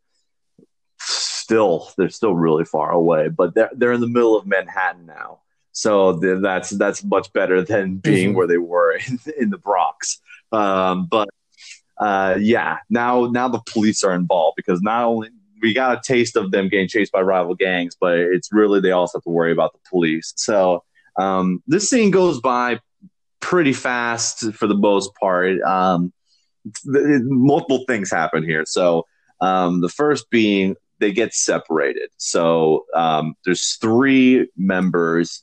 still 1.44 1.92
they're 1.98 2.08
still 2.08 2.34
really 2.34 2.64
far 2.64 2.90
away, 2.90 3.28
but 3.28 3.54
they're 3.54 3.70
they're 3.74 3.92
in 3.92 4.00
the 4.00 4.08
middle 4.08 4.36
of 4.36 4.46
Manhattan 4.46 5.06
now. 5.06 5.40
So 5.72 6.14
that's 6.14 6.70
that's 6.70 7.04
much 7.04 7.32
better 7.32 7.62
than 7.62 7.96
being 7.96 8.28
mm-hmm. 8.28 8.36
where 8.36 8.46
they 8.46 8.58
were 8.58 8.96
in, 9.08 9.18
in 9.38 9.50
the 9.50 9.58
Bronx. 9.58 10.20
Um, 10.52 11.06
but 11.10 11.28
uh, 11.98 12.36
yeah, 12.40 12.78
now 12.88 13.26
now 13.26 13.48
the 13.48 13.62
police 13.72 14.02
are 14.02 14.14
involved 14.14 14.56
because 14.56 14.80
not 14.80 15.04
only 15.04 15.30
we 15.60 15.74
got 15.74 15.98
a 15.98 16.00
taste 16.04 16.36
of 16.36 16.50
them 16.50 16.68
getting 16.68 16.88
chased 16.88 17.12
by 17.12 17.20
rival 17.20 17.54
gangs, 17.54 17.96
but 18.00 18.18
it's 18.18 18.50
really 18.52 18.80
they 18.80 18.90
also 18.90 19.18
have 19.18 19.24
to 19.24 19.30
worry 19.30 19.52
about 19.52 19.72
the 19.72 19.80
police. 19.88 20.32
So 20.36 20.82
um, 21.16 21.62
this 21.66 21.88
scene 21.90 22.10
goes 22.10 22.40
by 22.40 22.80
pretty 23.40 23.72
fast 23.72 24.52
for 24.54 24.66
the 24.66 24.74
most 24.74 25.10
part. 25.20 25.60
Um, 25.60 26.12
th- 26.64 27.22
multiple 27.24 27.84
things 27.86 28.10
happen 28.10 28.42
here. 28.42 28.64
So 28.66 29.06
um, 29.40 29.80
the 29.80 29.88
first 29.88 30.30
being 30.30 30.76
they 31.04 31.12
get 31.12 31.34
separated. 31.34 32.08
So 32.16 32.86
um, 32.94 33.34
there's 33.44 33.74
three 33.74 34.48
members: 34.56 35.42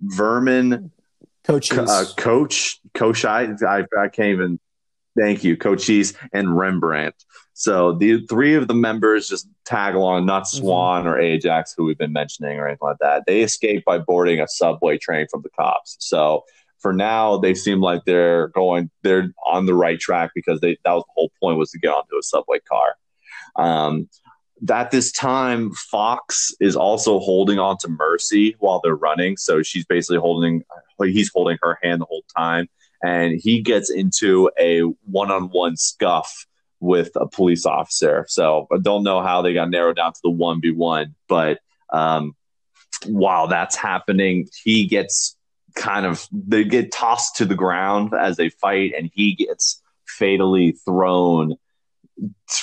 Vermin, 0.00 0.92
Coach, 1.42 1.72
uh, 1.72 2.04
Coach, 2.16 2.80
Coach. 2.94 3.24
I, 3.24 3.48
I, 3.66 3.84
I 3.98 4.08
can't 4.08 4.28
even. 4.28 4.60
Thank 5.18 5.42
you, 5.42 5.56
Cochise 5.56 6.14
and 6.32 6.56
Rembrandt. 6.56 7.16
So 7.52 7.92
the 7.92 8.24
three 8.28 8.54
of 8.54 8.68
the 8.68 8.74
members 8.74 9.28
just 9.28 9.48
tag 9.64 9.96
along, 9.96 10.24
not 10.24 10.44
mm-hmm. 10.44 10.58
Swan 10.58 11.02
mm-hmm. 11.02 11.10
or 11.10 11.18
Ajax, 11.18 11.74
who 11.76 11.84
we've 11.84 11.98
been 11.98 12.12
mentioning 12.12 12.60
or 12.60 12.68
anything 12.68 12.86
like 12.86 12.98
that. 13.00 13.24
They 13.26 13.42
escape 13.42 13.84
by 13.84 13.98
boarding 13.98 14.40
a 14.40 14.46
subway 14.46 14.98
train 14.98 15.26
from 15.28 15.42
the 15.42 15.50
cops. 15.50 15.96
So 15.98 16.44
for 16.78 16.92
now, 16.92 17.36
they 17.38 17.54
seem 17.54 17.80
like 17.80 18.04
they're 18.04 18.48
going, 18.48 18.88
they're 19.02 19.34
on 19.44 19.66
the 19.66 19.74
right 19.74 19.98
track 19.98 20.30
because 20.32 20.60
they 20.60 20.78
that 20.84 20.92
was 20.92 21.04
the 21.08 21.12
whole 21.14 21.32
point 21.40 21.58
was 21.58 21.72
to 21.72 21.78
get 21.80 21.90
onto 21.90 22.16
a 22.16 22.22
subway 22.22 22.60
car. 22.60 22.94
Um, 23.56 24.08
at 24.68 24.90
this 24.90 25.12
time, 25.12 25.72
Fox 25.72 26.54
is 26.60 26.76
also 26.76 27.18
holding 27.18 27.58
on 27.58 27.78
to 27.78 27.88
Mercy 27.88 28.56
while 28.58 28.80
they're 28.82 28.94
running. 28.94 29.36
So 29.36 29.62
she's 29.62 29.86
basically 29.86 30.18
holding, 30.18 30.64
he's 31.02 31.30
holding 31.32 31.58
her 31.62 31.78
hand 31.82 32.00
the 32.00 32.06
whole 32.06 32.24
time. 32.36 32.68
And 33.02 33.40
he 33.40 33.62
gets 33.62 33.90
into 33.90 34.50
a 34.58 34.80
one 34.80 35.30
on 35.30 35.44
one 35.44 35.76
scuff 35.76 36.46
with 36.80 37.10
a 37.16 37.26
police 37.26 37.64
officer. 37.64 38.26
So 38.28 38.66
I 38.72 38.78
don't 38.78 39.02
know 39.02 39.22
how 39.22 39.42
they 39.42 39.54
got 39.54 39.70
narrowed 39.70 39.96
down 39.96 40.12
to 40.12 40.20
the 40.22 40.30
1v1. 40.30 41.14
But 41.28 41.60
um, 41.92 42.34
while 43.06 43.46
that's 43.46 43.76
happening, 43.76 44.48
he 44.62 44.86
gets 44.86 45.36
kind 45.74 46.04
of, 46.04 46.26
they 46.32 46.64
get 46.64 46.92
tossed 46.92 47.36
to 47.36 47.44
the 47.44 47.54
ground 47.54 48.12
as 48.18 48.36
they 48.36 48.50
fight, 48.50 48.92
and 48.96 49.10
he 49.14 49.34
gets 49.34 49.82
fatally 50.06 50.72
thrown 50.84 51.56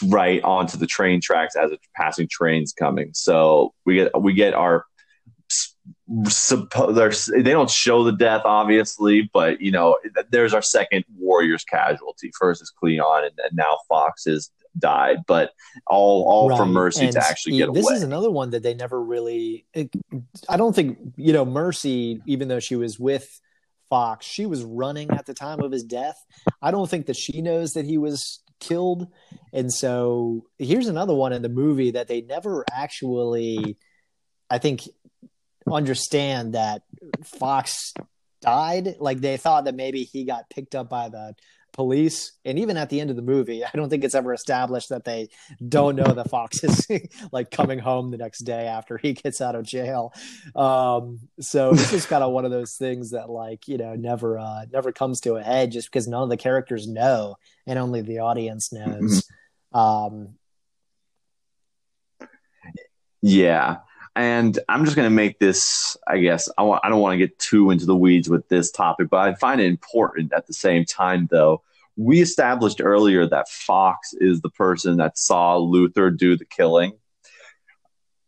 right 0.08 0.44
onto 0.44 0.78
the 0.78 0.88
train 0.88 1.22
tracks 1.22 1.56
as 1.56 1.72
a 1.72 1.78
passing 1.96 2.28
train's 2.30 2.74
coming. 2.74 3.12
So 3.14 3.74
we 3.86 3.96
get 3.96 4.22
we 4.22 4.34
get 4.34 4.54
our 4.54 4.86
they 6.08 7.52
don't 7.52 7.70
show 7.70 8.04
the 8.04 8.14
death 8.14 8.42
obviously, 8.46 9.30
but 9.34 9.62
you 9.62 9.72
know 9.72 9.98
there's 10.32 10.54
our 10.54 10.62
second 10.62 11.04
Warriors 11.18 11.64
casualty. 11.64 12.32
First 12.38 12.62
is 12.62 12.72
Cleon, 12.72 13.24
and, 13.24 13.34
and 13.44 13.56
now 13.56 13.78
Fox 13.90 14.26
has 14.26 14.52
died, 14.78 15.20
but 15.28 15.52
all 15.86 16.24
all 16.28 16.50
right. 16.50 16.58
for 16.58 16.66
Mercy 16.66 17.06
and 17.06 17.14
to 17.14 17.26
actually 17.26 17.58
get 17.58 17.74
this 17.74 17.84
away. 17.84 17.94
This 17.94 18.00
is 18.00 18.04
another 18.04 18.32
one 18.32 18.52
that 18.52 18.64
they 18.64 18.74
never 18.74 19.02
really. 19.02 19.66
It, 19.74 19.90
I 20.48 20.58
don't 20.58 20.76
think 20.76 20.98
you 21.16 21.34
know 21.34 21.46
Mercy, 21.46 22.22
even 22.26 22.48
though 22.48 22.60
she 22.60 22.76
was 22.76 23.00
with 23.00 23.42
Fox, 23.90 24.26
she 24.26 24.46
was 24.46 24.64
running 24.64 25.12
at 25.12 25.26
the 25.26 25.34
time 25.34 25.60
of 25.60 25.72
his 25.72 25.84
death. 25.84 26.24
I 26.62 26.72
don't 26.72 26.90
think 26.90 27.08
that 27.08 27.18
she 27.18 27.42
knows 27.42 27.74
that 27.74 27.86
he 27.86 27.98
was 27.98 28.42
killed. 28.60 29.08
And 29.54 29.72
so 29.72 30.46
here's 30.58 30.88
another 30.88 31.14
one 31.14 31.34
in 31.34 31.42
the 31.42 31.50
movie 31.50 31.92
that 31.92 32.08
they 32.08 32.22
never 32.22 32.66
actually, 32.72 33.78
I 34.50 34.58
think, 34.58 34.82
understand 35.72 36.54
that 36.54 36.84
Fox 37.24 37.94
died. 38.42 38.96
Like 39.00 39.20
they 39.20 39.38
thought 39.38 39.66
that 39.66 39.76
maybe 39.76 40.04
he 40.04 40.24
got 40.24 40.50
picked 40.50 40.76
up 40.76 40.90
by 40.90 41.10
the 41.10 41.36
police. 41.78 42.34
And 42.44 42.58
even 42.60 42.76
at 42.76 42.90
the 42.90 43.00
end 43.00 43.12
of 43.12 43.16
the 43.16 43.22
movie, 43.22 43.64
I 43.66 43.70
don't 43.74 43.90
think 43.90 44.04
it's 44.04 44.16
ever 44.16 44.34
established 44.34 44.90
that 44.90 45.06
they 45.06 45.30
don't 45.66 45.96
know 45.96 46.12
that 46.12 46.30
Fox 46.30 46.64
is 46.64 46.88
like 47.32 47.52
coming 47.52 47.80
home 47.80 48.12
the 48.12 48.18
next 48.18 48.40
day 48.40 48.66
after 48.66 48.98
he 48.98 49.14
gets 49.14 49.40
out 49.40 49.56
of 49.56 49.66
jail. 49.66 50.12
Um, 50.56 51.20
so 51.40 51.72
it's 51.72 51.92
just 51.92 52.10
kind 52.10 52.24
of 52.24 52.34
one 52.34 52.44
of 52.44 52.52
those 52.52 52.74
things 52.74 53.12
that 53.12 53.30
like, 53.30 53.68
you 53.68 53.78
know, 53.78 53.96
never, 53.96 54.38
uh, 54.38 54.66
never 54.74 54.92
comes 54.92 55.22
to 55.22 55.36
a 55.36 55.44
head 55.44 55.72
just 55.72 55.90
because 55.90 56.08
none 56.08 56.24
of 56.24 56.30
the 56.30 56.38
characters 56.38 56.88
know 56.88 57.38
and 57.66 57.80
only 57.80 58.02
the 58.02 58.20
audience 58.20 58.74
knows. 58.74 59.24
Mm-hmm. 59.74 59.80
Um, 59.80 60.34
yeah. 63.22 63.78
And 64.16 64.58
I'm 64.68 64.84
just 64.84 64.96
going 64.96 65.06
to 65.06 65.16
make 65.16 65.38
this, 65.38 65.96
I 66.08 66.18
guess, 66.18 66.50
I, 66.58 66.64
want, 66.64 66.82
I 66.84 66.90
don't 66.90 67.02
want 67.02 67.14
to 67.14 67.20
get 67.20 67.38
too 67.38 67.70
into 67.70 67.86
the 67.86 67.96
weeds 67.96 68.28
with 68.28 68.50
this 68.50 68.72
topic, 68.72 69.10
but 69.12 69.18
I 69.18 69.36
find 69.36 69.62
it 69.62 69.68
important 69.68 70.34
at 70.34 70.48
the 70.48 70.54
same 70.54 70.86
time, 70.86 71.28
though. 71.30 71.62
We 71.98 72.22
established 72.22 72.80
earlier 72.82 73.28
that 73.28 73.50
Fox 73.50 74.14
is 74.14 74.42
the 74.42 74.52
person 74.52 74.98
that 74.98 75.18
saw 75.18 75.58
Luther 75.58 76.12
do 76.12 76.38
the 76.38 76.46
killing. 76.46 76.94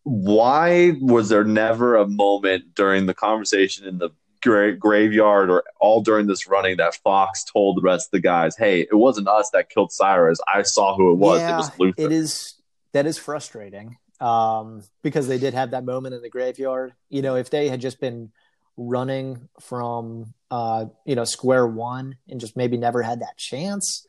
Why 0.03 0.93
was 0.99 1.29
there 1.29 1.43
never 1.43 1.95
a 1.95 2.07
moment 2.07 2.73
during 2.73 3.05
the 3.05 3.13
conversation 3.13 3.87
in 3.87 3.99
the 3.99 4.09
gra- 4.41 4.75
graveyard 4.75 5.51
or 5.51 5.63
all 5.79 6.01
during 6.01 6.25
this 6.25 6.47
running 6.47 6.77
that 6.77 6.95
Fox 6.95 7.43
told 7.43 7.77
the 7.77 7.81
rest 7.81 8.07
of 8.07 8.11
the 8.13 8.21
guys, 8.21 8.55
hey, 8.57 8.81
it 8.81 8.95
wasn't 8.95 9.27
us 9.27 9.49
that 9.51 9.69
killed 9.69 9.91
Cyrus. 9.91 10.39
I 10.51 10.63
saw 10.63 10.95
who 10.95 11.11
it 11.11 11.17
was. 11.17 11.41
Yeah, 11.41 11.53
it 11.53 11.57
was 11.57 11.79
Luther. 11.79 12.01
It 12.01 12.11
is, 12.11 12.55
that 12.93 13.05
is 13.05 13.19
frustrating 13.19 13.97
um, 14.19 14.81
because 15.03 15.27
they 15.27 15.37
did 15.37 15.53
have 15.53 15.71
that 15.71 15.85
moment 15.85 16.15
in 16.15 16.21
the 16.21 16.29
graveyard. 16.29 16.93
You 17.09 17.21
know, 17.21 17.35
if 17.35 17.49
they 17.49 17.69
had 17.69 17.81
just 17.81 17.99
been 17.99 18.31
running 18.79 19.49
from 19.59 20.33
uh, 20.49 20.85
you 21.05 21.15
know 21.15 21.25
square 21.25 21.67
one 21.67 22.15
and 22.27 22.39
just 22.39 22.57
maybe 22.57 22.77
never 22.77 23.01
had 23.01 23.21
that 23.21 23.37
chance, 23.37 24.05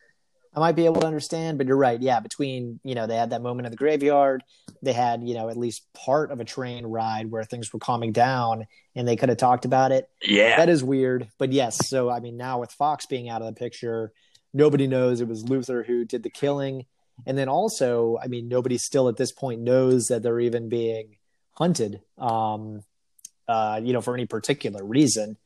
I 0.54 0.60
might 0.60 0.76
be 0.76 0.86
able 0.86 1.00
to 1.00 1.06
understand. 1.06 1.58
But 1.58 1.66
you're 1.66 1.76
right, 1.76 2.00
yeah. 2.00 2.20
Between 2.20 2.80
you 2.84 2.94
know 2.94 3.06
they 3.06 3.16
had 3.16 3.30
that 3.30 3.42
moment 3.42 3.66
in 3.66 3.70
the 3.70 3.76
graveyard, 3.76 4.42
they 4.82 4.92
had 4.92 5.22
you 5.22 5.34
know 5.34 5.48
at 5.48 5.56
least 5.56 5.82
part 5.92 6.30
of 6.30 6.40
a 6.40 6.44
train 6.44 6.86
ride 6.86 7.30
where 7.30 7.44
things 7.44 7.72
were 7.72 7.80
calming 7.80 8.12
down, 8.12 8.66
and 8.94 9.06
they 9.06 9.16
could 9.16 9.28
have 9.28 9.38
talked 9.38 9.64
about 9.64 9.92
it. 9.92 10.08
Yeah, 10.22 10.56
that 10.56 10.68
is 10.68 10.84
weird. 10.84 11.28
But 11.38 11.52
yes, 11.52 11.88
so 11.88 12.10
I 12.10 12.20
mean 12.20 12.36
now 12.36 12.60
with 12.60 12.72
Fox 12.72 13.06
being 13.06 13.28
out 13.28 13.42
of 13.42 13.46
the 13.46 13.58
picture, 13.58 14.12
nobody 14.54 14.86
knows 14.86 15.20
it 15.20 15.28
was 15.28 15.48
Luther 15.48 15.82
who 15.82 16.04
did 16.04 16.22
the 16.22 16.30
killing 16.30 16.86
and 17.26 17.36
then 17.36 17.48
also, 17.48 18.18
I 18.22 18.28
mean, 18.28 18.48
nobody 18.48 18.78
still 18.78 19.08
at 19.08 19.16
this 19.16 19.32
point 19.32 19.60
knows 19.60 20.06
that 20.06 20.22
they're 20.22 20.40
even 20.40 20.68
being 20.68 21.16
hunted, 21.52 22.00
um, 22.18 22.82
uh, 23.50 23.80
you 23.82 23.92
know, 23.92 24.00
for 24.00 24.14
any 24.14 24.26
particular 24.26 24.84
reason. 24.84 25.36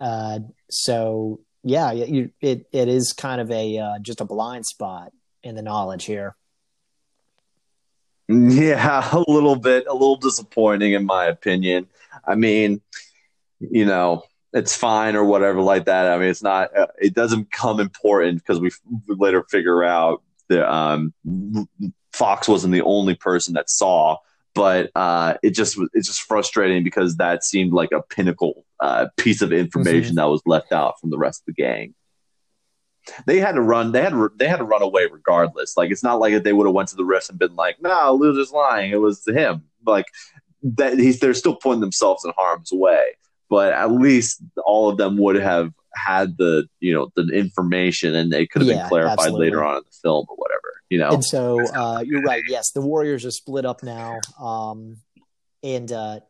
Uh, 0.00 0.40
so 0.70 1.40
yeah, 1.62 1.92
you, 1.92 2.30
it 2.40 2.66
it 2.72 2.88
is 2.88 3.12
kind 3.12 3.40
of 3.40 3.50
a 3.50 3.78
uh, 3.78 3.98
just 4.00 4.20
a 4.20 4.24
blind 4.24 4.64
spot 4.64 5.12
in 5.42 5.54
the 5.54 5.62
knowledge 5.62 6.04
here. 6.04 6.34
Yeah, 8.28 9.06
a 9.12 9.30
little 9.30 9.56
bit, 9.56 9.86
a 9.86 9.92
little 9.92 10.16
disappointing 10.16 10.92
in 10.92 11.04
my 11.04 11.26
opinion. 11.26 11.88
I 12.26 12.34
mean, 12.34 12.80
you 13.58 13.84
know, 13.84 14.22
it's 14.54 14.74
fine 14.74 15.16
or 15.16 15.24
whatever 15.24 15.60
like 15.60 15.84
that. 15.84 16.10
I 16.10 16.16
mean, 16.16 16.28
it's 16.28 16.42
not, 16.42 16.74
uh, 16.74 16.86
it 16.98 17.12
doesn't 17.14 17.50
come 17.50 17.78
important 17.78 18.38
because 18.38 18.58
we 18.58 18.70
later 19.06 19.44
figure 19.50 19.84
out 19.84 20.22
the 20.48 20.70
um, 20.72 21.12
Fox 22.12 22.48
wasn't 22.48 22.72
the 22.72 22.82
only 22.82 23.16
person 23.16 23.54
that 23.54 23.68
saw, 23.68 24.16
but 24.54 24.90
uh, 24.94 25.34
it 25.42 25.50
just 25.50 25.78
it's 25.94 26.08
just 26.08 26.22
frustrating 26.22 26.84
because 26.84 27.16
that 27.16 27.44
seemed 27.44 27.72
like 27.72 27.90
a 27.92 28.02
pinnacle 28.02 28.64
uh, 28.80 29.06
piece 29.16 29.42
of 29.42 29.52
information 29.52 30.10
mm-hmm. 30.10 30.16
that 30.16 30.28
was 30.28 30.42
left 30.46 30.72
out 30.72 31.00
from 31.00 31.10
the 31.10 31.18
rest 31.18 31.42
of 31.42 31.54
the 31.54 31.62
gang. 31.62 31.94
They 33.26 33.40
had 33.40 33.52
to 33.52 33.62
run. 33.62 33.92
They 33.92 34.02
had 34.02 34.14
they 34.36 34.46
had 34.46 34.58
to 34.58 34.64
run 34.64 34.82
away 34.82 35.06
regardless. 35.10 35.76
Like 35.76 35.90
it's 35.90 36.04
not 36.04 36.20
like 36.20 36.42
they 36.42 36.52
would 36.52 36.66
have 36.66 36.74
went 36.74 36.88
to 36.90 36.96
the 36.96 37.02
refs 37.02 37.30
and 37.30 37.38
been 37.38 37.56
like, 37.56 37.80
"No, 37.80 37.88
nah, 37.88 38.10
Luther's 38.10 38.52
lying. 38.52 38.92
It 38.92 39.00
was 39.00 39.26
him." 39.26 39.64
Like 39.84 40.06
that. 40.62 40.98
He's 40.98 41.18
they're 41.18 41.34
still 41.34 41.56
putting 41.56 41.80
themselves 41.80 42.24
in 42.24 42.32
harm's 42.36 42.70
way. 42.72 43.02
But 43.48 43.72
at 43.72 43.90
least 43.92 44.42
all 44.64 44.88
of 44.88 44.96
them 44.96 45.18
would 45.18 45.36
have 45.36 45.72
had 45.94 46.36
the 46.38 46.66
you 46.80 46.92
know 46.92 47.10
the 47.16 47.28
information 47.28 48.14
and 48.14 48.32
they 48.32 48.46
could 48.46 48.62
have 48.62 48.70
yeah, 48.70 48.82
been 48.82 48.88
clarified 48.88 49.18
absolutely. 49.18 49.46
later 49.46 49.64
on 49.64 49.76
in 49.78 49.82
the 49.84 49.96
film 50.02 50.26
or 50.28 50.36
whatever 50.36 50.61
you 50.92 50.98
know? 50.98 51.08
And 51.08 51.24
so 51.24 51.58
uh, 51.74 52.04
you're 52.06 52.20
right. 52.20 52.42
Yes 52.46 52.70
the 52.72 52.82
warriors 52.82 53.24
are 53.24 53.30
split 53.30 53.64
up 53.64 53.82
now 53.82 54.20
um, 54.38 54.98
and 55.62 55.90
uh, 55.90 56.20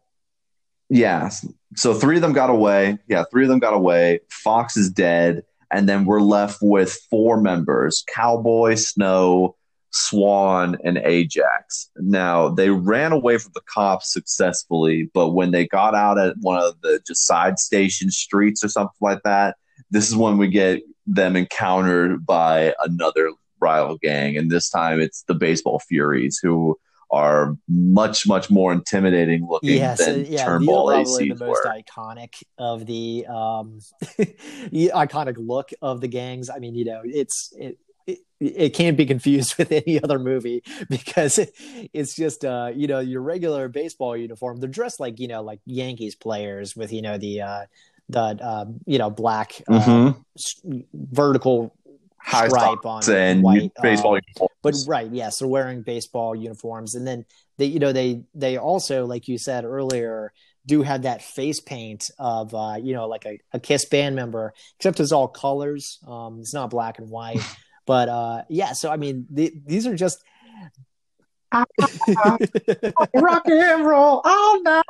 yeah 0.88 1.30
so 1.74 1.92
three 1.92 2.16
of 2.16 2.22
them 2.22 2.32
got 2.32 2.48
away. 2.48 2.98
Yeah 3.08 3.24
three 3.30 3.42
of 3.42 3.48
them 3.48 3.58
got 3.58 3.74
away. 3.74 4.20
Fox 4.30 4.76
is 4.76 4.88
dead. 4.88 5.42
And 5.72 5.88
then 5.88 6.04
we're 6.04 6.20
left 6.20 6.58
with 6.62 6.92
four 7.10 7.40
members 7.40 8.04
cowboy 8.14 8.76
snow 8.76 9.56
Swan 9.90 10.78
and 10.84 10.96
Ajax. 10.98 11.90
Now 11.96 12.48
they 12.48 12.70
ran 12.70 13.10
away 13.10 13.38
from 13.38 13.52
the 13.54 13.62
cops 13.66 14.12
successfully, 14.12 15.10
but 15.12 15.30
when 15.30 15.50
they 15.50 15.66
got 15.66 15.94
out 15.94 16.18
at 16.18 16.36
one 16.40 16.62
of 16.62 16.80
the 16.82 17.00
just 17.06 17.26
side 17.26 17.58
station 17.58 18.10
streets 18.10 18.64
or 18.64 18.68
something 18.68 18.96
like 19.00 19.22
that, 19.24 19.56
this 19.90 20.08
is 20.08 20.16
when 20.16 20.38
we 20.38 20.48
get 20.48 20.82
them 21.06 21.36
encountered 21.36 22.24
by 22.24 22.74
another 22.84 23.32
rival 23.62 23.96
gang, 23.96 24.36
and 24.36 24.50
this 24.50 24.68
time 24.68 25.00
it's 25.00 25.22
the 25.22 25.34
Baseball 25.34 25.78
Furies 25.78 26.38
who 26.42 26.78
are 27.12 27.56
much 27.68 28.26
much 28.26 28.50
more 28.50 28.72
intimidating 28.72 29.46
looking 29.46 29.76
yes, 29.76 30.04
than 30.04 30.24
yeah, 30.24 30.44
Turnbull 30.44 30.88
probably 30.88 31.28
ACs 31.28 31.38
the 31.38 31.46
most 31.46 31.64
were. 31.64 31.82
iconic 31.82 32.42
of 32.58 32.86
the 32.86 33.26
um, 33.26 33.80
iconic 34.72 35.36
look 35.38 35.70
of 35.82 36.00
the 36.00 36.08
gangs. 36.08 36.48
I 36.48 36.58
mean, 36.58 36.74
you 36.74 36.86
know, 36.86 37.02
it's 37.04 37.52
it, 37.58 37.78
it, 38.06 38.18
it 38.40 38.70
can't 38.70 38.96
be 38.96 39.04
confused 39.04 39.54
with 39.58 39.70
any 39.70 40.02
other 40.02 40.18
movie 40.18 40.62
because 40.88 41.38
it, 41.38 41.52
it's 41.92 42.14
just 42.16 42.44
uh 42.44 42.70
you 42.74 42.86
know 42.86 43.00
your 43.00 43.20
regular 43.20 43.68
baseball 43.68 44.16
uniform 44.16 44.58
they're 44.58 44.68
dressed 44.68 44.98
like 44.98 45.20
you 45.20 45.28
know 45.28 45.42
like 45.42 45.60
yankees 45.66 46.14
players 46.14 46.74
with 46.74 46.92
you 46.92 47.02
know 47.02 47.18
the 47.18 47.42
uh 47.42 47.64
the 48.08 48.20
uh, 48.20 48.66
you 48.86 48.98
know 48.98 49.10
black 49.10 49.62
uh, 49.68 49.80
mm-hmm. 49.80 50.78
vertical 50.92 51.74
High 52.24 52.48
stripe 52.48 52.86
on 52.86 53.02
and 53.10 53.42
white 53.42 53.72
baseball 53.82 54.18
uh, 54.40 54.46
but 54.62 54.74
right 54.86 55.10
yes 55.10 55.38
they're 55.38 55.48
wearing 55.48 55.82
baseball 55.82 56.36
uniforms 56.36 56.94
and 56.94 57.04
then 57.06 57.24
they 57.58 57.66
you 57.66 57.80
know 57.80 57.92
they 57.92 58.22
they 58.34 58.56
also 58.56 59.06
like 59.06 59.26
you 59.26 59.38
said 59.38 59.64
earlier 59.64 60.32
do 60.66 60.82
have 60.82 61.02
that 61.02 61.22
face 61.22 61.60
paint 61.60 62.10
of 62.18 62.54
uh, 62.54 62.76
you 62.80 62.94
know 62.94 63.08
like 63.08 63.26
a, 63.26 63.38
a 63.52 63.60
Kiss 63.60 63.84
band 63.86 64.16
member, 64.16 64.52
except 64.76 65.00
it's 65.00 65.12
all 65.12 65.28
colors. 65.28 65.98
Um, 66.06 66.38
it's 66.40 66.54
not 66.54 66.70
black 66.70 66.98
and 66.98 67.10
white. 67.10 67.40
But 67.84 68.08
uh, 68.08 68.42
yeah, 68.48 68.74
so 68.74 68.92
I 68.92 68.96
mean, 68.96 69.26
the, 69.28 69.52
these 69.66 69.88
are 69.88 69.96
just 69.96 70.22
rock 73.14 73.42
and 73.46 73.84
roll 73.84 74.20
all 74.24 74.62
night. 74.62 74.84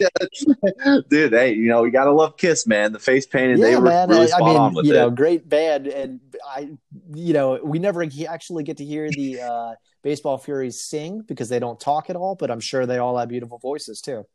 Dude, 1.08 1.32
hey, 1.32 1.52
you 1.52 1.68
know 1.68 1.82
we 1.82 1.90
gotta 1.90 2.12
love 2.12 2.36
Kiss, 2.36 2.66
man. 2.66 2.92
The 2.92 2.98
face 2.98 3.26
painting, 3.26 3.58
yeah, 3.58 3.66
they 3.66 3.76
were 3.76 3.82
man. 3.82 4.08
really 4.08 4.28
spot 4.28 4.42
I 4.42 4.46
mean, 4.46 4.56
on 4.56 4.74
with 4.74 4.86
you 4.86 4.92
it. 4.92 4.96
know, 4.96 5.10
great 5.10 5.48
band, 5.48 5.86
and 5.86 6.20
I, 6.46 6.70
you 7.14 7.32
know, 7.32 7.60
we 7.62 7.78
never 7.78 8.04
actually 8.28 8.64
get 8.64 8.78
to 8.78 8.84
hear 8.84 9.10
the 9.10 9.40
uh, 9.40 9.74
Baseball 10.02 10.38
Furies 10.38 10.80
sing 10.80 11.22
because 11.22 11.48
they 11.48 11.58
don't 11.58 11.80
talk 11.80 12.10
at 12.10 12.16
all. 12.16 12.34
But 12.34 12.50
I'm 12.50 12.60
sure 12.60 12.86
they 12.86 12.98
all 12.98 13.16
have 13.18 13.28
beautiful 13.28 13.58
voices 13.58 14.00
too 14.00 14.26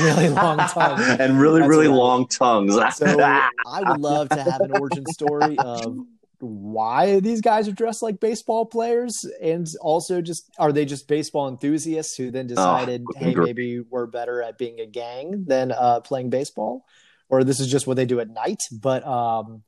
really 0.00 0.28
long 0.28 0.58
tongues 0.68 1.06
and 1.20 1.40
really 1.40 1.60
That's 1.60 1.68
really 1.70 1.88
right. 1.88 1.96
long 1.96 2.26
tongues. 2.28 2.74
so 2.96 3.06
I 3.20 3.82
would 3.86 4.00
love 4.00 4.28
to 4.30 4.42
have 4.42 4.60
an 4.60 4.72
origin 4.72 5.06
story 5.06 5.56
of 5.58 5.98
why 6.40 7.20
these 7.20 7.40
guys 7.40 7.68
are 7.68 7.72
dressed 7.72 8.02
like 8.02 8.20
baseball 8.20 8.66
players 8.66 9.24
and 9.42 9.66
also 9.80 10.20
just 10.20 10.50
are 10.58 10.72
they 10.72 10.84
just 10.84 11.08
baseball 11.08 11.48
enthusiasts 11.48 12.16
who 12.16 12.30
then 12.30 12.46
oh, 12.46 12.48
decided 12.48 13.04
oh, 13.08 13.18
hey 13.18 13.34
maybe 13.34 13.80
we're 13.80 14.06
better 14.06 14.42
at 14.42 14.58
being 14.58 14.80
a 14.80 14.86
gang 14.86 15.44
than 15.46 15.72
uh, 15.72 16.00
playing 16.00 16.30
baseball? 16.30 16.84
Or 17.30 17.44
this 17.44 17.60
is 17.60 17.70
just 17.70 17.86
what 17.86 17.98
they 17.98 18.06
do 18.06 18.20
at 18.20 18.30
night 18.30 18.60
but 18.72 19.06
um, 19.06 19.62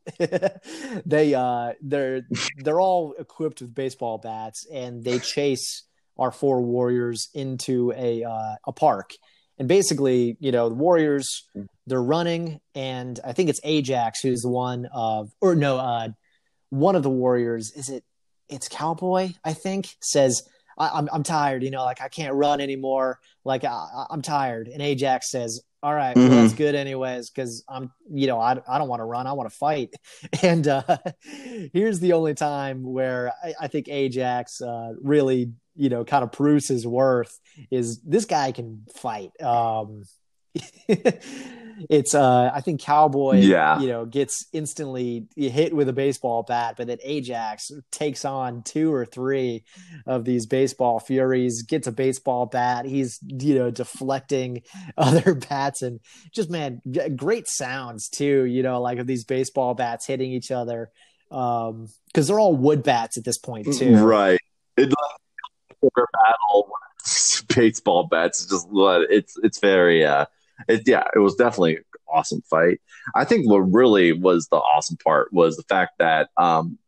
they 1.06 1.34
uh, 1.34 1.72
they're 1.82 2.22
they're 2.58 2.80
all 2.80 3.14
equipped 3.18 3.60
with 3.60 3.74
baseball 3.74 4.18
bats 4.18 4.66
and 4.72 5.04
they 5.04 5.18
chase 5.18 5.84
our 6.20 6.30
four 6.30 6.62
warriors 6.62 7.28
into 7.34 7.92
a 7.96 8.22
uh, 8.22 8.54
a 8.66 8.72
park. 8.72 9.10
And 9.58 9.68
basically, 9.68 10.38
you 10.40 10.52
know, 10.52 10.70
the 10.70 10.74
Warriors 10.74 11.46
they're 11.86 12.02
running, 12.02 12.60
and 12.74 13.20
I 13.22 13.34
think 13.34 13.50
it's 13.50 13.60
Ajax 13.62 14.20
who's 14.20 14.40
the 14.40 14.48
one 14.48 14.88
of, 14.90 15.30
or 15.42 15.54
no, 15.54 15.76
uh, 15.76 16.08
one 16.70 16.96
of 16.96 17.02
the 17.02 17.10
Warriors. 17.10 17.72
Is 17.72 17.88
it? 17.88 18.04
It's 18.48 18.68
Cowboy, 18.68 19.34
I 19.44 19.52
think. 19.52 19.94
Says 20.00 20.42
I, 20.78 20.86
am 20.86 20.92
I'm, 20.94 21.08
I'm 21.12 21.22
tired. 21.22 21.62
You 21.62 21.70
know, 21.70 21.84
like 21.84 22.00
I 22.00 22.08
can't 22.08 22.34
run 22.34 22.60
anymore. 22.60 23.20
Like 23.44 23.64
I, 23.64 24.06
am 24.10 24.22
tired. 24.22 24.68
And 24.68 24.82
Ajax 24.82 25.30
says, 25.30 25.60
"All 25.82 25.94
right, 25.94 26.16
mm-hmm. 26.16 26.28
well, 26.28 26.42
that's 26.42 26.54
good 26.54 26.74
anyways, 26.74 27.30
because 27.30 27.64
I'm, 27.68 27.92
you 28.10 28.26
know, 28.26 28.40
I, 28.40 28.60
I 28.68 28.78
don't 28.78 28.88
want 28.88 29.00
to 29.00 29.04
run. 29.04 29.26
I 29.26 29.32
want 29.34 29.50
to 29.50 29.56
fight." 29.56 29.94
And 30.42 30.66
uh, 30.66 30.82
here's 31.72 32.00
the 32.00 32.14
only 32.14 32.34
time 32.34 32.82
where 32.82 33.32
I, 33.44 33.54
I 33.62 33.68
think 33.68 33.88
Ajax 33.88 34.60
uh, 34.60 34.94
really 35.00 35.52
you 35.76 35.88
know 35.88 36.04
kind 36.04 36.24
of 36.24 36.32
proves 36.32 36.68
his 36.68 36.86
worth 36.86 37.38
is 37.70 38.00
this 38.00 38.24
guy 38.24 38.52
can 38.52 38.82
fight 38.94 39.30
um 39.40 40.02
it's 41.88 42.14
uh 42.14 42.50
i 42.52 42.60
think 42.60 42.80
cowboy 42.80 43.36
yeah. 43.36 43.80
you 43.80 43.88
know 43.88 44.04
gets 44.04 44.46
instantly 44.52 45.26
hit 45.36 45.74
with 45.74 45.88
a 45.88 45.92
baseball 45.92 46.42
bat 46.42 46.74
but 46.76 46.86
then 46.86 46.98
ajax 47.02 47.70
takes 47.90 48.24
on 48.24 48.62
two 48.62 48.92
or 48.92 49.04
three 49.04 49.64
of 50.06 50.24
these 50.24 50.46
baseball 50.46 51.00
furies 51.00 51.62
gets 51.62 51.86
a 51.86 51.92
baseball 51.92 52.46
bat. 52.46 52.84
He's 52.84 53.18
you 53.26 53.54
know 53.54 53.70
deflecting 53.70 54.62
other 54.96 55.34
bats 55.34 55.82
and 55.82 56.00
just 56.32 56.50
man 56.50 56.80
great 57.16 57.48
sounds 57.48 58.08
too 58.08 58.44
you 58.44 58.62
know 58.62 58.80
like 58.80 58.98
of 58.98 59.06
these 59.06 59.24
baseball 59.24 59.74
bats 59.74 60.06
hitting 60.06 60.32
each 60.32 60.50
other 60.50 60.90
um 61.30 61.88
because 62.06 62.26
they're 62.26 62.40
all 62.40 62.56
wood 62.56 62.82
bats 62.82 63.16
at 63.16 63.24
this 63.24 63.38
point 63.38 63.72
too. 63.72 63.96
right. 63.96 64.40
It, 64.76 64.92
battle 65.82 66.70
baseball 67.54 68.06
bats. 68.08 68.42
It's 68.42 68.50
just 68.50 68.68
it's 69.10 69.34
it's 69.42 69.60
very 69.60 70.04
uh 70.04 70.26
it, 70.68 70.82
yeah, 70.86 71.04
it 71.14 71.18
was 71.18 71.34
definitely 71.34 71.76
an 71.76 71.84
awesome 72.08 72.42
fight. 72.42 72.80
I 73.14 73.24
think 73.24 73.48
what 73.48 73.58
really 73.58 74.12
was 74.12 74.48
the 74.48 74.56
awesome 74.56 74.96
part 74.98 75.32
was 75.32 75.56
the 75.56 75.62
fact 75.64 75.92
that 75.98 76.30
um 76.36 76.78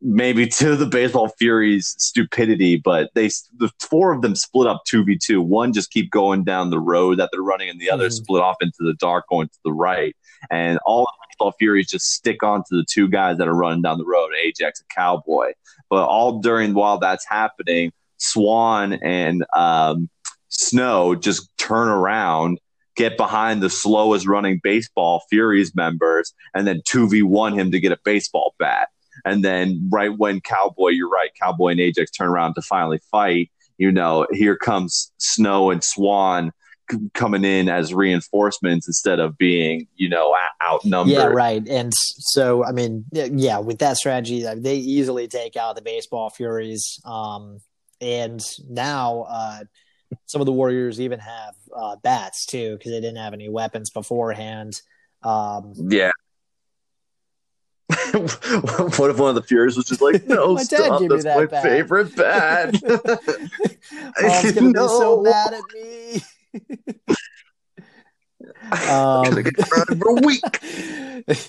maybe 0.00 0.46
to 0.60 0.76
the 0.76 0.86
baseball 0.86 1.28
furies 1.40 1.96
stupidity 1.98 2.76
but 2.76 3.10
they 3.14 3.28
the 3.56 3.70
four 3.80 4.12
of 4.12 4.22
them 4.22 4.36
split 4.36 4.68
up 4.68 4.82
2v2 4.88 5.44
one 5.44 5.72
just 5.72 5.90
keep 5.90 6.08
going 6.10 6.44
down 6.44 6.70
the 6.70 6.78
road 6.78 7.18
that 7.18 7.30
they're 7.32 7.42
running 7.42 7.68
and 7.68 7.80
the 7.80 7.90
other 7.90 8.06
mm-hmm. 8.06 8.22
split 8.22 8.40
off 8.40 8.56
into 8.60 8.78
the 8.78 8.94
dark 8.94 9.24
going 9.28 9.48
to 9.48 9.58
the 9.64 9.72
right 9.72 10.14
and 10.50 10.78
all 10.86 11.08
baseball 11.38 11.52
furies 11.58 11.88
just 11.88 12.12
stick 12.12 12.42
on 12.42 12.60
to 12.60 12.76
the 12.76 12.84
two 12.88 13.08
guys 13.08 13.38
that 13.38 13.48
are 13.48 13.54
running 13.54 13.82
down 13.82 13.98
the 13.98 14.04
road, 14.04 14.30
Ajax 14.42 14.80
and 14.80 14.88
Cowboy. 14.88 15.52
But 15.88 16.06
all 16.06 16.40
during 16.40 16.74
while 16.74 16.98
that's 16.98 17.26
happening, 17.26 17.92
Swan 18.18 18.94
and 18.94 19.44
um, 19.56 20.08
Snow 20.48 21.14
just 21.14 21.50
turn 21.58 21.88
around, 21.88 22.58
get 22.98 23.16
behind 23.16 23.62
the 23.62 23.70
slowest 23.70 24.26
running 24.26 24.60
baseball 24.62 25.22
Furies 25.30 25.74
members, 25.74 26.34
and 26.52 26.66
then 26.66 26.82
2v1 26.82 27.54
him 27.58 27.70
to 27.70 27.78
get 27.80 27.92
a 27.92 27.98
baseball 28.04 28.54
bat. 28.58 28.88
And 29.24 29.44
then 29.44 29.88
right 29.90 30.16
when 30.16 30.40
Cowboy, 30.40 30.88
you're 30.88 31.08
right, 31.08 31.30
Cowboy 31.40 31.68
and 31.68 31.80
Ajax 31.80 32.10
turn 32.10 32.28
around 32.28 32.54
to 32.54 32.62
finally 32.62 32.98
fight, 33.10 33.50
you 33.78 33.92
know, 33.92 34.26
here 34.32 34.56
comes 34.56 35.12
Snow 35.18 35.70
and 35.70 35.82
Swan 35.82 36.52
coming 37.14 37.44
in 37.44 37.68
as 37.68 37.94
reinforcements 37.94 38.88
instead 38.88 39.20
of 39.20 39.38
being, 39.38 39.86
you 39.94 40.08
know, 40.08 40.34
outnumbered. 40.62 41.14
Yeah, 41.14 41.26
right. 41.26 41.66
And 41.68 41.92
so, 41.94 42.64
I 42.64 42.72
mean, 42.72 43.04
yeah, 43.12 43.58
with 43.58 43.78
that 43.78 43.96
strategy, 43.96 44.44
they 44.56 44.76
easily 44.76 45.28
take 45.28 45.56
out 45.56 45.76
the 45.76 45.82
baseball 45.82 46.30
Furies. 46.30 47.00
Um, 47.04 47.60
and 48.00 48.40
now, 48.68 49.26
uh, 49.28 49.60
some 50.26 50.40
of 50.40 50.46
the 50.46 50.52
Warriors 50.52 51.00
even 51.00 51.18
have 51.20 51.54
uh, 51.74 51.96
bats 51.96 52.46
too 52.46 52.76
because 52.76 52.92
they 52.92 53.00
didn't 53.00 53.16
have 53.16 53.34
any 53.34 53.48
weapons 53.48 53.90
beforehand. 53.90 54.80
Um, 55.22 55.72
yeah. 55.76 56.12
what 58.12 59.10
if 59.10 59.18
one 59.18 59.30
of 59.30 59.34
the 59.34 59.44
Furies 59.46 59.76
was 59.76 59.86
just 59.86 60.02
like, 60.02 60.26
"No, 60.26 60.54
my 60.56 60.62
stop! 60.62 61.00
That's 61.08 61.24
that 61.24 61.36
my 61.38 61.46
bat. 61.46 61.62
favorite 61.62 62.14
bat." 62.14 62.74
Mom's 64.20 64.52
gonna 64.52 64.70
no. 64.70 64.82
be 64.82 64.88
so 64.88 65.22
mad 65.22 65.54
at 65.54 65.62
me. 65.72 66.22
um, 68.88 69.42
for 69.96 70.10
a 70.10 70.20
week. 70.22 71.42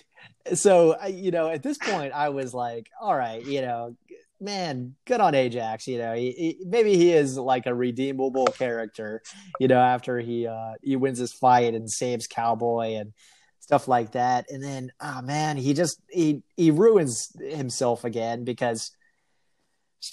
so 0.53 1.05
you 1.07 1.31
know, 1.31 1.49
at 1.49 1.61
this 1.61 1.77
point, 1.77 2.13
I 2.13 2.29
was 2.29 2.53
like, 2.53 2.89
"All 3.01 3.15
right, 3.15 3.45
you 3.45 3.61
know, 3.61 3.97
man, 4.39 4.95
good 5.05 5.21
on 5.21 5.35
Ajax. 5.35 5.87
You 5.87 5.97
know, 5.97 6.13
he, 6.13 6.31
he, 6.31 6.57
maybe 6.65 6.95
he 6.95 7.11
is 7.11 7.37
like 7.37 7.65
a 7.65 7.73
redeemable 7.73 8.45
character. 8.47 9.21
You 9.59 9.67
know, 9.67 9.79
after 9.79 10.19
he 10.19 10.47
uh, 10.47 10.73
he 10.81 10.95
wins 10.95 11.19
his 11.19 11.33
fight 11.33 11.73
and 11.73 11.89
saves 11.89 12.27
Cowboy 12.27 12.95
and 12.95 13.13
stuff 13.59 13.87
like 13.87 14.11
that, 14.11 14.45
and 14.49 14.63
then 14.63 14.91
oh 14.99 15.21
man, 15.21 15.57
he 15.57 15.73
just 15.73 16.01
he 16.09 16.43
he 16.55 16.71
ruins 16.71 17.31
himself 17.39 18.03
again 18.03 18.43
because 18.43 18.91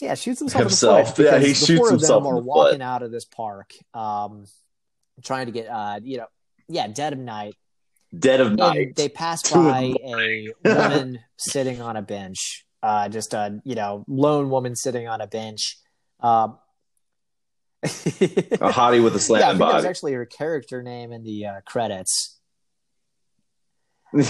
yeah, 0.00 0.14
shoots 0.14 0.40
himself, 0.40 0.62
himself. 0.62 1.18
yeah, 1.18 1.38
he 1.38 1.54
shoots 1.54 1.90
himself. 1.90 2.24
Them 2.24 2.32
are 2.32 2.40
walking 2.40 2.80
foot. 2.80 2.82
out 2.82 3.02
of 3.02 3.12
this 3.12 3.24
park, 3.24 3.72
um, 3.94 4.46
trying 5.22 5.46
to 5.46 5.52
get 5.52 5.68
uh, 5.68 6.00
you 6.02 6.18
know, 6.18 6.26
yeah, 6.68 6.88
dead 6.88 7.12
of 7.12 7.18
night. 7.18 7.54
Dead 8.16 8.40
of 8.40 8.52
night. 8.52 8.94
they 8.96 9.08
pass 9.08 9.50
by 9.50 9.92
a 10.04 10.48
woman 10.64 11.18
sitting 11.36 11.82
on 11.82 11.96
a 11.96 12.02
bench 12.02 12.65
uh, 12.86 13.08
just 13.08 13.34
a 13.34 13.60
you 13.64 13.74
know 13.74 14.04
lone 14.06 14.48
woman 14.48 14.76
sitting 14.76 15.08
on 15.08 15.20
a 15.20 15.26
bench. 15.26 15.78
Um, 16.20 16.58
a 17.82 17.88
hottie 17.88 19.02
with 19.02 19.16
a 19.16 19.18
slam 19.26 19.40
yeah, 19.40 19.54
body. 19.54 19.72
That's 19.72 19.86
actually 19.86 20.12
her 20.12 20.24
character 20.24 20.82
name 20.82 21.12
in 21.12 21.24
the 21.24 21.46
uh, 21.46 21.60
credits. 21.66 22.34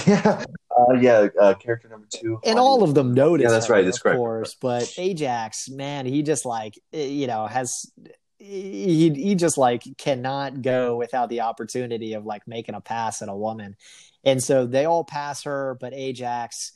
Yeah, 0.06 0.44
uh, 0.76 0.94
yeah, 0.94 1.28
uh, 1.40 1.54
character 1.54 1.88
number 1.88 2.08
two. 2.12 2.40
And 2.44 2.58
all 2.58 2.82
of 2.82 2.94
them 2.94 3.12
notice. 3.12 3.44
Yeah, 3.44 3.50
that's 3.50 3.66
her, 3.66 3.74
right. 3.74 3.84
That's 3.84 3.98
of 3.98 4.02
correct. 4.02 4.16
course, 4.16 4.56
but 4.60 4.92
Ajax, 4.98 5.68
man, 5.68 6.06
he 6.06 6.22
just 6.22 6.44
like 6.44 6.74
eh, 6.92 7.04
you 7.04 7.26
know 7.26 7.46
has 7.46 7.92
he 8.38 9.10
he 9.10 9.34
just 9.34 9.58
like 9.58 9.84
cannot 9.96 10.62
go 10.62 10.96
without 10.96 11.28
the 11.28 11.42
opportunity 11.42 12.14
of 12.14 12.24
like 12.24 12.48
making 12.48 12.74
a 12.74 12.80
pass 12.80 13.22
at 13.22 13.28
a 13.28 13.36
woman, 13.36 13.76
and 14.24 14.42
so 14.42 14.66
they 14.66 14.86
all 14.86 15.04
pass 15.04 15.44
her, 15.44 15.76
but 15.78 15.92
Ajax 15.92 16.72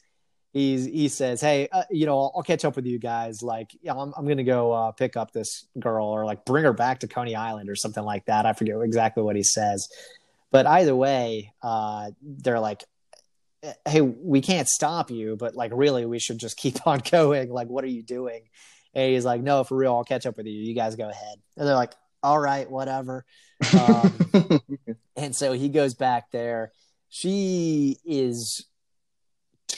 he's 0.52 0.84
he 0.84 1.08
says, 1.08 1.40
"Hey, 1.40 1.68
uh, 1.70 1.84
you 1.90 2.06
know, 2.06 2.18
I'll, 2.18 2.32
I'll, 2.36 2.42
catch 2.42 2.64
up 2.64 2.76
with 2.76 2.86
you 2.86 2.98
guys. 2.98 3.42
Like, 3.42 3.76
I'm 3.88 4.12
I'm 4.16 4.26
gonna 4.26 4.44
go 4.44 4.72
uh, 4.72 4.92
pick 4.92 5.16
up 5.16 5.32
this 5.32 5.66
girl 5.78 6.06
or 6.06 6.24
like 6.24 6.44
bring 6.44 6.64
her 6.64 6.72
back 6.72 7.00
to 7.00 7.08
Coney 7.08 7.34
Island 7.34 7.70
or 7.70 7.76
something 7.76 8.04
like 8.04 8.26
that. 8.26 8.46
I 8.46 8.52
forget 8.52 8.76
exactly 8.82 9.22
what 9.22 9.36
he 9.36 9.42
says, 9.42 9.88
but 10.50 10.66
either 10.66 10.94
way, 10.94 11.52
uh, 11.62 12.10
they're 12.22 12.60
like." 12.60 12.84
Hey, 13.86 14.00
we 14.00 14.40
can't 14.40 14.66
stop 14.66 15.10
you, 15.10 15.36
but 15.36 15.54
like, 15.54 15.70
really, 15.74 16.06
we 16.06 16.18
should 16.18 16.38
just 16.38 16.56
keep 16.56 16.78
on 16.86 17.00
going. 17.10 17.50
Like, 17.50 17.68
what 17.68 17.84
are 17.84 17.88
you 17.88 18.02
doing? 18.02 18.48
And 18.94 19.12
he's 19.12 19.26
like, 19.26 19.42
"No, 19.42 19.64
for 19.64 19.76
real, 19.76 19.94
I'll 19.94 20.04
catch 20.04 20.24
up 20.24 20.38
with 20.38 20.46
you. 20.46 20.54
You 20.54 20.74
guys 20.74 20.96
go 20.96 21.10
ahead." 21.10 21.36
And 21.58 21.68
they're 21.68 21.74
like, 21.74 21.92
"All 22.22 22.38
right, 22.38 22.70
whatever." 22.70 23.26
Um, 23.78 24.60
and 25.16 25.36
so 25.36 25.52
he 25.52 25.68
goes 25.68 25.92
back 25.92 26.30
there. 26.30 26.72
She 27.10 27.98
is 28.06 28.64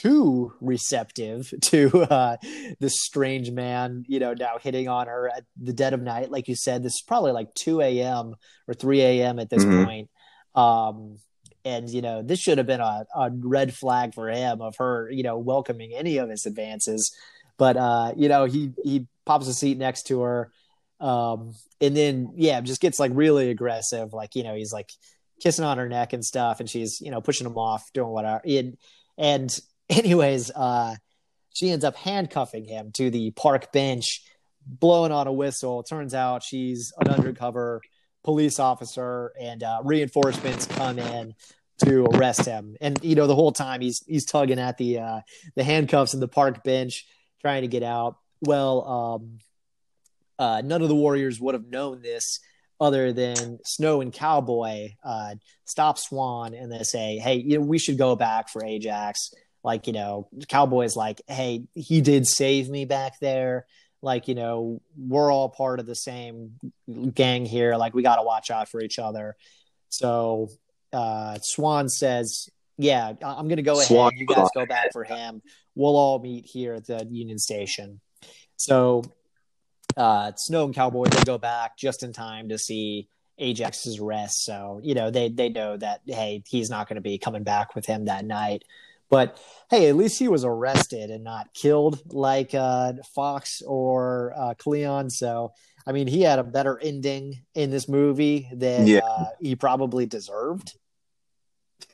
too 0.03 0.53
receptive 0.59 1.53
to 1.61 2.01
uh, 2.03 2.37
this 2.79 2.93
strange 3.01 3.51
man, 3.51 4.05
you 4.07 4.19
know, 4.19 4.33
now 4.33 4.57
hitting 4.61 4.87
on 4.87 5.07
her 5.07 5.29
at 5.29 5.45
the 5.61 5.73
dead 5.73 5.93
of 5.93 6.01
night. 6.01 6.31
Like 6.31 6.47
you 6.47 6.55
said, 6.55 6.83
this 6.83 6.93
is 6.93 7.03
probably 7.07 7.31
like 7.31 7.53
2 7.55 7.81
a.m. 7.81 8.35
or 8.67 8.73
3 8.73 9.01
a.m. 9.01 9.39
at 9.39 9.49
this 9.49 9.63
mm-hmm. 9.63 9.85
point. 9.85 10.09
Um, 10.55 11.17
and, 11.65 11.89
you 11.89 12.01
know, 12.01 12.21
this 12.21 12.39
should 12.39 12.57
have 12.57 12.67
been 12.67 12.81
a, 12.81 13.05
a 13.15 13.31
red 13.31 13.73
flag 13.73 14.13
for 14.13 14.29
him 14.29 14.61
of 14.61 14.75
her, 14.77 15.09
you 15.09 15.23
know, 15.23 15.37
welcoming 15.37 15.93
any 15.93 16.17
of 16.17 16.29
his 16.29 16.45
advances. 16.45 17.15
But, 17.57 17.77
uh, 17.77 18.13
you 18.17 18.27
know, 18.27 18.45
he, 18.45 18.71
he 18.83 19.07
pops 19.25 19.47
a 19.47 19.53
seat 19.53 19.77
next 19.77 20.03
to 20.07 20.21
her. 20.21 20.51
Um, 20.99 21.53
and 21.79 21.95
then, 21.95 22.33
yeah, 22.35 22.59
just 22.61 22.81
gets 22.81 22.99
like 22.99 23.11
really 23.13 23.49
aggressive. 23.49 24.11
Like, 24.11 24.35
you 24.35 24.43
know, 24.43 24.55
he's 24.55 24.73
like 24.73 24.89
kissing 25.41 25.63
on 25.63 25.77
her 25.77 25.87
neck 25.87 26.11
and 26.11 26.23
stuff. 26.23 26.59
And 26.59 26.69
she's, 26.69 26.99
you 26.99 27.11
know, 27.11 27.21
pushing 27.21 27.47
him 27.47 27.57
off, 27.57 27.83
doing 27.93 28.09
whatever. 28.09 28.41
And, 28.45 28.77
and 29.17 29.59
anyways, 29.97 30.51
uh, 30.51 30.95
she 31.53 31.69
ends 31.69 31.85
up 31.85 31.95
handcuffing 31.95 32.65
him 32.65 32.91
to 32.93 33.09
the 33.09 33.31
park 33.31 33.71
bench, 33.71 34.23
blowing 34.65 35.11
on 35.11 35.27
a 35.27 35.33
whistle. 35.33 35.83
Turns 35.83 36.13
out 36.13 36.43
she's 36.43 36.93
an 36.99 37.09
undercover 37.09 37.81
police 38.23 38.59
officer, 38.59 39.33
and 39.39 39.63
uh, 39.63 39.81
reinforcements 39.83 40.65
come 40.65 40.97
in 40.97 41.35
to 41.85 42.05
arrest 42.05 42.45
him. 42.45 42.75
And 42.81 42.99
you 43.03 43.15
know, 43.15 43.27
the 43.27 43.35
whole 43.35 43.51
time 43.51 43.81
he's 43.81 44.03
he's 44.07 44.25
tugging 44.25 44.59
at 44.59 44.77
the 44.77 44.99
uh, 44.99 45.19
the 45.55 45.63
handcuffs 45.63 46.13
in 46.13 46.19
the 46.19 46.27
park 46.27 46.63
bench, 46.63 47.05
trying 47.41 47.61
to 47.61 47.67
get 47.67 47.83
out. 47.83 48.17
Well, 48.41 48.87
um, 48.87 49.37
uh, 50.39 50.61
none 50.65 50.81
of 50.81 50.89
the 50.89 50.95
Warriors 50.95 51.39
would 51.39 51.53
have 51.53 51.67
known 51.67 52.01
this 52.01 52.39
other 52.79 53.13
than 53.13 53.59
Snow 53.63 54.01
and 54.01 54.11
Cowboy 54.11 54.89
uh, 55.03 55.35
stop 55.65 55.99
Swan 55.99 56.53
and 56.53 56.71
they 56.71 56.83
say, 56.83 57.17
"Hey, 57.17 57.35
you 57.35 57.59
know, 57.59 57.65
we 57.65 57.77
should 57.77 57.97
go 57.97 58.15
back 58.15 58.49
for 58.49 58.65
Ajax." 58.65 59.31
Like 59.63 59.87
you 59.87 59.93
know 59.93 60.27
cowboys 60.49 60.95
like 60.95 61.21
hey 61.27 61.63
he 61.73 62.01
did 62.01 62.27
save 62.27 62.69
me 62.69 62.85
back 62.85 63.19
there. 63.19 63.65
Like 64.01 64.27
you 64.27 64.35
know 64.35 64.81
we're 64.97 65.31
all 65.31 65.49
part 65.49 65.79
of 65.79 65.85
the 65.85 65.95
same 65.95 66.59
gang 67.13 67.45
here. 67.45 67.75
Like 67.75 67.93
we 67.93 68.03
got 68.03 68.17
to 68.17 68.23
watch 68.23 68.51
out 68.51 68.69
for 68.69 68.81
each 68.81 68.99
other. 68.99 69.35
So 69.89 70.49
uh 70.91 71.39
swan 71.41 71.89
says 71.89 72.49
yeah 72.77 73.13
i'm 73.23 73.47
gonna 73.47 73.63
go 73.63 73.73
swan 73.79 74.09
ahead 74.09 74.19
you 74.19 74.27
guys 74.27 74.47
go 74.53 74.65
back 74.65 74.91
for 74.91 75.03
him. 75.03 75.41
We'll 75.75 75.95
all 75.95 76.19
meet 76.19 76.45
here 76.45 76.75
at 76.75 76.85
the 76.85 77.07
union 77.09 77.39
station. 77.39 77.99
So 78.57 79.03
uh 79.95 80.33
snow 80.35 80.65
and 80.65 80.75
cowboy 80.75 81.05
they 81.05 81.23
go 81.23 81.37
back 81.37 81.77
just 81.77 82.03
in 82.03 82.13
time 82.13 82.49
to 82.49 82.57
see 82.57 83.07
ajax's 83.39 83.99
arrest 83.99 84.43
so 84.43 84.79
you 84.83 84.93
know 84.93 85.09
they 85.09 85.27
they 85.27 85.49
know 85.49 85.75
that 85.75 86.01
hey 86.05 86.43
he's 86.47 86.69
not 86.69 86.87
going 86.87 86.95
to 86.95 87.01
be 87.01 87.17
coming 87.17 87.43
back 87.43 87.73
with 87.73 87.85
him 87.85 88.05
that 88.05 88.23
night 88.23 88.63
but 89.13 89.39
hey, 89.69 89.89
at 89.89 89.95
least 89.95 90.19
he 90.19 90.27
was 90.27 90.43
arrested 90.43 91.09
and 91.09 91.23
not 91.23 91.53
killed 91.53 92.01
like 92.13 92.53
uh, 92.53 92.93
Fox 93.15 93.61
or 93.65 94.33
uh, 94.35 94.53
Cleon. 94.57 95.09
So, 95.09 95.51
I 95.85 95.91
mean, 95.91 96.07
he 96.07 96.21
had 96.21 96.39
a 96.39 96.43
better 96.43 96.79
ending 96.79 97.43
in 97.53 97.69
this 97.69 97.87
movie 97.87 98.49
than 98.51 98.87
yeah. 98.87 98.99
uh, 98.99 99.25
he 99.39 99.55
probably 99.55 100.05
deserved. 100.05 100.73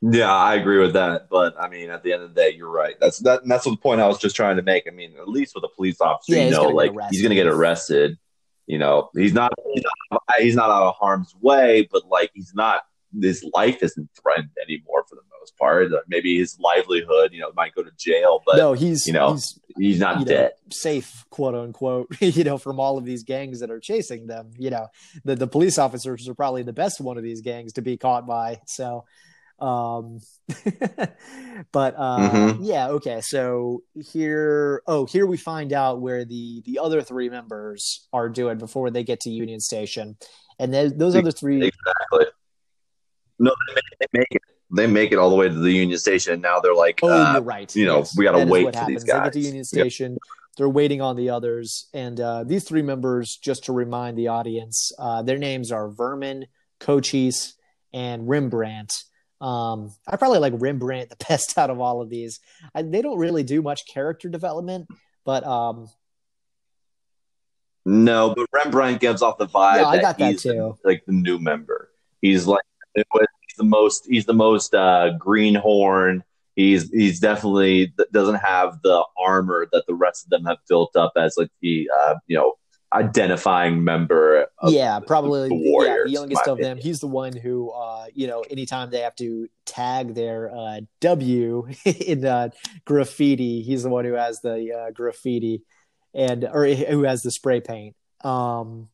yeah, 0.00 0.32
I 0.32 0.54
agree 0.54 0.78
with 0.78 0.92
that. 0.92 1.28
But 1.30 1.60
I 1.60 1.68
mean, 1.68 1.90
at 1.90 2.02
the 2.02 2.12
end 2.12 2.22
of 2.22 2.34
the 2.34 2.40
day, 2.40 2.54
you're 2.56 2.70
right. 2.70 2.94
That's 3.00 3.18
that. 3.20 3.40
that's 3.46 3.64
the 3.64 3.76
point 3.76 4.00
I 4.00 4.06
was 4.06 4.18
just 4.18 4.36
trying 4.36 4.56
to 4.56 4.62
make. 4.62 4.86
I 4.86 4.90
mean, 4.90 5.14
at 5.18 5.28
least 5.28 5.54
with 5.54 5.64
a 5.64 5.70
police 5.74 6.00
officer, 6.00 6.36
yeah, 6.36 6.44
you 6.44 6.50
know, 6.52 6.64
like 6.64 6.92
he's 7.10 7.22
going 7.22 7.30
to 7.30 7.36
get 7.36 7.46
arrested. 7.46 8.18
You 8.66 8.78
know, 8.78 9.10
he's 9.14 9.32
not, 9.32 9.52
he's 9.74 9.82
not 10.10 10.22
he's 10.38 10.54
not 10.54 10.70
out 10.70 10.84
of 10.84 10.94
harm's 10.94 11.34
way, 11.40 11.88
but 11.90 12.06
like 12.06 12.30
he's 12.34 12.52
not 12.54 12.82
his 13.20 13.44
life 13.54 13.82
isn't 13.82 14.08
threatened 14.20 14.50
anymore 14.62 15.04
for 15.08 15.16
the 15.16 15.22
most 15.38 15.56
part. 15.56 15.90
Maybe 16.08 16.38
his 16.38 16.58
livelihood, 16.60 17.32
you 17.32 17.40
know, 17.40 17.50
might 17.56 17.74
go 17.74 17.82
to 17.82 17.90
jail, 17.98 18.42
but 18.46 18.56
no, 18.56 18.72
he's 18.72 19.06
you 19.06 19.12
know 19.12 19.32
he's, 19.32 19.60
he's 19.76 19.98
not 19.98 20.26
dead, 20.26 20.52
know, 20.64 20.70
safe, 20.70 21.24
quote 21.30 21.54
unquote. 21.54 22.08
You 22.20 22.44
know, 22.44 22.58
from 22.58 22.78
all 22.78 22.96
of 22.96 23.04
these 23.04 23.24
gangs 23.24 23.60
that 23.60 23.70
are 23.70 23.80
chasing 23.80 24.26
them. 24.26 24.52
You 24.58 24.70
know, 24.70 24.88
the 25.24 25.34
the 25.34 25.46
police 25.46 25.78
officers 25.78 26.28
are 26.28 26.34
probably 26.34 26.62
the 26.62 26.72
best 26.72 27.00
one 27.00 27.16
of 27.16 27.24
these 27.24 27.40
gangs 27.40 27.72
to 27.74 27.82
be 27.82 27.96
caught 27.96 28.26
by. 28.26 28.60
So, 28.66 29.04
um, 29.58 30.20
but 31.72 31.94
uh, 31.96 32.18
mm-hmm. 32.18 32.62
yeah, 32.62 32.88
okay. 32.90 33.20
So 33.20 33.82
here, 33.94 34.82
oh, 34.86 35.06
here 35.06 35.26
we 35.26 35.36
find 35.36 35.72
out 35.72 36.00
where 36.00 36.24
the 36.24 36.62
the 36.64 36.78
other 36.78 37.02
three 37.02 37.28
members 37.28 38.06
are 38.12 38.28
doing 38.28 38.58
before 38.58 38.90
they 38.90 39.02
get 39.02 39.20
to 39.20 39.30
Union 39.30 39.60
Station, 39.60 40.16
and 40.58 40.72
then 40.72 40.96
those 40.96 41.16
other 41.16 41.32
three 41.32 41.56
exactly 41.56 42.26
No, 43.40 43.50
they 43.68 43.74
make, 43.74 43.84
they 43.98 44.18
make 44.18 44.28
it. 44.30 44.42
They 44.72 44.86
make 44.86 45.10
it 45.12 45.18
all 45.18 45.30
the 45.30 45.34
way 45.36 45.48
to 45.48 45.54
the 45.54 45.72
Union 45.72 45.98
Station. 45.98 46.40
Now 46.40 46.60
they're 46.60 46.74
like, 46.74 47.00
Oh, 47.02 47.08
uh, 47.10 47.32
you're 47.32 47.42
right. 47.42 47.74
you 47.74 47.86
know, 47.86 47.98
Yes, 47.98 48.16
we 48.16 48.24
got 48.24 48.38
to 48.38 48.44
wait 48.46 48.66
for 48.66 48.70
these 48.70 48.78
happens. 48.78 49.04
They 49.04 49.12
guys. 49.12 49.24
get 49.24 49.32
to 49.32 49.40
Union 49.40 49.56
Yep. 49.56 49.66
Station. 49.66 50.18
They're 50.56 50.68
waiting 50.68 51.00
on 51.00 51.16
the 51.16 51.30
others, 51.30 51.88
and 51.94 52.20
uh, 52.20 52.44
these 52.44 52.64
three 52.64 52.82
members, 52.82 53.36
just 53.42 53.64
to 53.64 53.72
remind 53.72 54.16
the 54.18 54.28
audience, 54.28 54.92
uh, 54.98 55.22
their 55.22 55.38
names 55.38 55.72
are 55.72 55.88
Vermin, 55.88 56.46
Cochise, 56.80 57.54
and 57.92 58.28
Rembrandt. 58.28 58.92
Um, 59.40 59.94
I 60.06 60.16
probably 60.16 60.38
like 60.38 60.52
Rembrandt 60.56 61.08
the 61.08 61.16
best 61.28 61.56
out 61.56 61.70
of 61.70 61.80
all 61.80 62.02
of 62.02 62.10
these. 62.10 62.38
I, 62.74 62.82
they 62.82 63.00
don't 63.00 63.18
really 63.18 63.42
do 63.42 63.62
much 63.62 63.82
character 63.92 64.28
development, 64.28 64.86
but 65.24 65.44
um, 65.44 65.88
No, 67.86 68.34
but 68.36 68.46
Rembrandt 68.52 69.00
gives 69.00 69.22
off 69.22 69.38
the 69.38 69.46
vibe 69.46 69.76
Yeah, 69.80 69.86
I 69.88 70.00
got 70.00 70.18
that 70.18 70.32
he's 70.32 70.42
the- 70.42 70.52
too. 70.52 70.78
like 70.84 71.04
the 71.06 71.12
new 71.12 71.38
member. 71.38 71.90
He's 72.20 72.46
like 72.46 72.62
he's 72.94 73.56
the 73.56 73.64
most. 73.64 74.06
He's 74.08 74.26
the 74.26 74.34
most 74.34 74.74
uh, 74.74 75.10
greenhorn. 75.18 76.24
He's 76.56 76.90
he's 76.90 77.20
definitely 77.20 77.92
doesn't 78.12 78.36
have 78.36 78.82
the 78.82 79.04
armor 79.18 79.66
that 79.72 79.84
the 79.86 79.94
rest 79.94 80.24
of 80.24 80.30
them 80.30 80.44
have 80.44 80.58
built 80.68 80.96
up 80.96 81.12
as 81.16 81.34
like 81.36 81.50
the 81.62 81.88
uh, 82.02 82.16
you 82.26 82.36
know 82.36 82.54
identifying 82.92 83.84
member. 83.84 84.46
Of 84.58 84.72
yeah, 84.72 84.98
probably 85.00 85.48
the 85.48 85.56
yeah, 85.56 85.96
the 86.04 86.10
youngest 86.10 86.46
of 86.46 86.58
my 86.58 86.64
them. 86.64 86.78
He's 86.78 87.00
the 87.00 87.06
one 87.06 87.34
who, 87.34 87.70
uh, 87.70 88.06
you 88.14 88.26
know, 88.26 88.42
anytime 88.50 88.90
they 88.90 89.00
have 89.00 89.14
to 89.16 89.48
tag 89.64 90.14
their 90.14 90.54
uh, 90.54 90.80
W 91.00 91.68
in 91.84 92.24
uh, 92.24 92.50
graffiti, 92.84 93.62
he's 93.62 93.82
the 93.82 93.90
one 93.90 94.04
who 94.04 94.14
has 94.14 94.40
the 94.40 94.72
uh, 94.72 94.90
graffiti 94.90 95.62
and 96.14 96.44
or 96.44 96.66
who 96.66 97.04
has 97.04 97.22
the 97.22 97.30
spray 97.30 97.60
paint. 97.60 97.94
Um, 98.22 98.88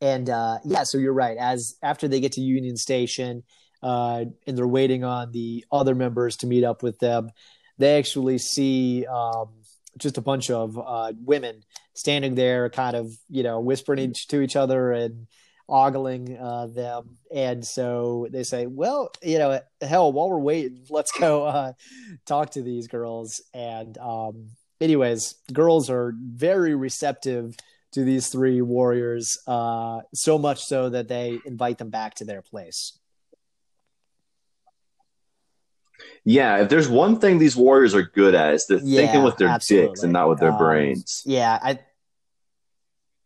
and 0.00 0.30
uh, 0.30 0.58
yeah, 0.64 0.84
so 0.84 0.98
you're 0.98 1.12
right. 1.12 1.36
As 1.36 1.76
after 1.82 2.08
they 2.08 2.20
get 2.20 2.32
to 2.32 2.40
Union 2.40 2.76
Station, 2.76 3.42
uh, 3.82 4.24
and 4.46 4.58
they're 4.58 4.66
waiting 4.66 5.04
on 5.04 5.32
the 5.32 5.64
other 5.70 5.94
members 5.94 6.36
to 6.38 6.46
meet 6.46 6.64
up 6.64 6.82
with 6.82 6.98
them, 6.98 7.30
they 7.78 7.98
actually 7.98 8.38
see 8.38 9.06
um, 9.06 9.48
just 9.98 10.18
a 10.18 10.20
bunch 10.20 10.50
of 10.50 10.78
uh, 10.78 11.12
women 11.24 11.62
standing 11.94 12.34
there, 12.34 12.70
kind 12.70 12.96
of 12.96 13.12
you 13.28 13.42
know 13.42 13.60
whispering 13.60 13.98
each, 13.98 14.28
to 14.28 14.40
each 14.40 14.56
other 14.56 14.92
and 14.92 15.26
ogling 15.68 16.36
uh, 16.38 16.66
them. 16.66 17.18
And 17.34 17.64
so 17.64 18.28
they 18.30 18.44
say, 18.44 18.66
"Well, 18.66 19.10
you 19.22 19.38
know, 19.38 19.60
hell, 19.80 20.12
while 20.12 20.30
we're 20.30 20.38
waiting, 20.38 20.84
let's 20.90 21.12
go 21.12 21.44
uh, 21.44 21.72
talk 22.26 22.50
to 22.50 22.62
these 22.62 22.86
girls." 22.86 23.42
And 23.52 23.98
um, 23.98 24.50
anyways, 24.80 25.34
girls 25.52 25.90
are 25.90 26.14
very 26.16 26.74
receptive 26.74 27.56
to 27.92 28.04
these 28.04 28.28
three 28.28 28.60
warriors, 28.60 29.38
uh, 29.46 30.00
so 30.14 30.38
much 30.38 30.64
so 30.64 30.90
that 30.90 31.08
they 31.08 31.38
invite 31.46 31.78
them 31.78 31.90
back 31.90 32.14
to 32.16 32.24
their 32.24 32.42
place. 32.42 32.98
Yeah, 36.24 36.58
if 36.62 36.68
there's 36.68 36.88
one 36.88 37.18
thing 37.18 37.38
these 37.38 37.56
warriors 37.56 37.94
are 37.94 38.02
good 38.02 38.34
at, 38.34 38.54
is 38.54 38.66
they're 38.66 38.78
Yeah, 38.82 39.00
thinking 39.02 39.22
with 39.22 39.36
their 39.38 39.48
absolutely. 39.48 39.88
dicks 39.88 40.02
and 40.02 40.12
not 40.12 40.28
with 40.28 40.38
their 40.38 40.52
Um, 40.52 40.58
brains. 40.58 41.22
Yeah, 41.24 41.58
I 41.62 41.78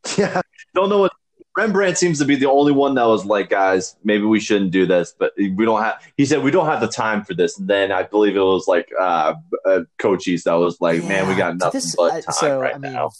Yeah, 0.18 0.40
don't 0.74 0.88
know 0.88 0.98
what 0.98 1.12
Rembrandt 1.56 1.98
seems 1.98 2.18
to 2.18 2.24
be 2.24 2.36
the 2.36 2.46
only 2.46 2.72
one 2.72 2.94
that 2.94 3.04
was 3.04 3.24
like, 3.26 3.50
guys, 3.50 3.96
maybe 4.04 4.24
we 4.24 4.40
shouldn't 4.40 4.70
do 4.70 4.86
this, 4.86 5.14
but 5.18 5.32
we 5.36 5.64
don't 5.64 5.82
have. 5.82 6.02
He 6.16 6.24
said 6.24 6.42
we 6.42 6.50
don't 6.50 6.66
have 6.66 6.80
the 6.80 6.88
time 6.88 7.24
for 7.24 7.34
this. 7.34 7.58
And 7.58 7.68
then 7.68 7.92
I 7.92 8.04
believe 8.04 8.36
it 8.36 8.40
was 8.40 8.66
like 8.68 8.88
uh, 8.98 9.34
uh 9.66 9.80
Cochise 9.98 10.44
that 10.44 10.54
was 10.54 10.80
like, 10.80 11.02
man, 11.04 11.28
we 11.28 11.34
got 11.34 11.56
nothing 11.58 11.80
this- 11.80 11.94
but 11.96 12.12
I- 12.12 12.20
time 12.22 12.32
so, 12.34 12.58
right 12.60 12.74
I 12.74 12.78
mean, 12.78 12.92
now. 12.94 13.10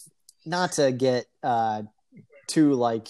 Not 0.45 0.73
to 0.73 0.93
get 0.93 1.27
uh, 1.43 1.83
too 2.47 2.75
like 2.75 3.09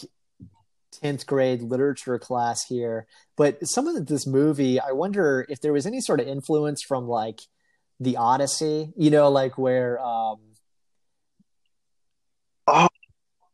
10th 1.03 1.27
grade 1.27 1.63
literature 1.63 2.19
class 2.19 2.63
here, 2.69 3.07
but 3.37 3.67
some 3.67 3.89
of 3.89 4.07
this 4.07 4.27
movie, 4.27 4.79
I 4.81 4.93
wonder 4.93 5.47
if 5.49 5.61
there 5.61 5.73
was 5.73 5.87
any 5.87 6.01
sort 6.01 6.21
of 6.21 6.29
influence 6.29 6.83
from 6.83 7.09
like 7.09 7.41
the 8.01 8.17
Odyssey, 8.17 8.93
you 8.97 9.11
know, 9.11 9.29
like 9.31 9.57
where, 9.59 9.99
um, 10.01 10.39
Oh, 12.67 12.89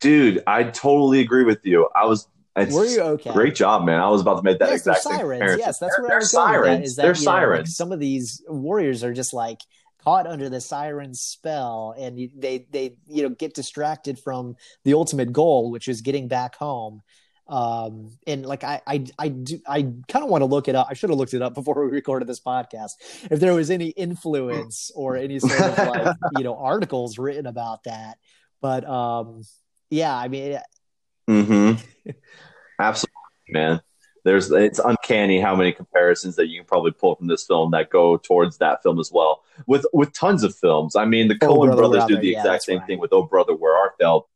Dude, 0.01 0.43
I 0.47 0.65
totally 0.65 1.21
agree 1.21 1.45
with 1.45 1.65
you. 1.65 1.89
I 1.95 2.05
was. 2.05 2.29
It's, 2.55 2.73
were 2.75 2.85
you 2.85 3.01
okay? 3.01 3.33
Great 3.33 3.55
job, 3.55 3.85
man. 3.85 4.01
I 4.01 4.09
was 4.09 4.21
about 4.21 4.37
to 4.37 4.43
make 4.43 4.59
that 4.59 4.69
yes, 4.71 4.81
exact 4.81 5.03
sirens. 5.03 5.21
comparison. 5.23 5.59
Yes, 5.61 5.79
that's 5.79 5.97
They're- 5.97 6.03
what 6.05 6.11
I 6.11 6.15
they're 6.15 6.19
was 6.21 6.33
going 6.33 6.51
with. 6.51 6.61
That, 6.61 6.65
sirens. 6.67 6.87
is 6.91 6.97
that, 6.97 7.03
They're 7.03 7.15
you 7.17 7.25
know, 7.25 7.31
like, 7.33 7.41
sirens. 7.41 7.77
some 7.77 7.93
of 7.93 7.99
these 8.01 8.43
warriors 8.49 9.03
are 9.05 9.13
just 9.13 9.33
like 9.33 9.59
caught 10.03 10.27
under 10.27 10.49
the 10.49 10.61
siren 10.61 11.15
spell, 11.15 11.95
and 11.99 12.31
they 12.37 12.67
they 12.71 12.97
you 13.07 13.23
know 13.23 13.31
get 13.31 13.55
distracted 13.55 14.19
from 14.19 14.57
the 14.85 14.95
ultimate 14.95 15.33
goal, 15.33 15.71
which 15.71 15.89
is 15.89 16.01
getting 16.01 16.29
back 16.29 16.57
home. 16.57 17.03
Um, 17.49 18.19
and 18.27 18.45
like 18.45 18.63
I 18.63 18.81
I 18.87 19.07
I 19.19 19.29
do 19.29 19.59
I 19.67 19.83
kind 19.83 20.25
of 20.25 20.29
want 20.29 20.43
to 20.43 20.47
look 20.47 20.69
it 20.69 20.75
up. 20.75 20.87
I 20.91 20.95
should 20.95 21.11
have 21.11 21.19
looked 21.19 21.35
it 21.35 21.43
up 21.43 21.55
before 21.55 21.85
we 21.85 21.91
recorded 21.91 22.29
this 22.29 22.41
podcast. 22.41 22.93
If 23.31 23.41
there 23.41 23.55
was 23.55 23.71
any 23.71 23.89
influence 23.89 24.91
or 24.95 25.17
any 25.17 25.39
sort 25.39 25.61
of 25.61 25.79
like 25.79 26.17
you 26.39 26.45
know 26.45 26.57
articles 26.57 27.19
written 27.19 27.47
about 27.47 27.85
that, 27.85 28.19
but 28.61 28.89
um, 28.89 29.43
yeah, 29.91 30.15
I 30.17 30.29
mean. 30.29 30.59
Mm-hmm. 31.29 32.11
Absolutely, 32.81 33.13
man. 33.49 33.81
There's 34.29 34.51
it's 34.51 34.79
uncanny 34.79 35.41
how 35.41 35.57
many 35.57 35.73
comparisons 35.73 36.37
that 36.37 36.49
you 36.49 36.59
can 36.61 36.67
probably 36.67 36.91
pull 36.91 37.15
from 37.17 37.29
this 37.29 37.47
film 37.47 37.71
that 37.71 37.89
go 37.89 38.19
towards 38.19 38.59
that 38.59 38.83
film 38.83 39.01
as 39.01 39.11
well. 39.11 39.43
With 39.67 39.87
with 39.95 40.13
tons 40.13 40.45
of 40.45 40.55
films. 40.55 40.97
I 40.97 41.07
mean, 41.07 41.29
the 41.29 41.39
Oh, 41.41 41.47
Coen 41.49 41.67
Brother, 41.69 41.77
brothers 41.77 42.01
Where 42.01 42.09
do 42.09 42.17
the 42.21 42.29
Yeah, 42.33 42.41
exact 42.41 42.65
same 42.65 42.79
right. 42.81 42.87
thing 42.87 42.99
with 42.99 43.11
Oh 43.15 43.23
Brother, 43.23 43.55
Where 43.55 43.75
Art 43.75 43.93
Thou? 43.99 44.27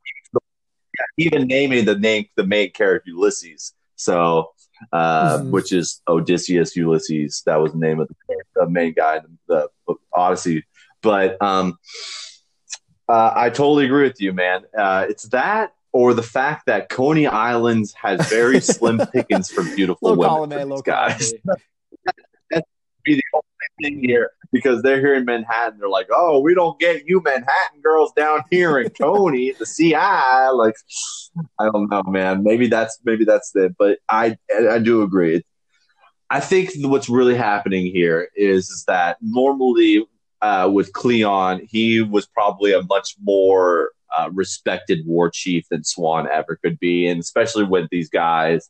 Even 1.18 1.46
naming 1.46 1.84
the 1.84 1.98
name 1.98 2.24
the 2.36 2.46
main 2.46 2.70
character 2.70 3.10
Ulysses. 3.10 3.74
So, 3.96 4.52
uh, 4.92 5.38
Mhm. 5.38 5.50
which 5.50 5.72
is 5.72 6.00
Odysseus 6.08 6.74
Ulysses. 6.74 7.42
That 7.44 7.56
was 7.56 7.72
the 7.72 7.78
name 7.78 8.00
of 8.00 8.08
the, 8.08 8.14
the 8.56 8.68
main 8.70 8.94
guy 8.94 9.18
in 9.18 9.38
the, 9.46 9.68
the 9.86 9.94
Odyssey. 10.14 10.64
But 11.02 11.40
um, 11.42 11.78
uh, 13.10 13.32
I 13.36 13.50
totally 13.50 13.84
agree 13.84 14.04
with 14.04 14.22
you, 14.22 14.32
man. 14.32 14.62
Uh, 14.76 15.04
it's 15.08 15.24
that 15.24 15.74
or 15.92 16.14
the 16.14 16.22
fact 16.22 16.66
that 16.66 16.88
Coney 16.88 17.26
Islands 17.26 17.92
has 17.94 18.28
very 18.28 18.60
slim 18.60 19.00
pickings 19.12 19.50
for 19.50 19.62
beautiful 19.62 20.14
Low 20.14 20.40
women. 20.40 20.72
A, 20.72 20.82
guys. 20.82 21.32
B. 21.32 21.52
Be 23.04 23.14
the 23.16 23.22
only 23.34 23.44
thing 23.82 24.08
here 24.08 24.30
because 24.52 24.80
they're 24.82 25.00
here 25.00 25.14
in 25.14 25.24
Manhattan. 25.24 25.80
They're 25.80 25.88
like, 25.88 26.06
oh, 26.12 26.38
we 26.38 26.54
don't 26.54 26.78
get 26.78 27.04
you 27.04 27.20
Manhattan 27.20 27.80
girls 27.82 28.12
down 28.12 28.42
here 28.48 28.78
in 28.78 28.90
Coney, 28.90 29.52
the 29.58 29.66
CI. 29.66 30.52
Like, 30.54 30.74
I 31.58 31.64
don't 31.64 31.90
know, 31.90 32.04
man. 32.04 32.44
Maybe 32.44 32.68
that's 32.68 33.00
maybe 33.04 33.24
that's 33.24 33.50
it. 33.56 33.74
But 33.76 33.98
I 34.08 34.36
I 34.70 34.78
do 34.78 35.02
agree. 35.02 35.42
I 36.30 36.40
think 36.40 36.70
what's 36.76 37.08
really 37.08 37.34
happening 37.34 37.86
here 37.86 38.28
is, 38.36 38.70
is 38.70 38.84
that 38.86 39.18
normally 39.20 40.06
uh, 40.40 40.70
with 40.72 40.92
Cleon, 40.92 41.66
he 41.68 42.00
was 42.00 42.26
probably 42.26 42.72
a 42.72 42.82
much 42.82 43.16
more 43.22 43.90
uh, 44.16 44.30
respected 44.32 45.06
war 45.06 45.30
chief 45.30 45.66
than 45.70 45.84
Swan 45.84 46.28
ever 46.30 46.58
could 46.62 46.78
be, 46.78 47.06
and 47.06 47.20
especially 47.20 47.64
with 47.64 47.88
these 47.90 48.08
guys, 48.08 48.68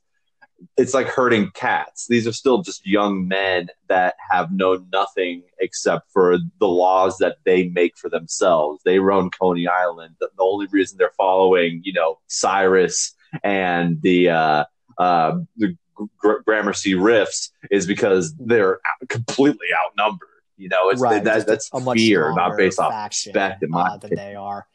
it's 0.76 0.94
like 0.94 1.06
herding 1.06 1.50
cats. 1.54 2.06
These 2.08 2.26
are 2.26 2.32
still 2.32 2.62
just 2.62 2.86
young 2.86 3.26
men 3.26 3.68
that 3.88 4.14
have 4.30 4.52
known 4.52 4.86
nothing 4.92 5.42
except 5.58 6.10
for 6.12 6.38
the 6.60 6.68
laws 6.68 7.18
that 7.18 7.36
they 7.44 7.68
make 7.68 7.96
for 7.96 8.08
themselves. 8.08 8.82
They 8.84 8.98
run 8.98 9.30
Coney 9.30 9.66
Island. 9.66 10.16
The, 10.20 10.28
the 10.36 10.42
only 10.42 10.66
reason 10.70 10.98
they're 10.98 11.12
following, 11.16 11.80
you 11.84 11.92
know, 11.92 12.18
Cyrus 12.28 13.14
and 13.42 14.00
the 14.02 14.30
uh, 14.30 14.64
uh, 14.98 15.38
the 15.56 15.76
Gr- 16.18 16.40
Gramercy 16.44 16.94
Riffs 16.94 17.50
is 17.70 17.86
because 17.86 18.34
they're 18.36 18.80
completely 19.08 19.68
outnumbered. 19.86 20.28
You 20.56 20.68
know, 20.68 20.90
it's 20.90 21.00
right, 21.00 21.24
that, 21.24 21.46
that's 21.46 21.70
a 21.72 21.94
fear, 21.94 22.32
not 22.34 22.56
based 22.56 22.78
off 22.78 22.92
faction, 22.92 23.30
respect. 23.30 23.62
In 23.62 23.70
my 23.70 23.82
uh, 23.82 23.96
than 23.96 24.14
they 24.14 24.34
are. 24.34 24.66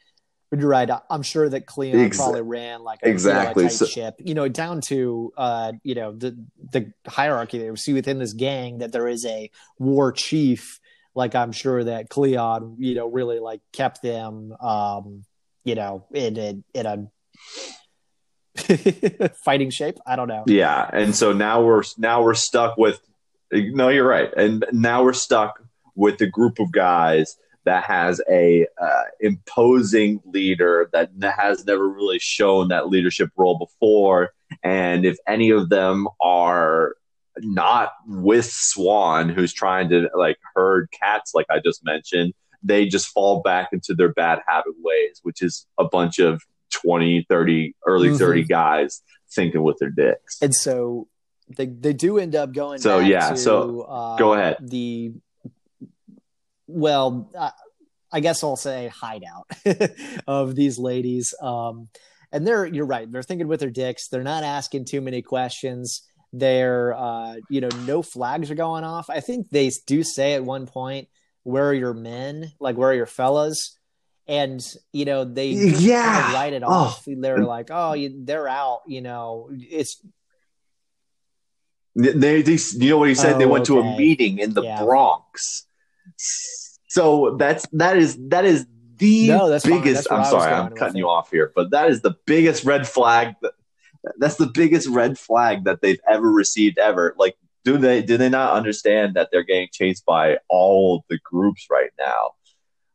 But 0.50 0.60
you're 0.60 0.68
right. 0.70 0.88
I'm 1.10 1.22
sure 1.22 1.46
that 1.48 1.66
Cleon 1.66 1.98
Ex- 2.00 2.16
probably 2.16 2.40
ran 2.40 2.82
like 2.82 3.00
a, 3.02 3.08
Exactly. 3.10 3.64
you 3.64 3.64
know, 3.64 3.66
a 3.66 3.70
tight 3.70 3.76
So- 3.76 3.86
ship, 3.86 4.14
you 4.18 4.34
know, 4.34 4.48
down 4.48 4.80
to 4.82 5.32
uh, 5.36 5.72
you 5.82 5.94
know 5.94 6.12
the 6.12 6.38
the 6.72 6.92
hierarchy 7.06 7.58
that 7.58 7.70
we 7.70 7.76
see 7.76 7.92
within 7.92 8.18
this 8.18 8.32
gang 8.32 8.78
that 8.78 8.92
there 8.92 9.08
is 9.08 9.26
a 9.26 9.50
war 9.78 10.12
chief. 10.12 10.80
Like 11.14 11.34
I'm 11.34 11.52
sure 11.52 11.84
that 11.84 12.08
Cleon, 12.08 12.76
you 12.78 12.94
know, 12.94 13.08
really 13.08 13.40
like 13.40 13.60
kept 13.72 14.02
them, 14.02 14.52
um, 14.60 15.24
you 15.64 15.74
know, 15.74 16.06
in 16.14 16.38
a 16.38 16.62
in 16.72 16.86
a 16.86 17.10
fighting 19.44 19.70
shape. 19.70 19.98
I 20.06 20.16
don't 20.16 20.28
know. 20.28 20.44
Yeah, 20.46 20.88
and 20.92 21.14
so 21.14 21.32
now 21.32 21.62
we're 21.62 21.82
now 21.96 22.22
we're 22.22 22.34
stuck 22.34 22.76
with. 22.76 23.00
No, 23.52 23.88
you're 23.88 24.06
right, 24.06 24.30
and 24.36 24.64
now 24.72 25.04
we're 25.04 25.12
stuck 25.14 25.62
with 25.94 26.20
a 26.20 26.26
group 26.26 26.58
of 26.60 26.70
guys 26.70 27.36
that 27.68 27.84
has 27.84 28.20
a 28.30 28.66
uh, 28.80 29.02
imposing 29.20 30.20
leader 30.24 30.88
that 30.94 31.10
has 31.36 31.66
never 31.66 31.86
really 31.86 32.18
shown 32.18 32.68
that 32.68 32.88
leadership 32.88 33.30
role 33.36 33.58
before, 33.58 34.30
and 34.62 35.04
if 35.04 35.18
any 35.26 35.50
of 35.50 35.68
them 35.68 36.08
are 36.20 36.94
not 37.40 37.92
with 38.06 38.46
Swan, 38.50 39.28
who's 39.28 39.52
trying 39.52 39.90
to 39.90 40.08
like 40.16 40.38
herd 40.54 40.88
cats, 40.98 41.32
like 41.34 41.46
I 41.50 41.58
just 41.62 41.84
mentioned, 41.84 42.32
they 42.62 42.86
just 42.86 43.08
fall 43.08 43.42
back 43.42 43.68
into 43.72 43.94
their 43.94 44.12
bad 44.12 44.40
habit 44.48 44.72
ways, 44.78 45.20
which 45.22 45.42
is 45.42 45.66
a 45.78 45.84
bunch 45.84 46.18
of 46.18 46.42
20, 46.72 47.26
30, 47.28 47.76
early 47.86 48.08
Mhm. 48.08 48.18
30 48.18 48.44
guys 48.44 49.02
thinking 49.30 49.62
with 49.62 49.76
their 49.78 49.90
dicks. 49.90 50.38
And 50.40 50.54
so 50.54 51.06
they 51.56 51.66
they 51.66 51.92
do 51.92 52.18
end 52.18 52.34
up 52.34 52.52
going. 52.52 52.78
So 52.78 52.98
yeah, 52.98 53.30
to, 53.30 53.36
so 53.36 53.82
uh, 53.82 54.16
go 54.16 54.34
ahead. 54.34 54.56
The 54.60 55.12
well, 56.68 57.28
uh, 57.36 57.50
I 58.12 58.20
guess 58.20 58.44
I'll 58.44 58.56
say 58.56 58.88
hideout 58.94 59.50
of 60.28 60.54
these 60.54 60.78
ladies. 60.78 61.34
Um, 61.42 61.88
and 62.30 62.46
they're 62.46 62.64
you're 62.66 62.86
right. 62.86 63.10
They're 63.10 63.22
thinking 63.22 63.48
with 63.48 63.60
their 63.60 63.70
dicks. 63.70 64.08
They're 64.08 64.22
not 64.22 64.44
asking 64.44 64.84
too 64.84 65.00
many 65.00 65.20
questions. 65.22 66.02
They're 66.32 66.94
uh, 66.94 67.36
you 67.50 67.60
know 67.60 67.70
no 67.86 68.02
flags 68.02 68.50
are 68.50 68.54
going 68.54 68.84
off. 68.84 69.10
I 69.10 69.20
think 69.20 69.48
they 69.50 69.70
do 69.86 70.02
say 70.04 70.34
at 70.34 70.44
one 70.44 70.66
point, 70.66 71.08
"Where 71.42 71.66
are 71.68 71.74
your 71.74 71.94
men? 71.94 72.52
Like 72.60 72.76
where 72.76 72.90
are 72.90 72.94
your 72.94 73.06
fellas?" 73.06 73.74
And 74.26 74.60
you 74.92 75.06
know 75.06 75.24
they 75.24 75.48
yeah 75.52 76.02
kind 76.04 76.26
of 76.26 76.32
write 76.34 76.52
it 76.52 76.62
Oh. 76.62 76.68
off. 76.70 77.04
They're 77.06 77.38
like, 77.44 77.68
"Oh, 77.70 77.94
you, 77.94 78.14
they're 78.24 78.46
out." 78.48 78.80
You 78.86 79.00
know, 79.00 79.48
it's 79.58 80.00
They, 81.96 82.42
they, 82.42 82.58
you 82.74 82.90
know 82.90 82.98
what 82.98 83.08
he 83.08 83.14
said? 83.14 83.38
they 83.40 83.44
Oh, 83.44 83.48
went 83.48 83.64
to 83.66 83.80
a 83.80 83.96
meeting 83.96 84.38
in 84.38 84.52
the 84.54 84.62
Yeah. 84.62 84.84
Bronx. 84.84 85.66
So 86.88 87.36
that's 87.38 87.66
that 87.72 87.96
is 87.96 88.18
that 88.28 88.44
is 88.44 88.66
the 88.96 89.28
No, 89.28 89.48
that's 89.48 89.64
biggest. 89.64 90.10
I'm 90.10 90.24
sorry, 90.24 90.52
I'm 90.52 90.72
cutting 90.74 90.96
it. 90.96 91.00
you 91.00 91.08
off 91.08 91.30
here, 91.30 91.52
but 91.54 91.70
that 91.70 91.90
is 91.90 92.00
the 92.00 92.16
biggest 92.26 92.64
red 92.64 92.88
flag. 92.88 93.34
That, 93.42 93.52
that's 94.18 94.36
the 94.36 94.50
biggest 94.52 94.88
red 94.88 95.18
flag 95.18 95.64
that 95.64 95.82
they've 95.82 96.00
ever 96.08 96.30
received 96.30 96.78
ever. 96.78 97.14
Like, 97.18 97.36
do 97.64 97.76
they 97.76 98.02
do 98.02 98.16
they 98.16 98.28
not 98.28 98.54
understand 98.54 99.14
that 99.14 99.28
they're 99.30 99.44
getting 99.44 99.68
chased 99.72 100.04
by 100.06 100.38
all 100.48 101.04
the 101.08 101.18
groups 101.18 101.66
right 101.70 101.90
now? 101.98 102.30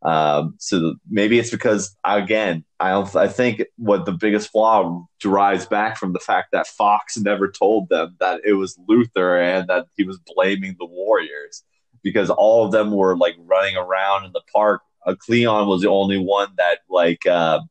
Um, 0.02 0.56
so 0.60 0.96
maybe 1.10 1.40
it's 1.40 1.52
because 1.52 1.96
again, 2.04 2.66
I 2.80 2.90
don't. 2.90 3.16
I 3.16 3.28
think 3.28 3.64
what 3.78 4.06
the 4.06 4.12
biggest 4.12 4.52
flaw 4.52 5.06
derives 5.20 5.66
back 5.66 5.98
from 5.98 6.14
the 6.14 6.20
fact 6.20 6.50
that 6.52 6.68
Fox 6.68 7.18
never 7.18 7.50
told 7.50 7.90
them 7.90 8.18
that 8.20 8.42
it 8.44 8.54
was 8.54 8.78
Luther 8.88 9.38
and 9.38 9.70
that 9.70 9.86
he 9.96 10.04
was 10.04 10.20
blaming 10.36 10.76
the 10.80 10.86
Warriors 10.86 11.64
because 12.04 12.30
all 12.30 12.66
of 12.66 12.72
them 12.72 12.92
were 12.92 13.18
like 13.18 13.36
running 13.40 13.76
around 13.76 14.26
in 14.26 14.32
the 14.34 14.42
park. 14.54 14.82
Uh, 15.06 15.16
Cleon 15.16 15.68
was 15.68 15.82
the 15.82 15.90
only 15.90 16.18
one 16.18 16.50
that 16.58 16.80
like 16.90 17.26
uh, 17.26 17.62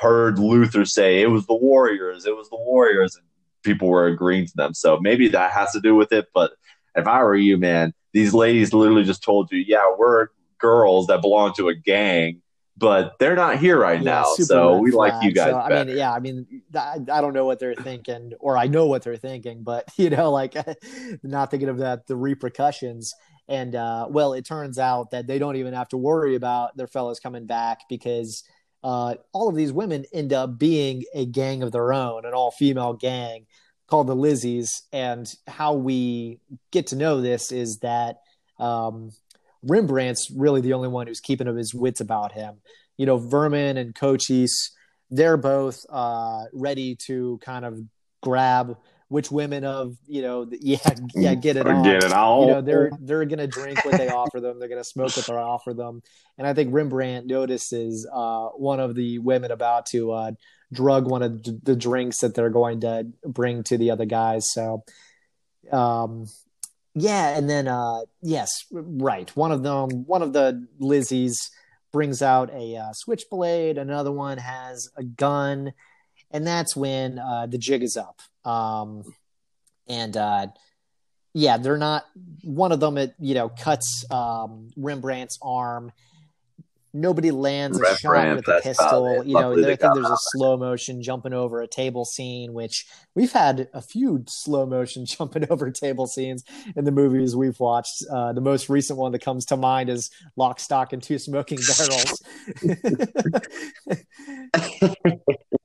heard 0.00 0.38
Luther 0.38 0.84
say 0.84 1.22
it 1.22 1.30
was 1.30 1.46
the 1.46 1.54
Warriors, 1.54 2.26
it 2.26 2.36
was 2.36 2.48
the 2.50 2.56
Warriors, 2.56 3.16
and 3.16 3.24
people 3.62 3.88
were 3.88 4.06
agreeing 4.06 4.46
to 4.46 4.52
them. 4.56 4.74
So 4.74 4.98
maybe 5.00 5.28
that 5.28 5.52
has 5.52 5.72
to 5.72 5.80
do 5.80 5.94
with 5.94 6.12
it. 6.12 6.26
But 6.34 6.52
if 6.94 7.06
I 7.06 7.22
were 7.22 7.36
you, 7.36 7.56
man, 7.56 7.94
these 8.12 8.34
ladies 8.34 8.74
literally 8.74 9.04
just 9.04 9.22
told 9.22 9.50
you, 9.50 9.58
yeah, 9.58 9.84
we're 9.96 10.28
girls 10.58 11.06
that 11.06 11.22
belong 11.22 11.54
to 11.54 11.68
a 11.68 11.74
gang, 11.74 12.41
but 12.76 13.12
they're 13.18 13.36
not 13.36 13.58
here 13.58 13.78
right 13.78 14.00
Yeah, 14.00 14.04
now. 14.04 14.24
So 14.34 14.78
we 14.78 14.90
like 14.92 15.14
you 15.22 15.32
guys 15.32 15.50
So, 15.50 15.56
I 15.58 15.68
better. 15.68 15.90
mean, 15.90 15.96
yeah, 15.96 16.12
I 16.12 16.20
mean, 16.20 16.46
I, 16.74 16.98
I 17.12 17.20
don't 17.20 17.34
know 17.34 17.44
what 17.44 17.58
they're 17.58 17.74
thinking, 17.74 18.32
or 18.40 18.56
I 18.56 18.66
know 18.66 18.86
what 18.86 19.02
they're 19.02 19.16
thinking, 19.16 19.62
but 19.62 19.88
you 19.96 20.10
know, 20.10 20.30
like 20.30 20.54
not 21.22 21.50
thinking 21.50 21.68
of 21.68 21.78
that 21.78 22.06
the 22.06 22.16
repercussions. 22.16 23.12
And 23.48 23.74
uh, 23.74 24.06
well, 24.08 24.32
it 24.32 24.44
turns 24.46 24.78
out 24.78 25.10
that 25.10 25.26
they 25.26 25.38
don't 25.38 25.56
even 25.56 25.74
have 25.74 25.88
to 25.88 25.96
worry 25.96 26.34
about 26.36 26.76
their 26.76 26.86
fellows 26.86 27.20
coming 27.20 27.46
back 27.46 27.80
because 27.88 28.44
uh, 28.84 29.16
all 29.32 29.48
of 29.48 29.56
these 29.56 29.72
women 29.72 30.04
end 30.12 30.32
up 30.32 30.58
being 30.58 31.04
a 31.14 31.26
gang 31.26 31.62
of 31.62 31.72
their 31.72 31.92
own, 31.92 32.24
an 32.24 32.32
all 32.34 32.50
female 32.50 32.94
gang 32.94 33.46
called 33.88 34.06
the 34.06 34.16
Lizzies. 34.16 34.68
And 34.92 35.26
how 35.46 35.74
we 35.74 36.40
get 36.70 36.88
to 36.88 36.96
know 36.96 37.20
this 37.20 37.52
is 37.52 37.78
that 37.78 38.18
um, 38.58 39.10
Rembrandt's 39.62 40.30
really 40.34 40.60
the 40.60 40.72
only 40.72 40.88
one 40.88 41.06
who's 41.06 41.20
keeping 41.20 41.46
of 41.46 41.56
his 41.56 41.74
wits 41.74 42.00
about 42.00 42.32
him. 42.32 42.56
You 42.96 43.06
know, 43.06 43.18
Vermin 43.18 43.76
and 43.76 43.94
Cochise, 43.94 44.70
they're 45.10 45.36
both 45.36 45.84
uh, 45.88 46.44
ready 46.52 46.96
to 47.06 47.38
kind 47.42 47.64
of 47.64 47.80
grab 48.22 48.76
which 49.12 49.30
women 49.30 49.62
of 49.62 49.94
you 50.06 50.22
know, 50.22 50.48
yeah, 50.60 50.78
yeah, 51.14 51.34
get 51.34 51.56
it 51.56 51.66
on. 51.66 51.82
Get 51.82 52.02
it 52.02 52.12
all. 52.12 52.46
You 52.46 52.52
know, 52.52 52.60
they're 52.62 52.90
they're 53.00 53.24
gonna 53.26 53.46
drink 53.46 53.84
what 53.84 53.98
they 53.98 54.08
offer 54.08 54.40
them. 54.40 54.58
They're 54.58 54.70
gonna 54.70 54.84
smoke 54.84 55.14
what 55.16 55.26
they 55.26 55.34
offer 55.34 55.74
them. 55.74 56.02
And 56.38 56.46
I 56.46 56.54
think 56.54 56.72
Rembrandt 56.72 57.26
notices 57.26 58.08
uh, 58.10 58.48
one 58.48 58.80
of 58.80 58.94
the 58.94 59.18
women 59.18 59.50
about 59.50 59.86
to 59.86 60.12
uh, 60.12 60.32
drug 60.72 61.08
one 61.10 61.22
of 61.22 61.42
the 61.42 61.76
drinks 61.76 62.20
that 62.20 62.34
they're 62.34 62.50
going 62.50 62.80
to 62.80 63.04
bring 63.24 63.62
to 63.64 63.76
the 63.76 63.90
other 63.90 64.06
guys. 64.06 64.46
So, 64.50 64.82
um, 65.70 66.26
yeah, 66.94 67.36
and 67.36 67.48
then 67.48 67.68
uh, 67.68 68.00
yes, 68.20 68.48
right. 68.70 69.34
One 69.36 69.52
of 69.52 69.62
them, 69.62 70.04
one 70.06 70.22
of 70.22 70.32
the 70.32 70.66
Lizzies 70.80 71.36
brings 71.92 72.22
out 72.22 72.50
a 72.52 72.76
uh, 72.76 72.92
switchblade. 72.92 73.78
Another 73.78 74.12
one 74.12 74.38
has 74.38 74.88
a 74.96 75.02
gun, 75.02 75.72
and 76.30 76.46
that's 76.46 76.76
when 76.76 77.18
uh, 77.18 77.46
the 77.46 77.58
jig 77.58 77.82
is 77.82 77.96
up. 77.96 78.20
Um, 78.50 79.04
and 79.86 80.16
uh, 80.16 80.48
yeah, 81.34 81.56
they're 81.56 81.78
not. 81.78 82.04
One 82.44 82.72
of 82.72 82.80
them, 82.80 82.98
it 82.98 83.14
you 83.18 83.34
know, 83.34 83.48
cuts 83.48 84.04
um, 84.10 84.70
Rembrandt's 84.76 85.38
arm. 85.42 85.92
Nobody 86.94 87.30
lands 87.30 87.80
a 87.80 87.96
shot 87.96 88.36
with 88.36 88.48
a 88.48 88.60
pistol. 88.62 89.24
You 89.24 89.34
know, 89.34 89.52
I 89.52 89.76
think 89.76 89.80
there's 89.80 90.10
a 90.10 90.16
slow 90.18 90.56
motion 90.56 91.02
jumping 91.02 91.32
over 91.32 91.62
a 91.62 91.66
table 91.66 92.04
scene, 92.04 92.52
which 92.52 92.86
we've 93.14 93.32
had 93.32 93.68
a 93.72 93.80
few 93.80 94.24
slow 94.28 94.66
motion 94.66 95.06
jumping 95.06 95.46
over 95.50 95.70
table 95.70 96.06
scenes 96.06 96.44
in 96.76 96.84
the 96.84 96.92
movies 96.92 97.34
we've 97.34 97.58
watched. 97.58 98.04
Uh, 98.10 98.32
the 98.32 98.40
most 98.40 98.68
recent 98.68 98.98
one 98.98 99.12
that 99.12 99.24
comes 99.24 99.46
to 99.46 99.56
mind 99.56 99.88
is 99.88 100.10
Lock, 100.36 100.60
Stock, 100.60 100.92
and 100.92 101.02
Two 101.02 101.18
Smoking 101.18 101.58
Barrels. 101.78 102.22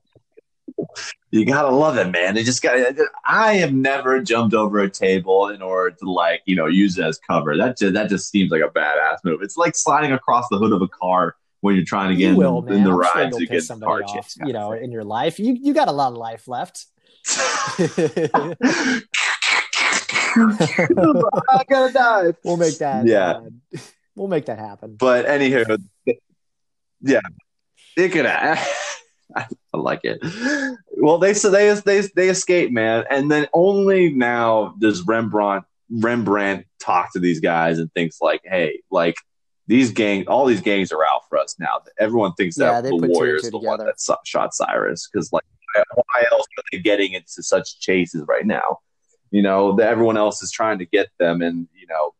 You 1.30 1.44
gotta 1.44 1.74
love 1.74 1.98
it, 1.98 2.10
man. 2.10 2.34
They 2.34 2.42
just 2.42 2.62
got. 2.62 2.78
I 3.26 3.54
have 3.54 3.74
never 3.74 4.22
jumped 4.22 4.54
over 4.54 4.80
a 4.80 4.88
table 4.88 5.48
in 5.48 5.60
order 5.60 5.94
to 5.96 6.10
like 6.10 6.42
you 6.46 6.56
know 6.56 6.66
use 6.66 6.96
it 6.96 7.04
as 7.04 7.18
cover. 7.18 7.56
That 7.56 7.76
just 7.76 7.94
that 7.94 8.08
just 8.08 8.30
seems 8.30 8.50
like 8.50 8.62
a 8.62 8.70
badass 8.70 9.18
move. 9.24 9.42
It's 9.42 9.56
like 9.56 9.76
sliding 9.76 10.12
across 10.12 10.48
the 10.48 10.56
hood 10.56 10.72
of 10.72 10.80
a 10.80 10.88
car 10.88 11.36
when 11.60 11.74
you're 11.74 11.84
trying 11.84 12.10
to 12.10 12.16
get 12.16 12.26
you 12.26 12.30
in, 12.30 12.36
will, 12.36 12.62
the, 12.62 12.70
man. 12.70 12.78
in 12.78 12.84
the 12.84 12.90
I'm 12.90 12.96
ride 12.96 13.30
you'll 13.30 13.40
to 13.40 13.46
get 13.46 13.68
the 13.68 13.76
car 13.76 14.02
off, 14.04 14.34
you 14.44 14.54
know, 14.54 14.72
in 14.72 14.90
your 14.90 15.04
life. 15.04 15.38
You 15.38 15.54
you 15.60 15.74
got 15.74 15.88
a 15.88 15.92
lot 15.92 16.12
of 16.12 16.18
life 16.18 16.48
left. 16.48 16.86
I 17.28 19.02
gotta 21.68 21.92
die. 21.92 22.32
we'll 22.42 22.56
make 22.56 22.78
that. 22.78 23.06
Yeah. 23.06 23.30
uh, 23.30 23.42
we'll 24.14 24.28
make 24.28 24.46
that 24.46 24.58
happen. 24.58 24.96
But 24.96 25.26
anywho, 25.26 25.78
yeah, 27.02 27.20
it 27.96 28.12
could. 28.12 28.24
I 29.36 29.46
like 29.74 30.00
it. 30.04 30.22
Well, 31.00 31.18
they 31.18 31.34
so 31.34 31.50
they 31.50 31.72
they 31.74 32.00
they 32.14 32.28
escape, 32.28 32.72
man, 32.72 33.04
and 33.10 33.30
then 33.30 33.46
only 33.52 34.12
now 34.12 34.74
does 34.78 35.02
Rembrandt 35.02 35.64
Rembrandt 35.90 36.66
talk 36.80 37.12
to 37.12 37.18
these 37.18 37.40
guys 37.40 37.78
and 37.78 37.92
thinks 37.94 38.20
like, 38.20 38.40
hey, 38.44 38.80
like 38.90 39.16
these 39.66 39.92
gangs, 39.92 40.26
all 40.26 40.46
these 40.46 40.60
gangs 40.60 40.90
are 40.92 41.02
out 41.02 41.22
for 41.28 41.38
us 41.38 41.56
now. 41.58 41.80
Everyone 41.98 42.32
thinks 42.34 42.56
Yeah, 42.58 42.80
that 42.80 42.84
the 42.84 42.90
put 42.90 42.98
two 43.00 43.04
and 43.04 43.12
Warriors 43.12 43.50
the 43.50 43.58
one 43.58 43.78
that 43.78 43.96
shot 44.24 44.54
Cyrus 44.54 45.08
because 45.12 45.32
like, 45.32 45.44
why 45.94 46.24
else 46.32 46.46
are 46.58 46.64
they 46.72 46.78
getting 46.78 47.12
into 47.12 47.42
such 47.42 47.80
chases 47.80 48.24
right 48.26 48.46
now? 48.46 48.78
You 49.30 49.42
know, 49.42 49.76
that 49.76 49.88
everyone 49.88 50.16
else 50.16 50.42
is 50.42 50.50
trying 50.50 50.78
to 50.78 50.86
get 50.86 51.08
them, 51.18 51.42
and 51.42 51.68
you 51.78 51.86
know, 51.86 52.14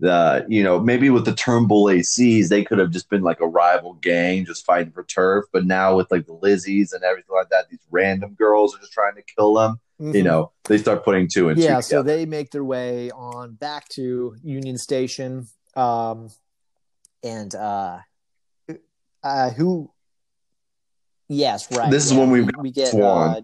the 0.00 0.44
you 0.48 0.62
know 0.62 0.78
maybe 0.80 1.10
with 1.10 1.24
the 1.24 1.34
Turnbull 1.34 1.86
ACs 1.86 2.48
they 2.48 2.64
could 2.64 2.78
have 2.78 2.90
just 2.90 3.08
been 3.08 3.22
like 3.22 3.40
a 3.40 3.46
rival 3.46 3.94
gang 3.94 4.44
just 4.44 4.64
fighting 4.64 4.92
for 4.92 5.04
turf, 5.04 5.44
but 5.52 5.64
now 5.66 5.96
with 5.96 6.10
like 6.10 6.26
the 6.26 6.34
Lizzies 6.34 6.92
and 6.92 7.02
everything 7.04 7.34
like 7.34 7.48
that, 7.50 7.68
these 7.70 7.80
random 7.90 8.34
girls 8.34 8.74
are 8.76 8.80
just 8.80 8.92
trying 8.92 9.14
to 9.14 9.22
kill 9.22 9.54
them. 9.54 9.80
You 9.98 10.12
Mhm. 10.12 10.24
know, 10.24 10.52
they 10.64 10.78
start 10.78 11.04
putting 11.04 11.28
two 11.28 11.48
and 11.48 11.58
yeah 11.58 11.76
two 11.76 11.82
so 11.82 12.02
they 12.02 12.26
make 12.26 12.50
their 12.50 12.64
way 12.64 13.10
on 13.12 13.54
back 13.54 13.88
to 13.90 14.36
union 14.42 14.76
station 14.76 15.46
um 15.76 16.28
and 17.22 17.54
uh 17.54 17.98
uh 19.22 19.50
who 19.50 19.90
yes 21.28 21.70
right 21.76 21.90
This 21.90 22.04
is 22.06 22.12
yeah, 22.12 22.18
when 22.20 22.30
we, 22.30 22.48
we 22.58 22.70
get 22.70 22.88
Swan. 22.90 23.28
uh 23.30 23.40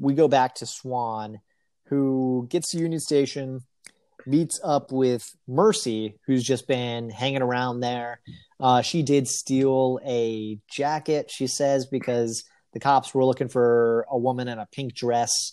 we 0.00 0.14
go 0.14 0.28
back 0.28 0.54
to 0.56 0.66
swan 0.66 1.40
who 1.86 2.46
gets 2.50 2.70
to 2.70 2.78
union 2.78 3.00
station 3.00 3.62
meets 4.28 4.60
up 4.62 4.92
with 4.92 5.34
mercy 5.46 6.18
who's 6.26 6.44
just 6.44 6.68
been 6.68 7.10
hanging 7.10 7.42
around 7.42 7.80
there 7.80 8.20
uh 8.60 8.82
she 8.82 9.02
did 9.02 9.26
steal 9.26 9.98
a 10.06 10.58
jacket 10.70 11.30
she 11.30 11.46
says 11.46 11.86
because 11.86 12.44
the 12.72 12.80
cops 12.80 13.14
were 13.14 13.24
looking 13.24 13.48
for 13.48 14.06
a 14.10 14.18
woman 14.18 14.48
in 14.48 14.58
a 14.58 14.66
pink 14.66 14.94
dress 14.94 15.52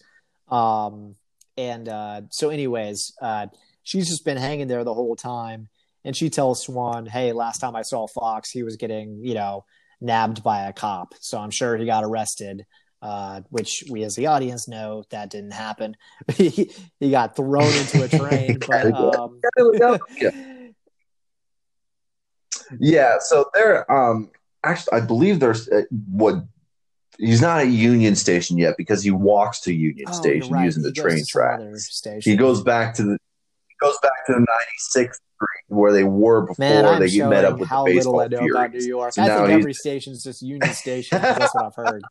um, 0.49 1.15
and 1.57 1.87
uh, 1.87 2.21
so, 2.31 2.49
anyways, 2.49 3.13
uh, 3.21 3.47
she's 3.83 4.09
just 4.09 4.25
been 4.25 4.37
hanging 4.37 4.67
there 4.67 4.83
the 4.83 4.93
whole 4.93 5.15
time. 5.15 5.69
And 6.03 6.15
she 6.15 6.29
tells 6.29 6.63
Swan, 6.63 7.05
"Hey, 7.05 7.31
last 7.33 7.59
time 7.59 7.75
I 7.75 7.81
saw 7.81 8.07
Fox, 8.07 8.51
he 8.51 8.63
was 8.63 8.75
getting, 8.75 9.19
you 9.23 9.33
know, 9.33 9.65
nabbed 10.01 10.43
by 10.43 10.67
a 10.67 10.73
cop. 10.73 11.15
So 11.19 11.39
I'm 11.39 11.51
sure 11.51 11.77
he 11.77 11.85
got 11.85 12.03
arrested." 12.03 12.65
Uh, 13.05 13.41
which 13.51 13.83
we, 13.91 14.01
as 14.03 14.15
the 14.15 14.25
audience, 14.25 14.67
know 14.67 15.03
that 15.11 15.29
didn't 15.29 15.51
happen. 15.53 15.95
he, 16.33 16.71
he 16.99 17.11
got 17.11 17.35
thrown 17.35 17.71
into 17.81 18.01
a 18.01 18.07
train, 18.07 18.57
but 18.67 18.91
um, 18.95 19.39
Yeah, 22.79 23.17
so 23.19 23.45
they're 23.53 23.89
um 23.91 24.31
actually 24.63 24.93
I 24.97 25.01
believe 25.05 25.39
there's 25.39 25.69
uh, 25.69 25.83
what 26.09 26.35
He's 27.17 27.41
not 27.41 27.59
at 27.61 27.67
Union 27.67 28.15
Station 28.15 28.57
yet 28.57 28.75
because 28.77 29.01
he 29.03 29.11
walks 29.11 29.61
to 29.61 29.73
Union 29.73 30.05
Oh, 30.09 30.11
Station 30.11 30.51
right. 30.51 30.65
using 30.65 30.83
He 30.83 30.89
the 30.89 30.93
train 30.93 31.19
to 31.19 31.25
some 31.25 31.41
other 31.43 31.69
tracks. 31.71 32.25
He 32.25 32.35
goes 32.35 32.61
back 32.63 32.93
to 32.95 33.03
the 33.03 33.17
he 33.69 33.75
goes 33.79 33.97
back 34.01 34.25
to 34.27 34.33
the 34.33 34.39
96th 34.39 35.13
Street 35.13 35.63
where 35.67 35.93
they 35.93 36.03
were 36.03 36.41
before 36.41 36.55
Man, 36.59 36.85
I'm 36.85 36.99
they 36.99 37.07
showing 37.07 37.29
met 37.29 37.45
up 37.45 37.59
with 37.59 37.69
how 37.69 37.85
the 37.85 37.93
little 37.93 38.13
baseball 38.13 38.21
I 38.21 38.27
know 38.27 38.49
about 38.57 38.73
New 38.73 38.85
York. 38.85 39.13
So 39.13 39.21
I 39.21 39.27
now 39.27 39.37
think 39.37 39.49
he's- 39.49 39.59
every 39.59 39.73
station's 39.73 40.23
just 40.23 40.41
Union 40.41 40.73
Station. 40.73 41.21
that's 41.21 41.53
what 41.53 41.65
I've 41.65 41.75
heard. 41.75 42.03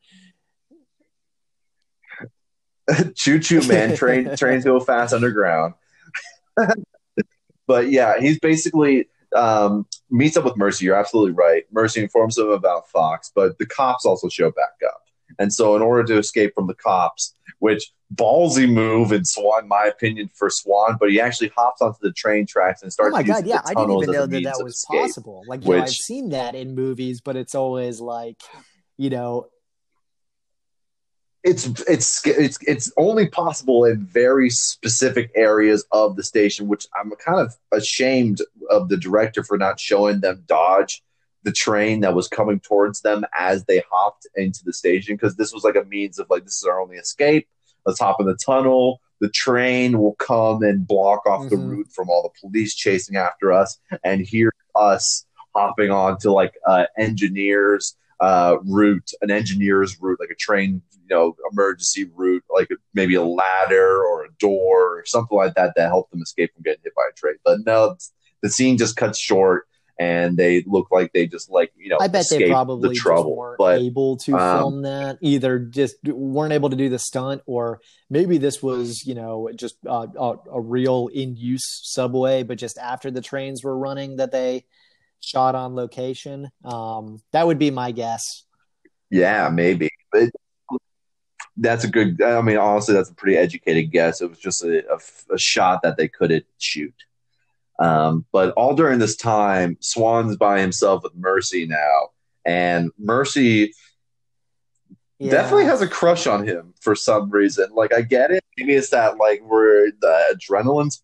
Choo 3.14 3.38
choo 3.38 3.66
man, 3.66 3.96
train 3.96 4.36
trains 4.36 4.64
go 4.64 4.80
fast 4.80 5.14
underground. 5.14 5.74
but 7.66 7.90
yeah, 7.90 8.20
he's 8.20 8.38
basically 8.38 9.08
um, 9.34 9.86
meets 10.10 10.36
up 10.36 10.44
with 10.44 10.56
Mercy. 10.56 10.84
You're 10.84 10.96
absolutely 10.96 11.32
right. 11.32 11.64
Mercy 11.72 12.02
informs 12.02 12.38
him 12.38 12.50
about 12.50 12.88
Fox, 12.90 13.32
but 13.34 13.58
the 13.58 13.66
cops 13.66 14.04
also 14.04 14.28
show 14.28 14.50
back 14.50 14.74
up. 14.86 15.00
And 15.38 15.52
so, 15.52 15.74
in 15.74 15.82
order 15.82 16.04
to 16.04 16.18
escape 16.18 16.54
from 16.54 16.66
the 16.66 16.74
cops, 16.74 17.34
which 17.58 17.90
ballsy 18.14 18.70
move 18.70 19.12
in 19.12 19.24
Swan, 19.24 19.66
my 19.66 19.84
opinion, 19.84 20.28
for 20.34 20.50
Swan, 20.50 20.96
but 21.00 21.10
he 21.10 21.20
actually 21.20 21.50
hops 21.56 21.80
onto 21.80 21.98
the 22.02 22.12
train 22.12 22.46
tracks 22.46 22.82
and 22.82 22.92
starts. 22.92 23.12
Oh 23.14 23.16
my 23.16 23.22
god, 23.22 23.46
yeah, 23.46 23.62
I 23.64 23.74
didn't 23.74 23.90
even 24.02 24.12
know 24.12 24.26
that 24.26 24.42
that 24.44 24.60
was 24.62 24.74
escape. 24.74 25.00
possible. 25.00 25.42
Like, 25.48 25.64
you 25.64 25.70
know, 25.70 25.82
I've 25.82 25.88
seen 25.88 26.30
that 26.30 26.54
in 26.54 26.74
movies, 26.74 27.20
but 27.20 27.36
it's 27.36 27.54
always 27.54 28.00
like, 28.00 28.40
you 28.96 29.10
know, 29.10 29.46
it's 31.44 31.66
it's 31.82 32.26
it's 32.26 32.58
it's 32.62 32.90
only 32.96 33.28
possible 33.28 33.84
in 33.84 34.04
very 34.06 34.48
specific 34.48 35.30
areas 35.34 35.84
of 35.92 36.16
the 36.16 36.22
station, 36.22 36.66
which 36.66 36.86
I'm 36.98 37.12
kind 37.24 37.38
of 37.38 37.54
ashamed 37.70 38.40
of 38.70 38.88
the 38.88 38.96
director 38.96 39.44
for 39.44 39.58
not 39.58 39.78
showing 39.78 40.20
them 40.20 40.42
dodge 40.46 41.02
the 41.42 41.52
train 41.52 42.00
that 42.00 42.14
was 42.14 42.28
coming 42.28 42.58
towards 42.60 43.02
them 43.02 43.26
as 43.38 43.66
they 43.66 43.82
hopped 43.90 44.26
into 44.34 44.60
the 44.64 44.72
station 44.72 45.14
because 45.14 45.36
this 45.36 45.52
was 45.52 45.64
like 45.64 45.76
a 45.76 45.84
means 45.84 46.18
of 46.18 46.26
like 46.30 46.44
this 46.44 46.56
is 46.56 46.64
our 46.64 46.80
only 46.80 46.96
escape. 46.96 47.46
Let's 47.84 48.00
hop 48.00 48.16
in 48.20 48.26
the 48.26 48.36
tunnel. 48.36 49.00
The 49.20 49.28
train 49.28 49.98
will 49.98 50.14
come 50.14 50.62
and 50.62 50.86
block 50.86 51.26
off 51.26 51.50
the 51.50 51.56
Mhm. 51.56 51.68
route 51.68 51.88
from 51.92 52.08
all 52.08 52.22
the 52.22 52.40
police 52.40 52.74
chasing 52.74 53.16
after 53.16 53.52
us, 53.52 53.78
and 54.02 54.22
hear 54.22 54.50
us 54.74 55.26
hopping 55.54 55.90
onto 55.90 56.30
like 56.30 56.54
uh, 56.66 56.86
engineers 56.96 57.96
uh, 58.20 58.56
route, 58.64 59.10
an 59.22 59.30
engineer's 59.30 60.00
route, 60.00 60.18
like 60.20 60.30
a 60.30 60.36
train, 60.36 60.82
you 60.92 61.14
know, 61.14 61.36
emergency 61.50 62.10
route, 62.14 62.44
like 62.50 62.68
maybe 62.94 63.14
a 63.14 63.22
ladder 63.22 64.02
or 64.02 64.24
a 64.24 64.28
door 64.38 64.98
or 64.98 65.04
something 65.06 65.36
like 65.36 65.54
that 65.54 65.74
that 65.76 65.88
helped 65.88 66.10
them 66.10 66.22
escape 66.22 66.52
from 66.54 66.62
getting 66.62 66.80
hit 66.84 66.94
by 66.94 67.02
a 67.10 67.14
train. 67.14 67.36
But 67.44 67.60
no, 67.66 67.96
the 68.42 68.50
scene 68.50 68.78
just 68.78 68.96
cuts 68.96 69.18
short, 69.18 69.66
and 69.98 70.36
they 70.36 70.64
look 70.66 70.88
like 70.90 71.12
they 71.12 71.26
just 71.26 71.50
like 71.50 71.72
you 71.76 71.88
know 71.88 71.98
I 72.00 72.08
bet 72.08 72.26
they 72.28 72.48
probably 72.48 72.90
the 72.90 72.94
trouble. 72.94 73.36
weren't 73.36 73.58
But 73.58 73.80
able 73.80 74.16
to 74.18 74.36
um, 74.36 74.58
film 74.58 74.82
that. 74.82 75.18
Either 75.20 75.58
just 75.58 75.96
weren't 76.04 76.52
able 76.52 76.70
to 76.70 76.76
do 76.76 76.88
the 76.88 76.98
stunt, 76.98 77.42
or 77.46 77.80
maybe 78.10 78.38
this 78.38 78.62
was, 78.62 79.04
you 79.06 79.14
know, 79.14 79.50
just 79.54 79.76
uh, 79.86 80.06
a, 80.16 80.34
a 80.52 80.60
real 80.60 81.08
in 81.12 81.36
use 81.36 81.80
subway, 81.84 82.42
but 82.42 82.58
just 82.58 82.78
after 82.78 83.10
the 83.10 83.20
trains 83.20 83.62
were 83.62 83.76
running 83.76 84.16
that 84.16 84.32
they 84.32 84.64
shot 85.28 85.54
on 85.54 85.74
location. 85.74 86.50
Um, 86.64 87.20
that 87.32 87.46
would 87.46 87.58
be 87.58 87.70
my 87.70 87.90
guess. 87.92 88.44
Yeah, 89.10 89.48
maybe. 89.48 89.88
But 90.12 90.30
that's 91.56 91.84
a 91.84 91.88
good. 91.88 92.20
I 92.22 92.40
mean, 92.42 92.56
honestly, 92.58 92.94
that's 92.94 93.10
a 93.10 93.14
pretty 93.14 93.36
educated 93.36 93.90
guess. 93.92 94.20
It 94.20 94.28
was 94.28 94.38
just 94.38 94.62
a, 94.64 94.84
a, 94.92 94.98
a 95.34 95.38
shot 95.38 95.82
that 95.82 95.96
they 95.96 96.08
couldn't 96.08 96.44
shoot. 96.58 96.94
Um, 97.78 98.24
but 98.32 98.52
all 98.54 98.74
during 98.74 98.98
this 98.98 99.16
time, 99.16 99.76
Swan's 99.80 100.36
by 100.36 100.60
himself 100.60 101.02
with 101.02 101.14
Mercy 101.14 101.66
now, 101.66 102.10
and 102.44 102.90
Mercy 102.98 103.72
Yeah. 105.18 105.30
definitely 105.30 105.64
has 105.64 105.80
a 105.82 105.88
crush 105.88 106.26
on 106.26 106.46
him 106.46 106.74
for 106.80 106.94
some 106.94 107.30
reason. 107.30 107.70
Like, 107.72 107.92
I 107.94 108.02
get 108.02 108.30
it. 108.30 108.44
Maybe 108.56 108.74
it's 108.74 108.90
that 108.90 109.16
like 109.18 109.42
we're 109.42 109.90
the 110.00 110.34
adrenaline's 110.34 111.02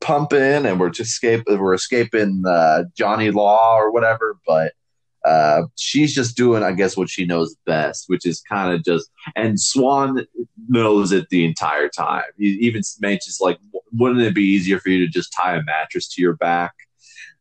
pumping 0.00 0.66
and 0.66 0.78
we're 0.78 0.90
just 0.90 1.10
escape 1.10 1.44
we're 1.46 1.74
escaping 1.74 2.42
uh, 2.46 2.84
Johnny 2.96 3.30
Law 3.30 3.76
or 3.76 3.90
whatever, 3.90 4.38
but 4.46 4.72
uh, 5.24 5.62
she's 5.76 6.14
just 6.14 6.36
doing, 6.36 6.62
I 6.62 6.72
guess, 6.72 6.96
what 6.96 7.10
she 7.10 7.26
knows 7.26 7.56
best, 7.66 8.04
which 8.06 8.24
is 8.24 8.40
kind 8.40 8.72
of 8.72 8.84
just. 8.84 9.10
And 9.36 9.60
Swan 9.60 10.26
knows 10.68 11.12
it 11.12 11.28
the 11.28 11.44
entire 11.44 11.88
time. 11.88 12.24
He 12.38 12.50
even 12.60 12.82
mentions 13.00 13.38
like, 13.40 13.58
wouldn't 13.92 14.20
it 14.20 14.34
be 14.34 14.44
easier 14.44 14.78
for 14.78 14.90
you 14.90 15.04
to 15.04 15.12
just 15.12 15.32
tie 15.32 15.56
a 15.56 15.62
mattress 15.64 16.08
to 16.14 16.22
your 16.22 16.36
back? 16.36 16.72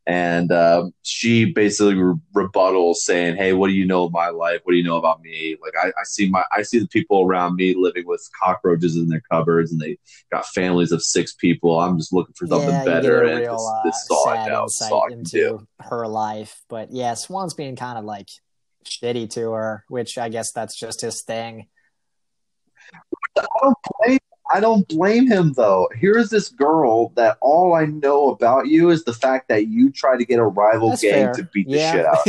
And 0.08 0.54
um, 0.54 0.94
she 1.02 1.52
basically 1.52 1.96
re- 1.96 2.16
rebuttals, 2.34 2.96
saying, 2.96 3.36
"Hey, 3.36 3.52
what 3.52 3.68
do 3.68 3.74
you 3.74 3.86
know 3.86 4.06
of 4.06 4.14
my 4.14 4.30
life? 4.30 4.62
What 4.64 4.72
do 4.72 4.78
you 4.78 4.84
know 4.84 4.96
about 4.96 5.22
me? 5.22 5.58
Like, 5.62 5.74
I, 5.78 5.90
I 5.90 6.04
see 6.06 6.30
my, 6.30 6.46
I 6.56 6.62
see 6.62 6.80
the 6.80 6.88
people 6.88 7.24
around 7.24 7.58
me 7.58 7.76
living 7.78 8.08
with 8.08 8.26
cockroaches 8.42 8.96
in 8.96 9.10
their 9.10 9.22
cupboards, 9.30 9.74
and 9.74 9.82
they 9.82 9.98
got 10.32 10.46
families 10.46 10.94
of 10.94 11.04
six 11.04 11.34
people. 11.34 11.82
I'm 11.82 11.98
just 11.98 12.14
looking 12.14 12.34
for 12.36 12.48
something 12.48 12.70
yeah, 12.70 12.86
better, 12.86 13.22
You 13.22 13.28
get 13.28 13.30
a 13.30 13.36
and 13.36 13.40
real, 13.42 13.52
this, 13.52 13.68
uh, 13.68 13.82
this 13.84 14.08
I 14.26 14.46
sad. 14.46 14.64
This 14.64 14.82
insight 14.82 15.12
into 15.12 15.68
her 15.82 16.08
life. 16.08 16.62
But 16.70 16.94
yeah, 16.94 17.14
Swan's 17.16 17.54
being 17.54 17.76
kind 17.76 17.98
of 17.98 18.06
like 18.06 18.30
shitty 18.86 19.30
to 19.32 19.52
her, 19.52 19.84
which 19.90 20.18
I 20.18 20.30
guess 20.30 20.54
that's 20.54 20.80
just 20.80 21.02
his 21.02 21.22
thing. 21.24 21.68
I 23.38 23.46
don't 23.62 23.78
blame. 24.06 24.20
I 24.54 24.60
don't 24.60 24.88
blame 24.88 25.28
him 25.28 25.54
though. 25.54 25.90
Here's 25.96 26.30
this 26.30 26.50
girl 26.50 27.10
that 27.16 27.38
all 27.42 27.74
I 27.74 27.86
know 27.86 28.30
about 28.30 28.68
you 28.68 28.90
is 28.90 29.04
the 29.04 29.14
fact 29.14 29.50
that 29.50 29.68
you 29.68 29.92
try 29.92 30.18
to 30.18 30.26
get 30.26 30.40
a 30.40 30.46
rival 30.46 30.90
That's 30.90 31.02
gang 31.02 31.12
fair. 31.12 31.34
to 31.34 31.44
beat 31.54 31.68
the 31.70 31.80
shit 31.80 32.06
out. 32.06 32.28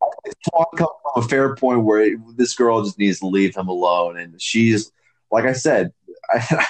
of 0.00 0.34
Swan 0.48 0.66
comes 0.76 0.90
from 1.02 1.24
a 1.24 1.28
fair 1.28 1.54
point 1.56 1.84
where 1.84 2.00
it, 2.00 2.18
this 2.36 2.54
girl 2.54 2.82
just 2.82 2.98
needs 2.98 3.20
to 3.20 3.26
leave 3.26 3.56
him 3.56 3.68
alone, 3.68 4.18
and 4.18 4.40
she's 4.40 4.92
like 5.30 5.44
I 5.44 5.52
said, 5.52 5.92
I, 6.32 6.66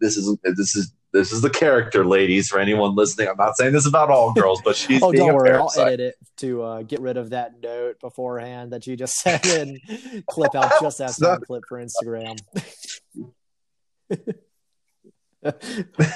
this 0.00 0.16
is 0.16 0.36
this 0.42 0.76
is 0.76 0.92
this 1.16 1.32
is 1.32 1.40
the 1.40 1.50
character, 1.50 2.04
ladies. 2.04 2.48
For 2.48 2.60
anyone 2.60 2.94
listening, 2.94 3.28
I'm 3.28 3.36
not 3.36 3.56
saying 3.56 3.72
this 3.72 3.86
about 3.86 4.10
all 4.10 4.34
girls, 4.34 4.60
but 4.62 4.76
she's 4.76 5.02
oh, 5.04 5.12
don't 5.12 5.34
worry. 5.34 5.52
I'll 5.52 5.72
edit 5.78 6.00
it 6.00 6.16
to 6.38 6.62
uh, 6.62 6.82
get 6.82 7.00
rid 7.00 7.16
of 7.16 7.30
that 7.30 7.60
note 7.62 7.98
beforehand 8.00 8.72
that 8.72 8.86
you 8.86 8.96
just 8.96 9.14
said 9.20 9.44
and 9.46 9.80
clip 10.26 10.54
out 10.54 10.72
just 10.80 10.98
that 10.98 11.10
It's 11.10 11.20
not- 11.20 11.40
clip 11.42 11.64
for 11.68 11.82
Instagram. 11.82 12.38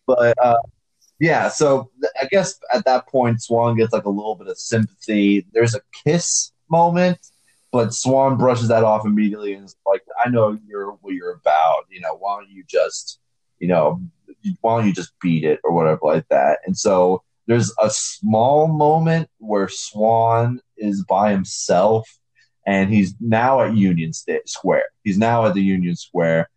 But 0.07 0.35
uh, 0.41 0.57
yeah, 1.19 1.49
so 1.49 1.91
I 2.21 2.27
guess 2.31 2.61
at 2.73 2.85
that 2.85 3.09
point, 3.09 3.43
Swan 3.43 3.77
gets 3.77 3.93
like 3.93 4.05
a 4.05 4.11
little 4.11 4.37
bit 4.37 4.47
of 4.47 4.57
sympathy. 4.59 5.45
There's 5.53 5.75
a 5.75 5.81
kiss 6.05 6.53
moment, 6.71 7.19
but 7.73 7.93
Swan 7.93 8.37
brushes 8.37 8.69
that 8.69 8.85
off 8.85 9.07
immediately 9.07 9.55
and 9.55 9.65
is 9.65 9.77
like, 9.87 10.03
"I 10.25 10.29
know 10.29 10.59
you're 10.67 10.93
what 11.01 11.15
you're 11.15 11.33
about. 11.33 11.85
You 11.91 12.01
know, 12.01 12.17
why 12.17 12.39
don't 12.39 12.51
you 12.51 12.65
just, 12.69 13.21
you 13.59 13.69
know, 13.69 14.01
why 14.61 14.79
don't 14.79 14.87
you 14.87 14.93
just 14.93 15.13
beat 15.21 15.45
it 15.45 15.61
or 15.65 15.73
whatever 15.73 16.01
like 16.03 16.29
that?" 16.29 16.61
And 16.67 16.77
so 16.77 17.23
there's 17.47 17.73
a 17.81 17.91
small 17.91 18.69
moment 18.69 19.29
where 19.39 19.69
Swan 19.69 20.61
is 20.77 21.05
by 21.05 21.33
himself, 21.33 22.09
and 22.67 22.93
he's 22.93 23.15
now 23.21 23.61
at 23.61 23.75
Union 23.77 24.13
Sta- 24.13 24.47
Square. 24.47 24.87
He's 25.03 25.19
now 25.19 25.47
at 25.47 25.55
the 25.55 25.63
Union 25.63 25.97
Square 25.97 26.49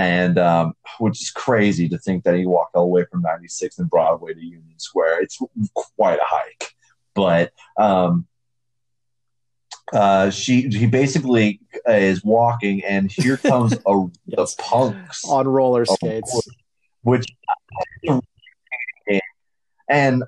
and 0.00 0.38
um, 0.38 0.72
which 0.98 1.20
is 1.20 1.30
crazy 1.30 1.88
to 1.88 1.98
think 1.98 2.24
that 2.24 2.34
he 2.34 2.46
walked 2.46 2.74
all 2.74 2.84
the 2.84 2.90
way 2.90 3.04
from 3.10 3.22
96th 3.22 3.78
and 3.78 3.90
Broadway 3.90 4.32
to 4.32 4.40
Union 4.40 4.78
Square. 4.78 5.22
It's 5.22 5.38
quite 5.74 6.18
a 6.18 6.24
hike, 6.24 6.72
but 7.14 7.52
um, 7.76 8.26
uh, 9.92 10.30
she 10.30 10.62
he 10.68 10.86
basically 10.86 11.60
is 11.86 12.22
walking, 12.24 12.82
and 12.84 13.10
here 13.10 13.36
comes 13.52 13.72
a 13.86 14.06
Yes. 14.26 14.54
the 14.54 14.62
punks, 14.62 15.24
On 15.24 15.46
roller 15.48 15.84
skates. 15.84 16.48
which 17.02 17.26
and 19.88 20.22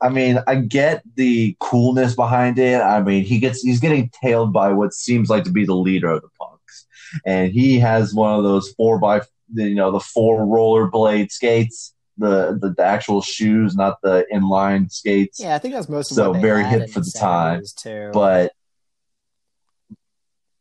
I 0.00 0.08
mean 0.08 0.38
I 0.46 0.56
get 0.56 1.02
the 1.14 1.56
coolness 1.60 2.14
behind 2.16 2.58
it. 2.58 2.80
I 2.80 3.00
mean 3.02 3.24
he 3.24 3.38
gets 3.38 3.62
he's 3.62 3.80
getting 3.80 4.10
tailed 4.22 4.52
by 4.52 4.72
what 4.72 4.92
seems 4.92 5.30
like 5.30 5.44
to 5.44 5.50
be 5.52 5.64
the 5.64 5.74
leader 5.76 6.10
of 6.10 6.22
the 6.22 6.28
punks, 6.40 6.86
and 7.24 7.52
he 7.52 7.78
has 7.78 8.12
one 8.14 8.36
of 8.36 8.42
those 8.44 8.72
four 8.72 8.98
by 8.98 9.20
you 9.54 9.74
know 9.74 9.92
the 9.92 10.00
four 10.00 10.44
roller 10.46 10.88
blade 10.88 11.30
skates, 11.30 11.94
the, 12.18 12.58
the 12.60 12.74
the 12.76 12.82
actual 12.84 13.22
shoes, 13.22 13.76
not 13.76 13.98
the 14.02 14.26
inline 14.32 14.90
skates. 14.90 15.38
Yeah, 15.38 15.54
I 15.54 15.58
think 15.58 15.74
that's 15.74 15.88
most 15.88 16.10
of 16.10 16.16
So 16.16 16.32
very 16.32 16.64
hip 16.64 16.90
for 16.90 17.00
the 17.00 17.06
70s, 17.06 17.20
time, 17.20 17.62
too. 17.76 18.10
but 18.12 18.52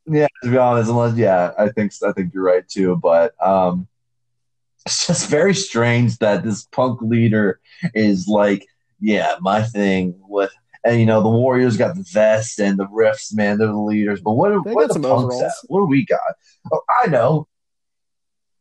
yeah, 0.05 0.27
to 0.43 0.49
be 0.51 0.57
honest, 0.57 0.89
unless 0.89 1.15
yeah, 1.15 1.51
I 1.57 1.69
think 1.69 1.91
I 2.05 2.11
think 2.11 2.33
you're 2.33 2.43
right 2.43 2.67
too. 2.67 2.95
But 2.97 3.33
um, 3.45 3.87
it's 4.85 5.07
just 5.07 5.29
very 5.29 5.53
strange 5.53 6.17
that 6.19 6.43
this 6.43 6.65
punk 6.65 7.01
leader 7.01 7.59
is 7.93 8.27
like, 8.27 8.65
yeah, 8.99 9.35
my 9.41 9.63
thing 9.63 10.15
with. 10.27 10.51
And 10.83 10.99
you 10.99 11.05
know 11.05 11.21
the 11.21 11.29
Warriors 11.29 11.77
got 11.77 11.95
the 11.95 12.03
vest 12.11 12.59
and 12.59 12.75
the 12.79 12.87
riffs, 12.87 13.35
man. 13.35 13.59
They're 13.59 13.67
the 13.67 13.77
leaders. 13.77 14.19
But 14.19 14.31
what 14.31 14.51
are, 14.51 14.63
They 14.65 14.73
what 14.73 14.85
are 14.85 14.87
the 14.87 14.93
punks 14.95 15.05
overalls. 15.05 15.43
at? 15.43 15.51
What 15.67 15.81
do 15.81 15.85
we 15.85 16.03
got? 16.07 16.19
Oh, 16.73 16.81
I 17.03 17.05
know. 17.05 17.47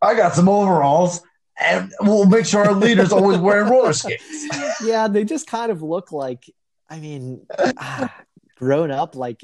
I 0.02 0.14
got 0.14 0.34
some 0.34 0.46
overalls, 0.46 1.22
and 1.58 1.90
we'll 2.00 2.26
make 2.26 2.44
sure 2.44 2.62
our 2.62 2.74
leader's 2.74 3.10
always 3.12 3.38
wearing 3.38 3.70
roller 3.70 3.94
skates. 3.94 4.46
yeah, 4.84 5.08
they 5.08 5.24
just 5.24 5.46
kind 5.46 5.72
of 5.72 5.80
look 5.82 6.12
like, 6.12 6.44
I 6.90 7.00
mean, 7.00 7.46
grown 8.56 8.90
up 8.90 9.16
like 9.16 9.40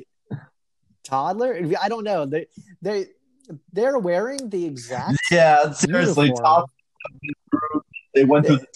toddler. 1.06 1.60
I 1.80 1.88
don't 1.88 2.04
know. 2.04 2.26
They 2.26 2.46
they 2.82 3.06
they're 3.72 3.98
wearing 3.98 4.50
the 4.50 4.66
exact 4.66 5.18
yeah. 5.30 5.70
Seriously, 5.72 6.32
top 6.32 6.70
they 8.14 8.24
went 8.24 8.46
through 8.46 8.58
the 8.58 8.66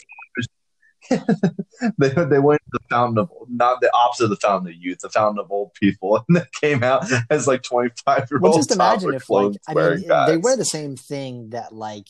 they 1.98 2.08
they 2.08 2.38
went 2.38 2.60
to 2.60 2.70
the 2.72 2.80
fountain 2.88 3.18
of 3.18 3.30
not 3.48 3.80
the 3.80 3.90
opposite 3.92 4.24
of 4.24 4.30
the 4.30 4.36
fountain 4.36 4.68
of 4.68 4.74
youth, 4.74 4.98
the 5.00 5.08
fountain 5.08 5.38
of 5.38 5.50
old 5.50 5.74
people, 5.74 6.24
and 6.28 6.36
they 6.36 6.46
came 6.60 6.84
out 6.84 7.04
as 7.30 7.46
like 7.46 7.62
twenty 7.62 7.90
five 8.04 8.28
year 8.30 8.38
olds. 8.38 8.42
Well, 8.42 8.52
just 8.52 8.70
imagine 8.70 9.14
if 9.14 9.28
like 9.28 9.56
I 9.68 9.74
mean 9.74 10.06
guys. 10.06 10.28
they 10.28 10.36
wear 10.36 10.56
the 10.56 10.64
same 10.64 10.96
thing 10.96 11.50
that 11.50 11.74
like 11.74 12.06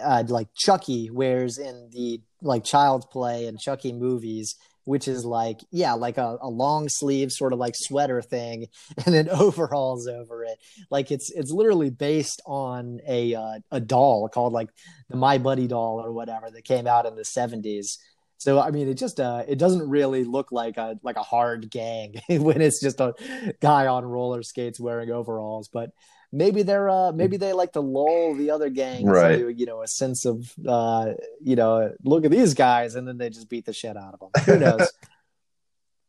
uh, 0.00 0.24
like 0.28 0.48
Chucky 0.54 1.10
wears 1.10 1.58
in 1.58 1.90
the 1.92 2.22
like 2.40 2.64
Child's 2.64 3.06
Play 3.06 3.46
and 3.46 3.58
Chucky 3.58 3.92
movies, 3.92 4.56
which 4.88 5.06
is 5.06 5.24
like 5.24 5.60
yeah 5.70 5.92
like 5.92 6.16
a, 6.16 6.38
a 6.40 6.48
long 6.48 6.88
sleeve 6.88 7.30
sort 7.30 7.52
of 7.52 7.58
like 7.58 7.74
sweater 7.76 8.22
thing 8.22 8.66
and 9.04 9.14
then 9.14 9.28
overalls 9.28 10.08
over 10.08 10.44
it 10.44 10.58
like 10.90 11.10
it's 11.10 11.30
it's 11.32 11.50
literally 11.50 11.90
based 11.90 12.40
on 12.46 12.98
a 13.06 13.34
uh, 13.34 13.58
a 13.70 13.80
doll 13.80 14.28
called 14.28 14.52
like 14.52 14.70
the 15.10 15.16
my 15.16 15.36
buddy 15.36 15.66
doll 15.66 16.00
or 16.02 16.10
whatever 16.10 16.50
that 16.50 16.64
came 16.64 16.86
out 16.86 17.04
in 17.04 17.14
the 17.16 17.22
70s 17.22 17.98
so 18.40 18.60
I 18.60 18.70
mean, 18.70 18.88
it 18.88 18.94
just 18.94 19.18
uh, 19.18 19.42
it 19.48 19.58
doesn't 19.58 19.90
really 19.90 20.22
look 20.22 20.52
like 20.52 20.76
a 20.76 20.96
like 21.02 21.16
a 21.16 21.24
hard 21.24 21.68
gang 21.70 22.14
when 22.28 22.60
it's 22.60 22.80
just 22.80 23.00
a 23.00 23.12
guy 23.60 23.88
on 23.88 24.04
roller 24.04 24.44
skates 24.44 24.78
wearing 24.78 25.10
overalls. 25.10 25.68
But 25.68 25.90
maybe 26.32 26.62
they're 26.62 26.88
uh 26.88 27.12
maybe 27.12 27.36
they 27.36 27.52
like 27.52 27.72
to 27.72 27.80
lull 27.80 28.34
the 28.34 28.50
other 28.50 28.68
gang 28.68 29.06
right. 29.06 29.40
into, 29.40 29.52
you 29.52 29.66
know 29.66 29.82
a 29.82 29.88
sense 29.88 30.24
of 30.24 30.52
uh 30.66 31.12
you 31.42 31.56
know 31.56 31.92
look 32.04 32.24
at 32.24 32.30
these 32.30 32.54
guys 32.54 32.94
and 32.94 33.06
then 33.06 33.18
they 33.18 33.30
just 33.30 33.48
beat 33.48 33.64
the 33.64 33.72
shit 33.72 33.96
out 33.96 34.14
of 34.14 34.20
them 34.20 34.44
who 34.44 34.58
knows? 34.64 34.92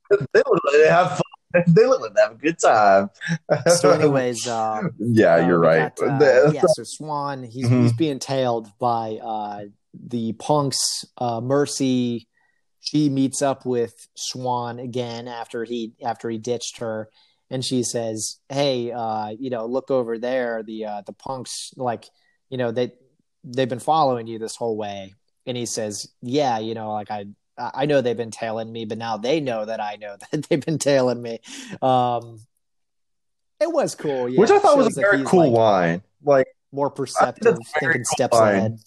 They 0.10 0.42
look 0.46 0.60
like 0.66 0.74
they 0.74 0.90
have 0.90 1.10
fun. 1.12 1.22
They 1.68 1.88
look 1.88 2.02
like 2.02 2.14
they 2.14 2.22
have 2.22 2.34
a 2.34 2.36
good 2.36 2.60
time. 2.60 3.10
So 3.78 3.90
anyways 4.00 4.48
um 4.48 4.92
yeah 5.00 5.36
uh, 5.36 5.48
you're 5.48 5.60
right. 5.60 5.96
got, 5.96 6.22
uh, 6.22 6.52
yeah 6.54 6.62
so 6.68 6.84
swan. 6.84 7.44
He's 7.44 7.66
mm-hmm. 7.66 7.84
he's 7.84 7.94
being 7.94 8.20
tailed 8.20 8.72
by 8.78 9.20
uh 9.24 9.62
the 9.94 10.34
punks 10.34 11.06
uh 11.18 11.42
mercy. 11.42 12.28
She 12.82 13.10
meets 13.10 13.42
up 13.42 13.66
with 13.66 13.96
swan 14.16 14.78
again 14.78 15.28
after 15.28 15.64
he 15.64 15.94
after 16.04 16.30
he 16.30 16.38
ditched 16.38 16.78
her 16.78 17.10
and 17.50 17.64
she 17.64 17.84
says, 17.84 18.38
"Hey, 18.50 18.92
uh, 18.92 19.30
you 19.40 19.50
know, 19.50 19.66
look 19.66 19.92
over 19.92 20.18
there. 20.18 20.64
The 20.64 20.86
uh, 20.86 21.02
the 21.06 21.14
punks, 21.14 21.74
like, 21.76 22.06
you 22.50 22.58
know, 22.58 22.72
they 22.72 22.94
they've 23.44 23.70
been 23.70 23.80
following 23.80 24.28
you 24.28 24.40
this 24.40 24.56
whole 24.56 24.78
way." 24.78 25.16
And 25.46 25.58
he 25.58 25.66
says, 25.66 26.10
"Yeah, 26.22 26.60
you 26.60 26.74
know, 26.74 26.92
like 26.92 27.12
I 27.12 27.26
I 27.58 27.86
know 27.86 28.02
they've 28.02 28.16
been 28.16 28.32
tailing 28.32 28.72
me, 28.72 28.86
but 28.86 28.98
now 28.98 29.18
they 29.18 29.40
know 29.40 29.66
that 29.66 29.80
I 29.82 29.96
know 29.96 30.18
that 30.32 30.44
they've 30.48 30.64
been 30.64 30.80
tailing 30.80 31.22
me." 31.22 31.40
Um, 31.82 32.40
it 33.60 33.72
was 33.72 33.96
cool, 33.96 34.30
yeah. 34.30 34.40
which 34.40 34.52
I 34.52 34.60
thought 34.60 34.78
was 34.78 34.98
a 34.98 35.02
very 35.02 35.24
cool 35.24 35.52
like, 35.52 35.58
line, 35.58 36.02
like 36.24 36.48
more 36.72 36.90
perceptive, 36.90 37.58
thinking 37.80 38.04
cool 38.04 38.06
steps 38.06 38.34
line. 38.34 38.56
ahead. 38.56 38.80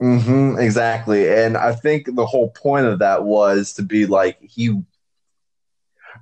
Mm-hmm, 0.00 0.60
exactly. 0.60 1.28
And 1.28 1.56
I 1.56 1.74
think 1.74 2.14
the 2.14 2.26
whole 2.26 2.50
point 2.50 2.86
of 2.86 3.00
that 3.00 3.24
was 3.24 3.72
to 3.74 3.82
be 3.82 4.06
like 4.06 4.38
he 4.40 4.80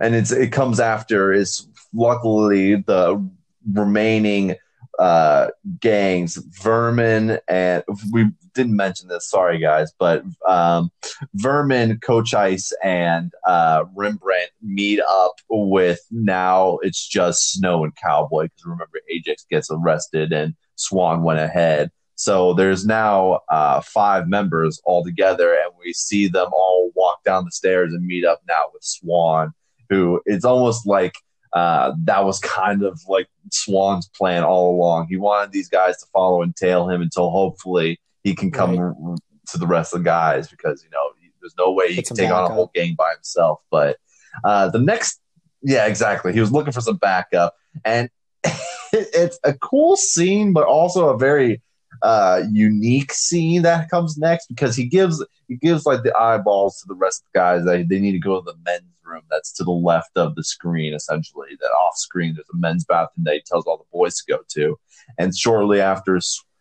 and 0.00 0.14
it's 0.14 0.32
it 0.32 0.52
comes 0.52 0.80
after 0.80 1.32
is 1.32 1.68
luckily 1.92 2.76
the 2.76 3.28
remaining 3.72 4.56
uh, 4.98 5.48
gangs, 5.80 6.36
Vermin, 6.62 7.38
and 7.48 7.82
we 8.12 8.30
didn't 8.54 8.76
mention 8.76 9.08
this. 9.08 9.28
Sorry, 9.28 9.58
guys, 9.58 9.92
but 9.98 10.24
um, 10.46 10.90
Vermin, 11.34 11.98
Cochise, 12.00 12.72
and 12.82 13.32
uh, 13.46 13.84
Rembrandt 13.94 14.50
meet 14.62 15.00
up 15.00 15.34
with 15.50 16.00
now 16.10 16.78
it's 16.82 17.06
just 17.06 17.52
Snow 17.52 17.84
and 17.84 17.94
Cowboy 17.96 18.44
because 18.44 18.64
remember 18.64 19.00
Ajax 19.10 19.46
gets 19.50 19.68
arrested 19.70 20.32
and 20.32 20.54
Swan 20.76 21.22
went 21.22 21.40
ahead. 21.40 21.90
So 22.18 22.54
there's 22.54 22.86
now 22.86 23.40
uh, 23.50 23.82
five 23.82 24.26
members 24.26 24.80
all 24.84 25.04
together, 25.04 25.52
and 25.52 25.72
we 25.78 25.92
see 25.92 26.28
them 26.28 26.48
all 26.52 26.90
walk 26.94 27.22
down 27.24 27.44
the 27.44 27.50
stairs 27.50 27.92
and 27.92 28.06
meet 28.06 28.24
up 28.24 28.40
now 28.48 28.64
with 28.72 28.82
Swan 28.82 29.52
who 29.88 30.20
it's 30.26 30.44
almost 30.44 30.86
like 30.86 31.14
uh, 31.52 31.94
that 32.04 32.24
was 32.24 32.38
kind 32.40 32.82
of 32.82 33.00
like 33.08 33.28
Swan's 33.50 34.08
plan 34.08 34.44
all 34.44 34.74
along. 34.76 35.06
He 35.08 35.16
wanted 35.16 35.52
these 35.52 35.68
guys 35.68 35.96
to 35.98 36.06
follow 36.12 36.42
and 36.42 36.54
tail 36.54 36.88
him 36.88 37.00
until 37.00 37.30
hopefully 37.30 38.00
he 38.24 38.34
can 38.34 38.50
come 38.50 38.78
right. 38.78 39.18
to 39.48 39.58
the 39.58 39.66
rest 39.66 39.94
of 39.94 40.00
the 40.00 40.04
guys 40.04 40.48
because 40.48 40.82
you 40.82 40.90
know 40.90 41.10
there's 41.40 41.54
no 41.58 41.72
way 41.72 41.92
he 41.92 42.02
can 42.02 42.16
take 42.16 42.30
on 42.30 42.50
a 42.50 42.54
whole 42.54 42.70
gang 42.74 42.94
by 42.98 43.12
himself. 43.14 43.60
But 43.70 43.98
uh, 44.44 44.68
the 44.68 44.80
next, 44.80 45.20
yeah, 45.62 45.86
exactly. 45.86 46.32
He 46.32 46.40
was 46.40 46.52
looking 46.52 46.72
for 46.72 46.80
some 46.80 46.96
backup, 46.96 47.54
and 47.84 48.10
it's 48.92 49.38
a 49.44 49.54
cool 49.54 49.96
scene, 49.96 50.52
but 50.52 50.64
also 50.64 51.08
a 51.08 51.18
very 51.18 51.62
uh, 52.02 52.42
unique 52.50 53.12
scene 53.12 53.62
that 53.62 53.88
comes 53.88 54.18
next 54.18 54.48
because 54.48 54.76
he 54.76 54.86
gives 54.86 55.24
he 55.48 55.56
gives 55.56 55.86
like 55.86 56.02
the 56.02 56.14
eyeballs 56.16 56.80
to 56.80 56.88
the 56.88 56.94
rest 56.94 57.22
of 57.22 57.32
the 57.32 57.38
guys. 57.38 57.64
that 57.64 57.88
they 57.88 58.00
need 58.00 58.12
to 58.12 58.18
go 58.18 58.40
to 58.40 58.44
the 58.44 58.58
men's 58.64 58.95
that's 59.30 59.52
to 59.54 59.64
the 59.64 59.70
left 59.70 60.16
of 60.16 60.34
the 60.34 60.44
screen, 60.44 60.94
essentially. 60.94 61.50
That 61.60 61.66
off 61.66 61.96
screen, 61.96 62.34
there's 62.34 62.46
a 62.52 62.56
men's 62.56 62.84
bathroom 62.84 63.24
that 63.24 63.34
he 63.34 63.40
tells 63.40 63.66
all 63.66 63.78
the 63.78 63.84
boys 63.92 64.16
to 64.16 64.32
go 64.32 64.40
to. 64.48 64.78
And 65.18 65.36
shortly 65.36 65.80
after, 65.80 66.20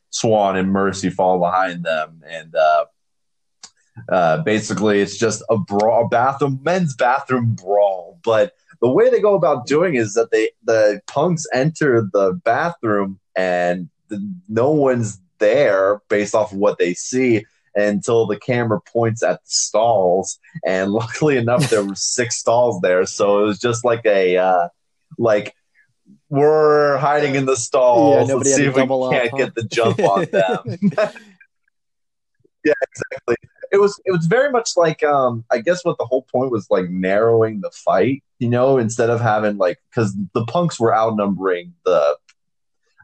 Swan 0.10 0.56
and 0.56 0.72
Mercy 0.72 1.10
fall 1.10 1.40
behind 1.40 1.84
them. 1.84 2.22
And 2.28 2.56
uh, 2.56 2.86
uh, 4.10 4.38
basically, 4.44 5.02
it's 5.02 5.18
just 5.18 5.44
a 5.50 5.58
brawl, 5.58 6.08
bathroom, 6.08 6.60
men's 6.64 6.96
bathroom 6.96 7.56
brawl. 7.56 8.20
But 8.24 8.54
the 8.82 8.90
way 8.90 9.10
they 9.10 9.20
go 9.20 9.36
about 9.36 9.68
doing 9.68 9.96
is 9.96 10.14
that 10.14 10.32
they 10.32 10.52
the 10.64 11.02
punks 11.08 11.46
enter 11.54 12.08
the 12.14 12.40
bathroom 12.44 13.20
and 13.36 13.90
the, 14.10 14.34
no 14.48 14.72
one's 14.72 15.20
there 15.40 16.02
based 16.10 16.36
off 16.36 16.52
of 16.52 16.58
what 16.58 16.78
they 16.78 16.94
see 16.94 17.46
until 17.76 18.26
the 18.26 18.40
camera 18.40 18.80
points 18.82 19.22
at 19.22 19.44
the 19.44 19.50
stalls. 19.50 20.40
And 20.66 20.92
luckily 20.94 21.38
enough, 21.38 21.70
there 21.70 21.84
were 21.84 21.96
six 21.96 22.38
stalls 22.38 22.82
there, 22.82 23.06
so 23.06 23.44
it 23.44 23.46
was 23.46 23.60
just 23.60 23.86
like 23.86 24.06
a 24.06 24.38
uh, 24.38 24.70
like 25.18 25.56
we're 26.30 26.98
hiding 26.98 27.36
in 27.36 27.46
the 27.46 27.56
stalls. 27.56 28.30
Yeah, 28.30 28.36
Let's 28.36 28.56
see 28.56 28.66
if 28.66 28.76
we 28.76 28.82
can't 28.82 29.32
huh? 29.32 29.38
get 29.38 29.56
the 29.56 29.64
jump 29.64 30.00
on 30.00 30.26
them. 30.32 30.80
yeah, 32.64 32.74
exactly. 32.82 33.36
It 33.72 33.78
was 33.80 34.00
it 34.06 34.12
was 34.12 34.26
very 34.26 34.52
much 34.52 34.72
like 34.78 35.04
um 35.04 35.44
I 35.52 35.60
guess 35.60 35.84
what 35.84 35.98
the 35.98 36.06
whole 36.06 36.24
point 36.32 36.52
was 36.52 36.68
like 36.70 36.90
narrowing 36.90 37.62
the 37.62 37.72
fight, 37.72 38.24
you 38.40 38.50
know, 38.50 38.78
instead 38.78 39.10
of 39.10 39.22
having 39.22 39.58
like 39.58 39.80
because 39.90 40.16
the 40.34 40.46
punks 40.46 40.80
were 40.80 40.96
outnumbering 40.96 41.74
the 41.84 42.18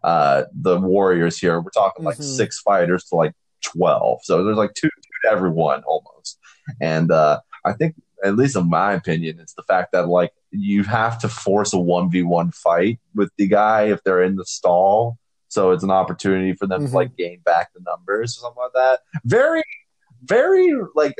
uh 0.03 0.43
the 0.53 0.80
warriors 0.80 1.38
here. 1.38 1.60
We're 1.60 1.72
talking 1.72 2.06
like 2.06 2.15
mm-hmm. 2.15 2.23
six 2.23 2.60
fighters 2.60 3.06
to 3.06 3.15
like 3.15 3.34
12. 3.61 4.19
So 4.23 4.43
there's 4.43 4.57
like 4.57 4.73
two, 4.73 4.89
two 4.89 5.11
to 5.23 5.31
everyone 5.31 5.83
almost. 5.83 6.39
And 6.79 7.11
uh, 7.11 7.39
I 7.65 7.73
think, 7.73 7.95
at 8.23 8.35
least 8.35 8.55
in 8.55 8.69
my 8.69 8.93
opinion, 8.93 9.39
it's 9.39 9.53
the 9.53 9.63
fact 9.63 9.91
that 9.93 10.07
like 10.07 10.31
you 10.51 10.83
have 10.83 11.19
to 11.19 11.27
force 11.27 11.73
a 11.73 11.77
1v1 11.77 12.53
fight 12.53 12.99
with 13.15 13.31
the 13.38 13.47
guy 13.47 13.83
if 13.83 14.03
they're 14.03 14.23
in 14.23 14.35
the 14.35 14.45
stall. 14.45 15.17
So 15.47 15.71
it's 15.71 15.83
an 15.83 15.91
opportunity 15.91 16.53
for 16.53 16.67
them 16.67 16.81
mm-hmm. 16.81 16.91
to 16.91 16.95
like 16.95 17.17
gain 17.17 17.41
back 17.43 17.73
the 17.73 17.81
numbers 17.85 18.38
or 18.38 18.41
something 18.41 18.61
like 18.61 18.73
that. 18.73 18.99
Very, 19.25 19.63
very 20.23 20.73
like 20.95 21.15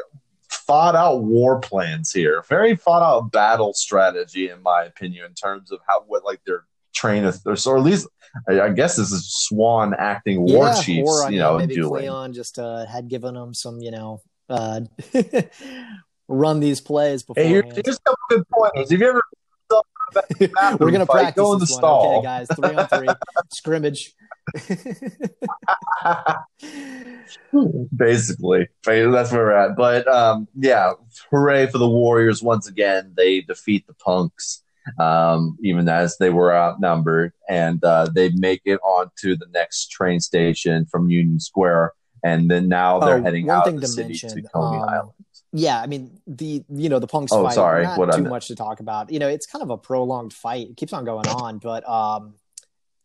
thought 0.52 0.96
out 0.96 1.24
war 1.24 1.60
plans 1.60 2.12
here. 2.12 2.44
Very 2.48 2.76
thought 2.76 3.04
out 3.04 3.32
battle 3.32 3.74
strategy, 3.74 4.50
in 4.50 4.62
my 4.62 4.84
opinion, 4.84 5.26
in 5.26 5.34
terms 5.34 5.72
of 5.72 5.80
how 5.88 6.04
what 6.08 6.24
like 6.24 6.42
their 6.46 6.66
train 6.94 7.26
of, 7.26 7.40
or 7.46 7.78
at 7.78 7.84
least 7.84 8.08
I 8.48 8.70
guess 8.70 8.96
this 8.96 9.12
is 9.12 9.30
Swan 9.30 9.94
acting 9.98 10.42
war 10.42 10.68
yeah, 10.68 10.82
chiefs, 10.82 11.10
or, 11.10 11.32
you 11.32 11.40
know, 11.40 11.58
maybe 11.58 11.76
dueling. 11.76 12.02
Cleon 12.02 12.34
just 12.34 12.58
uh, 12.60 12.86
had 12.86 13.10
given 13.10 13.34
them 13.34 13.54
some, 13.54 13.80
you 13.82 13.92
know, 13.92 14.22
uh, 14.50 14.82
run 16.28 16.60
these 16.60 16.80
plays 16.80 17.24
before. 17.24 17.44
Hey, 17.44 17.50
here's 17.50 18.00
a 18.08 18.16
good 18.30 18.48
pointers. 18.50 18.90
Have 18.92 19.00
you 19.00 19.08
ever? 19.08 19.22
We're 20.80 20.92
gonna 20.92 21.06
practice. 21.06 21.36
Go 21.36 21.54
in 21.54 21.60
the 21.60 21.68
stall, 21.68 22.18
okay, 22.18 22.26
guys. 22.26 22.48
Three 22.54 22.76
on 22.76 22.88
three 22.88 23.08
scrimmage. 23.54 24.14
Basically, 27.96 28.68
that's 28.84 29.32
where 29.32 29.46
we're 29.46 29.52
at. 29.52 29.78
But 29.78 30.08
um, 30.10 30.50
yeah, 30.56 30.94
hooray 31.30 31.68
for 31.68 31.78
the 31.78 31.88
Warriors 31.88 32.44
once 32.44 32.68
again. 32.68 33.14
They 33.16 33.40
defeat 33.40 33.88
the 33.88 33.94
Punks 33.94 34.64
um, 35.00 35.58
even 35.64 35.88
as 35.90 36.18
they 36.18 36.30
were 36.30 36.54
outnumbered. 36.54 37.34
And 37.50 37.84
uh, 37.84 38.08
they 38.14 38.30
make 38.30 38.62
it 38.66 38.80
onto 38.84 39.36
the 39.36 39.48
next 39.54 39.92
train 39.92 40.20
station 40.20 40.86
from 40.86 41.10
Union 41.10 41.40
Square. 41.40 41.94
And 42.24 42.50
then 42.50 42.68
now 42.70 43.00
they're 43.00 43.18
oh, 43.18 43.24
heading 43.24 43.50
out 43.50 43.68
of 43.68 43.82
the 43.82 43.88
city 43.88 44.10
mention, 44.10 44.30
to 44.30 44.42
Coney 44.50 44.78
um, 44.78 44.90
Island. 44.90 45.12
Yeah, 45.54 45.82
I 45.82 45.88
mean 45.88 46.22
the 46.28 46.64
you 46.70 46.88
know 46.88 47.00
the 47.00 47.08
punks 47.08 47.32
oh, 47.34 47.44
fight. 47.44 47.56
Sorry, 47.56 47.84
not 47.84 47.98
what 47.98 48.16
too 48.16 48.24
much 48.24 48.48
to 48.48 48.56
talk 48.56 48.80
about. 48.80 49.12
You 49.12 49.20
know, 49.20 49.28
it's 49.28 49.48
kind 49.48 49.64
of 49.64 49.70
a 49.70 49.78
prolonged 49.78 50.32
fight. 50.32 50.70
It 50.70 50.78
keeps 50.78 50.94
on 50.94 51.04
going 51.04 51.28
on, 51.28 51.58
but 51.58 51.88
um, 51.90 52.36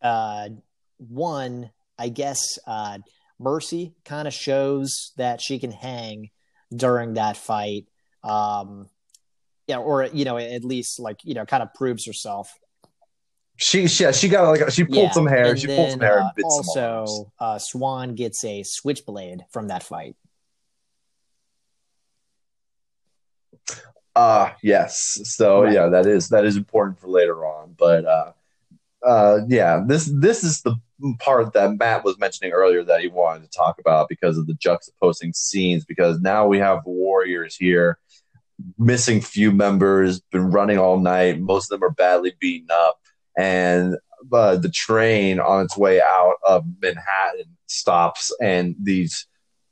uh, 0.01 0.49
one 0.97 1.71
I 1.97 2.09
guess 2.09 2.59
uh, 2.65 2.99
Mercy 3.39 3.95
kind 4.05 4.27
of 4.27 4.33
shows 4.33 5.13
that 5.17 5.41
she 5.41 5.59
can 5.59 5.71
hang 5.71 6.29
during 6.73 7.15
that 7.15 7.37
fight. 7.37 7.87
Um, 8.23 8.89
yeah, 9.67 9.77
or 9.77 10.05
you 10.05 10.25
know, 10.25 10.37
at 10.37 10.63
least 10.63 10.99
like 10.99 11.19
you 11.23 11.33
know, 11.33 11.45
kind 11.45 11.61
of 11.61 11.73
proves 11.73 12.05
herself. 12.05 12.57
She, 13.57 13.87
she 13.87 14.03
yeah, 14.03 14.11
she 14.11 14.29
got 14.29 14.49
like 14.49 14.71
she 14.71 14.83
pulled 14.83 14.97
yeah. 14.97 15.11
some 15.11 15.27
hair. 15.27 15.47
And 15.47 15.59
she 15.59 15.67
then, 15.67 15.75
pulled 15.77 15.91
some 15.91 15.99
hair. 15.99 16.21
Uh, 16.21 16.29
and 16.35 16.45
also, 16.45 17.31
uh, 17.39 17.57
Swan 17.57 18.15
gets 18.15 18.43
a 18.45 18.63
switchblade 18.63 19.41
from 19.51 19.67
that 19.69 19.83
fight. 19.83 20.15
Uh 24.15 24.51
yes. 24.63 25.19
So 25.25 25.63
right. 25.63 25.73
yeah, 25.73 25.87
that 25.89 26.07
is 26.07 26.29
that 26.29 26.45
is 26.45 26.57
important 26.57 26.99
for 26.99 27.07
later 27.07 27.45
on. 27.45 27.75
But 27.77 28.05
uh 28.05 28.31
uh 29.05 29.39
yeah, 29.47 29.83
this 29.85 30.11
this 30.11 30.43
is 30.43 30.61
the 30.61 30.75
part 31.19 31.53
that 31.53 31.77
Matt 31.77 32.03
was 32.03 32.17
mentioning 32.17 32.51
earlier 32.51 32.83
that 32.83 33.01
he 33.01 33.07
wanted 33.09 33.43
to 33.43 33.49
talk 33.55 33.79
about 33.79 34.09
because 34.09 34.37
of 34.37 34.47
the 34.47 34.53
juxtaposing 34.53 35.35
scenes 35.35 35.85
because 35.85 36.19
now 36.19 36.47
we 36.47 36.57
have 36.57 36.79
warriors 36.85 37.55
here 37.55 37.99
missing 38.77 39.21
few 39.21 39.51
members, 39.51 40.19
been 40.19 40.51
running 40.51 40.77
all 40.77 40.99
night, 40.99 41.39
most 41.39 41.71
of 41.71 41.79
them 41.79 41.87
are 41.87 41.93
badly 41.93 42.33
beaten 42.39 42.69
up. 42.71 42.99
And 43.37 43.97
uh, 44.31 44.57
the 44.57 44.69
train 44.69 45.39
on 45.39 45.65
its 45.65 45.77
way 45.77 46.01
out 46.01 46.35
of 46.47 46.65
Manhattan 46.81 47.57
stops 47.67 48.31
and 48.41 48.75
these 48.81 49.27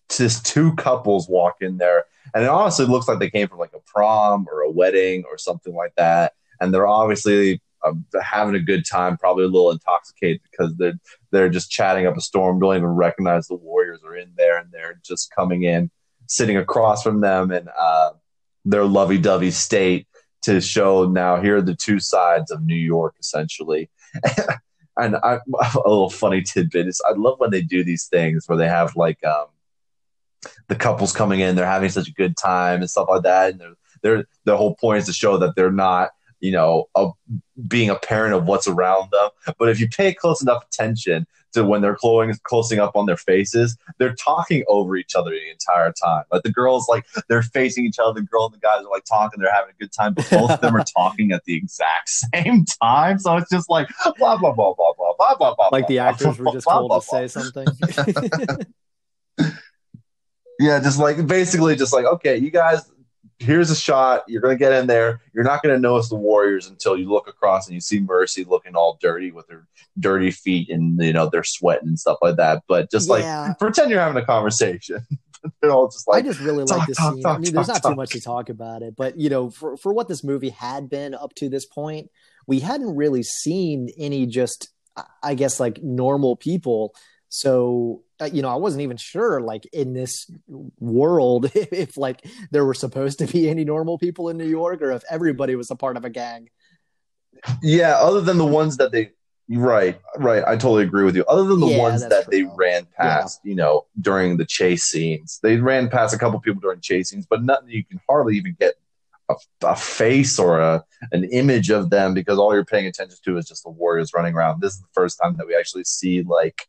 just 0.09 0.45
two 0.45 0.73
couples 0.75 1.27
walk 1.27 1.55
in 1.61 1.77
there. 1.77 2.05
And 2.33 2.43
it 2.43 2.49
honestly 2.49 2.85
looks 2.85 3.07
like 3.07 3.19
they 3.19 3.29
came 3.29 3.47
from 3.47 3.59
like 3.59 3.73
a 3.73 3.79
prom 3.85 4.47
or 4.51 4.61
a 4.61 4.71
wedding 4.71 5.23
or 5.29 5.37
something 5.37 5.73
like 5.73 5.93
that. 5.95 6.33
And 6.61 6.73
they're 6.73 6.87
obviously 6.87 7.61
uh, 7.83 7.93
having 8.21 8.55
a 8.55 8.59
good 8.59 8.85
time 8.85 9.17
probably 9.17 9.45
a 9.45 9.47
little 9.47 9.71
intoxicated 9.71 10.41
because 10.49 10.75
they're 10.77 10.99
they're 11.31 11.49
just 11.49 11.71
chatting 11.71 12.05
up 12.05 12.17
a 12.17 12.21
storm. 12.21 12.59
Don't 12.59 12.75
even 12.75 12.87
recognize 12.87 13.47
the 13.47 13.55
warriors 13.55 14.01
are 14.05 14.15
in 14.15 14.31
there 14.37 14.57
and 14.57 14.71
they're 14.71 14.99
just 15.03 15.33
coming 15.35 15.63
in 15.63 15.89
sitting 16.27 16.57
across 16.57 17.03
from 17.03 17.21
them. 17.21 17.51
And 17.51 17.69
uh, 17.77 18.11
their 18.65 18.85
lovey-dovey 18.85 19.51
state 19.51 20.07
to 20.41 20.59
show 20.59 21.05
now 21.05 21.41
here 21.41 21.57
are 21.57 21.61
the 21.61 21.75
two 21.75 21.99
sides 21.99 22.51
of 22.51 22.63
new 22.63 22.75
york 22.75 23.15
essentially 23.19 23.89
and 24.97 25.15
I, 25.17 25.39
a 25.75 25.89
little 25.89 26.09
funny 26.09 26.41
tidbit 26.41 26.87
is 26.87 27.01
i 27.07 27.13
love 27.13 27.39
when 27.39 27.51
they 27.51 27.61
do 27.61 27.83
these 27.83 28.07
things 28.07 28.47
where 28.47 28.57
they 28.57 28.67
have 28.67 28.95
like 28.95 29.23
um, 29.23 29.47
the 30.67 30.75
couples 30.75 31.13
coming 31.13 31.39
in, 31.39 31.55
they're 31.55 31.65
having 31.65 31.89
such 31.89 32.07
a 32.07 32.13
good 32.13 32.37
time 32.37 32.81
and 32.81 32.89
stuff 32.89 33.07
like 33.09 33.23
that. 33.23 33.51
And 33.51 33.59
they're, 33.59 33.75
they're 34.01 34.25
the 34.45 34.57
whole 34.57 34.75
point 34.75 34.99
is 34.99 35.05
to 35.05 35.13
show 35.13 35.37
that 35.37 35.55
they're 35.55 35.71
not, 35.71 36.11
you 36.39 36.51
know, 36.51 36.85
a, 36.95 37.09
being 37.67 37.89
a 37.89 37.95
parent 37.95 38.33
of 38.33 38.45
what's 38.45 38.67
around 38.67 39.09
them. 39.11 39.29
But 39.57 39.69
if 39.69 39.79
you 39.79 39.87
pay 39.87 40.13
close 40.13 40.41
enough 40.41 40.65
attention 40.65 41.27
to 41.55 41.65
when 41.65 41.81
they're 41.81 41.95
closing 41.95 42.37
closing 42.43 42.79
up 42.79 42.95
on 42.95 43.05
their 43.05 43.17
faces, 43.17 43.77
they're 43.97 44.13
talking 44.13 44.63
over 44.67 44.95
each 44.95 45.15
other 45.15 45.31
the 45.31 45.49
entire 45.49 45.91
time. 45.91 46.23
Like 46.31 46.43
the 46.43 46.51
girls, 46.51 46.87
like 46.87 47.05
they're 47.27 47.41
facing 47.41 47.85
each 47.85 47.99
other. 47.99 48.21
The 48.21 48.27
girl 48.27 48.45
and 48.45 48.53
the 48.53 48.59
guys 48.59 48.85
are 48.85 48.91
like 48.91 49.05
talking. 49.05 49.39
They're 49.41 49.53
having 49.53 49.71
a 49.71 49.77
good 49.79 49.91
time, 49.91 50.13
but 50.13 50.29
both 50.29 50.51
of 50.51 50.61
them 50.61 50.75
are 50.75 50.83
talking 50.83 51.31
at 51.31 51.43
the 51.45 51.55
exact 51.55 52.09
same 52.33 52.65
time. 52.81 53.19
So 53.19 53.37
it's 53.37 53.49
just 53.49 53.69
like 53.69 53.89
blah 54.17 54.37
blah 54.37 54.53
blah 54.53 54.73
blah 54.73 54.93
blah 54.97 55.13
blah 55.17 55.35
blah. 55.35 55.55
blah 55.55 55.69
like 55.71 55.87
the 55.87 55.99
actors 55.99 56.37
blah, 56.37 56.51
were 56.51 56.55
just 56.55 56.65
blah, 56.65 56.79
told 56.79 56.89
blah, 56.89 56.99
to 56.99 57.05
say 57.05 57.27
something. 57.27 57.67
yeah, 60.59 60.79
just 60.79 60.99
like 60.99 61.25
basically, 61.25 61.75
just 61.75 61.93
like 61.93 62.05
okay, 62.05 62.37
you 62.37 62.51
guys 62.51 62.91
here's 63.39 63.69
a 63.69 63.75
shot. 63.75 64.23
You're 64.27 64.41
gonna 64.41 64.55
get 64.55 64.73
in 64.73 64.87
there. 64.87 65.21
You're 65.33 65.43
not 65.43 65.61
gonna 65.61 65.79
notice 65.79 66.09
the 66.09 66.15
Warriors 66.15 66.67
until 66.67 66.97
you 66.97 67.09
look 67.09 67.27
across 67.27 67.67
and 67.67 67.73
you 67.73 67.81
see 67.81 67.99
Mercy 67.99 68.43
looking 68.43 68.75
all 68.75 68.97
dirty 69.01 69.31
with 69.31 69.49
her 69.49 69.67
dirty 69.99 70.31
feet 70.31 70.69
and 70.69 71.01
you 71.01 71.13
know 71.13 71.29
they're 71.29 71.43
sweating 71.43 71.87
and 71.87 71.99
stuff 71.99 72.17
like 72.21 72.37
that. 72.37 72.63
But 72.67 72.91
just 72.91 73.09
yeah. 73.09 73.47
like 73.47 73.59
pretend 73.59 73.91
you're 73.91 73.99
having 73.99 74.21
a 74.21 74.25
conversation. 74.25 75.05
they're 75.61 75.71
all 75.71 75.87
just 75.87 76.07
like 76.07 76.23
I 76.23 76.27
just 76.27 76.39
really 76.39 76.65
talk, 76.65 76.79
like 76.79 76.87
this 76.87 76.97
talk, 76.97 77.13
scene. 77.13 77.23
Talk, 77.23 77.37
I 77.37 77.39
mean, 77.39 77.53
there's 77.53 77.67
not 77.67 77.83
too 77.83 77.95
much 77.95 78.11
to 78.11 78.21
talk 78.21 78.49
about 78.49 78.81
it, 78.81 78.95
but 78.95 79.17
you 79.19 79.29
know, 79.29 79.49
for 79.49 79.77
for 79.77 79.93
what 79.93 80.07
this 80.07 80.23
movie 80.23 80.49
had 80.49 80.89
been 80.89 81.13
up 81.13 81.33
to 81.35 81.49
this 81.49 81.65
point, 81.65 82.09
we 82.47 82.59
hadn't 82.59 82.95
really 82.95 83.23
seen 83.23 83.89
any 83.97 84.25
just 84.25 84.69
I 85.21 85.35
guess 85.35 85.59
like 85.59 85.81
normal 85.83 86.35
people. 86.35 86.95
So 87.35 88.03
uh, 88.21 88.29
you 88.31 88.41
know, 88.41 88.47
I 88.47 88.55
wasn't 88.55 88.83
even 88.83 88.95
sure, 88.95 89.41
like 89.41 89.65
in 89.73 89.93
this 89.93 90.31
world, 90.79 91.51
if, 91.53 91.67
if, 91.73 91.97
like 91.97 92.25
there 92.51 92.63
were 92.63 92.73
supposed 92.73 93.19
to 93.19 93.27
be 93.27 93.49
any 93.49 93.65
normal 93.65 93.97
people 93.97 94.29
in 94.29 94.37
New 94.37 94.47
York, 94.47 94.81
or 94.81 94.91
if 94.93 95.03
everybody 95.09 95.55
was 95.55 95.69
a 95.69 95.75
part 95.75 95.97
of 95.97 96.05
a 96.05 96.09
gang. 96.09 96.49
Yeah, 97.61 97.97
other 97.97 98.21
than 98.21 98.37
the 98.37 98.45
ones 98.45 98.77
that 98.77 98.93
they, 98.93 99.11
right, 99.49 99.99
right, 100.15 100.45
I 100.47 100.51
totally 100.51 100.83
agree 100.83 101.03
with 101.03 101.17
you. 101.17 101.25
Other 101.25 101.43
than 101.43 101.59
the 101.59 101.67
yeah, 101.67 101.77
ones 101.77 102.07
that 102.07 102.23
true. 102.23 102.31
they 102.31 102.55
ran 102.55 102.87
past, 102.97 103.41
yeah. 103.43 103.49
you 103.49 103.55
know, 103.55 103.85
during 103.99 104.37
the 104.37 104.45
chase 104.45 104.85
scenes, 104.85 105.41
they 105.43 105.57
ran 105.57 105.89
past 105.89 106.15
a 106.15 106.17
couple 106.17 106.39
people 106.39 106.61
during 106.61 106.79
chase 106.79 107.09
scenes, 107.09 107.27
but 107.29 107.43
nothing 107.43 107.67
you 107.67 107.83
can 107.83 107.99
hardly 108.07 108.37
even 108.37 108.55
get 108.57 108.75
a, 109.27 109.35
a, 109.63 109.75
face 109.75 110.39
or 110.39 110.59
a 110.59 110.85
an 111.11 111.25
image 111.25 111.69
of 111.69 111.89
them 111.89 112.13
because 112.13 112.39
all 112.39 112.53
you're 112.53 112.63
paying 112.63 112.85
attention 112.85 113.17
to 113.25 113.37
is 113.37 113.45
just 113.45 113.63
the 113.63 113.69
warriors 113.69 114.13
running 114.13 114.35
around. 114.35 114.61
This 114.61 114.75
is 114.75 114.79
the 114.79 114.87
first 114.93 115.19
time 115.21 115.35
that 115.35 115.47
we 115.47 115.55
actually 115.55 115.83
see 115.83 116.21
like 116.21 116.65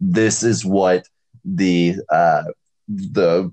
this 0.00 0.42
is 0.42 0.64
what 0.64 1.06
the 1.44 1.96
uh, 2.10 2.44
the 2.88 3.52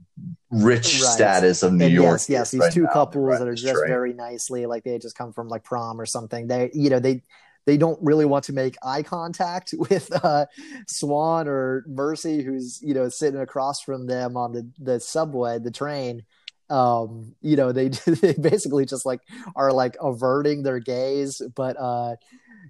rich 0.51 1.01
right. 1.01 1.11
status 1.11 1.63
of 1.63 1.73
New 1.73 1.85
and 1.85 1.93
York. 1.93 2.19
Yes, 2.19 2.29
yes, 2.29 2.51
these 2.51 2.61
right 2.61 2.73
two 2.73 2.87
couples 2.87 3.39
that 3.39 3.47
are 3.47 3.55
dressed 3.55 3.79
train. 3.79 3.87
very 3.87 4.13
nicely, 4.13 4.65
like 4.65 4.83
they 4.83 4.97
just 4.99 5.17
come 5.17 5.33
from 5.33 5.47
like 5.47 5.63
prom 5.63 5.99
or 5.99 6.05
something. 6.05 6.47
They, 6.47 6.69
you 6.73 6.89
know, 6.89 6.99
they 6.99 7.21
they 7.65 7.77
don't 7.77 7.99
really 8.01 8.25
want 8.25 8.45
to 8.45 8.53
make 8.53 8.75
eye 8.83 9.03
contact 9.03 9.73
with 9.77 10.11
uh, 10.23 10.45
Swan 10.87 11.47
or 11.47 11.83
Mercy, 11.87 12.43
who's 12.43 12.81
you 12.81 12.93
know 12.93 13.09
sitting 13.09 13.39
across 13.39 13.81
from 13.81 14.07
them 14.07 14.37
on 14.37 14.51
the 14.53 14.69
the 14.79 14.99
subway, 14.99 15.59
the 15.59 15.71
train. 15.71 16.23
Um, 16.69 17.35
you 17.41 17.55
know, 17.55 17.71
they 17.71 17.87
they 18.05 18.33
basically 18.33 18.85
just 18.85 19.05
like 19.05 19.21
are 19.55 19.71
like 19.71 19.95
averting 20.01 20.63
their 20.63 20.79
gaze, 20.79 21.41
but 21.55 21.77
uh, 21.79 22.15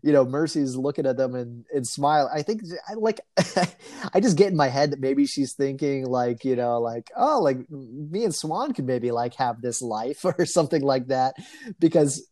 you 0.04 0.12
know, 0.12 0.26
Mercy's 0.26 0.76
looking 0.76 1.06
at 1.06 1.16
them 1.16 1.34
and, 1.34 1.66
and 1.74 1.88
smile. 1.88 2.30
I 2.32 2.42
think 2.42 2.62
I 2.90 2.96
like 2.96 3.22
I 4.14 4.20
just 4.20 4.38
get 4.38 4.52
in 4.52 4.58
my 4.58 4.68
head 4.68 4.92
that 4.92 5.00
maybe 5.00 5.26
she's 5.26 5.54
thinking 5.54 6.06
like, 6.06 6.44
you 6.44 6.58
know, 6.58 6.82
like, 6.82 7.10
oh, 7.16 7.42
like 7.42 7.58
me 7.72 8.26
and 8.26 8.36
Swan 8.36 8.74
could 8.74 8.86
maybe 8.86 9.12
like 9.12 9.34
have 9.36 9.62
this 9.62 9.82
life 9.82 10.26
or 10.26 10.46
something 10.46 10.82
like 10.82 11.08
that. 11.08 11.36
Because 11.80 12.28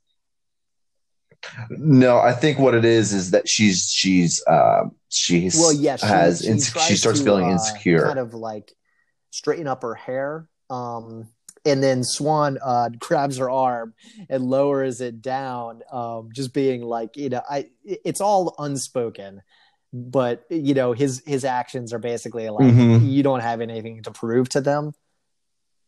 no, 1.69 2.19
I 2.19 2.33
think 2.33 2.59
what 2.59 2.75
it 2.75 2.83
is 2.83 3.13
is 3.13 3.31
that 3.31 3.47
she's 3.47 3.89
she's 3.89 4.43
um 4.47 4.91
she's 5.07 5.55
well, 5.57 5.73
yeah, 5.73 5.95
she, 5.95 6.05
has 6.05 6.41
she, 6.41 6.59
she 6.59 6.95
starts 6.97 7.19
to, 7.19 7.25
feeling 7.25 7.45
uh, 7.45 7.51
insecure, 7.53 8.05
kind 8.05 8.19
of 8.19 8.33
like 8.33 8.73
straighten 9.31 9.67
up 9.67 9.81
her 9.83 9.95
hair. 9.95 10.47
Um, 10.69 11.29
and 11.65 11.83
then 11.83 12.03
Swan 12.03 12.57
uh, 12.63 12.89
grabs 12.99 13.37
her 13.37 13.49
arm 13.49 13.93
and 14.29 14.43
lowers 14.43 15.01
it 15.01 15.21
down, 15.21 15.81
um, 15.91 16.29
just 16.33 16.53
being 16.53 16.81
like, 16.81 17.17
you 17.17 17.29
know, 17.29 17.41
I 17.49 17.69
it's 17.83 18.21
all 18.21 18.55
unspoken, 18.57 19.41
but 19.93 20.45
you 20.49 20.73
know, 20.73 20.93
his 20.93 21.21
his 21.25 21.45
actions 21.45 21.93
are 21.93 21.99
basically 21.99 22.49
like 22.49 22.65
mm-hmm. 22.65 23.05
you 23.05 23.23
don't 23.23 23.41
have 23.41 23.61
anything 23.61 24.03
to 24.03 24.11
prove 24.11 24.49
to 24.49 24.61
them, 24.61 24.93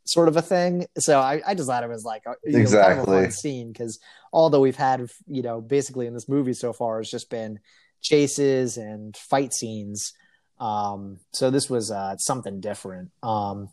sort 0.06 0.28
of 0.28 0.38
a 0.38 0.42
thing. 0.42 0.86
So 0.98 1.20
I, 1.20 1.42
I 1.46 1.56
just 1.56 1.68
thought 1.68 1.84
it 1.84 1.90
was 1.90 2.04
like 2.04 2.24
a, 2.26 2.36
exactly 2.44 2.78
know, 2.78 2.84
kind 2.84 3.00
of 3.00 3.08
a 3.08 3.22
fun 3.24 3.32
scene 3.32 3.72
because 3.72 4.00
although 4.32 4.62
we've 4.62 4.76
had 4.76 5.08
you 5.28 5.42
know 5.42 5.62
basically 5.62 6.08
in 6.08 6.14
this 6.14 6.30
movie 6.30 6.54
so 6.54 6.74
far 6.74 7.00
it's 7.00 7.10
just 7.12 7.30
been 7.30 7.60
chases 8.02 8.78
and 8.78 9.18
fight 9.18 9.54
scenes. 9.54 10.14
Um, 10.60 11.20
so 11.32 11.50
this 11.50 11.70
was 11.70 11.90
uh, 11.90 12.16
something 12.18 12.60
different. 12.60 13.12
Um, 13.24 13.70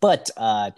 but 0.00 0.30
uh, 0.36 0.70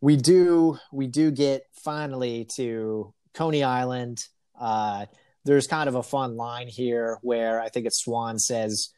we 0.00 0.16
do 0.16 0.78
we 0.92 1.06
do 1.06 1.30
get 1.30 1.62
finally 1.82 2.46
to 2.56 3.12
Coney 3.34 3.62
Island. 3.62 4.24
Uh, 4.58 5.06
there's 5.44 5.66
kind 5.66 5.88
of 5.88 5.94
a 5.94 6.02
fun 6.02 6.36
line 6.36 6.68
here 6.68 7.18
where 7.22 7.60
I 7.60 7.68
think 7.68 7.86
it's 7.86 8.02
Swan 8.02 8.38
says, 8.38 8.90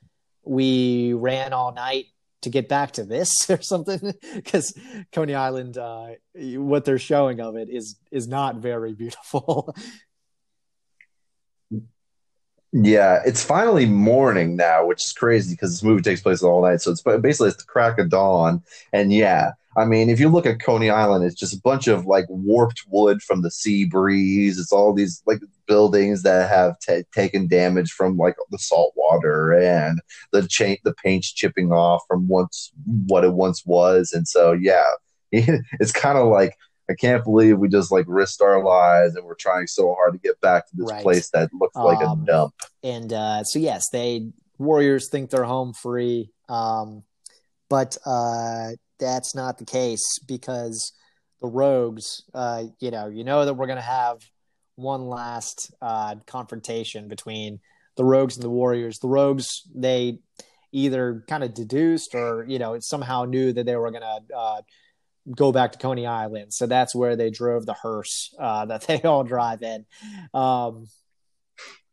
"We 0.44 1.12
ran 1.12 1.52
all 1.52 1.72
night 1.72 2.06
to 2.42 2.50
get 2.50 2.68
back 2.68 2.92
to 2.92 3.04
this" 3.04 3.48
or 3.50 3.62
something, 3.62 4.14
because 4.34 4.76
Coney 5.12 5.34
Island, 5.34 5.78
uh, 5.78 6.08
what 6.34 6.84
they're 6.84 6.98
showing 6.98 7.40
of 7.40 7.56
it 7.56 7.68
is 7.70 7.96
is 8.10 8.28
not 8.28 8.56
very 8.56 8.92
beautiful. 8.94 9.74
Yeah, 12.72 13.20
it's 13.26 13.42
finally 13.42 13.84
morning 13.84 14.54
now, 14.54 14.86
which 14.86 15.04
is 15.04 15.12
crazy 15.12 15.54
because 15.54 15.72
this 15.72 15.82
movie 15.82 16.02
takes 16.02 16.20
place 16.20 16.40
all 16.40 16.62
night. 16.62 16.80
So 16.80 16.92
it's 16.92 17.02
basically 17.02 17.48
it's 17.48 17.56
the 17.56 17.64
crack 17.64 17.98
of 17.98 18.10
dawn, 18.10 18.62
and 18.92 19.12
yeah, 19.12 19.54
I 19.76 19.84
mean, 19.84 20.10
if 20.10 20.18
you 20.18 20.28
look 20.28 20.46
at 20.46 20.60
Coney 20.60 20.90
Island, 20.90 21.24
it's 21.24 21.38
just 21.38 21.54
a 21.54 21.60
bunch 21.60 21.86
of 21.86 22.04
like 22.04 22.26
warped 22.28 22.82
wood 22.88 23.22
from 23.22 23.42
the 23.42 23.50
sea 23.50 23.84
breeze. 23.84 24.58
It's 24.58 24.72
all 24.72 24.92
these 24.92 25.22
like 25.26 25.40
buildings 25.66 26.22
that 26.24 26.50
have 26.50 26.78
t- 26.80 27.04
taken 27.14 27.46
damage 27.46 27.92
from 27.92 28.16
like 28.16 28.34
the 28.50 28.58
salt 28.58 28.92
water 28.96 29.52
and 29.52 30.00
the 30.32 30.46
chain, 30.48 30.78
the 30.82 30.94
paint's 30.94 31.32
chipping 31.32 31.72
off 31.72 32.02
from 32.08 32.26
once 32.26 32.72
what 33.06 33.24
it 33.24 33.32
once 33.32 33.64
was, 33.64 34.12
and 34.12 34.26
so 34.26 34.52
yeah, 34.52 34.90
it's 35.32 35.92
kind 35.92 36.18
of 36.18 36.26
like 36.26 36.56
I 36.90 36.94
can't 36.94 37.22
believe 37.22 37.58
we 37.58 37.68
just 37.68 37.92
like 37.92 38.06
risked 38.08 38.42
our 38.42 38.64
lives 38.64 39.14
and 39.14 39.24
we're 39.24 39.36
trying 39.36 39.68
so 39.68 39.94
hard 39.94 40.14
to 40.14 40.18
get 40.18 40.40
back 40.40 40.68
to 40.68 40.76
this 40.76 40.90
right. 40.90 41.02
place 41.02 41.30
that 41.30 41.48
looks 41.54 41.76
like 41.76 42.04
um, 42.04 42.22
a 42.22 42.26
dump. 42.26 42.54
And 42.82 43.12
uh, 43.12 43.44
so 43.44 43.60
yes, 43.60 43.84
they 43.92 44.32
Warriors 44.58 45.08
think 45.08 45.30
they're 45.30 45.44
home 45.44 45.72
free, 45.72 46.32
um, 46.48 47.04
but 47.68 47.96
uh, 48.04 48.72
that's 49.00 49.34
not 49.34 49.58
the 49.58 49.64
case 49.64 50.18
because 50.26 50.92
the 51.40 51.48
Rogues, 51.48 52.22
uh, 52.34 52.64
you 52.78 52.90
know, 52.90 53.08
you 53.08 53.24
know 53.24 53.44
that 53.44 53.54
we're 53.54 53.66
going 53.66 53.76
to 53.76 53.82
have 53.82 54.18
one 54.76 55.08
last 55.08 55.74
uh, 55.82 56.16
confrontation 56.26 57.08
between 57.08 57.60
the 57.96 58.04
Rogues 58.04 58.36
and 58.36 58.44
the 58.44 58.50
Warriors. 58.50 58.98
The 58.98 59.08
Rogues, 59.08 59.62
they 59.74 60.18
either 60.72 61.24
kind 61.28 61.42
of 61.42 61.52
deduced 61.52 62.14
or 62.14 62.44
you 62.48 62.58
know 62.58 62.78
somehow 62.80 63.24
knew 63.24 63.52
that 63.52 63.66
they 63.66 63.76
were 63.76 63.90
going 63.90 64.02
to 64.02 64.36
uh, 64.36 64.60
go 65.34 65.52
back 65.52 65.72
to 65.72 65.78
Coney 65.78 66.06
Island. 66.06 66.52
So 66.52 66.66
that's 66.66 66.94
where 66.94 67.16
they 67.16 67.30
drove 67.30 67.66
the 67.66 67.74
hearse 67.74 68.34
uh, 68.38 68.66
that 68.66 68.82
they 68.86 69.02
all 69.02 69.24
drive 69.24 69.62
in. 69.62 69.86
Um, 70.34 70.86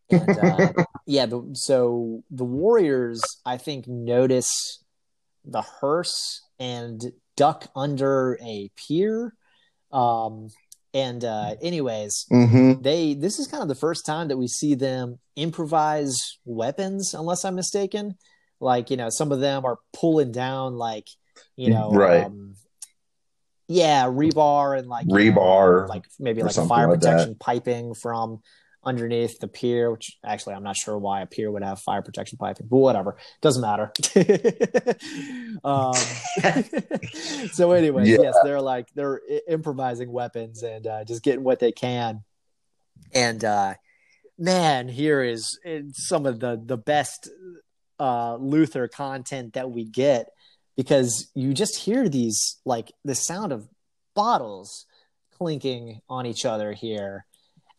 and, 0.09 0.29
uh, 0.39 0.73
yeah, 1.05 1.25
the, 1.25 1.49
so 1.53 2.23
the 2.29 2.45
Warriors, 2.45 3.21
I 3.45 3.57
think, 3.57 3.87
notice 3.87 4.83
the 5.45 5.61
hearse 5.61 6.41
and 6.59 7.01
duck 7.35 7.69
under 7.75 8.37
a 8.43 8.69
pier. 8.75 9.33
Um, 9.91 10.49
and 10.93 11.23
uh, 11.23 11.55
anyways, 11.61 12.25
mm-hmm. 12.31 12.81
they 12.81 13.13
this 13.13 13.39
is 13.39 13.47
kind 13.47 13.61
of 13.61 13.69
the 13.69 13.75
first 13.75 14.05
time 14.05 14.29
that 14.29 14.37
we 14.37 14.47
see 14.47 14.75
them 14.75 15.19
improvise 15.35 16.17
weapons, 16.45 17.13
unless 17.13 17.45
I'm 17.45 17.55
mistaken. 17.55 18.17
Like 18.59 18.89
you 18.89 18.97
know, 18.97 19.09
some 19.09 19.31
of 19.31 19.39
them 19.39 19.65
are 19.65 19.77
pulling 19.93 20.31
down 20.31 20.75
like 20.75 21.07
you 21.55 21.69
know, 21.69 21.91
right. 21.91 22.25
Um, 22.25 22.55
yeah, 23.67 24.05
rebar 24.05 24.79
and 24.79 24.87
like 24.87 25.07
rebar, 25.07 25.81
know, 25.81 25.93
like 25.93 26.05
maybe 26.19 26.41
like 26.41 26.55
fire 26.55 26.87
protection 26.87 27.35
piping 27.39 27.93
from 27.93 28.41
underneath 28.87 29.39
the 29.39 29.47
pier. 29.47 29.91
Which 29.91 30.17
actually, 30.25 30.55
I'm 30.55 30.63
not 30.63 30.77
sure 30.77 30.97
why 30.97 31.21
a 31.21 31.25
pier 31.25 31.51
would 31.51 31.63
have 31.63 31.79
fire 31.79 32.01
protection 32.01 32.37
piping, 32.37 32.67
but 32.69 32.77
whatever, 32.77 33.17
doesn't 33.41 33.61
matter. 33.61 33.91
um, 35.63 35.93
so, 37.51 37.71
anyway, 37.73 38.05
yeah. 38.05 38.17
yes, 38.21 38.35
they're 38.43 38.61
like 38.61 38.87
they're 38.95 39.21
improvising 39.47 40.11
weapons 40.11 40.63
and 40.63 40.87
uh, 40.87 41.03
just 41.03 41.23
getting 41.23 41.43
what 41.43 41.59
they 41.59 41.71
can. 41.71 42.23
And 43.13 43.43
uh, 43.43 43.75
man, 44.37 44.87
here 44.87 45.21
is 45.21 45.59
some 45.93 46.25
of 46.25 46.39
the 46.39 46.61
the 46.63 46.77
best 46.77 47.29
uh, 47.99 48.35
Luther 48.35 48.87
content 48.87 49.53
that 49.53 49.71
we 49.71 49.83
get 49.83 50.29
because 50.75 51.29
you 51.33 51.53
just 51.53 51.77
hear 51.77 52.07
these 52.07 52.57
like 52.63 52.91
the 53.03 53.15
sound 53.15 53.51
of 53.51 53.67
bottles 54.15 54.85
clinking 55.37 56.01
on 56.09 56.25
each 56.25 56.45
other 56.45 56.73
here. 56.73 57.25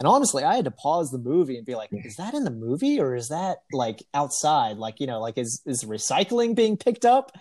And 0.00 0.06
honestly, 0.06 0.44
I 0.44 0.54
had 0.54 0.64
to 0.66 0.70
pause 0.70 1.10
the 1.10 1.18
movie 1.18 1.56
and 1.56 1.66
be 1.66 1.74
like, 1.74 1.90
is 1.92 2.16
that 2.16 2.34
in 2.34 2.44
the 2.44 2.52
movie 2.52 3.00
or 3.00 3.16
is 3.16 3.28
that 3.28 3.58
like 3.72 4.04
outside? 4.14 4.76
Like, 4.76 5.00
you 5.00 5.06
know, 5.06 5.20
like 5.20 5.36
is 5.38 5.60
is 5.66 5.84
recycling 5.84 6.54
being 6.54 6.76
picked 6.76 7.04
up? 7.04 7.32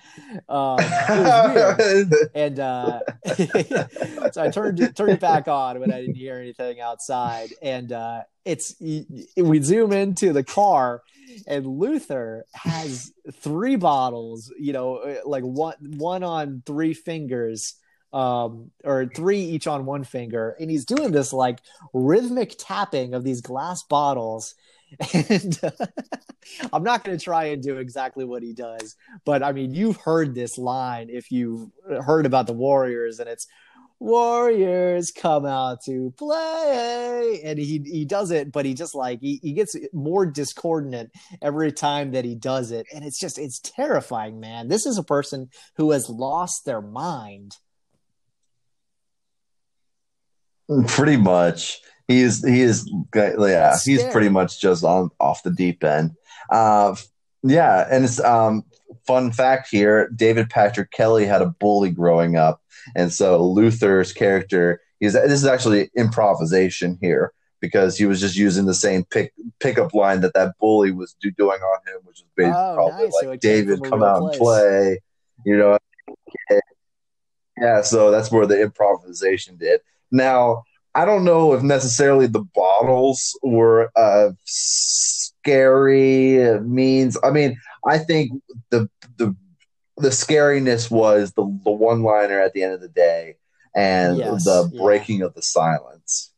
Um, 0.49 0.79
and 2.35 2.59
uh, 2.59 2.99
so 4.31 4.41
I 4.41 4.49
turned 4.49 4.95
turned 4.95 5.11
it 5.11 5.19
back 5.19 5.47
on 5.47 5.79
when 5.79 5.91
I 5.91 6.01
didn't 6.01 6.15
hear 6.15 6.38
anything 6.38 6.81
outside. 6.81 7.49
And 7.61 7.91
uh, 7.91 8.21
it's 8.43 8.75
we 8.79 9.61
zoom 9.61 9.91
into 9.91 10.34
the 10.34 10.43
car 10.43 11.03
and 11.45 11.65
Luther 11.67 12.45
has 12.53 13.11
three 13.34 13.75
bottles, 13.75 14.51
you 14.57 14.73
know, 14.73 15.19
like 15.25 15.43
one 15.43 15.75
one 15.97 16.23
on 16.23 16.63
three 16.65 16.93
fingers, 16.93 17.75
um, 18.13 18.71
or 18.84 19.09
three 19.13 19.41
each 19.41 19.67
on 19.67 19.85
one 19.85 20.03
finger, 20.03 20.55
and 20.59 20.69
he's 20.69 20.85
doing 20.85 21.11
this 21.11 21.34
like 21.34 21.59
rhythmic 21.93 22.55
tapping 22.57 23.13
of 23.13 23.23
these 23.23 23.41
glass 23.41 23.84
bottles. 23.84 24.55
And 25.13 25.59
I'm 26.71 26.84
not 26.84 27.03
going 27.03 27.17
to 27.17 27.21
try 27.21 27.47
and 27.47 27.61
do 27.61 27.75
exactly 27.75 28.23
what 28.23 28.41
he 28.41 28.53
does, 28.53 28.95
but 29.25 29.43
I 29.43 29.51
mean, 29.51 29.73
you've 29.73 29.97
heard 29.97 30.34
this 30.34 30.57
line 30.57 31.09
if 31.09 31.29
you've 31.29 31.69
heard 32.05 32.25
about 32.25 32.47
the 32.47 32.53
Warriors, 32.53 33.19
and 33.19 33.27
it's 33.27 33.47
Warriors 33.99 35.11
come 35.11 35.45
out 35.45 35.84
to 35.85 36.13
play. 36.17 37.41
And 37.43 37.57
he 37.57 37.81
he 37.85 38.05
does 38.05 38.31
it, 38.31 38.51
but 38.51 38.65
he 38.65 38.73
just 38.73 38.93
like 38.95 39.19
he, 39.21 39.39
he 39.41 39.53
gets 39.53 39.75
more 39.93 40.25
discordant 40.25 41.11
every 41.41 41.71
time 41.71 42.11
that 42.11 42.25
he 42.25 42.35
does 42.35 42.71
it. 42.71 42.85
And 42.93 43.03
it's 43.03 43.19
just 43.19 43.39
it's 43.39 43.59
terrifying, 43.59 44.39
man. 44.39 44.67
This 44.67 44.85
is 44.85 44.97
a 44.97 45.03
person 45.03 45.49
who 45.75 45.91
has 45.91 46.09
lost 46.09 46.65
their 46.65 46.81
mind. 46.81 47.57
Pretty 50.88 51.18
much. 51.18 51.80
He's 52.07 52.45
he 52.45 52.61
is 52.61 52.89
yeah, 53.14 53.77
he's 53.84 54.03
pretty 54.06 54.30
much 54.30 54.61
just 54.61 54.84
on 54.84 55.10
off 55.19 55.44
the 55.44 55.52
deep 55.52 55.84
end. 55.84 56.15
Uh 56.49 56.95
yeah, 57.44 57.88
and 57.89 58.06
it's 58.06 58.19
um 58.22 58.64
fun 59.06 59.31
fact 59.31 59.69
here, 59.69 60.10
David 60.15 60.49
Patrick 60.49 60.91
Kelly 60.91 61.26
had 61.26 61.41
a 61.41 61.48
bully 61.48 61.91
growing 61.91 62.38
up 62.38 62.61
and 62.95 63.11
so 63.11 63.44
Luther's 63.44 64.14
character 64.14 64.81
is 64.99 65.14
this 65.14 65.31
is 65.31 65.45
actually 65.45 65.89
improvisation 65.95 66.98
here 67.02 67.34
because 67.60 67.98
he 67.98 68.06
was 68.06 68.19
just 68.19 68.35
using 68.35 68.65
the 68.65 68.73
same 68.73 69.03
pick 69.06 69.34
pickup 69.60 69.94
line 69.94 70.22
that 70.22 70.34
that 70.34 70.56
bully 70.60 70.91
was 70.91 71.15
do, 71.22 71.31
doing 71.31 71.60
on 71.60 71.80
him, 71.88 72.02
which 72.03 72.19
was 72.19 72.30
basically 72.35 72.60
oh, 72.60 72.76
probably 72.76 73.03
nice. 73.06 73.14
like 73.14 73.23
so 73.23 73.35
David, 73.35 73.84
come 73.84 74.03
out 74.03 74.19
place. 74.19 74.34
and 74.34 74.41
play. 74.41 75.02
You 75.45 75.57
know, 75.57 75.77
yeah. 77.60 77.81
So 77.81 78.11
that's 78.11 78.31
where 78.31 78.45
the 78.45 78.61
improvisation 78.61 79.57
did. 79.57 79.81
Now 80.11 80.63
I 80.97 81.05
don't 81.05 81.23
know 81.23 81.53
if 81.53 81.61
necessarily 81.61 82.25
the 82.25 82.43
bottles 82.55 83.38
were 83.43 83.91
uh, 83.95 84.31
scary 84.45 86.59
means. 86.61 87.15
I 87.23 87.29
mean, 87.29 87.55
I 87.85 87.99
think 87.99 88.31
the 88.71 88.89
the 89.17 89.35
the 89.97 90.09
scariness 90.09 90.89
was 90.89 91.34
the 91.34 91.43
the 91.63 91.71
one 91.71 92.01
liner 92.01 92.41
at 92.41 92.53
the 92.53 92.63
end 92.63 92.73
of 92.73 92.81
the 92.81 92.89
day 92.89 93.35
and 93.75 94.17
yes, 94.17 94.45
the 94.45 94.71
breaking 94.81 95.19
yeah. 95.19 95.27
of 95.27 95.35
the 95.35 95.43
silence. 95.43 96.34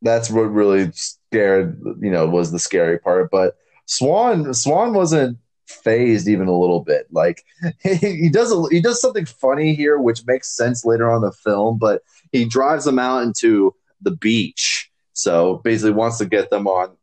That's 0.00 0.30
what 0.30 0.44
really 0.44 0.92
scared 0.92 1.78
you 2.00 2.10
know 2.10 2.26
was 2.26 2.52
the 2.52 2.58
scary 2.58 2.98
part. 2.98 3.30
But 3.30 3.54
Swan 3.84 4.54
Swan 4.54 4.94
wasn't 4.94 5.36
phased 5.66 6.28
even 6.28 6.48
a 6.48 6.58
little 6.58 6.80
bit. 6.80 7.06
Like 7.10 7.44
he, 7.82 8.28
does 8.28 8.52
a, 8.52 8.62
he 8.70 8.80
does 8.80 9.00
something 9.00 9.26
funny 9.26 9.74
here, 9.74 9.98
which 9.98 10.26
makes 10.26 10.54
sense 10.56 10.84
later 10.84 11.10
on 11.10 11.22
the 11.22 11.32
film. 11.32 11.78
But 11.78 12.02
he 12.30 12.44
drives 12.44 12.84
them 12.84 12.98
out 12.98 13.22
into 13.22 13.74
the 14.00 14.12
beach, 14.12 14.90
so 15.12 15.56
basically 15.64 15.92
wants 15.92 16.18
to 16.18 16.26
get 16.26 16.50
them 16.50 16.66
on. 16.66 16.96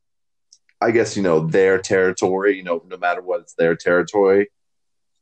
I 0.82 0.92
guess 0.92 1.18
you 1.18 1.24
know 1.24 1.42
their 1.42 1.80
territory. 1.80 2.58
You 2.58 2.64
know, 2.64 2.84
no 2.88 2.98
matter 2.98 3.22
what, 3.22 3.42
it's 3.42 3.54
their 3.56 3.76
territory 3.76 4.50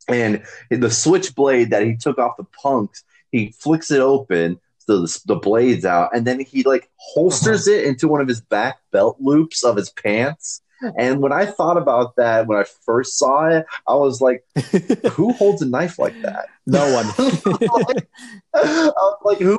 and 0.07 0.43
the 0.69 0.89
switchblade 0.89 1.71
that 1.71 1.83
he 1.83 1.95
took 1.95 2.17
off 2.17 2.37
the 2.37 2.45
punks, 2.45 3.03
he 3.31 3.53
flicks 3.59 3.91
it 3.91 3.99
open, 3.99 4.59
so 4.77 5.01
the, 5.01 5.19
the 5.25 5.35
blade's 5.35 5.85
out, 5.85 6.15
and 6.15 6.25
then 6.25 6.39
he 6.39 6.63
like 6.63 6.89
holsters 6.95 7.67
uh-huh. 7.67 7.77
it 7.77 7.85
into 7.85 8.07
one 8.07 8.21
of 8.21 8.27
his 8.27 8.41
back 8.41 8.77
belt 8.91 9.17
loops 9.19 9.63
of 9.63 9.75
his 9.75 9.89
pants. 9.89 10.61
And 10.97 11.21
when 11.21 11.31
I 11.31 11.45
thought 11.45 11.77
about 11.77 12.15
that 12.17 12.47
when 12.47 12.57
I 12.57 12.65
first 12.85 13.17
saw 13.17 13.47
it, 13.47 13.65
I 13.87 13.95
was 13.95 14.21
like, 14.21 14.43
"Who 15.11 15.33
holds 15.33 15.61
a 15.61 15.67
knife 15.67 15.97
like 15.97 16.19
that? 16.21 16.47
No 16.65 16.93
one." 16.93 17.07
like, 17.07 18.07
I 18.53 18.91
was 18.93 19.19
like, 19.23 19.39
"Who 19.39 19.57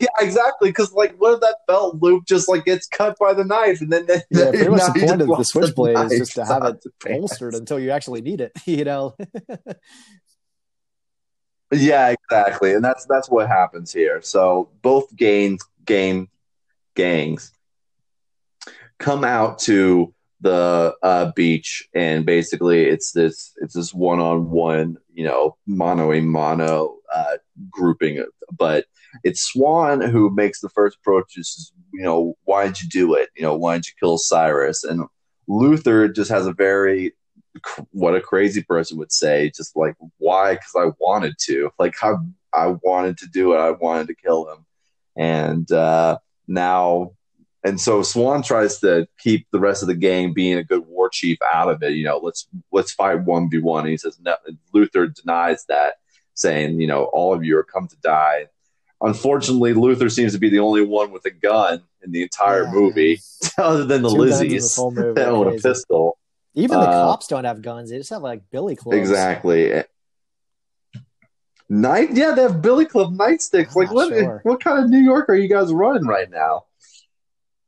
yeah, 0.00 0.08
exactly. 0.20 0.70
Because 0.70 0.92
like, 0.92 1.16
what 1.16 1.34
if 1.34 1.40
that 1.40 1.56
belt 1.66 1.96
loop 2.00 2.26
just 2.26 2.48
like 2.48 2.64
gets 2.64 2.86
cut 2.86 3.18
by 3.18 3.34
the 3.34 3.44
knife, 3.44 3.80
and 3.80 3.92
then, 3.92 4.06
then 4.06 4.22
yeah, 4.30 4.50
pretty 4.50 4.68
much 4.68 4.92
the 4.92 5.06
point 5.06 5.22
of 5.22 5.28
the 5.28 5.44
switchblade 5.44 5.96
is 6.12 6.18
just 6.18 6.34
to 6.34 6.44
have 6.44 6.64
it 6.64 6.84
holstered 7.06 7.54
until 7.54 7.78
you 7.78 7.90
actually 7.90 8.20
need 8.20 8.40
it. 8.40 8.52
You 8.66 8.84
know. 8.84 9.14
yeah, 11.72 12.14
exactly, 12.14 12.74
and 12.74 12.84
that's 12.84 13.06
that's 13.06 13.28
what 13.28 13.48
happens 13.48 13.92
here. 13.92 14.20
So 14.22 14.70
both 14.82 15.14
gains 15.16 15.64
game 15.84 16.28
gangs 16.94 17.51
come 19.02 19.24
out 19.24 19.58
to 19.60 20.14
the 20.40 20.94
uh, 21.02 21.32
beach, 21.36 21.88
and 21.94 22.26
basically 22.26 22.84
it's 22.84 23.12
this 23.12 23.52
it's 23.58 23.74
this 23.74 23.94
one 23.94 24.20
on 24.20 24.50
one, 24.50 24.96
you 25.12 25.24
know, 25.24 25.56
mono 25.66 26.12
a 26.12 26.20
mono 26.20 26.96
uh, 27.14 27.36
grouping, 27.70 28.24
but 28.56 28.86
it's 29.24 29.42
Swan 29.42 30.00
who 30.00 30.34
makes 30.34 30.60
the 30.60 30.68
first 30.70 30.96
approach. 30.96 31.36
Is 31.36 31.72
you 31.92 32.02
know 32.02 32.36
why 32.44 32.66
did 32.66 32.82
you 32.82 32.88
do 32.88 33.14
it? 33.14 33.30
You 33.36 33.42
know 33.42 33.56
why 33.56 33.74
did 33.74 33.86
you 33.86 33.92
kill 34.00 34.18
Cyrus? 34.18 34.84
And 34.84 35.04
Luther 35.46 36.08
just 36.08 36.30
has 36.30 36.46
a 36.46 36.52
very 36.52 37.12
what 37.90 38.16
a 38.16 38.20
crazy 38.20 38.62
person 38.62 38.98
would 38.98 39.12
say, 39.12 39.52
just 39.54 39.76
like 39.76 39.94
why? 40.18 40.54
Because 40.54 40.74
I 40.76 40.90
wanted 40.98 41.34
to. 41.42 41.70
Like 41.78 41.94
how 42.00 42.18
I 42.54 42.74
wanted 42.82 43.18
to 43.18 43.26
do 43.28 43.54
it. 43.54 43.58
I 43.58 43.70
wanted 43.70 44.08
to 44.08 44.14
kill 44.14 44.50
him, 44.50 44.66
and 45.16 45.70
uh, 45.70 46.18
now. 46.48 47.12
And 47.64 47.80
so 47.80 48.02
Swan 48.02 48.42
tries 48.42 48.78
to 48.80 49.06
keep 49.18 49.46
the 49.52 49.60
rest 49.60 49.82
of 49.82 49.88
the 49.88 49.94
gang 49.94 50.32
being 50.32 50.58
a 50.58 50.64
good 50.64 50.84
war 50.86 51.08
chief 51.08 51.38
out 51.54 51.70
of 51.70 51.82
it. 51.82 51.92
You 51.92 52.04
know, 52.04 52.18
let's 52.18 52.48
let's 52.72 52.92
fight 52.92 53.22
one 53.24 53.48
v 53.48 53.58
one. 53.58 53.86
He 53.86 53.96
says 53.96 54.18
no. 54.20 54.34
Luther 54.72 55.06
denies 55.06 55.64
that, 55.66 55.94
saying, 56.34 56.80
you 56.80 56.86
know, 56.88 57.04
all 57.12 57.32
of 57.32 57.44
you 57.44 57.56
are 57.58 57.62
come 57.64 57.86
to 57.88 57.96
die 58.02 58.46
unfortunately, 59.04 59.72
Luther 59.74 60.08
seems 60.08 60.32
to 60.32 60.38
be 60.38 60.48
the 60.48 60.60
only 60.60 60.84
one 60.84 61.10
with 61.10 61.24
a 61.24 61.30
gun 61.30 61.82
in 62.04 62.12
the 62.12 62.22
entire 62.22 62.62
Yeah. 62.64 62.70
movie, 62.72 63.20
other 63.58 63.84
than 63.84 64.02
the 64.02 64.08
Two 64.08 64.14
Lizzies 64.16 65.14
that 65.16 65.28
own 65.28 65.48
a 65.48 65.52
pistol. 65.60 66.18
Even 66.54 66.78
the 66.78 66.86
Uh, 66.86 67.02
cops 67.02 67.26
don't 67.26 67.44
have 67.44 67.62
guns; 67.62 67.90
they 67.90 67.98
just 67.98 68.10
have 68.10 68.22
like 68.22 68.48
billy 68.50 68.76
clubs. 68.76 68.96
Exactly. 68.98 69.82
Night, 71.68 72.10
yeah, 72.12 72.32
they 72.32 72.42
have 72.42 72.60
Billy 72.60 72.84
Club 72.84 73.14
nightsticks. 73.16 73.70
I'm 73.70 73.74
Like, 73.86 73.92
what? 73.92 74.08
sure. 74.08 74.40
What 74.44 74.62
kind 74.62 74.84
of 74.84 74.90
New 74.90 74.98
York 74.98 75.28
are 75.30 75.34
you 75.34 75.48
guys 75.48 75.72
running 75.72 76.04
right 76.06 76.30
now? 76.30 76.66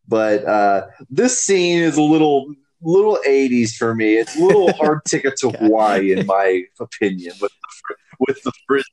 But 0.06 0.44
uh, 0.44 0.86
this 1.10 1.40
scene 1.40 1.82
is 1.82 1.96
a 1.96 2.02
little, 2.02 2.54
little 2.82 3.18
'80s 3.26 3.74
for 3.74 3.94
me. 3.94 4.16
It's 4.16 4.36
a 4.36 4.44
little 4.44 4.72
hard 4.80 5.00
ticket 5.06 5.36
to 5.38 5.50
Hawaii, 5.50 6.12
in 6.12 6.26
my 6.26 6.64
opinion, 6.78 7.34
with 7.40 7.52
the, 7.52 7.94
with 8.18 8.42
the 8.42 8.52
fris- 8.66 8.90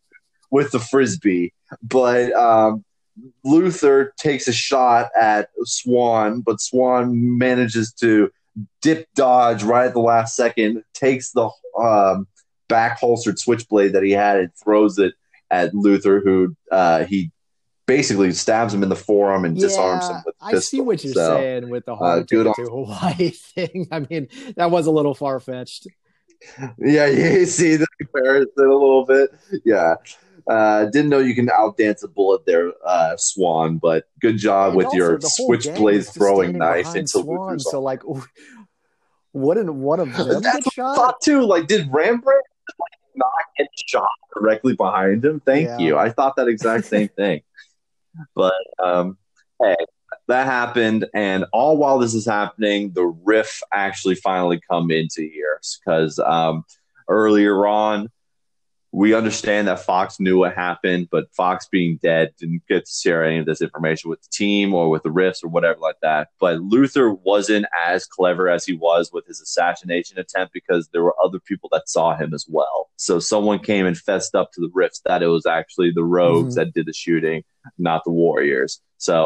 with 0.50 0.72
the 0.72 0.80
frisbee. 0.80 1.54
But 1.82 2.34
um, 2.34 2.84
Luther 3.44 4.14
takes 4.18 4.48
a 4.48 4.54
shot 4.54 5.10
at 5.20 5.50
Swan, 5.64 6.42
but 6.42 6.62
Swan 6.62 7.38
manages 7.38 7.94
to 7.94 8.32
dip 8.82 9.08
dodge 9.16 9.64
right 9.64 9.88
at 9.88 9.94
the 9.94 10.00
last 10.00 10.36
second, 10.36 10.84
takes 10.94 11.32
the 11.32 11.50
um, 11.80 12.28
back 12.68 13.00
holstered 13.00 13.40
switchblade 13.40 13.94
that 13.94 14.04
he 14.04 14.12
had 14.12 14.38
and 14.40 14.52
throws 14.62 14.98
it 14.98 15.14
at 15.50 15.74
Luther, 15.74 16.22
who 16.22 16.56
uh, 16.72 17.04
he 17.06 17.32
basically 17.96 18.32
stabs 18.32 18.74
him 18.74 18.84
in 18.84 18.90
the 18.90 18.96
forearm 18.96 19.44
and 19.44 19.58
disarms 19.58 20.08
him 20.08 20.18
I 20.42 20.56
see 20.60 20.80
what 20.80 21.04
you're 21.04 21.14
So, 21.14 21.36
saying 21.36 21.70
with 21.70 21.86
the 21.86 21.94
uh, 21.94 22.20
good 22.22 22.46
to 22.56 22.64
Hawaii 22.64 23.30
thing. 23.56 23.88
I 23.92 24.00
mean, 24.10 24.28
that 24.56 24.72
was 24.72 24.88
a 24.88 24.92
little 24.92 25.14
far 25.14 25.40
fetched. 25.42 25.88
Yeah, 26.80 27.06
you 27.40 27.46
see 27.46 27.76
the 27.76 27.88
comparison 28.00 28.54
a 28.58 28.62
little 28.62 29.06
bit. 29.06 29.30
Yeah. 29.66 29.96
Uh, 30.48 30.86
didn't 30.86 31.10
know 31.10 31.20
you 31.20 31.36
can 31.36 31.48
outdance 31.48 32.02
a 32.04 32.08
bullet 32.08 32.46
there, 32.46 32.72
uh, 32.86 33.16
Swan, 33.18 33.78
but 33.78 34.06
good 34.22 34.38
job 34.38 34.74
with 34.74 34.88
your 34.94 35.20
switchblade 35.22 36.06
throwing 36.08 36.58
knife 36.58 36.96
into 36.96 37.08
Swan. 37.10 37.60
So, 37.60 37.78
arm. 37.78 37.84
like, 37.84 38.02
wouldn't 39.34 39.74
one 39.74 40.00
of 40.00 40.14
them 40.18 40.42
That's 40.42 40.64
get 40.64 40.74
shot? 40.74 40.96
thought 40.96 41.22
too. 41.22 41.42
Like, 41.46 41.68
did 41.68 41.88
Rembrandt 41.92 42.46
not 43.16 43.32
get 43.58 43.68
shot 43.86 44.08
directly 44.34 44.76
behind 44.76 45.24
him? 45.26 45.42
Thank 45.46 45.68
Yeah. 45.68 45.78
you. 45.78 45.98
I 45.98 46.10
thought 46.10 46.36
that 46.38 46.48
exact 46.48 46.86
same 46.86 47.10
thing. 47.10 47.42
But 48.36 48.54
um, 48.84 49.18
hey, 49.62 49.76
that 50.28 50.46
happened, 50.46 51.08
and 51.14 51.46
all 51.52 51.78
while 51.78 52.00
this 52.00 52.14
is 52.14 52.26
happening, 52.26 52.92
the 52.94 53.06
riff 53.06 53.62
actually 53.74 54.16
finally 54.16 54.60
come 54.70 54.92
into 54.92 55.22
here 55.22 55.60
because 55.84 56.20
um, 56.20 56.64
earlier 57.08 57.66
on. 57.68 58.10
We 58.94 59.14
understand 59.14 59.70
that 59.70 59.80
Fox 59.80 60.20
knew 60.20 60.40
what 60.40 60.54
happened, 60.54 61.08
but 61.10 61.34
Fox 61.34 61.66
being 61.66 61.98
dead 62.04 62.34
didn't 62.38 62.64
get 62.68 62.86
to 62.86 62.92
share 62.92 63.24
any 63.24 63.38
of 63.38 63.46
this 63.46 63.62
information 63.62 64.10
with 64.10 64.22
the 64.22 64.28
team 64.30 64.74
or 64.74 64.90
with 64.90 65.04
the 65.04 65.10
Riffs 65.10 65.44
or 65.44 65.48
whatever 65.48 65.80
like 65.80 65.96
that. 66.02 66.28
But 66.42 66.60
Luther 66.60 67.14
wasn't 67.14 67.68
as 67.86 68.06
clever 68.06 68.50
as 68.50 68.66
he 68.66 68.74
was 68.74 69.10
with 69.14 69.26
his 69.28 69.40
assassination 69.40 70.20
attempt 70.20 70.54
because 70.54 70.90
there 70.90 71.04
were 71.04 71.16
other 71.24 71.40
people 71.40 71.70
that 71.72 71.88
saw 71.88 72.18
him 72.18 72.34
as 72.34 72.46
well. 72.50 72.90
So 72.98 73.20
someone 73.20 73.60
came 73.60 73.86
and 73.86 73.98
fessed 73.98 74.36
up 74.36 74.52
to 74.54 74.62
the 74.62 74.70
Riffs 74.70 75.02
that 75.06 75.24
it 75.24 75.28
was 75.28 75.46
actually 75.46 75.92
the 75.92 76.04
Rogues 76.04 76.54
Mhm. 76.54 76.58
that 76.58 76.74
did 76.74 76.86
the 76.86 76.94
shooting, 76.94 77.44
not 77.78 78.04
the 78.04 78.12
Warriors. 78.12 78.82
So, 78.98 79.26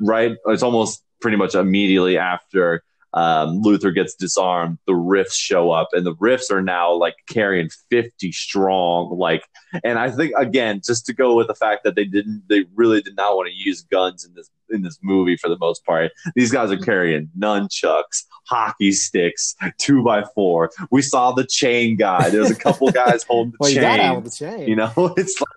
right, 0.00 0.36
it's 0.46 0.62
almost 0.62 1.02
pretty 1.20 1.36
much 1.36 1.56
immediately 1.56 2.18
after 2.18 2.84
um, 3.14 3.62
Luther 3.62 3.90
gets 3.92 4.14
disarmed, 4.14 4.78
the 4.86 4.92
Riffs 4.92 5.34
show 5.34 5.70
up, 5.70 5.88
and 5.92 6.04
the 6.04 6.14
Riffs 6.16 6.50
are 6.50 6.62
now 6.62 6.92
like 6.92 7.14
carrying 7.28 7.70
50 7.90 8.30
strong. 8.32 9.16
Like, 9.18 9.42
and 9.84 9.98
I 9.98 10.10
think 10.10 10.32
again, 10.36 10.80
just 10.84 11.06
to 11.06 11.14
go 11.14 11.34
with 11.34 11.46
the 11.46 11.54
fact 11.54 11.84
that 11.84 11.94
they 11.94 12.04
didn't, 12.04 12.42
they 12.48 12.64
really 12.74 13.00
did 13.00 13.16
not 13.16 13.36
want 13.36 13.48
to 13.48 13.54
use 13.54 13.82
guns 13.82 14.24
in 14.24 14.34
this 14.34 14.50
in 14.68 14.82
this 14.82 14.98
movie 15.02 15.36
for 15.36 15.48
the 15.48 15.58
most 15.58 15.84
part. 15.84 16.10
These 16.34 16.50
guys 16.52 16.70
are 16.72 16.76
carrying 16.76 17.30
nunchucks, 17.38 18.24
hockey 18.48 18.92
sticks, 18.92 19.54
two 19.78 20.02
by 20.02 20.24
four. 20.34 20.70
We 20.90 21.02
saw 21.02 21.32
the 21.32 21.46
chain 21.46 21.96
guy. 21.96 22.30
There's 22.30 22.50
a 22.50 22.56
couple 22.56 22.90
guys 22.92 23.22
holding 23.22 23.52
the 23.52 23.56
Well, 23.60 23.70
you 23.70 23.80
got 23.80 24.00
out 24.00 24.14
chain. 24.14 24.24
the 24.24 24.30
chain. 24.30 24.68
You 24.68 24.76
know, 24.76 24.92
it's 25.16 25.40
like 25.40 25.48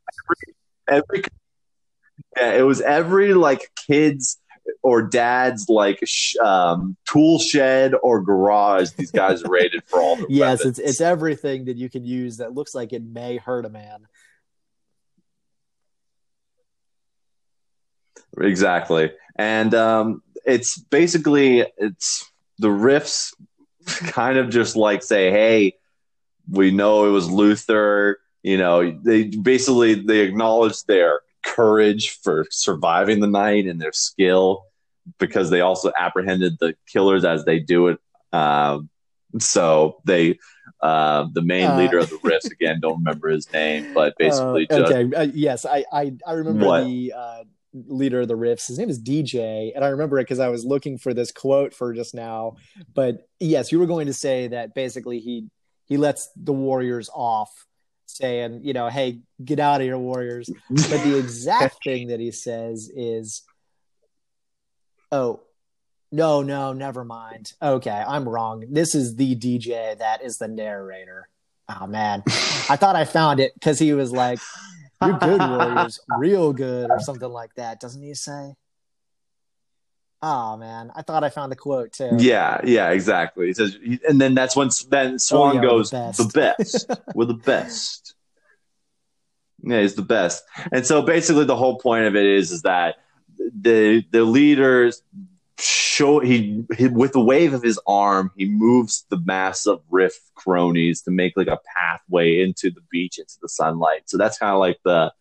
every, 0.87 1.03
every 1.19 1.23
yeah, 2.37 2.53
it 2.53 2.61
was 2.61 2.81
every 2.81 3.33
like 3.33 3.69
kids 3.87 4.37
or 4.81 5.01
dad's 5.01 5.67
like 5.69 5.99
sh- 6.05 6.35
um, 6.37 6.95
tool 7.05 7.39
shed 7.39 7.93
or 8.01 8.21
garage. 8.21 8.91
These 8.91 9.11
guys 9.11 9.43
raided 9.43 9.83
for 9.85 10.01
all 10.01 10.15
the 10.15 10.25
yes, 10.29 10.59
weapons. 10.59 10.79
it's 10.79 10.89
it's 10.89 11.01
everything 11.01 11.65
that 11.65 11.77
you 11.77 11.89
can 11.89 12.03
use 12.03 12.37
that 12.37 12.53
looks 12.53 12.73
like 12.73 12.93
it 12.93 13.03
may 13.03 13.37
hurt 13.37 13.65
a 13.65 13.69
man. 13.69 14.07
exactly, 18.37 19.11
and 19.35 19.73
um, 19.73 20.21
it's 20.45 20.77
basically 20.77 21.65
it's 21.77 22.29
the 22.59 22.67
riffs 22.67 23.33
kind 23.85 24.37
of 24.37 24.49
just 24.49 24.75
like 24.75 25.03
say, 25.03 25.31
hey, 25.31 25.75
we 26.49 26.71
know 26.71 27.05
it 27.05 27.11
was 27.11 27.29
Luther. 27.29 28.19
You 28.43 28.57
know, 28.57 28.91
they 28.91 29.25
basically 29.25 29.95
they 29.95 30.19
acknowledge 30.19 30.83
their 30.85 31.21
courage 31.43 32.19
for 32.23 32.45
surviving 32.49 33.19
the 33.19 33.27
night 33.27 33.65
and 33.65 33.81
their 33.81 33.93
skill 33.93 34.63
because 35.17 35.49
they 35.49 35.61
also 35.61 35.91
apprehended 35.97 36.57
the 36.59 36.75
killers 36.87 37.25
as 37.25 37.45
they 37.45 37.59
do 37.59 37.87
it. 37.87 37.97
Um, 38.31 38.89
so 39.39 40.01
they, 40.05 40.37
uh, 40.81 41.27
the 41.33 41.41
main 41.41 41.71
Uh, 41.71 41.77
leader 41.77 41.99
of 41.99 42.09
the 42.09 42.19
Riffs 42.23 42.51
again, 42.51 42.79
don't 42.79 42.97
remember 42.99 43.29
his 43.29 43.51
name, 43.51 43.87
but 43.93 44.13
basically 44.17 44.67
Uh, 44.69 44.77
just 44.77 44.91
okay. 44.93 45.15
Uh, 45.15 45.27
yes, 45.33 45.65
I, 45.65 45.85
I 45.91 46.13
I 46.25 46.33
remember 46.33 46.65
What? 46.65 46.83
the 46.83 47.13
uh, 47.15 47.43
leader 47.73 48.21
of 48.21 48.27
the 48.27 48.35
Riffs. 48.37 48.67
His 48.67 48.79
name 48.79 48.89
is 48.89 48.99
DJ, 49.01 49.71
and 49.75 49.83
I 49.85 49.89
remember 49.89 50.17
it 50.19 50.23
because 50.23 50.39
I 50.39 50.49
was 50.49 50.65
looking 50.65 50.97
for 50.97 51.13
this 51.13 51.31
quote 51.31 51.73
for 51.73 51.93
just 51.93 52.13
now. 52.15 52.55
But 52.95 53.27
yes, 53.39 53.71
you 53.71 53.79
were 53.79 53.87
going 53.87 54.07
to 54.07 54.13
say 54.13 54.47
that 54.47 54.73
basically 54.73 55.19
he 55.19 55.45
he 55.85 55.97
lets 55.97 56.29
the 56.35 56.53
Warriors 56.53 57.09
off, 57.13 57.65
saying, 58.09 58.61
you 58.63 58.73
know, 58.73 58.89
hey, 58.89 59.19
get 59.43 59.59
out 59.59 59.81
of 59.81 59.85
here, 59.85 59.97
Warriors. 59.97 60.49
But 60.69 61.03
the 61.03 61.17
exact 61.17 61.77
thing 61.83 62.07
that 62.07 62.19
he 62.19 62.31
says 62.31 62.91
is, 62.95 63.43
oh. 65.11 65.41
No, 66.11 66.41
no, 66.41 66.73
never 66.73 67.05
mind. 67.05 67.53
Okay, 67.61 67.91
I'm 67.91 68.27
wrong. 68.27 68.63
This 68.67 68.95
is 68.95 69.15
the 69.15 69.35
DJ 69.35 69.95
that 69.99 70.23
is 70.23 70.39
the 70.39 70.47
narrator. 70.47 71.29
Oh 71.69 71.85
man, 71.85 72.23
I 72.25 72.77
thought 72.77 72.95
I 72.95 73.05
found 73.05 73.39
it 73.39 73.53
because 73.53 73.77
he 73.77 73.93
was 73.93 74.11
like, 74.11 74.39
"You're 75.03 75.19
good, 75.19 75.39
Warriors, 75.39 75.99
real 76.17 76.51
good," 76.51 76.89
or 76.89 76.99
something 76.99 77.29
like 77.29 77.53
that. 77.55 77.79
Doesn't 77.79 78.01
he 78.01 78.15
say? 78.15 78.55
Oh 80.21 80.57
man, 80.57 80.91
I 80.95 81.01
thought 81.01 81.23
I 81.23 81.29
found 81.29 81.51
the 81.51 81.55
quote 81.55 81.93
too. 81.93 82.17
Yeah, 82.19 82.59
yeah, 82.65 82.89
exactly. 82.89 83.47
He 83.47 83.53
says, 83.53 83.77
and 84.07 84.19
then 84.19 84.35
that's 84.35 84.55
when 84.55 84.69
then 84.89 85.17
Swan 85.17 85.51
Oh, 85.51 85.53
yeah, 85.55 85.61
goes, 85.61 85.89
the 85.91 85.97
best. 85.97 86.17
"The 86.17 86.39
best, 86.95 87.01
we're 87.15 87.25
the 87.25 87.33
best." 87.35 88.15
Yeah, 89.61 89.81
he's 89.81 89.95
the 89.95 90.01
best. 90.01 90.43
And 90.71 90.85
so 90.85 91.01
basically, 91.01 91.45
the 91.45 91.55
whole 91.55 91.79
point 91.79 92.05
of 92.05 92.15
it 92.15 92.25
is, 92.25 92.51
is 92.51 92.63
that 92.63 92.95
the 93.37 94.03
the 94.11 94.23
leaders 94.23 95.01
show 95.57 96.19
he, 96.19 96.65
he 96.77 96.87
with 96.87 97.13
the 97.13 97.21
wave 97.21 97.53
of 97.53 97.61
his 97.63 97.79
arm, 97.87 98.31
he 98.37 98.45
moves 98.45 99.05
the 99.09 99.19
mass 99.19 99.65
of 99.65 99.81
riff 99.89 100.17
cronies 100.35 101.01
to 101.03 101.11
make 101.11 101.33
like 101.35 101.47
a 101.47 101.59
pathway 101.75 102.41
into 102.41 102.71
the 102.71 102.81
beach, 102.91 103.19
into 103.19 103.35
the 103.41 103.49
sunlight. 103.49 104.03
So 104.05 104.17
that's 104.17 104.37
kind 104.37 104.53
of 104.53 104.59
like 104.59 104.79
the 104.83 105.11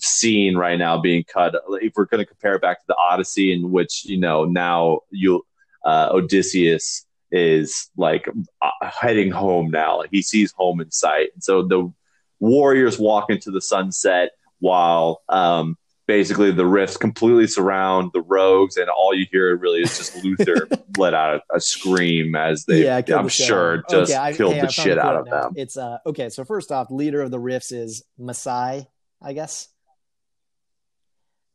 scene 0.00 0.56
right 0.56 0.78
now 0.78 1.00
being 1.00 1.24
cut. 1.24 1.54
If 1.80 1.92
we're 1.96 2.04
going 2.06 2.20
to 2.22 2.26
compare 2.26 2.54
it 2.54 2.62
back 2.62 2.78
to 2.80 2.84
the 2.88 2.96
Odyssey, 2.96 3.52
in 3.52 3.70
which 3.70 4.04
you 4.04 4.18
know 4.18 4.44
now 4.44 5.00
you 5.10 5.44
uh, 5.84 6.08
Odysseus 6.12 7.06
is 7.30 7.90
like 7.96 8.28
uh, 8.60 8.70
heading 8.82 9.30
home 9.30 9.70
now. 9.70 9.98
Like 9.98 10.10
he 10.12 10.22
sees 10.22 10.52
home 10.52 10.80
in 10.80 10.90
sight. 10.90 11.30
And 11.34 11.42
so 11.42 11.62
the 11.62 11.92
warriors 12.40 12.98
walk 12.98 13.30
into 13.30 13.50
the 13.50 13.60
sunset 13.60 14.32
while 14.58 15.22
um, 15.28 15.78
basically 16.06 16.50
the 16.52 16.64
Riffs 16.64 16.98
completely 17.00 17.46
surround 17.46 18.10
the 18.12 18.20
rogues, 18.20 18.76
and 18.76 18.88
all 18.90 19.14
you 19.14 19.26
hear 19.32 19.56
really 19.56 19.80
is 19.80 19.96
just 19.96 20.22
Luther 20.22 20.68
let 20.98 21.14
out 21.14 21.40
a, 21.52 21.56
a 21.56 21.60
scream 21.60 22.34
as 22.34 22.64
they, 22.66 22.84
yeah, 22.84 23.00
I'm 23.16 23.24
the 23.24 23.30
sure, 23.30 23.78
out 23.78 23.84
of 23.86 23.92
him. 23.92 24.00
just 24.00 24.12
Okay, 24.12 24.20
I- 24.20 24.32
killed 24.34 24.54
hey, 24.54 24.60
the 24.60 24.68
shit 24.68 24.98
out 24.98 25.16
of 25.16 25.26
now. 25.26 25.40
them. 25.44 25.52
It's 25.56 25.76
uh 25.76 25.98
okay. 26.06 26.28
So 26.28 26.44
first 26.44 26.70
off, 26.70 26.90
leader 26.90 27.22
of 27.22 27.30
the 27.30 27.38
Riffs 27.40 27.72
is 27.72 28.04
Masai, 28.18 28.86
I 29.22 29.32
guess. 29.32 29.68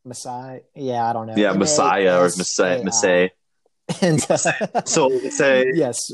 Messiah. 0.05 0.61
yeah, 0.73 1.07
I 1.09 1.13
don't 1.13 1.27
know. 1.27 1.35
Yeah, 1.35 1.51
Messiah 1.51 2.19
or 2.19 2.23
Messiah. 2.23 2.83
Messiah. 2.83 3.29
And 4.01 4.25
uh, 4.29 4.37
So 4.85 5.09
say 5.29 5.71
yes, 5.73 6.11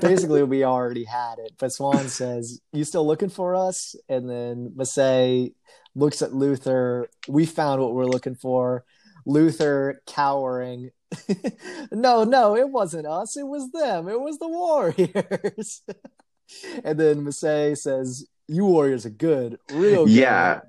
basically 0.00 0.42
we 0.42 0.64
already 0.64 1.04
had 1.04 1.38
it. 1.38 1.52
But 1.58 1.72
Swan 1.72 2.08
says, 2.08 2.60
"You 2.72 2.84
still 2.84 3.06
looking 3.06 3.28
for 3.28 3.54
us?" 3.54 3.94
And 4.08 4.28
then 4.28 4.72
Massey 4.74 5.54
looks 5.94 6.22
at 6.22 6.34
Luther. 6.34 7.08
We 7.28 7.46
found 7.46 7.82
what 7.82 7.94
we're 7.94 8.06
looking 8.06 8.36
for. 8.36 8.84
Luther 9.26 10.02
cowering. 10.06 10.90
no, 11.92 12.24
no, 12.24 12.56
it 12.56 12.70
wasn't 12.70 13.06
us. 13.06 13.36
It 13.36 13.46
was 13.46 13.70
them. 13.70 14.08
It 14.08 14.20
was 14.20 14.38
the 14.38 14.48
Warriors. 14.48 15.82
and 16.84 16.98
then 16.98 17.24
Massey 17.24 17.74
says, 17.74 18.26
"You 18.48 18.64
Warriors 18.64 19.04
are 19.04 19.10
good, 19.10 19.58
real 19.70 20.06
good." 20.06 20.14
Yeah. 20.14 20.60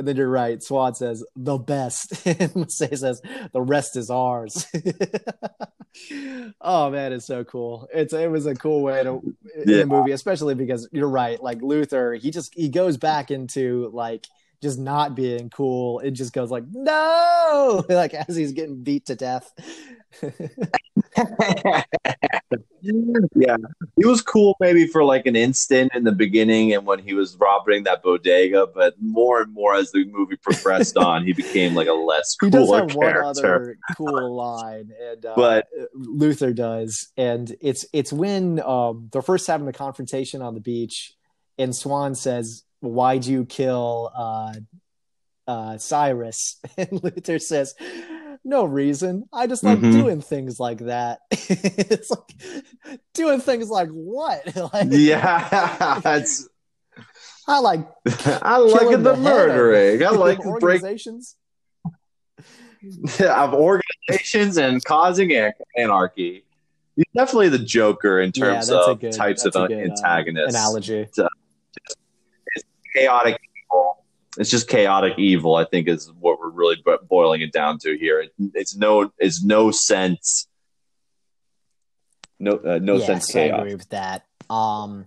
And 0.00 0.08
then 0.08 0.16
you're 0.16 0.30
right. 0.30 0.62
Swan 0.62 0.94
says 0.94 1.22
the 1.36 1.58
best, 1.58 2.26
and 2.26 2.72
Say 2.72 2.88
says 2.94 3.20
the 3.52 3.60
rest 3.60 3.96
is 3.96 4.08
ours. 4.08 4.66
oh 6.62 6.88
man, 6.88 7.12
it's 7.12 7.26
so 7.26 7.44
cool. 7.44 7.86
It's 7.92 8.14
it 8.14 8.30
was 8.30 8.46
a 8.46 8.54
cool 8.54 8.82
way 8.82 9.02
to 9.02 9.20
in 9.56 9.66
the 9.66 9.84
movie, 9.84 10.12
especially 10.12 10.54
because 10.54 10.88
you're 10.90 11.06
right. 11.06 11.38
Like 11.42 11.60
Luther, 11.60 12.14
he 12.14 12.30
just 12.30 12.54
he 12.54 12.70
goes 12.70 12.96
back 12.96 13.30
into 13.30 13.90
like 13.92 14.26
just 14.62 14.78
not 14.78 15.14
being 15.14 15.50
cool. 15.50 16.00
It 16.00 16.12
just 16.12 16.32
goes 16.32 16.50
like 16.50 16.64
no, 16.70 17.84
like 17.88 18.14
as 18.14 18.36
he's 18.36 18.52
getting 18.52 18.82
beat 18.82 19.06
to 19.06 19.14
death. 19.16 19.52
yeah, 22.82 23.56
he 23.96 24.06
was 24.06 24.22
cool 24.22 24.56
maybe 24.60 24.86
for 24.86 25.04
like 25.04 25.26
an 25.26 25.36
instant 25.36 25.92
in 25.94 26.04
the 26.04 26.12
beginning 26.12 26.72
and 26.72 26.86
when 26.86 26.98
he 26.98 27.14
was 27.14 27.36
robbing 27.36 27.84
that 27.84 28.02
bodega, 28.02 28.66
but 28.74 28.94
more 29.00 29.42
and 29.42 29.52
more 29.52 29.74
as 29.74 29.92
the 29.92 30.04
movie 30.06 30.36
progressed 30.36 30.96
on, 30.98 31.24
he 31.24 31.32
became 31.32 31.74
like 31.74 31.88
a 31.88 31.92
less 31.92 32.36
he 32.40 32.50
does 32.50 32.70
have 32.72 32.88
character. 32.88 33.16
one 33.16 33.24
other 33.26 33.78
cool 33.96 34.34
line, 34.36 34.90
and 35.10 35.24
uh, 35.26 35.34
But- 35.36 35.68
Luther 35.94 36.52
does, 36.52 37.08
and 37.16 37.54
it's 37.60 37.84
it's 37.92 38.12
when 38.12 38.60
um, 38.62 39.08
they're 39.12 39.22
first 39.22 39.46
having 39.46 39.66
the 39.66 39.72
confrontation 39.72 40.42
on 40.42 40.54
the 40.54 40.60
beach, 40.60 41.14
and 41.58 41.74
Swan 41.74 42.14
says, 42.14 42.64
"Why'd 42.80 43.24
you 43.26 43.44
kill 43.46 44.10
uh, 44.16 44.54
uh, 45.46 45.78
Cyrus?" 45.78 46.60
And 46.76 47.02
Luther 47.02 47.38
says. 47.38 47.74
No 48.42 48.64
reason. 48.64 49.24
I 49.34 49.46
just 49.46 49.62
like 49.62 49.80
Mhm. 49.80 49.92
doing 49.92 50.20
things 50.22 50.58
like 50.58 50.78
that. 50.78 51.18
it's 51.30 52.10
like 52.10 52.22
doing 53.12 53.38
things 53.38 53.68
like 53.68 53.90
what? 53.90 54.56
like, 54.72 54.86
Yeah, 54.88 56.00
that's 56.02 56.48
I 57.46 57.58
like 57.58 57.86
I 58.42 58.56
like 58.56 59.02
the, 59.02 59.14
murdering. 59.16 60.02
I 60.02 60.08
like 60.10 60.38
the 60.38 60.44
break 60.58 60.82
organizations. 60.82 61.36
of 63.20 63.52
organizations 63.52 64.56
and 64.56 64.82
causing 64.84 65.32
anarchy. 65.76 66.44
He's 66.96 67.04
definitely 67.14 67.50
the 67.50 67.58
Joker 67.58 68.20
in 68.22 68.32
terms 68.32 68.70
a 68.70 68.78
of 68.78 69.00
good 69.00 69.12
types 69.12 69.44
of 69.44 69.52
good, 69.52 69.70
uh, 69.70 69.74
antagonists. 69.74 70.54
analogy. 70.54 71.08
Chaotic 72.94 73.40
evil. 73.42 74.04
It's 74.38 74.50
just 74.50 74.68
chaotic 74.68 75.18
evil. 75.18 75.56
I 75.56 75.64
think 75.64 75.88
is 75.88 76.10
what 76.18 76.38
we're 76.38 76.50
really 76.50 76.82
boiling 77.08 77.42
it 77.42 77.52
down 77.52 77.78
to 77.80 77.96
here. 77.98 78.20
It, 78.20 78.32
it's 78.54 78.76
no, 78.76 79.12
it's 79.18 79.42
no 79.42 79.70
sense, 79.70 80.48
no, 82.38 82.52
uh, 82.52 82.78
no 82.80 82.96
yes, 82.96 83.06
sense 83.06 83.30
I 83.30 83.32
chaos. 83.32 83.60
agree 83.60 83.74
with 83.74 83.88
that. 83.90 84.24
Um, 84.48 85.06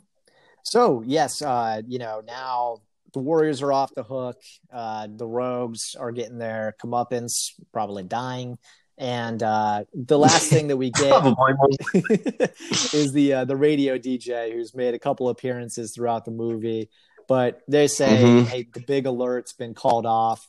so 0.64 1.04
yes, 1.06 1.42
uh, 1.42 1.82
you 1.88 2.00
know 2.00 2.22
now 2.26 2.82
the 3.14 3.20
Warriors 3.20 3.62
are 3.62 3.72
off 3.72 3.94
the 3.94 4.04
hook. 4.04 4.42
Uh, 4.72 5.08
the 5.10 5.28
Rogues 5.28 5.96
are 5.98 6.12
getting 6.12 6.40
their 6.40 6.76
comeuppance, 6.84 7.52
probably 7.72 8.04
dying. 8.04 8.58
And 8.98 9.42
uh, 9.42 9.86
the 9.94 10.20
last 10.20 10.50
thing 10.50 10.68
that 10.68 10.78
we 10.78 10.92
get 10.92 11.12
is 12.94 13.12
the 13.12 13.34
uh, 13.34 13.46
the 13.46 13.56
radio 13.56 13.98
DJ 13.98 14.54
who's 14.54 14.76
made 14.76 14.94
a 14.94 15.00
couple 15.00 15.30
appearances 15.30 15.94
throughout 15.94 16.26
the 16.26 16.32
movie. 16.32 16.90
But 17.28 17.62
they 17.68 17.88
say, 17.88 18.24
Mhm. 18.24 18.46
"Hey, 18.46 18.68
the 18.74 18.82
big 18.82 19.06
alert's 19.06 19.54
been 19.54 19.74
called 19.74 20.06
off," 20.06 20.48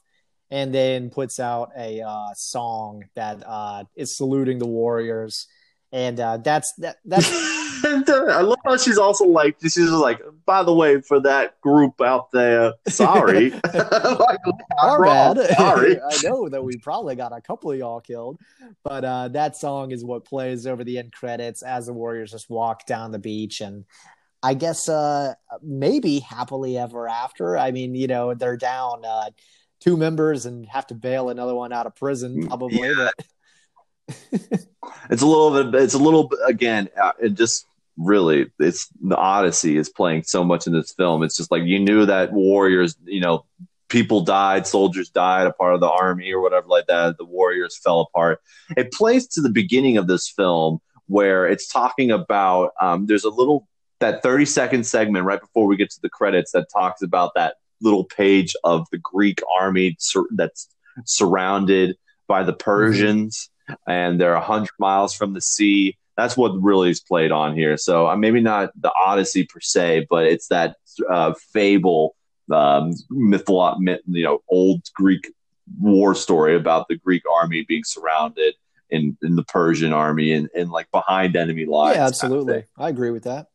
and 0.50 0.74
then 0.74 1.10
puts 1.10 1.38
out 1.40 1.70
a 1.76 2.00
uh, 2.00 2.28
song 2.34 3.04
that 3.14 3.42
uh, 3.46 3.84
is 3.96 4.16
saluting 4.16 4.58
the 4.58 4.66
Warriors, 4.66 5.46
and 5.92 6.18
uh, 6.18 6.38
that's 6.38 6.72
that 6.78 6.96
that's 7.04 7.30
I 7.86 8.40
love 8.40 8.58
how 8.64 8.76
she's 8.76 8.96
also 8.98 9.26
like, 9.26 9.56
she's 9.60 9.74
just 9.74 9.92
like, 9.92 10.20
by 10.46 10.62
the 10.62 10.72
way, 10.72 11.00
for 11.02 11.20
that 11.20 11.60
group 11.60 12.00
out 12.00 12.30
there, 12.32 12.72
sorry. 12.88 13.50
like, 13.74 14.38
our 14.80 15.02
wrong, 15.02 15.34
bad. 15.34 15.56
Sorry. 15.56 16.00
I 16.00 16.16
know 16.22 16.48
that 16.48 16.64
we 16.64 16.78
probably 16.78 17.14
got 17.14 17.36
a 17.36 17.40
couple 17.42 17.70
of 17.72 17.78
y'all 17.78 18.00
killed, 18.00 18.38
but 18.82 19.04
uh, 19.04 19.28
that 19.28 19.56
song 19.56 19.90
is 19.90 20.04
what 20.04 20.24
plays 20.24 20.66
over 20.66 20.82
the 20.82 20.98
end 20.98 21.12
credits 21.12 21.62
as 21.62 21.86
the 21.86 21.92
Warriors 21.92 22.30
just 22.30 22.48
walk 22.48 22.86
down 22.86 23.10
the 23.10 23.18
beach 23.18 23.60
and. 23.60 23.84
I 24.44 24.52
guess 24.52 24.90
uh, 24.90 25.34
maybe 25.62 26.18
happily 26.18 26.76
ever 26.76 27.08
after. 27.08 27.56
I 27.56 27.70
mean, 27.70 27.94
you 27.94 28.06
know, 28.06 28.34
they're 28.34 28.58
down 28.58 29.02
uh, 29.02 29.30
two 29.80 29.96
members 29.96 30.44
and 30.44 30.66
have 30.66 30.86
to 30.88 30.94
bail 30.94 31.30
another 31.30 31.54
one 31.54 31.72
out 31.72 31.86
of 31.86 31.96
prison, 31.96 32.46
probably. 32.46 32.78
Yeah. 32.78 33.10
But 34.30 34.60
it's 35.08 35.22
a 35.22 35.26
little 35.26 35.50
bit, 35.50 35.82
it's 35.82 35.94
a 35.94 35.98
little 35.98 36.30
again, 36.46 36.90
uh, 37.02 37.12
it 37.18 37.30
just 37.30 37.64
really, 37.96 38.50
it's 38.58 38.86
the 39.00 39.16
Odyssey 39.16 39.78
is 39.78 39.88
playing 39.88 40.24
so 40.24 40.44
much 40.44 40.66
in 40.66 40.74
this 40.74 40.92
film. 40.92 41.22
It's 41.22 41.38
just 41.38 41.50
like 41.50 41.62
you 41.62 41.78
knew 41.78 42.04
that 42.04 42.30
Warriors, 42.30 42.98
you 43.06 43.20
know, 43.20 43.46
people 43.88 44.20
died, 44.20 44.66
soldiers 44.66 45.08
died, 45.08 45.46
a 45.46 45.54
part 45.54 45.72
of 45.72 45.80
the 45.80 45.90
army 45.90 46.30
or 46.32 46.42
whatever 46.42 46.66
like 46.66 46.86
that. 46.88 47.16
The 47.16 47.24
Warriors 47.24 47.78
fell 47.78 48.00
apart. 48.00 48.42
It 48.76 48.92
plays 48.92 49.26
to 49.28 49.40
the 49.40 49.48
beginning 49.48 49.96
of 49.96 50.06
this 50.06 50.28
film 50.28 50.80
where 51.06 51.46
it's 51.46 51.66
talking 51.66 52.10
about 52.10 52.72
um, 52.82 53.06
there's 53.06 53.24
a 53.24 53.30
little 53.30 53.66
that 54.00 54.22
30 54.22 54.44
second 54.44 54.86
segment 54.86 55.24
right 55.24 55.40
before 55.40 55.66
we 55.66 55.76
get 55.76 55.90
to 55.90 56.00
the 56.00 56.08
credits 56.08 56.52
that 56.52 56.66
talks 56.72 57.02
about 57.02 57.32
that 57.34 57.56
little 57.80 58.04
page 58.04 58.54
of 58.64 58.86
the 58.90 58.98
Greek 58.98 59.40
army 59.58 59.96
sur- 59.98 60.28
that's 60.34 60.68
surrounded 61.04 61.96
by 62.26 62.42
the 62.42 62.52
Persians 62.52 63.50
and 63.86 64.20
they're 64.20 64.34
100 64.34 64.70
miles 64.78 65.14
from 65.14 65.34
the 65.34 65.40
sea. 65.40 65.96
That's 66.16 66.36
what 66.36 66.50
really 66.60 66.90
is 66.90 67.00
played 67.00 67.32
on 67.32 67.54
here. 67.54 67.76
So 67.76 68.08
uh, 68.08 68.16
maybe 68.16 68.40
not 68.40 68.70
the 68.80 68.92
Odyssey 69.04 69.46
per 69.46 69.60
se, 69.60 70.06
but 70.08 70.26
it's 70.26 70.48
that 70.48 70.76
uh, 71.10 71.34
fable, 71.52 72.14
um, 72.52 72.92
mytholo- 73.10 73.78
myth, 73.80 74.00
you 74.06 74.22
know, 74.22 74.40
old 74.48 74.82
Greek 74.94 75.32
war 75.80 76.14
story 76.14 76.56
about 76.56 76.88
the 76.88 76.96
Greek 76.96 77.22
army 77.30 77.64
being 77.66 77.84
surrounded 77.84 78.54
in, 78.90 79.16
in 79.22 79.34
the 79.34 79.42
Persian 79.44 79.92
army 79.92 80.32
and, 80.32 80.48
and 80.54 80.70
like 80.70 80.90
behind 80.92 81.36
enemy 81.36 81.64
lines. 81.64 81.96
yeah, 81.96 82.02
kind 82.02 82.06
of 82.06 82.12
absolutely. 82.12 82.64
I 82.78 82.88
agree 82.90 83.10
with 83.10 83.24
that. 83.24 83.48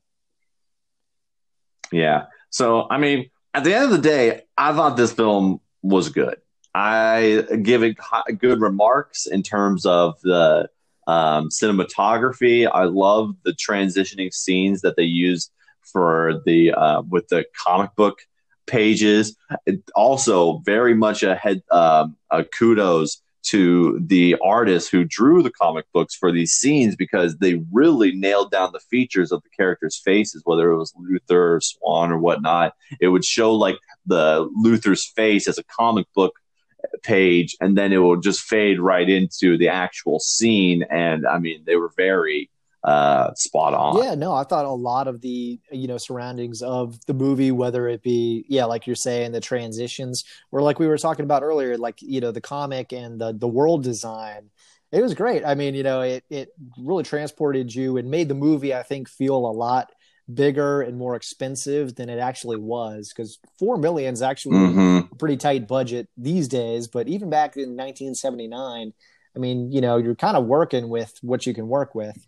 Yeah. 1.91 2.25
So, 2.49 2.87
I 2.89 2.97
mean, 2.97 3.29
at 3.53 3.63
the 3.63 3.73
end 3.73 3.85
of 3.85 3.91
the 3.91 3.97
day, 3.97 4.41
I 4.57 4.73
thought 4.73 4.97
this 4.97 5.11
film 5.11 5.61
was 5.81 6.09
good. 6.09 6.37
I 6.73 7.45
give 7.63 7.83
it 7.83 7.97
good 8.37 8.61
remarks 8.61 9.25
in 9.25 9.43
terms 9.43 9.85
of 9.85 10.19
the 10.21 10.69
um, 11.07 11.49
cinematography. 11.49 12.69
I 12.71 12.83
love 12.83 13.35
the 13.43 13.53
transitioning 13.53 14.31
scenes 14.31 14.81
that 14.81 14.95
they 14.95 15.03
used 15.03 15.51
for 15.81 16.41
the 16.45 16.71
uh, 16.71 17.01
with 17.09 17.27
the 17.29 17.45
comic 17.57 17.95
book 17.95 18.19
pages. 18.67 19.35
It 19.65 19.81
also, 19.95 20.59
very 20.59 20.93
much 20.93 21.23
a 21.23 21.35
head 21.35 21.63
um, 21.71 22.15
a 22.29 22.43
kudos 22.43 23.21
to 23.41 23.99
the 24.05 24.35
artists 24.43 24.89
who 24.89 25.03
drew 25.03 25.41
the 25.41 25.51
comic 25.51 25.85
books 25.93 26.15
for 26.15 26.31
these 26.31 26.53
scenes 26.53 26.95
because 26.95 27.37
they 27.37 27.61
really 27.71 28.13
nailed 28.13 28.51
down 28.51 28.71
the 28.73 28.79
features 28.79 29.31
of 29.31 29.41
the 29.43 29.49
characters' 29.49 30.01
faces, 30.03 30.41
whether 30.45 30.71
it 30.71 30.77
was 30.77 30.93
Luther 30.97 31.55
or 31.55 31.61
Swan 31.61 32.11
or 32.11 32.19
whatnot. 32.19 32.73
It 32.99 33.07
would 33.07 33.25
show 33.25 33.53
like 33.55 33.77
the 34.05 34.49
Luther's 34.55 35.05
face 35.15 35.47
as 35.47 35.57
a 35.57 35.63
comic 35.63 36.07
book 36.13 36.33
page, 37.03 37.55
and 37.61 37.77
then 37.77 37.93
it 37.93 37.97
would 37.97 38.23
just 38.23 38.41
fade 38.41 38.79
right 38.79 39.09
into 39.09 39.57
the 39.57 39.69
actual 39.69 40.19
scene. 40.19 40.83
And 40.89 41.25
I 41.25 41.39
mean, 41.39 41.63
they 41.65 41.75
were 41.75 41.91
very 41.95 42.49
uh, 42.83 43.33
spot 43.33 43.73
on. 43.73 44.01
Yeah, 44.03 44.15
no, 44.15 44.33
I 44.33 44.43
thought 44.43 44.65
a 44.65 44.69
lot 44.69 45.07
of 45.07 45.21
the 45.21 45.59
you 45.71 45.87
know 45.87 45.97
surroundings 45.97 46.61
of 46.61 46.97
the 47.05 47.13
movie, 47.13 47.51
whether 47.51 47.87
it 47.87 48.01
be 48.01 48.45
yeah, 48.47 48.65
like 48.65 48.87
you're 48.87 48.95
saying, 48.95 49.31
the 49.33 49.41
transitions, 49.41 50.23
or 50.51 50.61
like 50.61 50.79
we 50.79 50.87
were 50.87 50.97
talking 50.97 51.25
about 51.25 51.43
earlier, 51.43 51.77
like 51.77 52.01
you 52.01 52.21
know 52.21 52.31
the 52.31 52.41
comic 52.41 52.93
and 52.93 53.19
the 53.19 53.33
the 53.33 53.47
world 53.47 53.83
design. 53.83 54.49
It 54.91 55.03
was 55.03 55.13
great. 55.13 55.45
I 55.45 55.53
mean, 55.55 55.75
you 55.75 55.83
know, 55.83 56.01
it 56.01 56.23
it 56.29 56.49
really 56.77 57.03
transported 57.03 57.73
you 57.75 57.97
and 57.97 58.09
made 58.09 58.27
the 58.29 58.33
movie, 58.35 58.73
I 58.73 58.83
think, 58.83 59.09
feel 59.09 59.35
a 59.35 59.51
lot 59.51 59.91
bigger 60.33 60.81
and 60.83 60.95
more 60.97 61.15
expensive 61.15 61.95
than 61.95 62.07
it 62.07 62.19
actually 62.19 62.57
was 62.57 63.11
because 63.11 63.39
four 63.57 63.77
million 63.77 64.13
is 64.13 64.21
actually 64.21 64.57
Mhm. 64.57 65.11
a 65.11 65.15
pretty 65.15 65.37
tight 65.37 65.67
budget 65.67 66.07
these 66.17 66.47
days. 66.47 66.87
But 66.87 67.07
even 67.07 67.29
back 67.31 67.57
in 67.57 67.75
1979, 67.75 68.93
I 69.35 69.39
mean, 69.39 69.71
you 69.71 69.81
know, 69.81 69.97
you're 69.97 70.15
kind 70.15 70.37
of 70.37 70.45
working 70.45 70.89
with 70.89 71.17
what 71.21 71.45
you 71.47 71.53
can 71.53 71.67
work 71.67 71.95
with. 71.95 72.27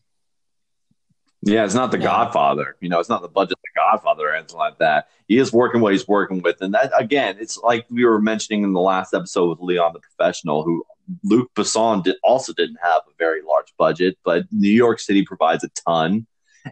Yeah, 1.44 1.66
it's 1.66 1.74
not 1.74 1.92
the 1.92 1.98
No. 1.98 2.06
Godfather. 2.06 2.76
You 2.82 2.90
know, 2.90 3.00
it's 3.00 3.10
not 3.10 3.22
the 3.22 3.28
budget 3.28 3.54
of 3.54 3.62
the 3.64 3.80
Godfather 3.80 4.28
or 4.30 4.36
anything 4.36 4.58
like 4.58 4.78
that. 4.78 5.08
He 5.28 5.38
is 5.38 5.52
working 5.52 5.82
what 5.82 5.94
he's 5.94 6.08
working 6.08 6.42
with, 6.42 6.62
and 6.62 6.74
that 6.74 6.92
again, 6.96 7.38
it's 7.40 7.58
like 7.58 7.86
we 7.90 8.06
were 8.06 8.22
mentioning 8.22 8.64
in 8.64 8.74
the 8.74 8.82
last 8.82 9.14
episode 9.14 9.50
with 9.50 9.60
Leon 9.60 9.94
the 9.94 10.00
Professional, 10.00 10.64
who 10.64 10.84
Luc 11.24 11.52
Besson 11.56 12.04
did, 12.04 12.16
also 12.24 12.54
didn't 12.54 12.78
have 12.82 13.02
a 13.08 13.14
very 13.18 13.42
large 13.42 13.74
budget, 13.78 14.18
but 14.24 14.46
New 14.52 14.70
York 14.70 15.00
City 15.00 15.24
provides 15.26 15.64
a 15.64 15.70
ton, 15.88 16.28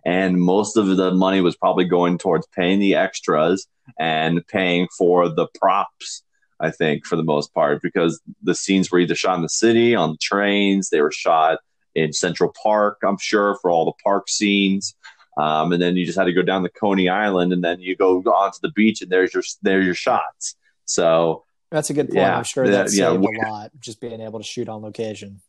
and 0.06 0.40
most 0.40 0.78
of 0.78 0.98
the 0.98 1.12
money 1.12 1.42
was 1.42 1.56
probably 1.56 1.86
going 1.86 2.18
towards 2.20 2.46
paying 2.48 2.80
the 2.80 2.96
extras 2.96 3.68
and 3.98 4.46
paying 4.48 4.88
for 4.98 5.30
the 5.30 5.48
props. 5.60 6.24
I 6.60 6.70
think 6.72 7.06
for 7.06 7.16
the 7.16 7.24
most 7.24 7.54
part, 7.54 7.82
because 7.82 8.22
the 8.44 8.54
scenes 8.54 8.92
were 8.92 9.00
either 9.00 9.16
shot 9.16 9.38
in 9.38 9.42
the 9.42 9.50
city, 9.50 9.96
on 9.96 10.12
the 10.12 10.18
trains, 10.18 10.90
they 10.90 11.02
were 11.02 11.12
shot 11.12 11.60
in 11.96 12.14
Central 12.14 12.54
Park, 12.62 13.00
I'm 13.04 13.18
sure, 13.18 13.56
for 13.62 13.70
all 13.72 13.86
the 13.86 14.04
park 14.04 14.30
scenes. 14.30 14.96
Um, 15.38 15.72
and 15.72 15.82
then 15.82 15.96
you 15.96 16.06
just 16.06 16.18
had 16.18 16.26
to 16.26 16.34
go 16.34 16.42
down 16.42 16.64
the 16.64 16.70
Coney 16.70 17.08
Island, 17.08 17.54
and 17.54 17.64
then 17.64 17.80
you 17.80 17.96
go 17.96 18.18
onto 18.18 18.60
the 18.62 18.72
beach, 18.72 19.02
and 19.02 19.10
there's 19.10 19.34
your 19.34 19.44
there's 19.62 19.86
your 19.86 19.96
shots. 19.96 20.56
So 20.86 21.46
That's 21.72 21.90
a 21.90 21.94
good 21.94 22.08
point. 22.08 22.18
Yeah, 22.18 22.38
I'm 22.38 22.44
sure 22.44 22.68
that, 22.68 22.90
saved 22.90 23.24
yeah, 23.24 23.48
a 23.48 23.50
lot 23.50 23.72
just 23.80 24.02
being 24.02 24.20
able 24.20 24.40
to 24.40 24.46
shoot 24.46 24.68
on 24.68 24.82
location. 24.82 25.42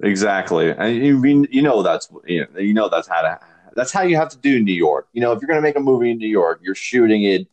Exactly, 0.00 0.70
and 0.70 0.96
you, 0.96 1.46
you 1.50 1.62
know 1.62 1.82
that's 1.82 2.08
you 2.26 2.46
know, 2.52 2.60
you 2.60 2.74
know 2.74 2.88
that's 2.88 3.08
how 3.08 3.22
to 3.22 3.40
that's 3.74 3.92
how 3.92 4.02
you 4.02 4.16
have 4.16 4.28
to 4.28 4.38
do 4.38 4.62
New 4.62 4.74
York. 4.74 5.08
You 5.12 5.20
know, 5.20 5.32
if 5.32 5.40
you're 5.40 5.48
going 5.48 5.58
to 5.58 5.62
make 5.62 5.76
a 5.76 5.80
movie 5.80 6.10
in 6.10 6.18
New 6.18 6.28
York, 6.28 6.60
you're 6.62 6.76
shooting 6.76 7.24
it 7.24 7.48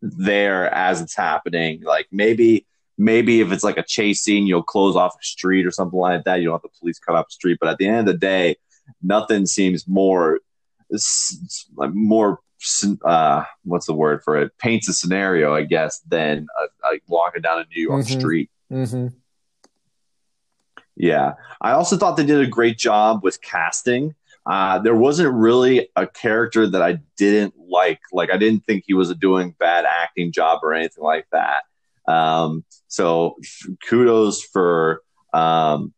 there 0.00 0.72
as 0.72 1.02
it's 1.02 1.14
happening. 1.14 1.82
Like 1.82 2.06
maybe 2.10 2.66
maybe 3.00 3.40
if 3.40 3.50
it's 3.50 3.64
like 3.64 3.78
a 3.78 3.82
chase 3.82 4.22
scene, 4.22 4.46
you'll 4.46 4.62
close 4.62 4.94
off 4.94 5.16
a 5.18 5.24
street 5.24 5.66
or 5.66 5.70
something 5.70 5.98
like 5.98 6.24
that. 6.24 6.36
You 6.36 6.46
don't 6.46 6.54
have 6.54 6.62
the 6.62 6.78
police 6.78 6.98
cut 6.98 7.16
off 7.16 7.28
the 7.28 7.32
street, 7.32 7.56
but 7.58 7.70
at 7.70 7.78
the 7.78 7.86
end 7.86 8.00
of 8.00 8.06
the 8.06 8.18
day, 8.18 8.56
nothing 9.02 9.46
seems 9.46 9.88
more 9.88 10.38
more 11.78 12.40
uh, 13.04 13.44
what's 13.64 13.86
the 13.86 13.94
word 13.94 14.22
for 14.22 14.36
it? 14.36 14.52
Paints 14.58 14.86
a 14.88 14.92
scenario, 14.92 15.54
I 15.54 15.62
guess, 15.62 16.00
than 16.00 16.46
like 16.82 17.02
walking 17.08 17.40
down 17.40 17.60
a 17.60 17.64
New 17.74 17.82
York 17.82 18.04
mm-hmm. 18.04 18.20
street. 18.20 18.50
Mm-hmm. 18.70 19.06
Yeah, 20.96 21.34
I 21.62 21.72
also 21.72 21.96
thought 21.96 22.18
they 22.18 22.26
did 22.26 22.40
a 22.40 22.46
great 22.46 22.76
job 22.76 23.20
with 23.22 23.40
casting. 23.40 24.14
Uh, 24.44 24.78
there 24.78 24.94
wasn't 24.94 25.32
really 25.32 25.88
a 25.96 26.06
character 26.06 26.66
that 26.66 26.82
I 26.82 26.98
didn't 27.16 27.54
like. 27.56 28.00
Like 28.12 28.30
I 28.30 28.36
didn't 28.36 28.66
think 28.66 28.84
he 28.86 28.92
was 28.92 29.14
doing 29.14 29.54
bad 29.58 29.86
acting 29.86 30.32
job 30.32 30.60
or 30.62 30.74
anything 30.74 31.02
like 31.02 31.26
that. 31.32 31.62
Um, 32.08 32.64
so 32.88 33.36
kudos 33.88 34.42
for 34.42 35.02
um, 35.32 35.92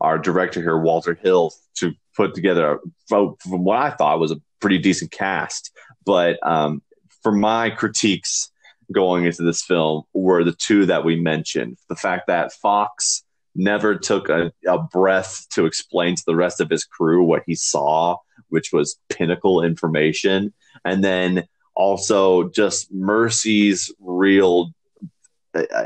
our 0.00 0.18
director 0.18 0.60
here, 0.60 0.78
Walter 0.78 1.14
Hill, 1.14 1.52
to 1.76 1.92
put 2.16 2.34
together, 2.34 2.80
from 3.08 3.36
what 3.46 3.78
I 3.78 3.90
thought 3.90 4.20
was 4.20 4.32
a 4.32 4.40
pretty 4.60 4.78
decent 4.78 5.10
cast. 5.10 5.70
But 6.04 6.44
um, 6.46 6.82
for 7.22 7.32
my 7.32 7.70
critiques 7.70 8.50
going 8.92 9.24
into 9.24 9.42
this 9.42 9.62
film 9.62 10.02
were 10.12 10.42
the 10.44 10.52
two 10.52 10.86
that 10.86 11.04
we 11.04 11.20
mentioned: 11.20 11.78
the 11.88 11.96
fact 11.96 12.26
that 12.26 12.52
Fox 12.52 13.22
never 13.54 13.96
took 13.96 14.28
a, 14.28 14.52
a 14.66 14.78
breath 14.78 15.46
to 15.50 15.66
explain 15.66 16.14
to 16.14 16.22
the 16.26 16.36
rest 16.36 16.60
of 16.60 16.70
his 16.70 16.84
crew 16.84 17.24
what 17.24 17.42
he 17.46 17.54
saw, 17.54 18.16
which 18.48 18.72
was 18.72 18.98
pinnacle 19.08 19.62
information, 19.62 20.52
and 20.84 21.02
then 21.04 21.46
also 21.74 22.48
just 22.50 22.92
Mercy's 22.92 23.92
real 24.00 24.72
uh, 25.54 25.84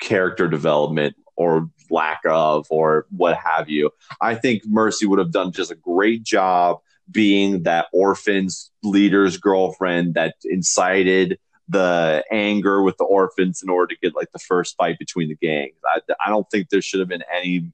character 0.00 0.48
development 0.48 1.16
or 1.36 1.68
lack 1.90 2.20
of 2.28 2.66
or 2.70 3.06
what 3.10 3.36
have 3.36 3.68
you. 3.68 3.90
I 4.20 4.34
think 4.34 4.62
Mercy 4.66 5.06
would 5.06 5.18
have 5.18 5.32
done 5.32 5.52
just 5.52 5.70
a 5.70 5.76
great 5.76 6.22
job 6.22 6.78
being 7.10 7.64
that 7.64 7.86
orphans 7.92 8.70
leader's 8.82 9.36
girlfriend 9.36 10.14
that 10.14 10.34
incited 10.44 11.38
the 11.68 12.24
anger 12.30 12.82
with 12.82 12.96
the 12.98 13.04
orphans 13.04 13.62
in 13.62 13.68
order 13.68 13.94
to 13.94 14.00
get 14.00 14.14
like 14.14 14.30
the 14.32 14.38
first 14.38 14.76
fight 14.76 14.98
between 14.98 15.28
the 15.28 15.36
gangs. 15.36 15.74
I, 15.84 16.00
I 16.24 16.30
don't 16.30 16.48
think 16.50 16.68
there 16.68 16.82
should 16.82 17.00
have 17.00 17.08
been 17.08 17.24
any 17.34 17.72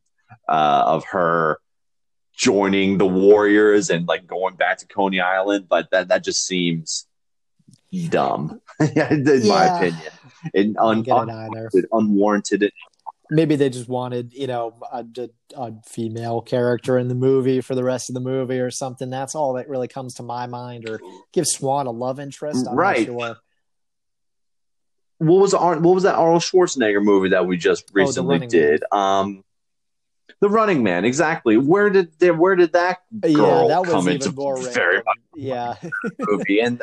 uh, 0.48 0.82
of 0.86 1.04
her 1.06 1.58
joining 2.34 2.98
the 2.98 3.06
Warriors 3.06 3.90
and 3.90 4.06
like 4.06 4.26
going 4.26 4.54
back 4.54 4.78
to 4.78 4.86
Coney 4.86 5.20
Island, 5.20 5.66
but 5.68 5.90
that 5.90 6.08
that 6.08 6.24
just 6.24 6.46
seems 6.46 7.07
dumb. 8.08 8.60
In 8.80 8.92
yeah. 8.94 9.48
my 9.48 9.64
opinion. 9.64 10.12
And 10.54 10.76
un- 10.78 11.10
un- 11.10 11.64
unwarranted 11.92 12.70
maybe 13.30 13.56
they 13.56 13.70
just 13.70 13.88
wanted 13.88 14.32
you 14.32 14.46
know 14.46 14.74
a, 14.92 15.04
a, 15.56 15.72
female 15.86 16.40
character 16.40 16.98
in 16.98 17.08
the 17.08 17.14
movie 17.14 17.60
for 17.60 17.74
the 17.74 17.84
rest 17.84 18.10
of 18.10 18.14
the 18.14 18.20
movie 18.20 18.58
or 18.58 18.70
something. 18.70 19.10
That's 19.10 19.34
all 19.34 19.54
that 19.54 19.68
really 19.68 19.88
comes 19.88 20.14
to 20.14 20.22
my 20.22 20.46
mind 20.46 20.88
or 20.88 21.00
give 21.32 21.46
swan 21.46 21.86
a 21.86 21.90
love 21.90 22.20
interest. 22.20 22.66
I'm 22.66 22.76
right. 22.76 23.06
sure. 23.06 23.36
what 25.18 25.40
was 25.40 25.52
what 25.52 25.82
was 25.82 26.02
that 26.04 26.14
arnold 26.14 26.42
schwarzenegger 26.42 27.02
movie 27.02 27.30
that 27.30 27.46
we 27.46 27.56
just 27.56 27.84
oh, 27.88 27.92
recently 27.94 28.40
oh, 28.42 28.48
did? 28.48 28.84
Um 28.92 29.44
the 30.40 30.48
running 30.48 30.82
man 30.82 31.04
exactly. 31.04 31.56
Where 31.56 31.90
did 31.90 32.16
they, 32.18 32.30
where 32.30 32.54
did 32.54 32.72
that 32.74 32.98
girl 33.20 33.68
yeah, 33.68 33.82
that 33.82 33.90
come 33.90 34.08
into 34.08 34.30
very 34.72 34.98
much 34.98 35.18
yeah. 35.34 35.74
movie? 36.18 36.60
And 36.60 36.82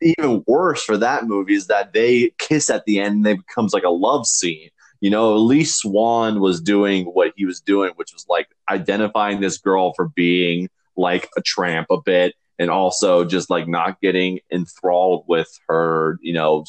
even 0.00 0.44
worse 0.46 0.82
for 0.82 0.96
that 0.98 1.26
movie 1.26 1.54
is 1.54 1.66
that 1.68 1.92
they 1.92 2.32
kiss 2.38 2.70
at 2.70 2.84
the 2.84 3.00
end 3.00 3.16
and 3.16 3.26
it 3.26 3.46
becomes 3.46 3.72
like 3.72 3.84
a 3.84 3.90
love 3.90 4.26
scene. 4.26 4.70
You 5.00 5.10
know, 5.10 5.34
at 5.34 5.38
least 5.38 5.80
Swan 5.80 6.40
was 6.40 6.60
doing 6.60 7.04
what 7.06 7.32
he 7.36 7.44
was 7.44 7.60
doing, 7.60 7.92
which 7.96 8.12
was 8.12 8.24
like 8.28 8.48
identifying 8.70 9.40
this 9.40 9.58
girl 9.58 9.92
for 9.94 10.08
being 10.08 10.68
like 10.96 11.28
a 11.36 11.42
tramp 11.42 11.88
a 11.90 12.00
bit 12.00 12.34
and 12.58 12.70
also 12.70 13.24
just 13.24 13.50
like 13.50 13.68
not 13.68 14.00
getting 14.00 14.40
enthralled 14.50 15.24
with 15.26 15.48
her, 15.68 16.18
you 16.22 16.32
know, 16.32 16.64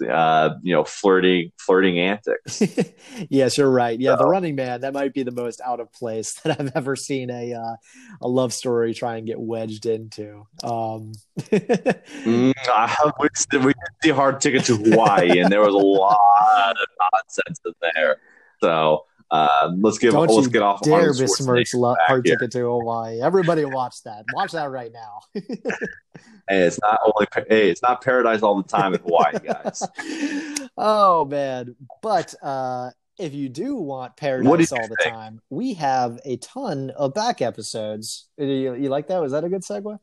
uh, 0.00 0.54
you 0.62 0.74
know, 0.74 0.84
flirting, 0.84 1.52
flirting 1.58 1.98
antics. 1.98 2.62
yes, 3.30 3.58
you're 3.58 3.70
right. 3.70 3.98
Yeah, 3.98 4.12
so. 4.12 4.24
the 4.24 4.26
Running 4.26 4.54
Man 4.54 4.82
that 4.82 4.92
might 4.92 5.14
be 5.14 5.22
the 5.22 5.32
most 5.32 5.60
out 5.60 5.80
of 5.80 5.92
place 5.92 6.34
that 6.44 6.60
I've 6.60 6.72
ever 6.74 6.96
seen 6.96 7.30
a 7.30 7.54
uh, 7.54 7.76
a 8.20 8.28
love 8.28 8.52
story 8.52 8.94
try 8.94 9.16
and 9.16 9.26
get 9.26 9.38
wedged 9.38 9.86
into. 9.86 10.46
Um. 10.62 11.12
mm, 11.40 12.52
I, 12.68 13.12
we, 13.18 13.28
we 13.58 13.66
did 13.66 13.74
the 14.02 14.10
hard 14.10 14.40
ticket 14.40 14.64
to 14.66 14.76
Hawaii, 14.76 15.38
and 15.38 15.50
there 15.50 15.60
was 15.60 15.74
a 15.74 15.78
lot 15.78 16.76
of 16.76 16.86
nonsense 17.12 17.60
in 17.64 17.72
there. 17.94 18.16
So 18.60 19.04
uh, 19.30 19.70
let's 19.76 19.98
give. 19.98 20.12
Don't 20.12 20.30
let's 20.30 20.48
get 20.48 20.62
off. 20.62 20.80
Dare 20.82 21.12
besmirch 21.12 21.74
lo- 21.74 21.96
here. 22.06 22.22
ticket 22.22 22.50
to 22.52 22.60
Hawaii. 22.60 23.20
Everybody 23.20 23.64
watch 23.64 24.02
that. 24.04 24.24
Watch 24.32 24.52
that 24.52 24.70
right 24.70 24.92
now. 24.92 25.20
hey, 25.34 25.42
it's 26.48 26.78
not 26.80 26.98
only. 27.04 27.26
Hey, 27.48 27.70
it's 27.70 27.82
not 27.82 28.02
paradise 28.02 28.42
all 28.42 28.56
the 28.56 28.68
time 28.68 28.94
in 28.94 29.00
Hawaii, 29.00 29.38
guys. 29.38 29.86
oh 30.78 31.26
man, 31.26 31.76
but 32.00 32.34
uh, 32.42 32.90
if 33.18 33.34
you 33.34 33.50
do 33.50 33.76
want 33.76 34.16
paradise 34.16 34.72
all 34.72 34.88
the 34.88 34.96
think? 35.02 35.14
time, 35.14 35.40
we 35.50 35.74
have 35.74 36.18
a 36.24 36.38
ton 36.38 36.90
of 36.90 37.12
back 37.12 37.42
episodes. 37.42 38.28
You, 38.38 38.74
you 38.74 38.88
like 38.88 39.08
that? 39.08 39.20
Was 39.20 39.32
that 39.32 39.44
a 39.44 39.50
good 39.50 39.62
segue? 39.62 39.98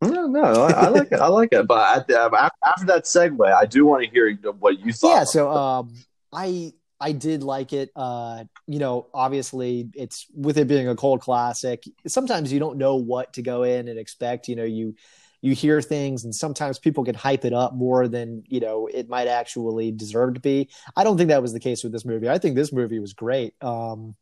No, 0.00 0.26
no, 0.26 0.42
I, 0.42 0.72
I 0.72 0.88
like 0.88 1.12
it. 1.12 1.20
I 1.20 1.26
like 1.28 1.52
it. 1.52 1.66
But 1.68 2.10
after 2.10 2.86
that 2.86 3.04
segue, 3.04 3.52
I 3.52 3.66
do 3.66 3.84
want 3.84 4.04
to 4.04 4.10
hear 4.10 4.34
what 4.58 4.80
you 4.80 4.92
thought. 4.92 5.16
Yeah. 5.18 5.24
So, 5.24 5.50
um, 5.50 5.94
I 6.32 6.72
I 7.02 7.10
did 7.10 7.42
like 7.42 7.72
it. 7.72 7.90
Uh, 7.96 8.44
you 8.68 8.78
know, 8.78 9.08
obviously, 9.12 9.90
it's 9.94 10.26
with 10.32 10.56
it 10.56 10.68
being 10.68 10.86
a 10.86 10.94
cold 10.94 11.20
classic. 11.20 11.82
Sometimes 12.06 12.52
you 12.52 12.60
don't 12.60 12.78
know 12.78 12.94
what 12.94 13.32
to 13.34 13.42
go 13.42 13.64
in 13.64 13.88
and 13.88 13.98
expect. 13.98 14.46
You 14.46 14.54
know, 14.54 14.64
you 14.64 14.94
you 15.40 15.52
hear 15.52 15.82
things, 15.82 16.22
and 16.24 16.32
sometimes 16.32 16.78
people 16.78 17.04
can 17.04 17.16
hype 17.16 17.44
it 17.44 17.52
up 17.52 17.74
more 17.74 18.06
than 18.06 18.44
you 18.46 18.60
know 18.60 18.86
it 18.86 19.08
might 19.08 19.26
actually 19.26 19.90
deserve 19.90 20.34
to 20.34 20.40
be. 20.40 20.70
I 20.96 21.02
don't 21.02 21.18
think 21.18 21.30
that 21.30 21.42
was 21.42 21.52
the 21.52 21.60
case 21.60 21.82
with 21.82 21.92
this 21.92 22.04
movie. 22.04 22.28
I 22.28 22.38
think 22.38 22.54
this 22.54 22.72
movie 22.72 23.00
was 23.00 23.14
great. 23.14 23.54
Um, 23.60 24.14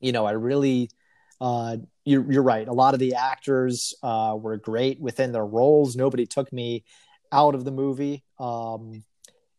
you 0.00 0.12
know, 0.12 0.24
I 0.24 0.32
really. 0.32 0.90
Uh, 1.38 1.76
you're, 2.06 2.32
you're 2.32 2.42
right. 2.42 2.66
A 2.66 2.72
lot 2.72 2.94
of 2.94 3.00
the 3.00 3.16
actors 3.16 3.92
uh, 4.02 4.34
were 4.40 4.56
great 4.56 4.98
within 4.98 5.32
their 5.32 5.44
roles. 5.44 5.94
Nobody 5.94 6.24
took 6.24 6.50
me 6.50 6.82
out 7.30 7.54
of 7.54 7.62
the 7.62 7.70
movie. 7.72 8.24
Um, 8.38 9.04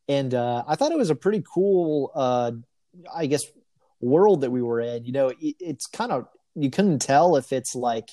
and 0.07 0.33
uh, 0.33 0.63
I 0.67 0.75
thought 0.75 0.91
it 0.91 0.97
was 0.97 1.09
a 1.09 1.15
pretty 1.15 1.43
cool, 1.53 2.11
uh, 2.15 2.51
I 3.13 3.25
guess, 3.25 3.43
world 3.99 4.41
that 4.41 4.51
we 4.51 4.61
were 4.61 4.79
in. 4.79 5.05
You 5.05 5.11
know, 5.11 5.27
it, 5.29 5.55
it's 5.59 5.85
kind 5.87 6.11
of 6.11 6.27
you 6.55 6.69
couldn't 6.69 6.99
tell 6.99 7.35
if 7.35 7.51
it's 7.51 7.75
like 7.75 8.09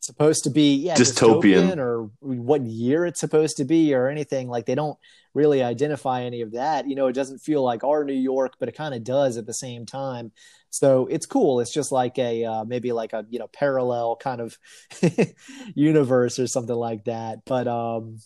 supposed 0.00 0.44
to 0.44 0.50
be 0.50 0.76
yeah 0.76 0.94
dystopian. 0.94 1.72
dystopian 1.72 1.78
or 1.78 2.10
what 2.20 2.64
year 2.64 3.04
it's 3.04 3.20
supposed 3.20 3.56
to 3.58 3.64
be 3.64 3.94
or 3.94 4.08
anything. 4.08 4.48
Like 4.48 4.66
they 4.66 4.74
don't 4.74 4.98
really 5.34 5.62
identify 5.62 6.22
any 6.22 6.42
of 6.42 6.52
that. 6.52 6.88
You 6.88 6.96
know, 6.96 7.06
it 7.06 7.14
doesn't 7.14 7.38
feel 7.38 7.62
like 7.62 7.84
our 7.84 8.04
New 8.04 8.14
York, 8.14 8.54
but 8.58 8.68
it 8.68 8.76
kind 8.76 8.94
of 8.94 9.04
does 9.04 9.36
at 9.36 9.46
the 9.46 9.54
same 9.54 9.86
time. 9.86 10.32
So 10.70 11.06
it's 11.06 11.26
cool. 11.26 11.60
It's 11.60 11.72
just 11.72 11.92
like 11.92 12.18
a 12.18 12.44
uh, 12.44 12.64
maybe 12.64 12.92
like 12.92 13.12
a 13.12 13.24
you 13.30 13.38
know 13.38 13.48
parallel 13.48 14.16
kind 14.16 14.40
of 14.40 14.58
universe 15.74 16.38
or 16.38 16.46
something 16.46 16.76
like 16.76 17.04
that. 17.04 17.44
But 17.46 17.68
um, 17.68 18.18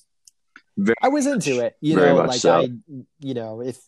very 0.77 0.97
I 1.03 1.09
was 1.09 1.27
into 1.27 1.61
it. 1.61 1.77
You 1.81 1.97
know, 1.97 2.17
like 2.17 2.41
so. 2.41 2.61
I, 2.61 2.69
you 3.21 3.35
know, 3.35 3.61
if 3.61 3.79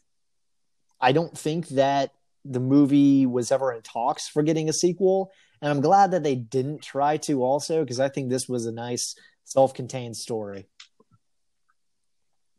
I 1.00 1.12
don't 1.12 1.36
think 1.36 1.68
that 1.68 2.12
the 2.44 2.60
movie 2.60 3.26
was 3.26 3.50
ever 3.50 3.72
in 3.72 3.82
talks 3.82 4.28
for 4.28 4.42
getting 4.42 4.68
a 4.68 4.72
sequel, 4.72 5.32
and 5.62 5.70
I'm 5.70 5.80
glad 5.80 6.10
that 6.10 6.22
they 6.22 6.34
didn't 6.34 6.82
try 6.82 7.16
to 7.18 7.42
also 7.42 7.82
because 7.82 8.00
I 8.00 8.08
think 8.08 8.28
this 8.28 8.48
was 8.48 8.66
a 8.66 8.72
nice 8.72 9.16
self-contained 9.44 10.16
story. 10.16 10.66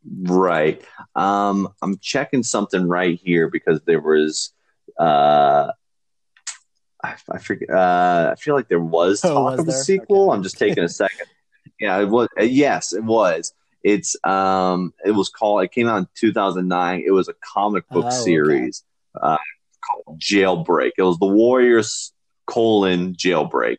Right. 0.05 0.83
Um, 1.15 1.69
I'm 1.81 1.97
checking 1.99 2.43
something 2.43 2.87
right 2.87 3.19
here 3.23 3.49
because 3.49 3.81
there 3.85 3.99
was, 3.99 4.51
uh, 4.99 5.71
I, 7.03 7.15
I 7.31 7.37
forget. 7.39 7.69
Uh, 7.69 8.29
I 8.31 8.35
feel 8.39 8.55
like 8.55 8.67
there 8.67 8.79
was 8.79 9.23
oh, 9.25 9.33
talk 9.33 9.51
was 9.51 9.59
of 9.61 9.67
a 9.67 9.71
sequel. 9.71 10.29
Okay. 10.29 10.35
I'm 10.35 10.43
just 10.43 10.57
taking 10.57 10.83
a 10.83 10.89
second. 10.89 11.27
yeah, 11.79 11.99
it 11.99 12.09
was. 12.09 12.27
Uh, 12.39 12.43
yes, 12.43 12.93
it 12.93 13.03
was. 13.03 13.53
It's 13.85 14.15
um, 14.23 14.95
it 15.05 15.11
was 15.11 15.29
called. 15.29 15.63
It 15.63 15.71
came 15.71 15.87
out 15.87 15.99
in 15.99 16.07
2009. 16.15 17.03
It 17.05 17.11
was 17.11 17.27
a 17.27 17.35
comic 17.53 17.87
book 17.89 18.05
oh, 18.07 18.23
series 18.23 18.83
okay. 19.15 19.33
uh, 19.33 19.37
called 19.85 20.19
Jailbreak. 20.19 20.93
It 20.97 21.03
was 21.03 21.19
the 21.19 21.27
Warriors 21.27 22.11
colon 22.47 23.13
Jailbreak, 23.13 23.77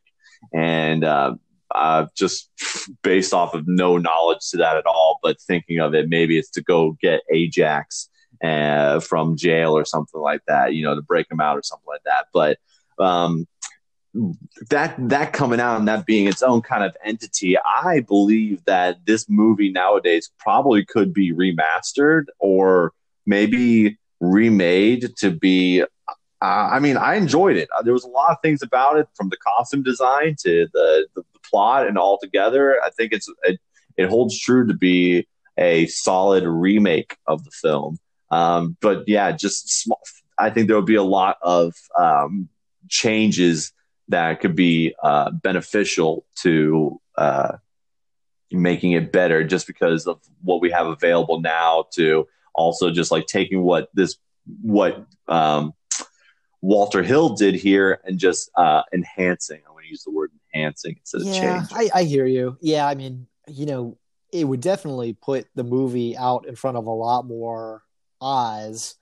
and 0.55 1.03
uh, 1.03 1.35
uh, 1.75 2.07
just 2.17 2.51
based 3.03 3.35
off 3.35 3.55
of 3.55 3.65
no 3.67 3.99
knowledge 3.99 4.49
to 4.51 4.59
that 4.59 4.77
at 4.77 4.87
all, 4.87 5.19
but 5.25 5.41
thinking 5.41 5.81
of 5.81 5.93
it, 5.93 6.09
maybe 6.09 6.39
it's 6.39 6.51
to 6.51 6.63
go 6.63 6.97
get 7.03 7.23
Ajax 7.33 8.09
uh, 8.45 9.01
from 9.01 9.37
jail 9.37 9.77
or 9.77 9.85
something 9.85 10.21
like 10.21 10.43
that, 10.47 10.73
you 10.73 10.85
know, 10.85 10.95
to 10.95 11.03
break 11.03 11.29
him 11.29 11.41
out 11.41 11.59
or 11.59 11.65
something 11.65 11.89
like 11.89 12.05
that. 12.05 12.27
But 12.33 12.59
um, 13.05 13.49
that 14.71 14.95
that 15.09 15.33
coming 15.33 15.61
out 15.61 15.79
and 15.79 15.89
that 15.89 16.07
being 16.07 16.27
its 16.27 16.43
own 16.43 16.63
kind 16.63 16.85
of 16.85 16.97
entity, 17.05 17.57
I 17.59 18.01
believe 18.01 18.65
that 18.65 19.05
this 19.07 19.29
movie 19.29 19.71
nowadays 19.71 20.31
probably 20.39 20.85
could 20.85 21.13
be 21.13 21.33
remastered 21.33 22.25
or 22.39 22.93
maybe 23.27 23.99
remade 24.21 25.17
to 25.19 25.31
be 25.31 25.85
uh, 26.43 26.69
I 26.71 26.81
mean, 26.81 26.99
I 26.99 27.15
enjoyed 27.15 27.57
it. 27.57 27.69
Uh, 27.77 27.83
there 27.83 27.95
was 27.95 28.05
a 28.05 28.09
lot 28.09 28.31
of 28.31 28.37
things 28.43 28.61
about 28.63 28.99
it, 28.99 29.09
from 29.15 29.31
the 29.31 29.39
costume 29.39 29.83
design 29.83 30.37
to 30.41 30.69
the, 30.73 31.09
the, 31.15 31.23
the 31.33 31.39
plot 31.51 31.87
and 31.87 31.97
all 31.97 32.19
together. 32.19 32.79
I 32.85 32.91
think 32.91 33.13
it's 33.13 33.29
it, 33.45 33.59
it, 33.97 34.09
holds 34.11 34.39
true 34.39 34.67
to 34.67 34.75
be 34.75 35.27
a 35.57 35.87
solid 35.87 36.45
remake 36.45 37.17
of 37.27 37.43
the 37.45 37.51
film. 37.51 37.99
Um, 38.31 38.77
but 38.83 39.05
yeah, 39.09 39.33
just 39.33 39.83
small. 39.83 40.01
I 40.39 40.51
think 40.51 40.67
there 40.67 40.77
would 40.77 40.85
be 40.85 40.97
a 40.97 41.03
lot 41.03 41.39
of 41.41 41.75
um, 41.99 42.51
changes 42.89 43.73
that 44.09 44.41
could 44.41 44.55
be 44.55 44.95
uh, 45.03 45.31
beneficial 45.31 46.25
to 46.37 47.01
uh, 47.17 47.57
making 48.51 48.93
it 48.93 49.13
better, 49.13 49.45
just 49.45 49.67
because 49.67 50.07
of 50.07 50.21
what 50.43 50.61
we 50.61 50.71
have 50.71 50.87
available 50.87 51.41
now. 51.41 51.87
To 51.95 52.29
also 52.55 52.91
just 52.91 53.11
like 53.11 53.27
taking 53.27 53.63
what 53.63 53.89
this 53.95 54.17
what 54.63 55.07
um, 55.29 55.73
Walter 56.61 57.03
Hill 57.03 57.35
did 57.37 57.55
here 57.55 58.01
and 58.05 58.19
just 58.19 58.51
uh, 58.57 58.83
enhancing. 58.93 59.61
I 59.67 59.73
want 59.73 59.85
to 59.85 59.91
use 59.91 60.05
the 60.05 60.13
word 60.13 60.33
enhancing 60.55 60.97
instead 60.99 61.23
of 61.23 61.27
yeah, 61.29 61.59
changing. 61.61 61.77
I, 61.77 62.01
I 62.01 62.03
hear 62.05 62.27
you. 62.27 62.57
Yeah, 62.61 62.87
I 62.87 62.95
mean, 62.95 63.27
you 63.49 63.67
know, 63.67 63.99
it 64.33 64.45
would 64.45 64.61
definitely 64.61 65.13
put 65.13 65.47
the 65.55 65.65
movie 65.65 66.17
out 66.17 66.47
in 66.47 66.57
front 66.57 66.77
of 66.77 66.87
a 66.87 66.91
lot 66.91 67.27
more 67.27 67.83
eyes 68.21 68.97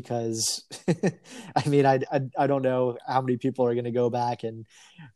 because 0.00 0.64
I 1.56 1.68
mean 1.68 1.86
I, 1.86 2.00
I, 2.10 2.20
I 2.38 2.46
don't 2.46 2.62
know 2.62 2.96
how 3.06 3.20
many 3.20 3.36
people 3.36 3.66
are 3.66 3.74
going 3.74 3.84
to 3.84 3.90
go 3.90 4.10
back 4.10 4.44
and 4.44 4.66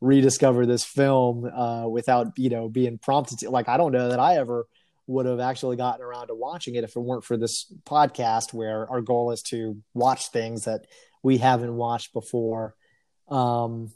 rediscover 0.01 0.67
this 0.67 0.85
film 0.85 1.45
uh, 1.45 1.89
without 1.89 2.29
you 2.37 2.51
know 2.51 2.69
being 2.69 2.99
prompted 2.99 3.39
to 3.39 3.51
like 3.51 3.69
I 3.69 3.77
don't 3.77 3.93
know 3.93 4.09
that 4.09 4.21
I 4.21 4.37
ever 4.37 4.67
would 5.07 5.27
have 5.27 5.41
actually 5.41 5.77
gotten 5.77 6.05
around 6.05 6.29
to 6.29 6.35
watching 6.35 6.75
it 6.75 6.85
if 6.85 6.95
it 6.95 7.01
weren't 7.01 7.25
for 7.25 7.37
this 7.37 7.73
podcast 7.87 8.53
where 8.53 8.89
our 8.91 9.01
goal 9.01 9.33
is 9.33 9.43
to 9.43 9.77
watch 9.95 10.31
things 10.31 10.65
that 10.65 10.87
we 11.23 11.39
haven't 11.39 11.75
watched 11.75 12.13
before. 12.13 12.75
Um, 13.29 13.91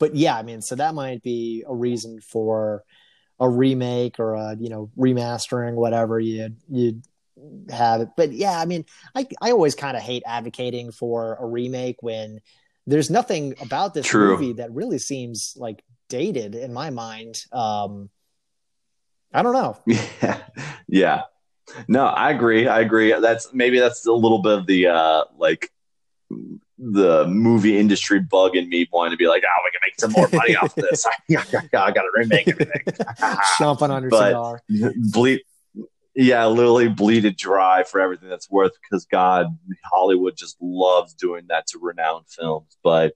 but 0.00 0.16
yeah, 0.16 0.36
I 0.36 0.42
mean, 0.42 0.60
so 0.60 0.74
that 0.74 0.94
might 0.94 1.22
be 1.22 1.64
a 1.66 1.74
reason 1.74 2.20
for 2.20 2.84
a 3.38 3.48
remake 3.48 4.18
or 4.18 4.34
a 4.34 4.56
you 4.58 4.68
know 4.68 4.90
remastering, 4.98 5.74
whatever 5.74 6.20
you 6.20 6.50
you 6.68 7.00
have 7.70 8.00
it. 8.02 8.08
But 8.16 8.32
yeah, 8.32 8.58
I 8.58 8.64
mean, 8.64 8.84
I 9.14 9.26
I 9.40 9.50
always 9.52 9.74
kind 9.74 9.96
of 9.96 10.02
hate 10.02 10.22
advocating 10.26 10.92
for 10.92 11.36
a 11.40 11.46
remake 11.46 12.02
when 12.02 12.40
there's 12.86 13.10
nothing 13.10 13.54
about 13.60 13.94
this 13.94 14.06
True. 14.06 14.30
movie 14.30 14.54
that 14.54 14.72
really 14.72 14.98
seems 14.98 15.54
like 15.56 15.82
dated 16.08 16.54
in 16.54 16.72
my 16.72 16.90
mind. 16.90 17.44
Um, 17.52 18.10
I 19.32 19.42
don't 19.42 19.52
know. 19.52 19.78
Yeah, 19.86 20.42
yeah. 20.88 21.22
No, 21.86 22.06
I 22.06 22.30
agree. 22.30 22.66
I 22.66 22.80
agree. 22.80 23.14
That's 23.20 23.52
maybe 23.52 23.78
that's 23.78 24.04
a 24.06 24.12
little 24.12 24.42
bit 24.42 24.58
of 24.58 24.66
the 24.66 24.88
uh, 24.88 25.24
like 25.38 25.70
the 26.80 27.26
movie 27.26 27.78
industry 27.78 28.20
bug 28.20 28.56
in 28.56 28.68
me 28.68 28.88
wanting 28.92 29.12
to 29.12 29.16
be 29.16 29.28
like, 29.28 29.42
oh, 29.44 29.62
we 29.64 29.70
can 29.70 29.80
make 29.84 30.00
some 30.00 30.12
more 30.12 30.28
money 30.32 30.56
off 30.56 30.74
this. 30.74 31.06
I, 31.30 31.66
got 31.72 31.92
to 31.92 32.10
remake 32.14 32.48
everything. 32.48 32.82
Chomping 33.58 33.90
on 33.90 34.02
your 34.02 34.10
but 34.10 34.28
cigar. 34.28 34.62
Bleed, 35.12 35.42
yeah, 36.20 36.44
literally 36.46 36.88
bleed 36.88 37.24
it 37.24 37.38
dry 37.38 37.82
for 37.82 37.98
everything 37.98 38.28
that's 38.28 38.50
worth 38.50 38.72
because 38.82 39.06
God, 39.06 39.46
Hollywood 39.84 40.36
just 40.36 40.58
loves 40.60 41.14
doing 41.14 41.46
that 41.48 41.66
to 41.68 41.78
renowned 41.80 42.26
films. 42.28 42.76
But, 42.84 43.14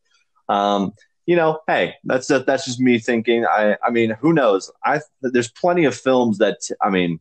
um, 0.48 0.92
you 1.26 1.36
know, 1.36 1.60
hey, 1.66 1.96
that's 2.04 2.28
that's 2.28 2.64
just 2.64 2.80
me 2.80 2.98
thinking. 2.98 3.44
I, 3.44 3.76
I 3.82 3.90
mean, 3.90 4.10
who 4.20 4.32
knows? 4.32 4.70
I 4.84 5.00
there's 5.20 5.50
plenty 5.50 5.84
of 5.84 5.94
films 5.94 6.38
that 6.38 6.56
I 6.82 6.88
mean, 6.88 7.20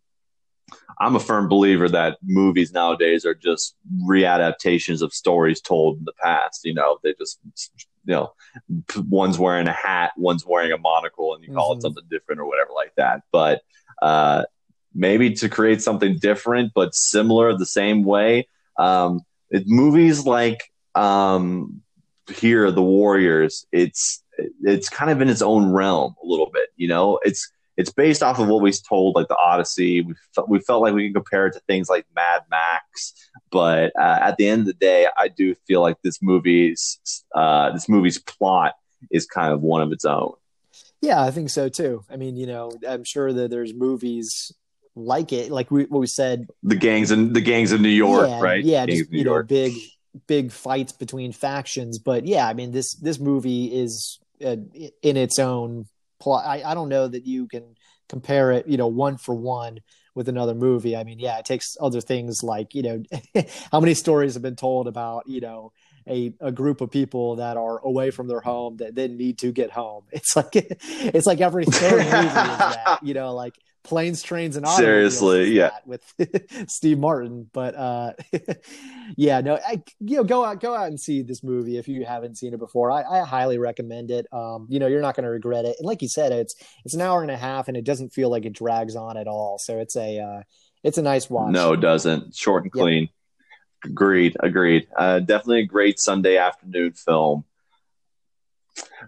I'm 0.99 1.15
a 1.17 1.19
firm 1.19 1.49
believer 1.49 1.89
that 1.89 2.17
movies 2.23 2.71
nowadays 2.71 3.25
are 3.25 3.35
just 3.35 3.75
readaptations 4.03 5.01
of 5.01 5.13
stories 5.13 5.59
told 5.59 5.99
in 5.99 6.05
the 6.05 6.13
past. 6.21 6.61
You 6.63 6.73
know, 6.73 6.99
they 7.03 7.13
just, 7.13 7.39
you 8.05 8.13
know, 8.13 8.33
one's 9.09 9.37
wearing 9.37 9.67
a 9.67 9.73
hat, 9.73 10.11
one's 10.17 10.45
wearing 10.45 10.71
a 10.71 10.77
monocle, 10.77 11.33
and 11.33 11.43
you 11.43 11.53
call 11.53 11.71
mm-hmm. 11.71 11.79
it 11.79 11.81
something 11.81 12.03
different 12.09 12.39
or 12.41 12.45
whatever 12.45 12.71
like 12.73 12.93
that. 12.95 13.23
But 13.31 13.61
uh, 14.01 14.43
maybe 14.95 15.33
to 15.33 15.49
create 15.49 15.81
something 15.81 16.17
different 16.19 16.71
but 16.73 16.93
similar 16.93 17.57
the 17.57 17.65
same 17.65 18.03
way. 18.03 18.47
Um, 18.77 19.21
it, 19.49 19.63
movies 19.67 20.25
like 20.25 20.71
um, 20.95 21.81
here, 22.35 22.71
The 22.71 22.81
Warriors, 22.81 23.65
it's 23.71 24.23
it's 24.61 24.89
kind 24.89 25.11
of 25.11 25.21
in 25.21 25.29
its 25.29 25.41
own 25.41 25.71
realm 25.71 26.15
a 26.23 26.25
little 26.25 26.49
bit. 26.51 26.69
You 26.75 26.87
know, 26.87 27.19
it's 27.23 27.51
it's 27.77 27.91
based 27.91 28.21
off 28.21 28.39
of 28.39 28.47
what 28.47 28.61
we 28.61 28.71
told, 28.71 29.15
like 29.15 29.27
the 29.27 29.37
Odyssey. 29.37 30.01
We 30.01 30.13
felt, 30.33 30.49
we 30.49 30.59
felt 30.59 30.81
like 30.81 30.93
we 30.93 31.07
could 31.07 31.15
compare 31.15 31.47
it 31.47 31.53
to 31.53 31.59
things 31.61 31.89
like 31.89 32.05
Mad 32.15 32.41
Max, 32.49 33.13
but 33.51 33.91
uh, 33.99 34.19
at 34.21 34.37
the 34.37 34.47
end 34.47 34.61
of 34.61 34.67
the 34.67 34.73
day, 34.73 35.07
I 35.17 35.27
do 35.27 35.55
feel 35.67 35.81
like 35.81 35.97
this 36.03 36.21
movie's 36.21 36.99
uh, 37.35 37.71
this 37.71 37.89
movie's 37.89 38.19
plot 38.19 38.73
is 39.11 39.25
kind 39.25 39.53
of 39.53 39.61
one 39.61 39.81
of 39.81 39.91
its 39.91 40.05
own. 40.05 40.33
Yeah, 41.01 41.21
I 41.21 41.31
think 41.31 41.49
so 41.49 41.67
too. 41.67 42.05
I 42.09 42.15
mean, 42.15 42.37
you 42.37 42.47
know, 42.47 42.71
I'm 42.87 43.03
sure 43.03 43.33
that 43.33 43.51
there's 43.51 43.73
movies 43.73 44.53
like 44.95 45.33
it, 45.33 45.51
like 45.51 45.71
we, 45.71 45.85
what 45.85 45.99
we 45.99 46.07
said, 46.07 46.47
the 46.61 46.75
gangs 46.75 47.11
and 47.11 47.35
the 47.35 47.41
gangs 47.41 47.71
of 47.71 47.81
New 47.81 47.89
York, 47.89 48.27
yeah, 48.29 48.41
right? 48.41 48.63
Yeah, 48.63 48.85
just, 48.85 49.11
you 49.11 49.23
know, 49.23 49.43
big 49.43 49.73
big 50.27 50.51
fights 50.51 50.91
between 50.91 51.31
factions. 51.31 51.99
But 51.99 52.25
yeah, 52.25 52.47
I 52.47 52.53
mean, 52.53 52.71
this 52.71 52.93
this 52.95 53.19
movie 53.19 53.65
is 53.65 54.19
uh, 54.43 54.57
in 55.01 55.17
its 55.17 55.39
own 55.39 55.85
plot. 56.19 56.45
I, 56.45 56.63
I 56.63 56.73
don't 56.73 56.89
know 56.89 57.07
that 57.07 57.25
you 57.25 57.47
can 57.47 57.75
compare 58.09 58.51
it, 58.51 58.67
you 58.67 58.77
know, 58.77 58.87
one 58.87 59.17
for 59.17 59.33
one 59.33 59.79
with 60.15 60.29
another 60.29 60.53
movie. 60.53 60.95
I 60.95 61.03
mean, 61.03 61.19
yeah, 61.19 61.39
it 61.39 61.45
takes 61.45 61.75
other 61.81 62.01
things 62.01 62.43
like, 62.43 62.75
you 62.75 62.83
know, 62.83 63.03
how 63.71 63.79
many 63.79 63.93
stories 63.93 64.35
have 64.35 64.43
been 64.43 64.55
told 64.55 64.87
about, 64.87 65.23
you 65.27 65.41
know, 65.41 65.71
a, 66.07 66.33
a 66.39 66.51
group 66.51 66.81
of 66.81 66.91
people 66.91 67.37
that 67.37 67.57
are 67.57 67.79
away 67.79 68.11
from 68.11 68.27
their 68.27 68.41
home 68.41 68.77
that 68.77 68.95
then 68.95 69.17
need 69.17 69.39
to 69.39 69.51
get 69.51 69.71
home. 69.71 70.03
It's 70.13 70.35
like 70.35 70.55
it's 70.55 71.27
like 71.27 71.41
every 71.41 71.65
third 71.65 71.91
movie 71.97 72.27
is 72.27 72.33
that, 72.33 72.99
you 73.03 73.13
know, 73.13 73.33
like 73.33 73.53
planes, 73.83 74.21
trains, 74.21 74.55
and 74.55 74.67
seriously, 74.67 75.51
yeah, 75.51 75.71
with 75.85 76.01
Steve 76.67 76.97
Martin. 76.97 77.49
But 77.53 77.75
uh, 77.75 78.13
yeah, 79.15 79.41
no, 79.41 79.59
I, 79.67 79.83
you 79.99 80.17
know, 80.17 80.23
go 80.23 80.43
out, 80.43 80.59
go 80.59 80.73
out 80.73 80.87
and 80.87 80.99
see 80.99 81.21
this 81.21 81.43
movie 81.43 81.77
if 81.77 81.87
you 81.87 82.05
haven't 82.05 82.37
seen 82.37 82.53
it 82.53 82.59
before. 82.59 82.91
I, 82.91 83.03
I 83.03 83.25
highly 83.25 83.57
recommend 83.57 84.11
it. 84.11 84.25
Um, 84.31 84.67
you 84.69 84.79
know, 84.79 84.87
you're 84.87 85.01
not 85.01 85.15
going 85.15 85.25
to 85.25 85.29
regret 85.29 85.65
it. 85.65 85.75
And 85.77 85.85
like 85.85 86.01
you 86.01 86.09
said, 86.09 86.31
it's 86.31 86.55
it's 86.85 86.93
an 86.93 87.01
hour 87.01 87.21
and 87.21 87.31
a 87.31 87.37
half, 87.37 87.67
and 87.67 87.77
it 87.77 87.83
doesn't 87.83 88.13
feel 88.13 88.29
like 88.29 88.45
it 88.45 88.53
drags 88.53 88.95
on 88.95 89.17
at 89.17 89.27
all. 89.27 89.59
So 89.59 89.79
it's 89.79 89.95
a 89.95 90.19
uh, 90.19 90.41
it's 90.83 90.97
a 90.97 91.03
nice 91.03 91.29
watch. 91.29 91.51
No, 91.51 91.73
it 91.73 91.81
doesn't. 91.81 92.35
Short 92.35 92.63
and 92.63 92.71
clean. 92.71 93.03
Yep. 93.03 93.09
Agreed. 93.83 94.37
Agreed. 94.39 94.87
Uh, 94.95 95.19
definitely 95.19 95.61
a 95.61 95.65
great 95.65 95.99
Sunday 95.99 96.37
afternoon 96.37 96.93
film. 96.93 97.45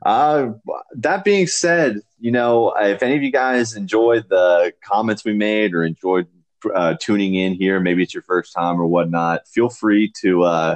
Uh, 0.06 0.50
that 0.94 1.24
being 1.24 1.48
said, 1.48 2.00
you 2.20 2.32
know, 2.32 2.74
if 2.78 3.02
any 3.02 3.16
of 3.16 3.24
you 3.24 3.32
guys 3.32 3.76
enjoyed 3.76 4.28
the 4.30 4.74
comments 4.84 5.24
we 5.24 5.34
made 5.34 5.74
or 5.74 5.84
enjoyed 5.84 6.28
uh, 6.74 6.96
tuning 7.00 7.36
in 7.36 7.54
here, 7.54 7.80
maybe 7.80 8.04
it's 8.04 8.14
your 8.14 8.24
first 8.24 8.54
time 8.54 8.80
or 8.80 8.86
whatnot, 8.86 9.48
feel 9.48 9.70
free 9.70 10.12
to 10.22 10.44
uh, 10.44 10.76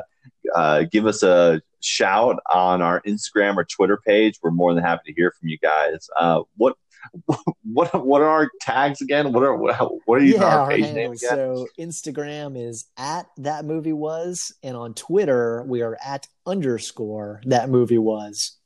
uh, 0.55 0.83
give 0.91 1.05
us 1.05 1.23
a 1.23 1.61
shout 1.81 2.39
on 2.53 2.81
our 2.81 3.01
Instagram 3.01 3.57
or 3.57 3.63
Twitter 3.63 3.97
page. 3.97 4.39
We're 4.41 4.51
more 4.51 4.73
than 4.73 4.83
happy 4.83 5.11
to 5.11 5.15
hear 5.15 5.31
from 5.31 5.49
you 5.49 5.57
guys. 5.57 6.09
Uh, 6.17 6.41
what 6.57 6.75
what 7.63 8.05
what 8.05 8.21
are 8.21 8.29
our 8.29 8.49
tags 8.61 9.01
again? 9.01 9.31
What 9.31 9.43
are 9.43 9.55
what 9.55 9.99
are 10.09 10.23
you 10.23 10.35
yeah, 10.35 10.59
our 10.59 10.69
page 10.69 10.93
name 10.93 11.11
again? 11.11 11.17
So 11.17 11.67
Instagram 11.79 12.57
is 12.57 12.85
at 12.97 13.27
that 13.37 13.65
movie 13.65 13.93
was, 13.93 14.53
and 14.63 14.75
on 14.75 14.93
Twitter 14.93 15.63
we 15.63 15.81
are 15.81 15.97
at 16.05 16.27
underscore 16.45 17.41
that 17.45 17.69
movie 17.69 17.97
was. 17.97 18.57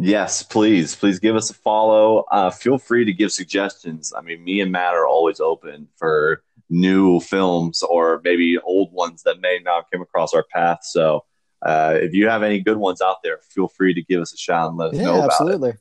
Yes, 0.00 0.44
please, 0.44 0.94
please 0.94 1.18
give 1.18 1.34
us 1.34 1.50
a 1.50 1.54
follow. 1.54 2.24
Uh, 2.30 2.50
feel 2.50 2.78
free 2.78 3.04
to 3.04 3.12
give 3.12 3.32
suggestions. 3.32 4.12
I 4.16 4.20
mean, 4.20 4.44
me 4.44 4.60
and 4.60 4.70
Matt 4.70 4.94
are 4.94 5.08
always 5.08 5.40
open 5.40 5.88
for 5.96 6.44
new 6.70 7.18
films 7.18 7.82
or 7.82 8.20
maybe 8.22 8.58
old 8.58 8.92
ones 8.92 9.24
that 9.24 9.40
may 9.40 9.58
not 9.64 9.86
come 9.92 10.00
across 10.00 10.34
our 10.34 10.44
path. 10.54 10.80
So, 10.82 11.24
uh, 11.62 11.94
if 12.00 12.14
you 12.14 12.28
have 12.28 12.42
any 12.42 12.60
good 12.60 12.76
ones 12.76 13.00
out 13.02 13.16
there, 13.22 13.38
feel 13.50 13.68
free 13.68 13.94
to 13.94 14.02
give 14.02 14.20
us 14.20 14.32
a 14.32 14.36
shout 14.36 14.68
and 14.70 14.78
let 14.78 14.90
us 14.90 14.96
yeah, 14.96 15.04
know 15.04 15.16
about 15.16 15.30
absolutely. 15.30 15.70
it. 15.70 15.76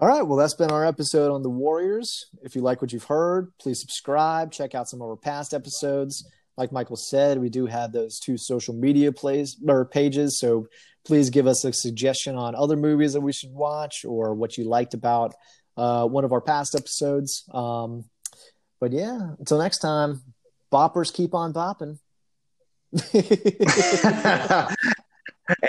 All 0.00 0.08
right. 0.08 0.22
Well, 0.22 0.38
that's 0.38 0.54
been 0.54 0.70
our 0.70 0.86
episode 0.86 1.32
on 1.32 1.42
the 1.42 1.50
Warriors. 1.50 2.26
If 2.42 2.54
you 2.54 2.62
like 2.62 2.80
what 2.80 2.92
you've 2.92 3.04
heard, 3.04 3.52
please 3.58 3.80
subscribe. 3.80 4.52
Check 4.52 4.74
out 4.74 4.88
some 4.88 5.02
of 5.02 5.08
our 5.08 5.16
past 5.16 5.52
episodes. 5.52 6.24
like 6.56 6.72
Michael 6.72 6.96
said, 6.96 7.38
we 7.38 7.48
do 7.48 7.66
have 7.66 7.92
those 7.92 8.18
two 8.18 8.36
social 8.36 8.74
media 8.74 9.12
plays 9.12 9.56
or 9.66 9.84
pages. 9.84 10.38
So 10.38 10.68
please 11.04 11.30
give 11.30 11.46
us 11.46 11.64
a 11.64 11.72
suggestion 11.72 12.36
on 12.36 12.54
other 12.54 12.76
movies 12.76 13.12
that 13.14 13.20
we 13.20 13.32
should 13.32 13.52
watch 13.52 14.04
or 14.04 14.34
what 14.34 14.56
you 14.56 14.64
liked 14.64 14.94
about 14.94 15.34
uh, 15.76 16.06
one 16.06 16.24
of 16.24 16.32
our 16.32 16.40
past 16.40 16.74
episodes. 16.76 17.44
Um, 17.52 18.04
but 18.80 18.92
yeah, 18.92 19.34
until 19.38 19.58
next 19.58 19.78
time, 19.78 20.22
boppers 20.72 21.12
keep 21.12 21.34
on 21.34 21.52
bopping. 21.52 21.98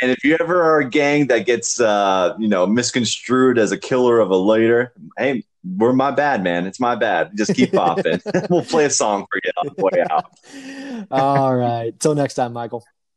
And 0.01 0.11
if 0.11 0.23
you 0.23 0.37
ever 0.39 0.61
are 0.61 0.79
a 0.79 0.89
gang 0.89 1.27
that 1.27 1.45
gets 1.45 1.79
uh, 1.79 2.35
you 2.39 2.47
know 2.47 2.65
misconstrued 2.65 3.57
as 3.57 3.71
a 3.71 3.77
killer 3.77 4.19
of 4.19 4.29
a 4.29 4.37
later, 4.37 4.93
hey, 5.17 5.43
we're 5.63 5.93
my 5.93 6.11
bad, 6.11 6.43
man. 6.43 6.65
It's 6.65 6.79
my 6.79 6.95
bad. 6.95 7.31
Just 7.35 7.53
keep 7.53 7.73
popping. 7.73 8.21
we'll 8.49 8.63
play 8.63 8.85
a 8.85 8.89
song 8.89 9.25
for 9.31 9.39
you 9.43 9.51
on 9.57 9.69
the 9.75 9.83
way 9.83 10.05
out. 10.09 11.07
All 11.11 11.55
right. 11.55 11.97
Till 11.99 12.15
next 12.15 12.35
time, 12.35 12.53
Michael. 12.53 12.85